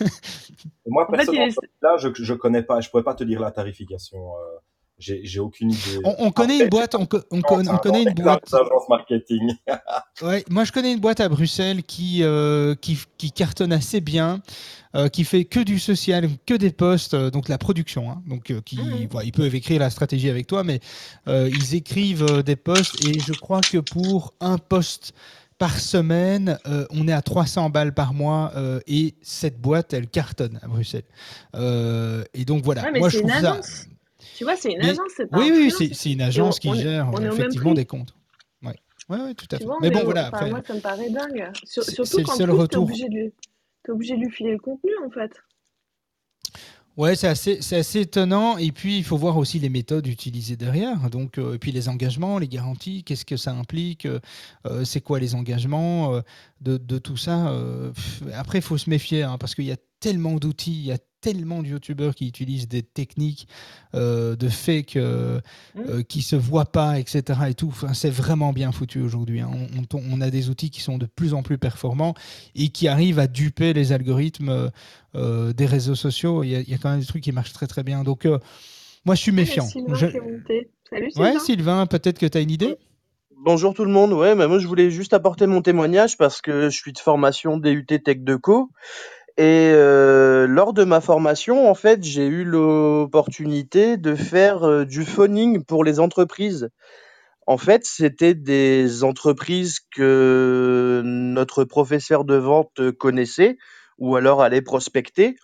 Moi, 0.86 1.06
En 1.08 1.12
fait, 1.12 1.22
il 1.22 1.26
personnellement, 1.26 1.54
est... 1.62 1.82
là, 1.82 1.96
je, 1.98 2.08
je 2.14 2.34
connais 2.34 2.62
pas, 2.62 2.80
je 2.80 2.88
pourrais 2.88 3.02
pas 3.02 3.14
te 3.14 3.24
dire 3.24 3.40
la 3.40 3.50
tarification. 3.50 4.18
euh, 4.18 4.58
j'ai, 4.98 5.20
j'ai 5.24 5.40
aucune 5.40 5.70
idée. 5.70 5.98
On, 6.04 6.14
on 6.18 6.30
connaît 6.30 6.54
Après, 6.54 6.64
une 6.64 6.68
boîte, 6.68 6.94
on, 6.94 7.00
on 7.02 7.06
con- 7.06 7.64
on 7.66 7.76
connaît 7.78 8.02
une 8.02 8.12
boîte. 8.14 8.44
marketing. 8.88 9.54
Ouais, 10.22 10.44
moi, 10.50 10.64
je 10.64 10.72
connais 10.72 10.92
une 10.92 11.00
boîte 11.00 11.20
à 11.20 11.28
Bruxelles 11.30 11.82
qui, 11.82 12.22
euh, 12.22 12.74
qui, 12.74 12.98
qui 13.16 13.32
cartonne 13.32 13.72
assez 13.72 14.02
bien, 14.02 14.42
euh, 14.94 15.08
qui 15.08 15.24
fait 15.24 15.46
que 15.46 15.60
du 15.60 15.78
social, 15.78 16.28
que 16.44 16.52
des 16.52 16.70
posts, 16.72 17.14
euh, 17.14 17.30
donc 17.30 17.48
la 17.48 17.56
production. 17.56 18.10
hein. 18.10 18.22
donc, 18.26 18.50
euh, 18.50 18.60
qui, 18.60 18.78
voilà, 19.10 19.26
ils 19.26 19.32
peuvent 19.32 19.54
écrire 19.54 19.80
la 19.80 19.88
stratégie 19.88 20.28
avec 20.28 20.46
toi, 20.46 20.62
mais 20.62 20.80
euh, 21.26 21.48
ils 21.50 21.74
écrivent 21.74 22.22
euh, 22.24 22.42
des 22.42 22.56
posts 22.56 23.02
et 23.02 23.18
je 23.18 23.32
crois 23.32 23.62
que 23.62 23.78
pour 23.78 24.34
un 24.40 24.58
post 24.58 25.14
par 25.60 25.78
semaine, 25.78 26.58
euh, 26.66 26.86
on 26.90 27.06
est 27.06 27.12
à 27.12 27.20
300 27.20 27.68
balles 27.68 27.92
par 27.92 28.14
mois 28.14 28.50
euh, 28.56 28.80
et 28.86 29.14
cette 29.20 29.60
boîte, 29.60 29.92
elle 29.92 30.08
cartonne 30.08 30.58
à 30.62 30.68
Bruxelles. 30.68 31.04
Euh, 31.54 32.24
et 32.32 32.46
donc 32.46 32.64
voilà, 32.64 32.82
Ouais, 32.84 32.92
mais 32.92 32.98
moi 32.98 33.10
c'est 33.10 33.18
je 33.18 33.22
une 33.24 33.28
trouve 33.28 33.40
ça. 33.42 33.52
agence. 33.52 33.86
Tu 34.36 34.44
vois, 34.44 34.56
c'est 34.56 34.72
une 34.72 34.78
Mais 34.78 34.88
agence, 34.90 35.12
c'est 35.14 35.26
pas 35.26 35.38
oui, 35.38 35.50
un 35.50 35.54
oui, 35.54 35.70
freelance. 35.70 35.98
c'est 35.98 36.12
une 36.12 36.22
on, 36.22 36.26
agence 36.26 36.58
qui 36.58 36.68
on 36.70 36.74
gère 36.74 37.10
est 37.20 37.26
effectivement 37.26 37.74
des 37.74 37.84
comptes. 37.84 38.14
Ouais, 38.62 38.74
ouais, 39.10 39.18
ouais, 39.18 39.34
tout 39.34 39.46
à 39.52 39.56
Tu 39.56 39.58
fait. 39.58 39.64
vois, 39.66 39.76
Mais 39.82 39.90
bon, 39.90 40.02
voilà, 40.04 40.28
après, 40.28 40.48
moi, 40.50 40.62
ça 40.66 40.72
me 40.74 40.80
paraît 40.80 41.10
dingue. 41.10 41.50
Surtout 41.64 41.90
de 42.04 43.14
lui... 43.14 43.32
t'es 43.84 43.92
obligé 43.92 44.14
de 44.16 44.20
lui 44.20 44.30
filer 44.30 44.52
le 44.52 44.58
contenu, 44.58 44.92
en 45.06 45.10
fait. 45.10 45.30
Ouais, 46.96 47.14
c'est 47.14 47.28
assez, 47.28 48.00
étonnant. 48.00 48.58
Et 48.58 48.72
puis, 48.72 48.98
il 48.98 49.04
faut 49.04 49.16
voir 49.16 49.36
aussi 49.36 49.58
les 49.58 49.68
méthodes 49.68 50.06
utilisées 50.06 50.56
derrière. 50.56 51.08
Donc, 51.08 51.38
euh, 51.38 51.54
et 51.54 51.58
puis 51.58 51.72
les 51.72 51.88
engagements, 51.88 52.38
les 52.38 52.48
garanties, 52.48 53.04
qu'est-ce 53.04 53.24
que 53.24 53.36
ça 53.36 53.52
implique 53.52 54.06
euh, 54.06 54.20
euh, 54.66 54.84
C'est 54.84 55.00
quoi 55.00 55.18
les 55.20 55.34
engagements 55.34 56.20
de, 56.60 56.76
de 56.76 56.98
tout 56.98 57.16
ça 57.16 57.54
Après, 58.34 58.58
il 58.58 58.62
faut 58.62 58.78
se 58.78 58.90
méfier 58.90 59.22
hein, 59.22 59.38
parce 59.38 59.54
qu'il 59.54 59.64
y 59.64 59.72
a 59.72 59.76
tellement 60.00 60.34
d'outils, 60.36 60.82
il 60.84 60.98
tellement 61.20 61.62
de 61.62 61.68
youtubeurs 61.68 62.14
qui 62.14 62.26
utilisent 62.28 62.68
des 62.68 62.82
techniques 62.82 63.46
euh, 63.94 64.36
de 64.36 64.48
fake 64.48 64.96
euh, 64.96 65.40
Mm. 65.74 65.80
euh, 65.88 66.02
qui 66.02 66.22
se 66.22 66.36
voient 66.36 66.70
pas, 66.72 66.98
etc. 66.98 67.22
Et 67.48 67.54
tout. 67.54 67.68
Enfin, 67.68 67.94
c'est 67.94 68.10
vraiment 68.10 68.52
bien 68.52 68.72
foutu 68.72 69.00
aujourd'hui. 69.00 69.40
hein. 69.40 69.50
On, 69.52 69.82
on- 69.96 70.02
on 70.12 70.20
a 70.20 70.30
des 70.30 70.48
outils 70.50 70.70
qui 70.70 70.80
sont 70.80 70.98
de 70.98 71.06
plus 71.06 71.34
en 71.34 71.42
plus 71.42 71.58
performants 71.58 72.14
et 72.54 72.68
qui 72.68 72.88
arrivent 72.88 73.18
à 73.18 73.26
duper 73.26 73.72
les 73.72 73.92
algorithmes 73.92 74.70
euh, 75.14 75.52
des 75.52 75.66
réseaux 75.66 75.94
sociaux. 75.94 76.42
Il 76.44 76.50
y, 76.50 76.56
a, 76.56 76.60
il 76.60 76.68
y 76.68 76.74
a 76.74 76.78
quand 76.78 76.90
même 76.90 77.00
des 77.00 77.06
trucs 77.06 77.22
qui 77.24 77.32
marchent 77.32 77.52
très 77.52 77.66
très 77.66 77.82
bien. 77.82 78.02
Donc, 78.04 78.26
euh, 78.26 78.38
moi, 79.04 79.14
je 79.14 79.20
suis 79.20 79.32
méfiant. 79.32 79.66
Sylvain 79.66 79.94
Je-. 79.94 80.06
Salut, 80.90 81.08
Ouais, 81.16 81.32
Sylvain. 81.32 81.38
Sylvain, 81.38 81.86
peut-être 81.86 82.18
que 82.18 82.26
tu 82.26 82.36
as 82.38 82.40
une 82.40 82.50
idée? 82.50 82.76
Bonjour 83.42 83.72
tout 83.72 83.84
le 83.86 83.90
monde. 83.90 84.12
Ouais, 84.12 84.34
bah 84.34 84.48
moi 84.48 84.58
je 84.58 84.66
voulais 84.66 84.90
juste 84.90 85.14
apporter 85.14 85.46
mon 85.46 85.62
témoignage 85.62 86.18
parce 86.18 86.42
que 86.42 86.68
je 86.68 86.76
suis 86.76 86.92
de 86.92 86.98
formation 86.98 87.56
DUT 87.56 87.86
Tech 87.86 88.18
Deco 88.18 88.68
et 89.36 89.72
euh, 89.74 90.46
lors 90.46 90.72
de 90.72 90.84
ma 90.84 91.00
formation, 91.00 91.70
en 91.70 91.74
fait, 91.74 92.02
j'ai 92.02 92.26
eu 92.26 92.44
l'opportunité 92.44 93.96
de 93.96 94.14
faire 94.14 94.64
euh, 94.64 94.84
du 94.84 95.04
phoning 95.04 95.64
pour 95.64 95.84
les 95.84 96.00
entreprises. 96.00 96.68
En 97.46 97.58
fait, 97.58 97.84
c'était 97.84 98.34
des 98.34 99.02
entreprises 99.04 99.80
que 99.94 101.02
notre 101.04 101.64
professeur 101.64 102.24
de 102.24 102.36
vente 102.36 102.90
connaissait 102.92 103.58
ou 103.98 104.16
alors 104.16 104.42
allait 104.42 104.62
prospecter. 104.62 105.36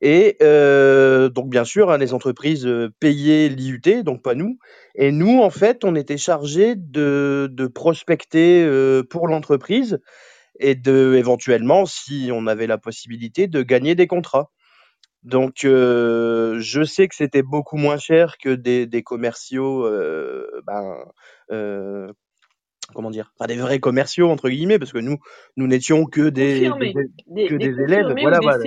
Et 0.00 0.36
euh, 0.42 1.28
donc, 1.28 1.50
bien 1.50 1.64
sûr, 1.64 1.90
hein, 1.90 1.98
les 1.98 2.14
entreprises 2.14 2.66
euh, 2.66 2.90
payaient 3.00 3.48
l'IUT, 3.48 4.04
donc 4.04 4.22
pas 4.22 4.34
nous. 4.34 4.58
Et 4.94 5.10
nous, 5.10 5.40
en 5.40 5.50
fait, 5.50 5.84
on 5.84 5.96
était 5.96 6.18
chargé 6.18 6.74
de, 6.76 7.48
de 7.50 7.66
prospecter 7.66 8.62
euh, 8.64 9.02
pour 9.02 9.26
l'entreprise 9.26 9.98
et 10.58 10.74
de, 10.74 11.14
éventuellement, 11.16 11.86
si 11.86 12.30
on 12.32 12.46
avait 12.46 12.66
la 12.66 12.78
possibilité, 12.78 13.46
de 13.48 13.62
gagner 13.62 13.94
des 13.94 14.06
contrats. 14.06 14.50
Donc, 15.24 15.64
euh, 15.64 16.58
je 16.60 16.84
sais 16.84 17.08
que 17.08 17.14
c'était 17.14 17.42
beaucoup 17.42 17.76
moins 17.76 17.98
cher 17.98 18.36
que 18.38 18.50
des, 18.54 18.86
des 18.86 19.02
commerciaux, 19.02 19.84
euh, 19.84 20.46
ben, 20.66 20.96
euh, 21.50 22.06
comment 22.94 23.10
dire, 23.10 23.32
enfin 23.36 23.46
des 23.48 23.56
vrais 23.56 23.80
commerciaux 23.80 24.30
entre 24.30 24.48
guillemets, 24.48 24.78
parce 24.78 24.92
que 24.92 24.98
nous, 24.98 25.18
nous 25.56 25.66
n'étions 25.66 26.06
que 26.06 26.28
des, 26.28 26.54
Confirmés. 26.70 26.92
des- 26.94 27.10
Des, 27.26 27.48
que 27.48 27.54
des 27.56 27.66
élèves, 27.82 28.06
voilà, 28.22 28.38
ouais. 28.38 28.64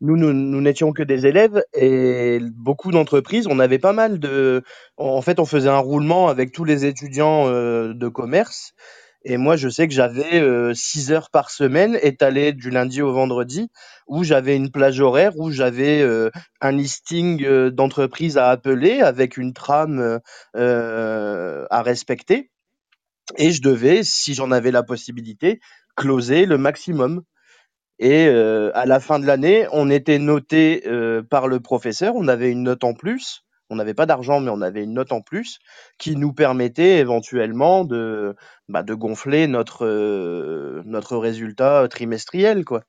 Nous, 0.00 0.16
nous, 0.16 0.32
nous 0.32 0.60
n'étions 0.60 0.92
que 0.92 1.02
des 1.02 1.26
élèves 1.26 1.62
et 1.74 2.40
beaucoup 2.56 2.90
d'entreprises, 2.90 3.46
on 3.48 3.58
avait 3.60 3.78
pas 3.78 3.92
mal 3.92 4.18
de, 4.18 4.62
en 4.96 5.20
fait, 5.22 5.38
on 5.38 5.44
faisait 5.44 5.68
un 5.68 5.78
roulement 5.78 6.28
avec 6.28 6.52
tous 6.52 6.64
les 6.64 6.84
étudiants 6.86 7.46
de 7.48 8.08
commerce. 8.08 8.72
Et 9.24 9.36
moi, 9.36 9.56
je 9.56 9.68
sais 9.68 9.86
que 9.86 9.94
j'avais 9.94 10.40
euh, 10.40 10.74
six 10.74 11.12
heures 11.12 11.30
par 11.30 11.50
semaine 11.50 11.98
étalées 12.02 12.52
du 12.52 12.70
lundi 12.70 13.02
au 13.02 13.12
vendredi, 13.12 13.70
où 14.08 14.24
j'avais 14.24 14.56
une 14.56 14.70
plage 14.70 15.00
horaire, 15.00 15.32
où 15.38 15.50
j'avais 15.50 16.02
euh, 16.02 16.30
un 16.60 16.72
listing 16.72 17.44
euh, 17.44 17.70
d'entreprises 17.70 18.36
à 18.36 18.48
appeler 18.50 19.00
avec 19.00 19.36
une 19.36 19.52
trame 19.52 20.00
euh, 20.00 20.18
euh, 20.56 21.66
à 21.70 21.82
respecter. 21.82 22.50
Et 23.36 23.52
je 23.52 23.62
devais, 23.62 24.02
si 24.02 24.34
j'en 24.34 24.50
avais 24.50 24.72
la 24.72 24.82
possibilité, 24.82 25.60
closer 25.96 26.44
le 26.46 26.58
maximum. 26.58 27.22
Et 28.00 28.26
euh, 28.26 28.72
à 28.74 28.86
la 28.86 28.98
fin 28.98 29.20
de 29.20 29.26
l'année, 29.26 29.66
on 29.70 29.88
était 29.88 30.18
noté 30.18 30.82
euh, 30.86 31.22
par 31.22 31.46
le 31.46 31.60
professeur, 31.60 32.16
on 32.16 32.26
avait 32.26 32.50
une 32.50 32.64
note 32.64 32.82
en 32.82 32.94
plus. 32.94 33.44
On 33.72 33.76
n'avait 33.76 33.94
pas 33.94 34.06
d'argent, 34.06 34.40
mais 34.40 34.50
on 34.50 34.60
avait 34.60 34.84
une 34.84 34.94
note 34.94 35.12
en 35.12 35.22
plus 35.22 35.58
qui 35.98 36.16
nous 36.16 36.32
permettait 36.32 36.98
éventuellement 36.98 37.84
de, 37.84 38.36
bah, 38.68 38.82
de 38.82 38.94
gonfler 38.94 39.46
notre, 39.48 39.86
euh, 39.86 40.82
notre 40.84 41.16
résultat 41.16 41.88
trimestriel. 41.88 42.64
Quoi. 42.64 42.82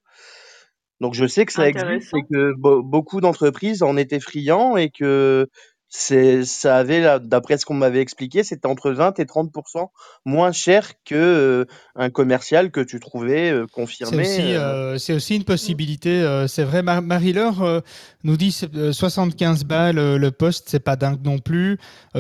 Donc 1.00 1.16
je 1.16 1.26
sais 1.26 1.46
que 1.46 1.52
ça 1.54 1.68
existe 1.68 2.14
et 2.16 2.22
que 2.32 2.54
be- 2.54 2.84
beaucoup 2.84 3.20
d'entreprises 3.22 3.84
en 3.84 3.98
étaient 3.98 4.20
friands 4.20 4.78
et 4.78 4.90
que 4.90 5.48
c'est, 5.96 6.44
ça 6.44 6.78
avait, 6.78 7.02
là, 7.02 7.20
d'après 7.20 7.60
ce 7.60 7.68
qu'on 7.68 7.76
m'avait 7.76 8.00
expliqué, 8.02 8.44
c'était 8.44 8.66
entre 8.66 8.90
20 8.92 9.20
et 9.20 9.26
30% 9.26 9.90
moins 10.26 10.52
cher 10.52 10.94
que 11.06 11.14
euh, 11.14 11.66
un 11.96 12.10
commercial 12.10 12.72
que 12.72 12.80
tu 12.82 13.00
trouvais 13.00 13.52
euh, 13.52 13.66
C'est 13.68 13.72
confirmé. 13.74 14.22
aussi, 14.24 14.42
euh, 14.42 14.98
c'est 14.98 15.14
aussi 15.14 15.36
une 15.36 15.44
possibilité. 15.44 16.46
c'est 16.48 16.64
vrai, 16.64 16.82
Mar- 16.82 17.04
Marie-Laure 17.04 17.84
nous 18.24 18.38
dit 18.38 18.52
c'est, 18.52 18.74
euh, 18.76 18.92
75 18.92 19.66
balles 19.66 20.16
le 20.16 20.32
poste, 20.32 20.68
c'est 20.68 20.80
pas 20.80 20.96
dingue 20.96 21.24
non 21.24 21.38
plus. 21.38 21.78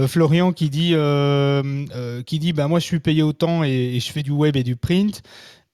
Florian 0.07 0.51
qui 0.53 0.69
dit, 0.69 0.93
qui 2.28 2.39
dit 2.39 2.53
bah, 2.53 2.67
moi 2.67 2.80
je 2.80 2.86
suis 2.86 2.99
payé 2.99 3.24
autant 3.24 3.63
et, 3.63 3.95
et 3.95 3.99
je 3.99 4.11
fais 4.11 4.21
du 4.21 4.32
web 4.32 4.55
et 4.55 4.63
du 4.63 4.76
print. 4.76 5.24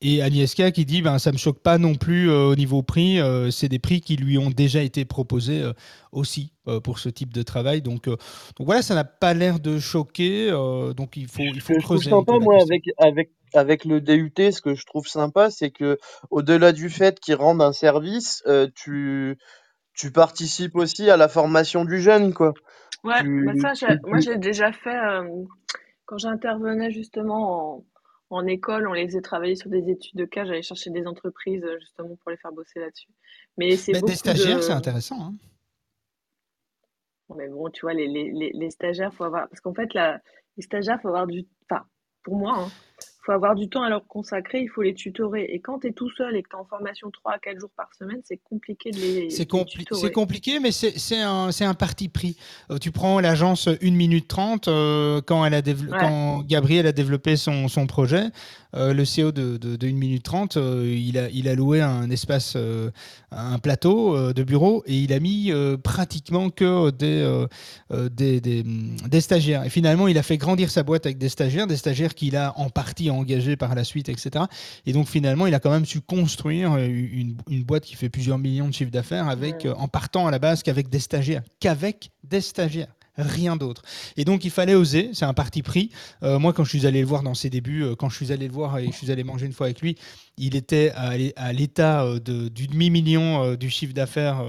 Et 0.01 0.21
Agnieszka 0.21 0.71
qui 0.71 0.85
dit 0.85 1.01
ben, 1.01 1.19
ça 1.19 1.31
me 1.33 1.37
choque 1.37 1.59
pas 1.59 1.77
non 1.77 1.95
plus 1.95 2.29
euh, 2.29 2.45
au 2.45 2.55
niveau 2.55 2.81
prix. 2.83 3.19
euh, 3.19 3.51
c'est 3.51 3.67
des 3.67 3.79
prix 3.79 3.99
qui 3.99 4.15
lui 4.15 4.37
ont 4.37 4.49
déjà 4.49 4.81
été 4.81 5.03
proposés 5.03 5.61
euh, 5.61 5.73
aussi 6.13 6.53
euh, 6.69 6.79
pour 6.79 6.99
ce 6.99 7.09
type 7.09 7.33
de 7.33 7.43
travail. 7.43 7.81
Donc, 7.81 8.07
euh, 8.07 8.11
donc 8.57 8.65
voilà, 8.65 8.81
ça 8.81 8.95
n'a 8.95 9.03
pas 9.03 9.33
l'air 9.33 9.59
de 9.59 9.77
choquer. 9.77 10.49
euh, 10.51 10.93
donc 10.93 11.17
il 11.17 11.27
faut, 11.27 11.43
il 11.43 11.59
Ce 11.59 11.65
faut 11.65 11.73
que 11.73 11.81
je 11.81 11.85
trouve 11.85 11.97
creuser 11.97 12.09
sympa, 12.11 12.39
moi, 12.39 12.55
avec, 12.61 12.83
avec, 12.97 13.31
avec 13.53 13.83
le 13.83 13.99
DUT, 13.99 14.51
ce 14.53 14.61
que 14.61 14.73
je 14.73 14.85
trouve 14.85 15.05
sympa, 15.05 15.49
c'est 15.49 15.69
que 15.69 15.97
au-delà 16.29 16.71
du 16.71 16.89
fait 16.89 17.19
qu'ils 17.19 17.35
rendent 17.35 17.61
un 17.61 17.73
service, 17.73 18.41
euh, 18.47 18.67
tu, 18.75 19.37
tu 19.93 20.11
participes 20.11 20.75
aussi 20.77 21.09
à 21.09 21.17
la 21.17 21.27
formation 21.27 21.83
du 21.83 21.99
jeune, 22.01 22.33
quoi. 22.33 22.53
Ouais, 23.03 23.21
bah 23.45 23.53
ça, 23.61 23.73
tu, 23.73 23.85
moi 24.05 24.19
j'ai 24.19 24.37
déjà 24.37 24.71
fait 24.71 24.95
euh, 24.95 25.23
quand 26.05 26.17
j'intervenais 26.17 26.91
justement 26.91 27.75
en, 27.77 27.83
en 28.29 28.45
école, 28.47 28.87
on 28.87 28.93
les 28.93 29.05
faisait 29.07 29.21
travailler 29.21 29.55
sur 29.55 29.69
des 29.69 29.89
études 29.89 30.15
de 30.15 30.25
cas, 30.25 30.45
j'allais 30.45 30.61
chercher 30.61 30.89
des 30.91 31.07
entreprises 31.07 31.63
euh, 31.63 31.79
justement 31.79 32.15
pour 32.17 32.31
les 32.31 32.37
faire 32.37 32.51
bosser 32.51 32.79
là-dessus. 32.79 33.09
Mais 33.57 33.75
c'est 33.75 33.93
Mais 33.93 34.01
des 34.01 34.15
stagiaires, 34.15 34.61
c'est 34.61 34.71
intéressant. 34.71 35.19
hein. 35.21 35.35
Mais 37.35 37.47
bon, 37.47 37.69
tu 37.69 37.81
vois, 37.81 37.93
les, 37.93 38.07
les, 38.07 38.31
les, 38.31 38.51
les 38.53 38.69
stagiaires, 38.71 39.13
faut 39.13 39.23
avoir... 39.23 39.47
Parce 39.49 39.61
qu'en 39.61 39.73
fait, 39.73 39.93
la... 39.93 40.19
les 40.57 40.63
stagiaires, 40.63 40.99
faut 41.01 41.09
avoir 41.09 41.27
du... 41.27 41.45
Enfin, 41.69 41.85
pour 42.23 42.35
moi, 42.37 42.55
hein, 42.57 42.67
faut 43.21 43.31
avoir 43.33 43.53
du 43.55 43.67
temps 43.69 43.83
à 43.83 43.89
leur 43.89 44.07
consacrer, 44.07 44.61
il 44.61 44.69
faut 44.69 44.81
les 44.81 44.93
tutorer. 44.93 45.43
Et 45.51 45.59
quand 45.59 45.79
tu 45.79 45.87
es 45.87 45.91
tout 45.91 46.09
seul 46.11 46.35
et 46.35 46.41
que 46.43 46.49
tu 46.49 46.55
es 46.55 46.59
en 46.59 46.65
formation 46.65 47.11
3 47.11 47.33
à 47.33 47.39
4 47.39 47.59
jours 47.59 47.69
par 47.75 47.89
semaine, 47.93 48.21
c'est 48.23 48.37
compliqué 48.37 48.91
de 48.91 48.97
les, 48.97 49.29
C'est 49.29 49.49
compli- 49.49 49.71
c'est 49.71 49.77
tutorer. 49.79 50.11
compliqué, 50.11 50.59
mais 50.59 50.71
c'est 50.71 51.21
un, 51.21 51.73
parti 51.73 52.07
pris. 52.09 52.37
Euh, 52.71 52.77
tu 52.77 52.91
prends 52.91 53.19
l'agence 53.19 53.67
1 53.67 53.91
minute 53.95 54.27
30, 54.27 54.67
euh, 54.67 55.21
quand, 55.25 55.45
elle 55.45 55.53
a 55.53 55.61
Ouais. 55.61 55.97
quand 55.99 56.43
Gabriel 56.47 56.87
a 56.87 56.91
développé 56.91 57.35
son, 57.35 57.67
son 57.67 57.85
projet, 57.87 58.23
euh, 58.75 58.93
le 58.93 59.03
CEO 59.03 59.31
de, 59.31 59.57
de, 59.57 59.75
de 59.75 59.87
1 59.87 59.93
minute 59.93 60.23
30, 60.23 60.57
euh, 60.57 60.95
il, 60.97 61.17
a, 61.17 61.29
il 61.29 61.47
a 61.47 61.55
loué 61.55 61.81
un 61.81 62.09
espace, 62.09 62.53
euh, 62.55 62.91
un 63.31 63.57
plateau 63.59 64.33
de 64.33 64.43
bureau, 64.43 64.83
et 64.85 64.95
il 64.95 65.13
a 65.13 65.19
mis 65.19 65.51
pratiquement 65.83 66.49
que 66.49 66.91
des, 66.91 67.47
euh, 67.91 68.09
des, 68.09 68.41
des, 68.41 68.63
des 68.63 69.21
stagiaires. 69.21 69.63
Et 69.63 69.69
finalement, 69.69 70.07
il 70.07 70.17
a 70.17 70.23
fait 70.23 70.37
grandir 70.37 70.69
sa 70.69 70.83
boîte 70.83 71.05
avec 71.05 71.17
des 71.17 71.29
stagiaires, 71.29 71.67
des 71.67 71.77
stagiaires 71.77 72.13
qu'il 72.13 72.35
a 72.35 72.53
en 72.57 72.69
partie 72.69 73.09
engagés 73.09 73.55
par 73.55 73.75
la 73.75 73.83
suite, 73.83 74.09
etc. 74.09 74.45
Et 74.85 74.93
donc 74.93 75.07
finalement, 75.07 75.47
il 75.47 75.53
a 75.53 75.59
quand 75.59 75.71
même 75.71 75.85
su 75.85 76.01
construire 76.01 76.77
une, 76.77 77.35
une 77.49 77.63
boîte 77.63 77.83
qui 77.83 77.95
fait 77.95 78.09
plusieurs 78.09 78.37
millions 78.37 78.67
de 78.67 78.73
chiffres 78.73 78.91
d'affaires 78.91 79.27
avec, 79.27 79.67
en 79.77 79.87
partant 79.87 80.27
à 80.27 80.31
la 80.31 80.39
base 80.39 80.63
qu'avec 80.63 80.89
des 80.89 80.99
stagiaires, 80.99 81.43
qu'avec 81.59 82.11
des 82.23 82.41
stagiaires. 82.41 82.93
Rien 83.21 83.57
d'autre. 83.57 83.81
Et 84.15 84.23
donc 84.23 84.45
il 84.45 84.51
fallait 84.51 84.75
oser, 84.75 85.09
c'est 85.13 85.25
un 85.25 85.33
parti 85.33 85.61
pris. 85.61 85.91
Euh, 86.23 86.39
moi, 86.39 86.53
quand 86.53 86.63
je 86.63 86.69
suis 86.69 86.85
allé 86.87 87.01
le 87.01 87.07
voir 87.07 87.21
dans 87.21 87.33
ses 87.33 87.49
débuts, 87.49 87.83
euh, 87.83 87.95
quand 87.95 88.07
je 88.09 88.15
suis 88.15 88.31
allé 88.31 88.47
le 88.47 88.53
voir 88.53 88.77
et 88.79 88.87
je 88.87 88.91
suis 88.95 89.11
allé 89.11 89.23
manger 89.25 89.45
une 89.45 89.53
fois 89.53 89.67
avec 89.67 89.81
lui, 89.81 89.95
il 90.37 90.55
était 90.55 90.91
à, 90.95 91.17
l'é- 91.17 91.33
à 91.35 91.51
l'état 91.51 92.03
euh, 92.05 92.19
de- 92.19 92.47
du 92.47 92.67
demi-million 92.67 93.55
du 93.55 93.69
chiffre 93.69 93.93
d'affaires 93.93 94.41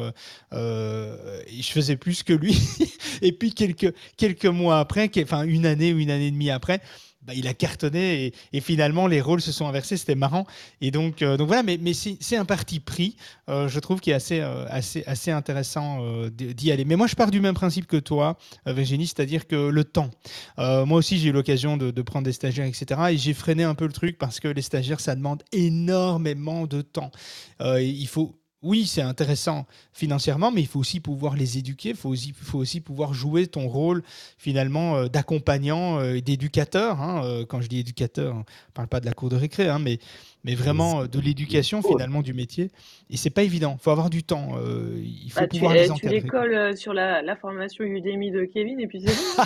je 0.52 1.72
faisais 1.72 1.96
plus 1.96 2.22
que 2.22 2.32
lui. 2.32 2.56
et 3.22 3.32
puis 3.32 3.52
quelques, 3.52 3.92
quelques 4.16 4.46
mois 4.46 4.78
après, 4.78 5.10
enfin 5.22 5.42
une 5.42 5.66
année 5.66 5.92
ou 5.92 5.98
une 5.98 6.10
année 6.10 6.28
et 6.28 6.30
demie 6.30 6.50
après, 6.50 6.80
bah, 7.22 7.34
il 7.34 7.46
a 7.46 7.54
cartonné 7.54 8.32
et, 8.52 8.60
finalement 8.60 9.06
les 9.06 9.20
rôles 9.20 9.42
se 9.42 9.52
sont 9.52 9.66
inversés, 9.66 9.98
c'était 9.98 10.14
marrant. 10.14 10.46
Et 10.80 10.90
donc, 10.90 11.20
euh, 11.20 11.36
voilà, 11.38 11.62
mais, 11.62 11.78
c'est 11.92 12.36
un 12.36 12.46
parti 12.46 12.80
pris, 12.80 13.16
euh, 13.48 13.68
je 13.68 13.78
trouve, 13.78 14.00
qui 14.00 14.10
est 14.10 14.14
assez, 14.14 14.40
euh, 14.40 14.66
assez, 14.70 15.30
intéressant 15.30 15.98
d'y 16.30 16.72
aller. 16.72 16.84
Mais 16.84 16.96
moi, 16.96 17.06
je 17.06 17.14
pars 17.14 17.30
du 17.30 17.40
même 17.40 17.54
principe 17.54 17.86
que 17.86 17.98
toi, 17.98 18.38
Virginie, 18.66 19.06
c'est-à-dire 19.06 19.46
que 19.46 19.68
le 19.68 19.84
temps. 19.84 20.10
Moi 20.56 20.98
aussi, 20.98 21.18
j'ai 21.18 21.28
eu 21.28 21.32
l'occasion 21.32 21.76
de, 21.76 21.90
de 21.90 22.02
prendre 22.02 22.24
des 22.24 22.32
stagiaires, 22.32 22.66
etc. 22.66 23.00
Et 23.10 23.18
j'ai 23.18 23.34
freiné 23.34 23.64
un 23.64 23.74
peu 23.74 23.86
le 23.86 23.92
truc 23.92 24.18
parce 24.18 24.40
que 24.40 24.48
les 24.48 24.62
stagiaires, 24.62 25.00
ça 25.00 25.14
demande 25.14 25.42
énormément 25.52 26.66
de 26.66 26.80
temps. 26.82 27.10
Il 27.60 28.06
faut. 28.08 28.39
Oui, 28.62 28.86
c'est 28.86 29.00
intéressant 29.00 29.64
financièrement, 29.94 30.50
mais 30.50 30.60
il 30.60 30.66
faut 30.66 30.80
aussi 30.80 31.00
pouvoir 31.00 31.34
les 31.34 31.56
éduquer, 31.56 31.90
il 31.90 31.96
faut 31.96 32.10
aussi, 32.10 32.34
faut 32.38 32.58
aussi 32.58 32.82
pouvoir 32.82 33.14
jouer 33.14 33.46
ton 33.46 33.66
rôle 33.68 34.02
finalement 34.36 34.96
euh, 34.96 35.06
d'accompagnant 35.08 35.98
euh, 35.98 36.16
et 36.16 36.20
d'éducateur. 36.20 37.00
hein. 37.00 37.22
Euh, 37.24 37.46
quand 37.46 37.62
je 37.62 37.68
dis 37.68 37.78
éducateur, 37.78 38.34
on 38.34 38.38
ne 38.40 38.44
parle 38.74 38.88
pas 38.88 39.00
de 39.00 39.06
la 39.06 39.14
cour 39.14 39.30
de 39.30 39.36
récré, 39.36 39.66
hein, 39.68 39.78
mais, 39.78 39.98
mais 40.44 40.54
vraiment 40.54 41.00
euh, 41.02 41.06
de 41.06 41.18
l'éducation 41.20 41.80
finalement 41.80 42.20
du 42.20 42.34
métier. 42.34 42.70
Et 43.08 43.16
c'est 43.16 43.30
pas 43.30 43.44
évident, 43.44 43.76
il 43.80 43.82
faut 43.82 43.92
avoir 43.92 44.10
du 44.10 44.24
temps, 44.24 44.50
euh, 44.58 45.00
il 45.02 45.30
faut 45.32 45.40
Bah, 45.40 45.46
tu, 45.46 45.58
pouvoir 45.58 45.72
les 45.72 45.86
tu 45.86 45.92
encadrer. 45.92 46.20
les 46.20 46.26
colles 46.26 46.54
euh, 46.54 46.76
sur 46.76 46.92
la, 46.92 47.22
la 47.22 47.36
formation 47.36 47.82
Udemy 47.84 48.30
de 48.30 48.44
Kevin 48.44 48.78
et 48.78 48.86
puis 48.86 49.02
c'est 49.06 49.14
bon. 49.14 49.42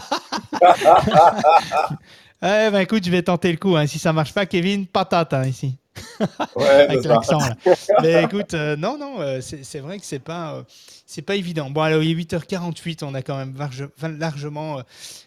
Eh 2.43 2.71
ben 2.71 2.81
écoute, 2.81 3.05
je 3.05 3.11
vais 3.11 3.23
tenter 3.23 3.51
le 3.51 3.57
coup. 3.59 3.75
hein. 3.77 3.87
Si 3.87 3.99
ça 3.99 4.12
marche 4.12 4.35
pas, 4.35 4.45
Kevin, 4.45 4.87
patate 4.87 5.33
hein, 5.33 5.47
ici. 5.47 5.77
Ouais, 6.57 6.66
Avec 6.66 7.05
l'accent. 7.05 7.38
Mais 8.03 8.22
écoute, 8.24 8.55
euh, 8.55 8.76
non, 8.76 8.99
non, 8.99 9.20
euh, 9.20 9.40
c'est 9.40 9.78
vrai 9.80 9.99
que 9.99 10.05
c'est 10.07 10.18
pas, 10.18 10.55
euh, 10.55 10.62
c'est 11.07 11.22
pas 11.22 11.36
évident. 11.36 11.70
Bon, 11.70 11.82
alors 11.82 12.03
il 12.03 12.11
est 12.11 12.14
8h48, 12.24 13.05
on 13.05 13.14
a 13.14 13.22
quand 13.22 13.36
même 13.36 13.55
large- 13.57 13.88
largement 14.18 14.80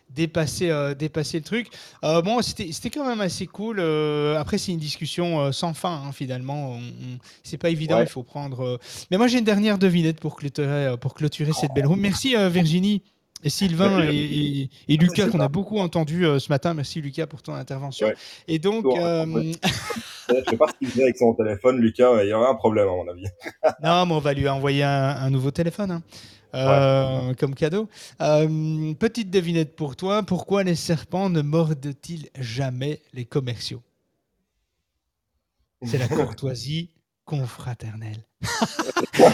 dépassé, 0.10 0.72
dépassé 0.98 1.38
le 1.38 1.44
truc. 1.44 1.68
Bon, 2.02 2.42
c'était 2.42 2.90
quand 2.90 3.08
même 3.08 3.22
assez 3.22 3.46
cool. 3.46 3.80
après, 4.38 4.58
c'est 4.58 4.72
une 4.72 4.80
discussion 4.80 5.52
sans 5.52 5.74
fin, 5.74 6.02
hein, 6.08 6.12
finalement. 6.12 6.80
C'est 7.44 7.58
pas 7.58 7.70
évident, 7.70 7.98
Ouais. 7.98 8.04
il 8.04 8.10
faut 8.10 8.24
prendre. 8.24 8.80
Mais 9.12 9.18
moi, 9.18 9.28
j'ai 9.28 9.40
une 9.40 9.44
dernière 9.46 9.78
devinette 9.78 10.20
pour 10.20 10.36
clôturer, 10.38 10.96
pour 11.00 11.14
clôturer 11.14 11.52
cette 11.54 11.74
belle 11.74 11.88
room. 11.88 12.00
Merci 12.00 12.36
Virginie. 12.50 13.04
Et 13.44 13.50
Sylvain 13.52 14.04
et, 14.04 14.16
et- 14.16 14.70
et 14.88 14.98
Lucas 14.98 15.28
qu'on 15.30 15.40
a 15.40 15.48
beaucoup 15.48 15.78
entendu 15.80 16.26
euh, 16.26 16.40
ce 16.40 16.50
matin. 16.52 16.74
Merci 16.74 17.02
Lucas 17.02 17.28
pour 17.28 17.42
ton 17.44 17.54
intervention. 17.54 18.08
Ouais. 18.08 18.16
Et 18.48 18.58
donc, 18.60 18.84
Bon, 18.84 18.98
euh. 19.00 19.26
Je 20.30 20.50
sais 20.50 20.58
pas 20.58 20.68
ce 20.68 20.74
qu'il 20.80 20.88
faisait 20.90 21.04
avec 21.04 21.18
son 21.18 21.34
téléphone, 21.36 21.78
Lucas, 21.80 22.14
mais 22.16 22.26
il 22.26 22.30
y 22.30 22.34
aurait 22.34 22.50
un 22.50 22.56
problème 22.56 22.88
à 22.88 22.92
mon 22.92 23.08
avis. 23.08 23.26
Non, 23.84 24.06
mais 24.08 24.14
on 24.14 24.20
va 24.20 24.34
lui 24.34 24.50
envoyer 24.50 24.84
un, 24.84 24.90
un 25.18 25.30
nouveau 25.30 25.52
téléphone. 25.52 25.92
hein. 25.92 26.02
euh, 26.56 27.34
comme 27.36 27.54
cadeau. 27.54 27.88
Petite 28.20 29.30
devinette 29.30 29.76
pour 29.76 29.96
toi. 29.96 30.24
Pourquoi 30.24 30.64
les 30.64 30.76
serpents 30.76 31.30
ne 31.30 31.42
mordent-ils 31.42 32.30
jamais 32.40 33.02
les 33.14 33.26
commerciaux? 33.26 33.84
C'est 35.84 36.00
la 36.00 36.08
courtoisie 36.26 36.90
confraternelle. 37.28 38.18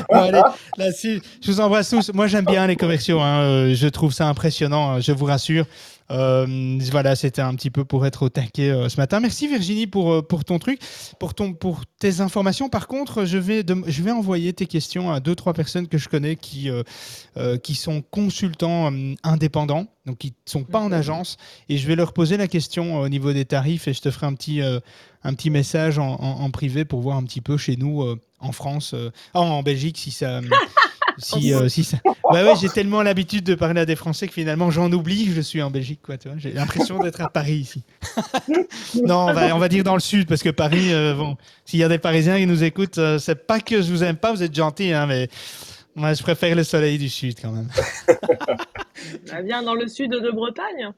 Bon, 0.10 0.22
allez, 0.22 0.42
là, 0.78 0.92
si, 0.94 1.22
je 1.44 1.52
vous 1.52 1.60
embrasse 1.60 1.90
tous. 1.90 2.12
Moi, 2.14 2.28
j'aime 2.28 2.46
bien 2.46 2.66
les 2.68 2.76
commerciaux. 2.78 3.20
hein, 3.20 3.42
euh, 3.44 3.76
Je 3.76 3.88
trouve 3.88 4.14
ça 4.14 4.28
impressionnant, 4.28 4.92
hein, 4.92 5.00
je 5.02 5.12
vous 5.12 5.26
rassure. 5.26 5.66
Euh, 6.12 6.78
voilà, 6.92 7.16
c'était 7.16 7.42
un 7.42 7.56
petit 7.56 7.70
peu 7.70 7.86
pour 7.86 8.06
être 8.06 8.24
au 8.24 8.30
taquet 8.30 8.70
euh, 8.70 8.90
ce 8.90 8.98
matin. 8.98 9.20
Merci 9.20 9.48
Virginie 9.48 9.88
pour, 9.88 10.12
euh, 10.14 10.22
pour 10.22 10.44
ton 10.46 10.60
truc, 10.60 10.80
pour, 11.20 11.34
ton, 11.34 11.54
pour 11.54 11.84
tes 12.00 12.20
informations. 12.22 12.70
Par 12.70 12.88
contre, 12.88 13.26
je 13.26 13.38
vais, 13.38 13.64
je 13.88 14.04
vais 14.04 14.12
envoyer 14.12 14.54
tes 14.54 14.66
questions 14.66 15.12
à 15.12 15.20
deux, 15.20 15.36
trois 15.36 15.54
personnes 15.54 15.88
que 15.88 15.98
je 15.98 16.10
connais 16.10 16.36
qui, 16.36 16.70
euh, 16.70 17.58
qui 17.58 17.76
sont 17.76 18.02
consultants 18.02 18.92
indépendants, 19.24 19.88
donc 20.06 20.18
qui 20.18 20.28
ne 20.28 20.34
sont 20.52 20.64
pas 20.64 20.80
en 20.80 20.92
agence. 20.92 21.38
Et 21.70 21.78
je 21.78 21.88
vais 21.88 21.96
leur 21.96 22.14
poser 22.14 22.38
la 22.38 22.48
question 22.48 23.00
au 23.00 23.10
niveau 23.10 23.32
des 23.34 23.46
tarifs 23.46 23.88
et 23.88 23.94
je 23.94 24.02
te 24.02 24.12
ferai 24.12 24.28
un 24.28 24.34
petit, 24.34 24.62
un 24.62 25.34
petit 25.34 25.50
message 25.50 26.00
en, 26.00 26.14
en- 26.16 26.42
en 26.44 26.50
privé 26.52 26.86
pour 26.86 27.02
voir 27.02 27.18
un 27.18 27.24
petit 27.24 27.42
peu 27.42 27.58
chez 27.58 27.78
nous 27.78 28.04
en 28.40 28.52
France, 28.52 28.94
ah, 29.34 29.40
en 29.42 29.64
Belgique, 29.64 29.98
si 29.98 30.12
ça. 30.12 30.42
Si, 31.18 31.54
euh, 31.54 31.70
si 31.70 31.84
ça... 31.84 31.98
Bah 32.32 32.44
ouais, 32.44 32.54
j'ai 32.60 32.70
tellement 32.70 33.02
l'habitude 33.02 33.44
de 33.44 33.56
parler 33.56 33.82
à 33.82 33.86
des 33.86 33.96
Français 33.96 34.28
que 34.28 34.34
finalement 34.34 34.72
j'en 34.72 34.92
oublie 34.92 35.26
que 35.26 35.34
je 35.34 35.42
suis 35.42 35.62
en 35.62 35.70
Belgique. 35.70 36.00
quoi, 36.02 36.18
tu 36.18 36.30
vois. 36.30 36.38
J'ai 36.38 36.52
l'impression 36.52 37.00
d'être 37.00 37.22
à 37.22 37.30
Paris 37.30 37.56
ici. 37.56 37.84
non, 39.04 39.28
on 39.30 39.34
va, 39.34 39.56
on 39.56 39.60
va 39.60 39.70
dire 39.70 39.84
dans 39.84 39.94
le 39.94 40.00
sud 40.00 40.28
parce 40.28 40.42
que 40.42 40.50
Paris, 40.50 40.94
euh, 40.94 41.14
bon, 41.14 41.38
s'il 41.66 41.80
y 41.80 41.84
a 41.84 41.90
des 41.90 42.00
Parisiens 42.00 42.38
qui 42.38 42.48
nous 42.48 42.64
écoutent, 42.64 42.98
euh, 42.98 43.20
c'est 43.20 43.48
pas 43.48 43.60
que 43.60 43.82
je 43.82 43.92
vous 43.92 44.04
aime 44.04 44.18
pas, 44.18 44.32
vous 44.32 44.44
êtes 44.44 44.56
gentils, 44.56 44.94
hein, 44.94 45.06
mais 45.06 45.30
moi 45.96 46.14
je 46.14 46.24
préfère 46.24 46.56
le 46.56 46.64
soleil 46.64 46.98
du 46.98 47.10
sud 47.10 47.36
quand 47.42 47.52
même. 47.52 47.70
Bah, 49.28 49.42
viens 49.42 49.62
dans 49.62 49.74
le 49.74 49.88
sud 49.88 50.12
de 50.12 50.32
Bretagne. 50.32 50.94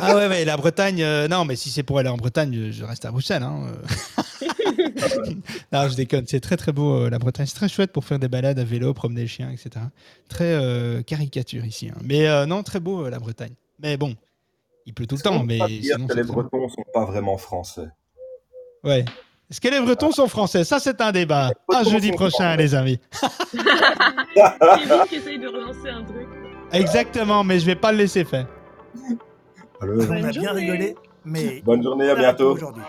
Ah 0.00 0.14
ouais, 0.16 0.28
ouais, 0.28 0.44
la 0.44 0.56
Bretagne, 0.56 1.02
euh, 1.02 1.28
non, 1.28 1.44
mais 1.44 1.56
si 1.56 1.70
c'est 1.70 1.82
pour 1.82 1.98
aller 1.98 2.08
en 2.08 2.16
Bretagne, 2.16 2.70
je- 2.70 2.84
reste 2.84 3.04
à 3.04 3.10
Bruxelles. 3.10 3.42
Hein. 3.42 3.62
euh. 3.68 4.46
non, 5.72 5.88
je 5.88 5.94
déconne, 5.94 6.24
c'est 6.26 6.40
très 6.40 6.56
très 6.56 6.72
beau 6.72 6.94
euh, 7.04 7.10
la 7.10 7.18
Bretagne, 7.18 7.46
c'est 7.46 7.54
très 7.56 7.68
chouette 7.68 7.92
pour 7.92 8.04
faire 8.04 8.18
des 8.18 8.28
balades 8.28 8.58
à 8.58 8.64
vélo, 8.64 8.92
promener 8.94 9.22
le 9.22 9.26
chien, 9.26 9.50
etc. 9.50 9.84
Très 10.28 10.52
euh, 10.52 11.02
caricature 11.02 11.64
ici. 11.64 11.88
hein. 11.90 11.98
Mais 12.02 12.26
euh, 12.28 12.46
non, 12.46 12.62
très 12.62 12.80
beau 12.80 13.04
euh, 13.06 13.10
la 13.10 13.18
Bretagne. 13.18 13.52
Mais 13.80 13.96
bon, 13.96 14.14
il 14.86 14.94
pleut 14.94 15.06
tout 15.06 15.16
le 15.16 15.20
temps, 15.22 15.42
mais 15.44 15.58
sinon 15.82 16.06
que 16.06 16.14
c'est 16.14 16.20
les 16.20 16.22
très 16.26 16.32
beau. 16.34 16.42
Bretons 16.42 16.68
sont 16.68 16.84
pas 16.92 17.04
vraiment 17.04 17.36
français. 17.38 17.88
Ouais. 18.84 19.04
Est-ce 19.50 19.60
que 19.62 19.68
les 19.68 19.80
Bretons 19.80 20.12
sont 20.12 20.28
français? 20.28 20.62
Ça, 20.64 20.78
c'est 20.78 21.00
un 21.00 21.10
débat. 21.10 21.46
Un 21.46 21.52
Bretons 21.68 21.90
jeudi 21.90 22.10
prochain, 22.12 22.54
français. 22.54 22.56
les 22.58 22.74
amis. 22.74 23.00
Kevin 24.34 25.02
qui 25.08 25.14
essaye 25.16 25.38
de 25.38 25.48
relancer 25.48 25.88
un 25.88 26.02
truc. 26.04 26.26
Exactement, 26.72 27.44
mais 27.44 27.58
je 27.58 27.64
vais 27.66 27.74
pas 27.76 27.92
le 27.92 27.98
laisser 27.98 28.24
faire. 28.24 28.46
Alors, 29.80 29.96
On 30.08 30.24
a 30.24 30.30
bien 30.30 30.52
rigolé, 30.52 30.96
mais 31.24 31.62
bonne 31.64 31.82
journée, 31.82 32.08
à 32.10 32.14
bientôt. 32.14 32.52
aujourd'hui. 32.54 32.82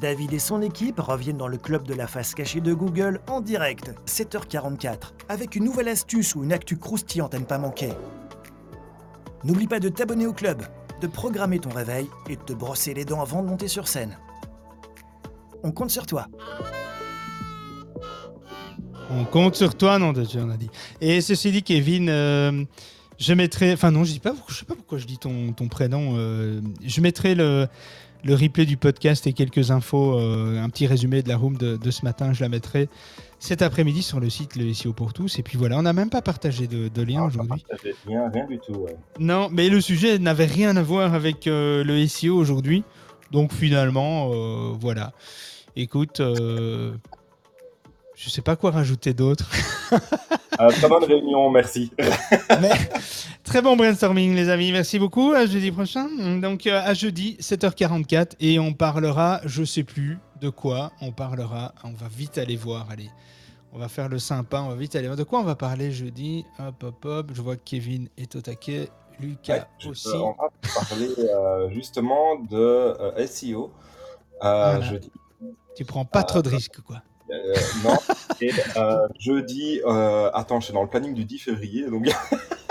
David 0.00 0.32
et 0.34 0.38
son 0.38 0.60
équipe 0.60 1.00
reviennent 1.00 1.38
dans 1.38 1.48
le 1.48 1.56
club 1.56 1.86
de 1.86 1.94
la 1.94 2.06
face 2.06 2.34
cachée 2.34 2.60
de 2.60 2.74
Google 2.74 3.20
en 3.28 3.40
direct, 3.40 3.94
7h44, 4.06 5.12
avec 5.30 5.56
une 5.56 5.64
nouvelle 5.64 5.88
astuce 5.88 6.34
ou 6.34 6.44
une 6.44 6.52
actu 6.52 6.76
croustillante 6.76 7.34
à 7.34 7.38
ne 7.38 7.44
pas 7.44 7.56
manquer. 7.56 7.92
N'oublie 9.44 9.66
pas 9.68 9.80
de 9.80 9.88
t'abonner 9.88 10.26
au 10.26 10.34
club, 10.34 10.62
de 11.00 11.06
programmer 11.06 11.60
ton 11.60 11.70
réveil 11.70 12.08
et 12.28 12.36
de 12.36 12.42
te 12.42 12.52
brosser 12.52 12.92
les 12.92 13.06
dents 13.06 13.22
avant 13.22 13.42
de 13.42 13.48
monter 13.48 13.68
sur 13.68 13.88
scène. 13.88 14.18
On 15.62 15.72
compte 15.72 15.90
sur 15.90 16.04
toi. 16.04 16.26
On 19.10 19.24
compte 19.24 19.54
sur 19.54 19.74
toi, 19.76 19.98
non 19.98 20.12
de 20.12 20.22
Dieu, 20.22 20.42
on 20.44 20.50
a 20.50 20.56
dit. 20.56 20.68
Et 21.00 21.20
ceci 21.20 21.52
dit, 21.52 21.62
Kevin, 21.62 22.08
euh, 22.10 22.64
je 23.18 23.32
mettrai. 23.34 23.72
Enfin, 23.72 23.90
non, 23.90 24.04
je 24.04 24.12
dis 24.12 24.20
pas. 24.20 24.34
Je 24.48 24.54
sais 24.54 24.64
pas 24.64 24.74
pourquoi 24.74 24.98
je 24.98 25.06
dis 25.06 25.18
ton, 25.18 25.52
ton 25.52 25.68
prénom. 25.68 26.14
euh, 26.16 26.60
je 26.84 27.00
mettrai 27.00 27.34
le, 27.34 27.66
le 28.24 28.34
replay 28.34 28.66
du 28.66 28.76
podcast 28.76 29.26
et 29.26 29.32
quelques 29.32 29.70
infos, 29.70 30.18
euh, 30.18 30.60
un 30.62 30.68
petit 30.68 30.86
résumé 30.86 31.22
de 31.22 31.28
la 31.28 31.36
room 31.36 31.56
de, 31.56 31.76
de 31.76 31.90
ce 31.90 32.04
matin. 32.04 32.32
Je 32.32 32.42
la 32.42 32.48
mettrai 32.48 32.88
cet 33.38 33.62
après-midi 33.62 34.02
sur 34.02 34.18
le 34.20 34.30
site 34.30 34.56
Le 34.56 34.72
SEO 34.72 34.92
pour 34.92 35.12
tous. 35.12 35.38
Et 35.38 35.42
puis 35.42 35.58
voilà, 35.58 35.78
on 35.78 35.82
n'a 35.82 35.92
même 35.92 36.10
pas 36.10 36.22
partagé 36.22 36.66
de, 36.66 36.88
de 36.88 37.02
lien 37.02 37.22
aujourd'hui. 37.24 37.64
Rien, 38.06 38.28
rien 38.30 38.46
du 38.46 38.58
tout. 38.58 38.74
ouais. 38.74 38.96
Non, 39.18 39.48
mais 39.50 39.68
le 39.68 39.80
sujet 39.80 40.18
n'avait 40.18 40.46
rien 40.46 40.76
à 40.76 40.82
voir 40.82 41.14
avec 41.14 41.46
euh, 41.46 41.84
le 41.84 42.06
SEO 42.06 42.36
aujourd'hui. 42.36 42.82
Donc 43.32 43.52
finalement, 43.52 44.30
voilà. 44.78 45.12
Écoute, 45.74 46.22
je 48.16 48.30
sais 48.30 48.42
pas 48.42 48.56
quoi 48.56 48.70
rajouter 48.72 49.14
d'autre. 49.14 49.48
Euh, 50.58 50.70
très 50.70 50.88
bonne 50.88 51.04
réunion, 51.04 51.50
merci. 51.50 51.92
Mais, 52.62 52.70
très 53.44 53.60
bon 53.60 53.76
brainstorming, 53.76 54.34
les 54.34 54.48
amis. 54.48 54.72
Merci 54.72 54.98
beaucoup. 54.98 55.32
À 55.32 55.44
jeudi 55.44 55.70
prochain. 55.70 56.08
Donc, 56.40 56.66
euh, 56.66 56.80
à 56.82 56.94
jeudi, 56.94 57.36
7h44. 57.40 58.36
Et 58.40 58.58
on 58.58 58.72
parlera, 58.72 59.42
je 59.44 59.64
sais 59.64 59.82
plus 59.82 60.18
de 60.40 60.48
quoi. 60.48 60.92
On 61.02 61.12
parlera. 61.12 61.74
On 61.84 61.90
va 61.90 62.08
vite 62.08 62.38
aller 62.38 62.56
voir. 62.56 62.86
Allez. 62.90 63.10
On 63.74 63.78
va 63.78 63.88
faire 63.88 64.08
le 64.08 64.18
sympa. 64.18 64.62
On 64.62 64.70
va 64.70 64.76
vite 64.76 64.96
aller 64.96 65.08
voir. 65.08 65.18
De 65.18 65.24
quoi 65.24 65.40
on 65.40 65.44
va 65.44 65.56
parler 65.56 65.92
jeudi? 65.92 66.46
Hop, 66.58 66.82
hop, 66.82 67.04
hop. 67.04 67.30
Je 67.34 67.42
vois 67.42 67.56
que 67.56 67.62
Kevin 67.62 68.08
est 68.16 68.34
au 68.34 68.40
taquet. 68.40 68.88
Lucas 69.20 69.66
Ouais, 69.84 69.90
aussi. 69.90 70.08
on 70.14 70.30
va 70.30 70.48
parler 70.88 71.10
euh, 71.18 71.68
justement 71.68 72.36
de 72.36 72.56
euh, 72.56 73.26
SEO. 73.26 73.74
Voilà. 74.40 74.80
jeudi. 74.80 75.12
Tu 75.76 75.84
prends 75.84 76.06
pas 76.06 76.22
trop 76.22 76.40
de 76.40 76.48
risques, 76.48 76.80
quoi. 76.80 77.02
Euh, 77.30 77.54
non. 77.84 77.96
Et 78.40 78.52
euh, 78.76 79.08
jeudi, 79.18 79.80
euh, 79.84 80.30
attends, 80.32 80.60
je 80.60 80.66
suis 80.66 80.74
dans 80.74 80.82
le 80.82 80.88
planning 80.88 81.14
du 81.14 81.24
10 81.24 81.38
février, 81.38 81.86
donc 81.88 82.06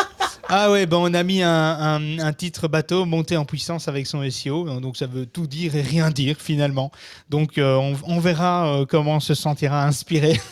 Ah 0.47 0.71
ouais, 0.71 0.85
ben 0.85 0.97
on 0.97 1.13
a 1.15 1.23
mis 1.23 1.41
un, 1.41 1.49
un- 1.51 2.19
un 2.19 2.33
titre 2.33 2.67
bateau 2.67 3.05
monté 3.05 3.35
en 3.35 3.45
puissance 3.45 3.87
avec 3.87 4.05
son 4.05 4.27
SEO, 4.29 4.79
donc 4.79 4.95
ça 4.95 5.07
veut 5.07 5.25
tout 5.25 5.47
dire 5.47 5.75
et 5.75 5.81
rien 5.81 6.11
dire 6.11 6.37
finalement. 6.39 6.91
Donc 7.29 7.57
euh, 7.57 7.75
on, 7.75 7.95
on 8.05 8.19
verra 8.19 8.81
euh, 8.81 8.85
comment 8.85 9.15
on 9.15 9.19
se 9.19 9.33
sentira 9.33 9.85
inspiré. 9.85 10.39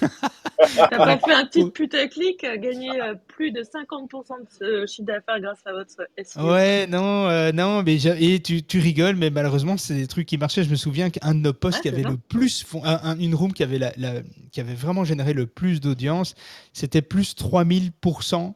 T'as 0.75 0.87
pas 0.97 1.17
fait 1.19 1.33
un 1.33 1.45
titre 1.45 1.69
putaclic, 1.69 2.43
euh, 2.43 2.57
gagner 2.57 2.89
euh, 3.01 3.13
plus 3.27 3.51
de 3.51 3.61
50% 3.61 3.61
de 3.61 4.47
ce 4.49 4.91
chiffre 4.91 5.05
d'affaires 5.05 5.39
grâce 5.39 5.59
à 5.65 5.73
votre 5.73 5.91
SEO 6.23 6.51
Ouais, 6.51 6.87
non, 6.87 7.27
euh, 7.29 7.51
non, 7.51 7.83
mais 7.83 7.97
et 8.03 8.39
tu, 8.41 8.63
tu 8.63 8.79
rigoles, 8.79 9.15
mais 9.15 9.29
malheureusement 9.29 9.77
c'est 9.77 9.93
des 9.95 10.07
trucs 10.07 10.25
qui 10.27 10.39
marchaient. 10.39 10.63
Je 10.63 10.69
me 10.71 10.75
souviens 10.75 11.11
qu'un 11.11 11.35
de 11.35 11.39
nos 11.39 11.53
posts 11.53 11.77
Ah, 11.79 11.81
qui 11.83 11.89
avait 11.89 12.01
ça. 12.03 12.09
le 12.09 12.17
plus, 12.17 12.65
un- 12.83 13.17
une 13.19 13.35
room 13.35 13.53
qui 13.53 13.61
avait 13.61 13.77
la, 13.79 13.91
la- 13.97 14.21
qui 14.51 14.59
avait 14.59 14.73
vraiment 14.73 15.03
généré 15.03 15.33
le 15.33 15.45
plus 15.45 15.81
d'audience, 15.81 16.33
c'était 16.73 17.03
plus 17.03 17.35
3000%. 17.35 18.53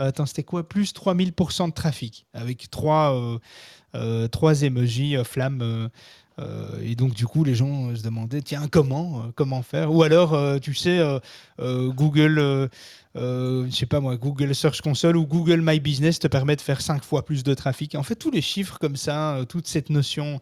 Euh, 0.00 0.08
attends, 0.08 0.26
c'était 0.26 0.42
quoi? 0.42 0.68
Plus 0.68 0.92
3000% 0.92 1.68
de 1.68 1.72
trafic 1.72 2.26
avec 2.32 2.70
trois, 2.70 3.14
euh, 3.14 3.38
euh, 3.94 4.28
trois 4.28 4.62
emojis 4.62 5.16
flammes. 5.24 5.90
et 6.82 6.94
donc, 6.94 7.12
du 7.12 7.26
coup, 7.26 7.44
les 7.44 7.54
gens 7.54 7.94
se 7.94 8.02
demandaient, 8.02 8.40
tiens, 8.40 8.66
comment, 8.70 9.30
comment 9.34 9.62
faire? 9.62 9.92
Ou 9.92 10.02
alors, 10.02 10.58
tu 10.60 10.74
sais, 10.74 10.98
Google, 11.58 12.70
je 13.14 13.68
sais 13.70 13.84
pas 13.84 14.00
moi, 14.00 14.16
Google 14.16 14.54
Search 14.54 14.80
Console 14.80 15.18
ou 15.18 15.26
Google 15.26 15.60
My 15.62 15.80
Business 15.80 16.18
te 16.18 16.28
permet 16.28 16.56
de 16.56 16.62
faire 16.62 16.80
cinq 16.80 17.04
fois 17.04 17.26
plus 17.26 17.42
de 17.42 17.52
trafic. 17.52 17.94
En 17.94 18.02
fait, 18.02 18.14
tous 18.14 18.30
les 18.30 18.40
chiffres 18.40 18.78
comme 18.78 18.96
ça, 18.96 19.44
toute 19.50 19.66
cette 19.66 19.90
notion 19.90 20.40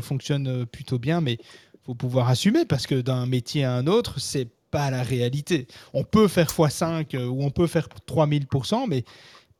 fonctionne 0.00 0.66
plutôt 0.66 1.00
bien, 1.00 1.20
mais 1.20 1.38
faut 1.84 1.96
pouvoir 1.96 2.28
assumer 2.28 2.64
parce 2.64 2.86
que 2.86 3.00
d'un 3.00 3.26
métier 3.26 3.64
à 3.64 3.74
un 3.74 3.88
autre, 3.88 4.20
c'est 4.20 4.46
pas 4.70 4.90
la 4.90 5.02
réalité. 5.02 5.66
On 5.94 6.04
peut 6.04 6.28
faire 6.28 6.46
x5 6.46 7.14
euh, 7.16 7.26
ou 7.26 7.42
on 7.42 7.50
peut 7.50 7.66
faire 7.66 7.88
3000%, 8.06 8.86
mais 8.88 9.04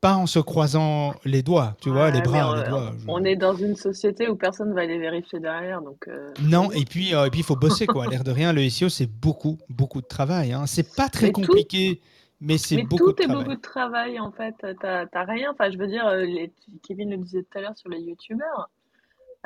pas 0.00 0.14
en 0.14 0.26
se 0.26 0.38
croisant 0.38 1.14
les 1.26 1.42
doigts, 1.42 1.76
tu 1.82 1.90
vois, 1.90 2.10
les 2.10 2.22
bras, 2.22 2.52
on, 2.52 2.54
les 2.54 2.68
doigts. 2.68 2.92
je- 2.98 3.04
on 3.08 3.22
est 3.24 3.36
dans 3.36 3.54
une 3.54 3.76
société 3.76 4.28
où 4.28 4.34
personne 4.36 4.72
va 4.72 4.86
les 4.86 4.98
vérifier 4.98 5.40
derrière, 5.40 5.82
donc. 5.82 6.08
euh, 6.08 6.32
Non, 6.42 6.70
et 6.72 6.86
puis 6.86 7.14
euh, 7.14 7.26
et 7.26 7.30
puis 7.30 7.40
il 7.40 7.44
faut 7.44 7.56
bosser 7.56 7.86
quoi. 7.86 8.06
L'air 8.06 8.24
de 8.24 8.30
rien, 8.30 8.52
le 8.54 8.66
SEO 8.70 8.88
c'est 8.88 9.06
beaucoup 9.06 9.58
beaucoup 9.68 10.00
de 10.00 10.06
travail. 10.06 10.52
Hein. 10.52 10.64
C'est 10.66 10.94
pas 10.96 11.10
très 11.10 11.26
Mais 11.26 11.32
tout- 11.32 11.42
compliqué, 11.42 12.00
mais 12.40 12.56
c'est 12.56 12.76
Mais 12.76 12.84
beaucoup 12.84 13.12
tout 13.12 13.22
est 13.22 13.26
beaucoup 13.26 13.54
de 13.54 13.60
travail 13.60 14.18
en 14.18 14.32
fait. 14.32 14.54
T'as 14.80 15.04
t'as 15.06 15.24
rien. 15.24 15.50
Enfin, 15.52 15.70
je 15.70 15.76
veux 15.76 15.86
dire, 15.88 16.10
les, 16.14 16.50
Kevin 16.82 17.10
le 17.10 17.18
disait 17.18 17.42
tout 17.42 17.58
à 17.58 17.60
l'heure 17.60 17.76
sur 17.76 17.90
les 17.90 18.00
youtubeurs. 18.00 18.70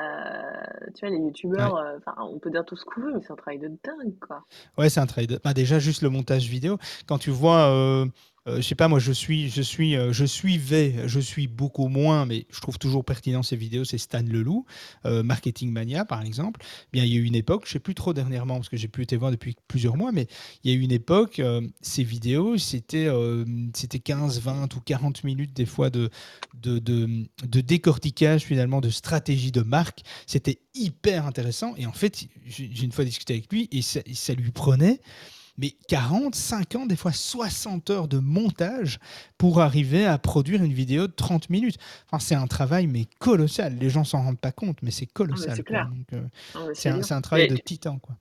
Euh, 0.01 0.91
tu 0.93 1.05
vois, 1.05 1.15
les 1.15 1.23
youtubeurs, 1.23 1.77
euh, 1.77 1.97
enfin, 1.97 2.15
on 2.19 2.37
peut 2.37 2.49
dire 2.51 2.65
tout 2.65 2.75
ce 2.75 2.83
qu'on 2.83 3.01
veut, 3.01 3.13
mais 3.13 3.21
c'est 3.21 3.31
un 3.31 3.37
travail 3.37 3.59
de 3.59 3.67
dingue, 3.67 4.17
quoi. 4.19 4.43
Ouais, 4.77 4.89
c'est 4.89 4.99
un 4.99 5.05
trade. 5.05 5.39
Bah, 5.43 5.53
déjà, 5.53 5.79
juste 5.79 6.01
le 6.01 6.09
montage 6.09 6.49
vidéo. 6.49 6.77
Quand 7.07 7.17
tu 7.17 7.29
vois, 7.29 7.69
euh, 7.69 8.05
euh, 8.47 8.57
je 8.57 8.61
sais 8.61 8.75
pas, 8.75 8.87
moi, 8.87 8.99
je 8.99 9.11
suis, 9.11 9.49
je 9.49 9.61
suis, 9.61 9.95
euh, 9.95 10.13
je 10.13 10.23
suivais, 10.23 11.07
je 11.07 11.19
suis 11.19 11.47
beaucoup 11.47 11.87
moins, 11.87 12.27
mais 12.27 12.45
je 12.51 12.61
trouve 12.61 12.77
toujours 12.77 13.03
pertinent 13.03 13.41
ces 13.41 13.55
vidéos. 13.55 13.85
C'est 13.85 13.97
Stan 13.97 14.21
Leloup, 14.21 14.65
euh, 15.05 15.23
Marketing 15.23 15.71
Mania, 15.71 16.05
par 16.05 16.21
exemple. 16.21 16.61
Bien, 16.93 17.03
il 17.03 17.13
y 17.13 17.17
a 17.17 17.19
eu 17.19 17.23
une 17.23 17.35
époque, 17.35 17.63
je 17.65 17.71
sais 17.71 17.79
plus 17.79 17.95
trop 17.95 18.13
dernièrement 18.13 18.55
parce 18.55 18.69
que 18.69 18.77
j'ai 18.77 18.87
plus 18.87 19.03
été 19.03 19.17
voir 19.17 19.31
depuis 19.31 19.55
plusieurs 19.67 19.97
mois, 19.97 20.11
mais 20.11 20.27
il 20.63 20.71
y 20.71 20.75
a 20.75 20.77
eu 20.77 20.81
une 20.81 20.91
époque, 20.91 21.39
euh, 21.39 21.61
ces 21.81 22.03
vidéos, 22.03 22.57
c'était, 22.57 23.09
c'était 23.73 23.99
15, 23.99 24.39
20 24.41 24.75
ou 24.75 24.79
40 24.79 25.23
minutes 25.23 25.53
des 25.53 25.65
fois 25.65 25.89
de, 25.89 26.09
de, 26.53 26.77
de, 26.77 27.25
de 27.47 27.61
décortiquage 27.61 28.43
finalement 28.43 28.79
de 28.79 28.89
stratégie 28.89 29.51
de 29.51 29.61
marque. 29.61 30.01
C'était 30.27 30.59
hyper 30.75 31.25
intéressant. 31.25 31.73
Et 31.77 31.87
en 31.87 31.93
fait, 31.93 32.27
j'ai 32.45 32.69
j'ai 32.71 32.83
une 32.83 32.91
fois 32.91 33.05
discuté 33.05 33.33
avec 33.33 33.51
lui 33.51 33.67
et 33.71 33.81
ça, 33.81 34.01
ça 34.13 34.33
lui 34.33 34.51
prenait 34.51 34.99
mais 35.57 35.71
40, 35.87 36.35
50, 36.35 36.87
des 36.87 36.95
fois 36.95 37.11
60 37.11 37.89
heures 37.89 38.07
de 38.07 38.19
montage 38.19 38.99
pour 39.37 39.61
arriver 39.61 40.05
à 40.05 40.17
produire 40.17 40.63
une 40.63 40.73
vidéo 40.73 41.07
de 41.07 41.13
30 41.13 41.49
minutes. 41.49 41.77
Enfin, 42.07 42.19
c'est 42.19 42.35
un 42.35 42.47
travail, 42.47 42.87
mais 42.87 43.05
colossal. 43.19 43.75
Les 43.79 43.89
gens 43.89 44.03
s'en 44.03 44.21
rendent 44.21 44.39
pas 44.39 44.51
compte, 44.51 44.77
mais 44.81 44.91
c'est 44.91 45.05
colossal. 45.05 45.63
clair. 45.63 45.87
Donc, 45.87 46.07
euh, 46.13 46.21
mais 46.55 47.01
c'est 47.03 47.13
un, 47.13 47.21
travail 47.21 47.47
Mais 47.49 47.55
de 47.55 47.61
titan. 47.61 47.99
Quoi. 47.99 48.15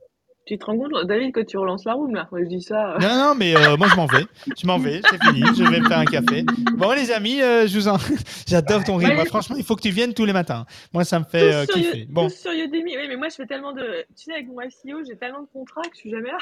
Tu 0.47 0.59
te 0.59 0.67
rends 0.67 0.77
compte, 0.77 0.93
David, 1.07 1.33
que 1.33 1.41
tu 1.41 1.57
relances 1.57 1.87
la 1.87 1.95
room 1.95 2.15
là 2.15 2.29
je 2.31 2.45
dis 2.45 2.61
ça. 2.61 2.97
euh, 2.97 2.99
Non, 2.99 3.17
non, 3.17 3.35
mais 3.35 3.57
euh, 3.57 3.79
moi 3.79 3.89
je 3.89 3.97
m'en 3.97 4.05
vais. 4.05 4.27
Je 4.61 4.67
m'en 4.67 4.79
vais, 4.79 5.01
c'est 5.11 5.23
fini. 5.25 5.41
Je 5.57 5.65
vais 5.65 5.81
me 5.81 5.89
faire 5.89 5.99
un 5.99 6.05
café. 6.05 6.45
Bon, 6.77 6.93
les 6.93 7.11
amis, 7.11 7.41
euh, 7.41 7.67
je 7.67 7.79
vous 7.79 7.89
en... 7.89 7.97
j'adore 8.47 8.85
ton. 8.85 8.99
Ouais. 8.99 9.15
Moi, 9.15 9.25
franchement, 9.25 9.57
il 9.57 9.65
faut 9.65 9.75
que 9.75 9.81
tu 9.81 9.89
viennes 9.91 10.13
tous 10.13 10.27
les 10.27 10.35
matins. 10.35 10.67
Moi, 10.93 11.05
ça 11.05 11.19
me 11.19 11.25
fait 11.25 11.67
kiffer. 11.73 12.07
Bon, 12.11 12.29
sur 12.29 12.53
Udemy. 12.53 12.95
Oui, 12.97 13.07
mais 13.09 13.17
moi, 13.17 13.29
je 13.31 13.37
fais 13.37 13.47
tellement 13.47 13.73
de. 13.73 14.05
Tu 14.15 14.25
sais, 14.25 14.33
avec 14.35 14.49
mon 14.49 14.61
SEO, 14.61 15.03
j'ai 15.09 15.17
tellement 15.17 15.41
de 15.43 15.49
contrats 15.51 15.83
que 15.83 15.95
je 15.95 16.01
suis 16.01 16.11
jamais 16.11 16.31
là. 16.31 16.39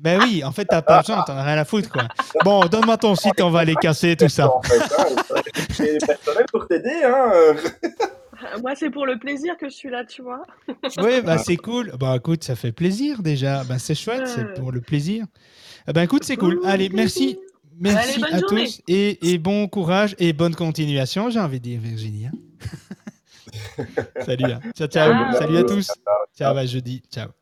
Ben 0.00 0.20
oui, 0.22 0.42
en 0.44 0.50
fait, 0.52 0.64
t'as 0.64 0.82
pas 0.82 1.00
besoin, 1.00 1.22
t'en 1.22 1.36
as 1.36 1.42
rien 1.44 1.58
à 1.58 1.64
foutre, 1.64 1.90
quoi. 1.90 2.08
Bon, 2.44 2.64
donne-moi 2.66 2.96
ton 2.96 3.14
site, 3.14 3.40
on 3.40 3.50
va 3.50 3.60
aller 3.60 3.74
casser 3.74 4.16
tout 4.16 4.28
ça. 4.28 4.48
En 4.50 4.62
fait, 4.62 4.78
hein, 4.80 5.42
j'ai 5.76 5.98
personnels 5.98 6.46
pour 6.52 6.66
t'aider. 6.66 7.02
Hein. 7.04 7.30
euh. 7.34 7.54
Euh, 7.84 8.58
Moi, 8.62 8.74
c'est 8.74 8.88
pour 8.90 9.04
le 9.06 9.18
plaisir 9.18 9.56
que 9.58 9.68
je 9.68 9.74
suis 9.74 9.90
là, 9.90 10.04
tu 10.04 10.22
vois. 10.22 10.42
Oui, 10.98 11.20
bah 11.22 11.36
c'est 11.38 11.56
cool. 11.56 11.92
Bah 12.00 12.14
écoute, 12.16 12.42
ça 12.42 12.56
fait 12.56 12.72
plaisir 12.72 13.22
déjà. 13.22 13.64
Bah 13.64 13.78
c'est 13.78 13.94
chouette, 13.94 14.26
c'est 14.26 14.40
Ouais. 14.44 14.54
pour 14.54 14.72
le 14.72 14.80
plaisir. 14.80 15.26
Ben 15.86 16.02
écoute, 16.02 16.24
c'est 16.24 16.36
cool. 16.36 16.56
Pour 16.58 16.66
Allez, 16.66 16.88
le 16.88 16.96
merci. 16.96 17.38
Merci 17.78 18.22
Allez, 18.24 18.34
à 18.34 18.38
journée. 18.40 18.64
tous 18.64 18.80
et, 18.88 19.32
et 19.32 19.38
bon 19.38 19.66
courage 19.68 20.14
et 20.18 20.32
bonne 20.34 20.54
continuation, 20.54 21.30
j'ai 21.30 21.40
envie 21.40 21.60
de 21.60 21.64
dire, 21.64 21.80
Virginie. 21.80 22.26
hein. 22.26 23.84
Salut. 24.26 24.52
hein. 24.52 24.60
Ciao, 24.76 24.86
ciao. 24.88 25.32
Salut 25.34 25.56
à 25.58 25.64
tous. 25.64 25.86
Ciao. 25.86 26.16
Ciao, 26.38 26.56
à 26.56 26.66
jeudi. 26.66 27.02
Ciao. 27.12 27.39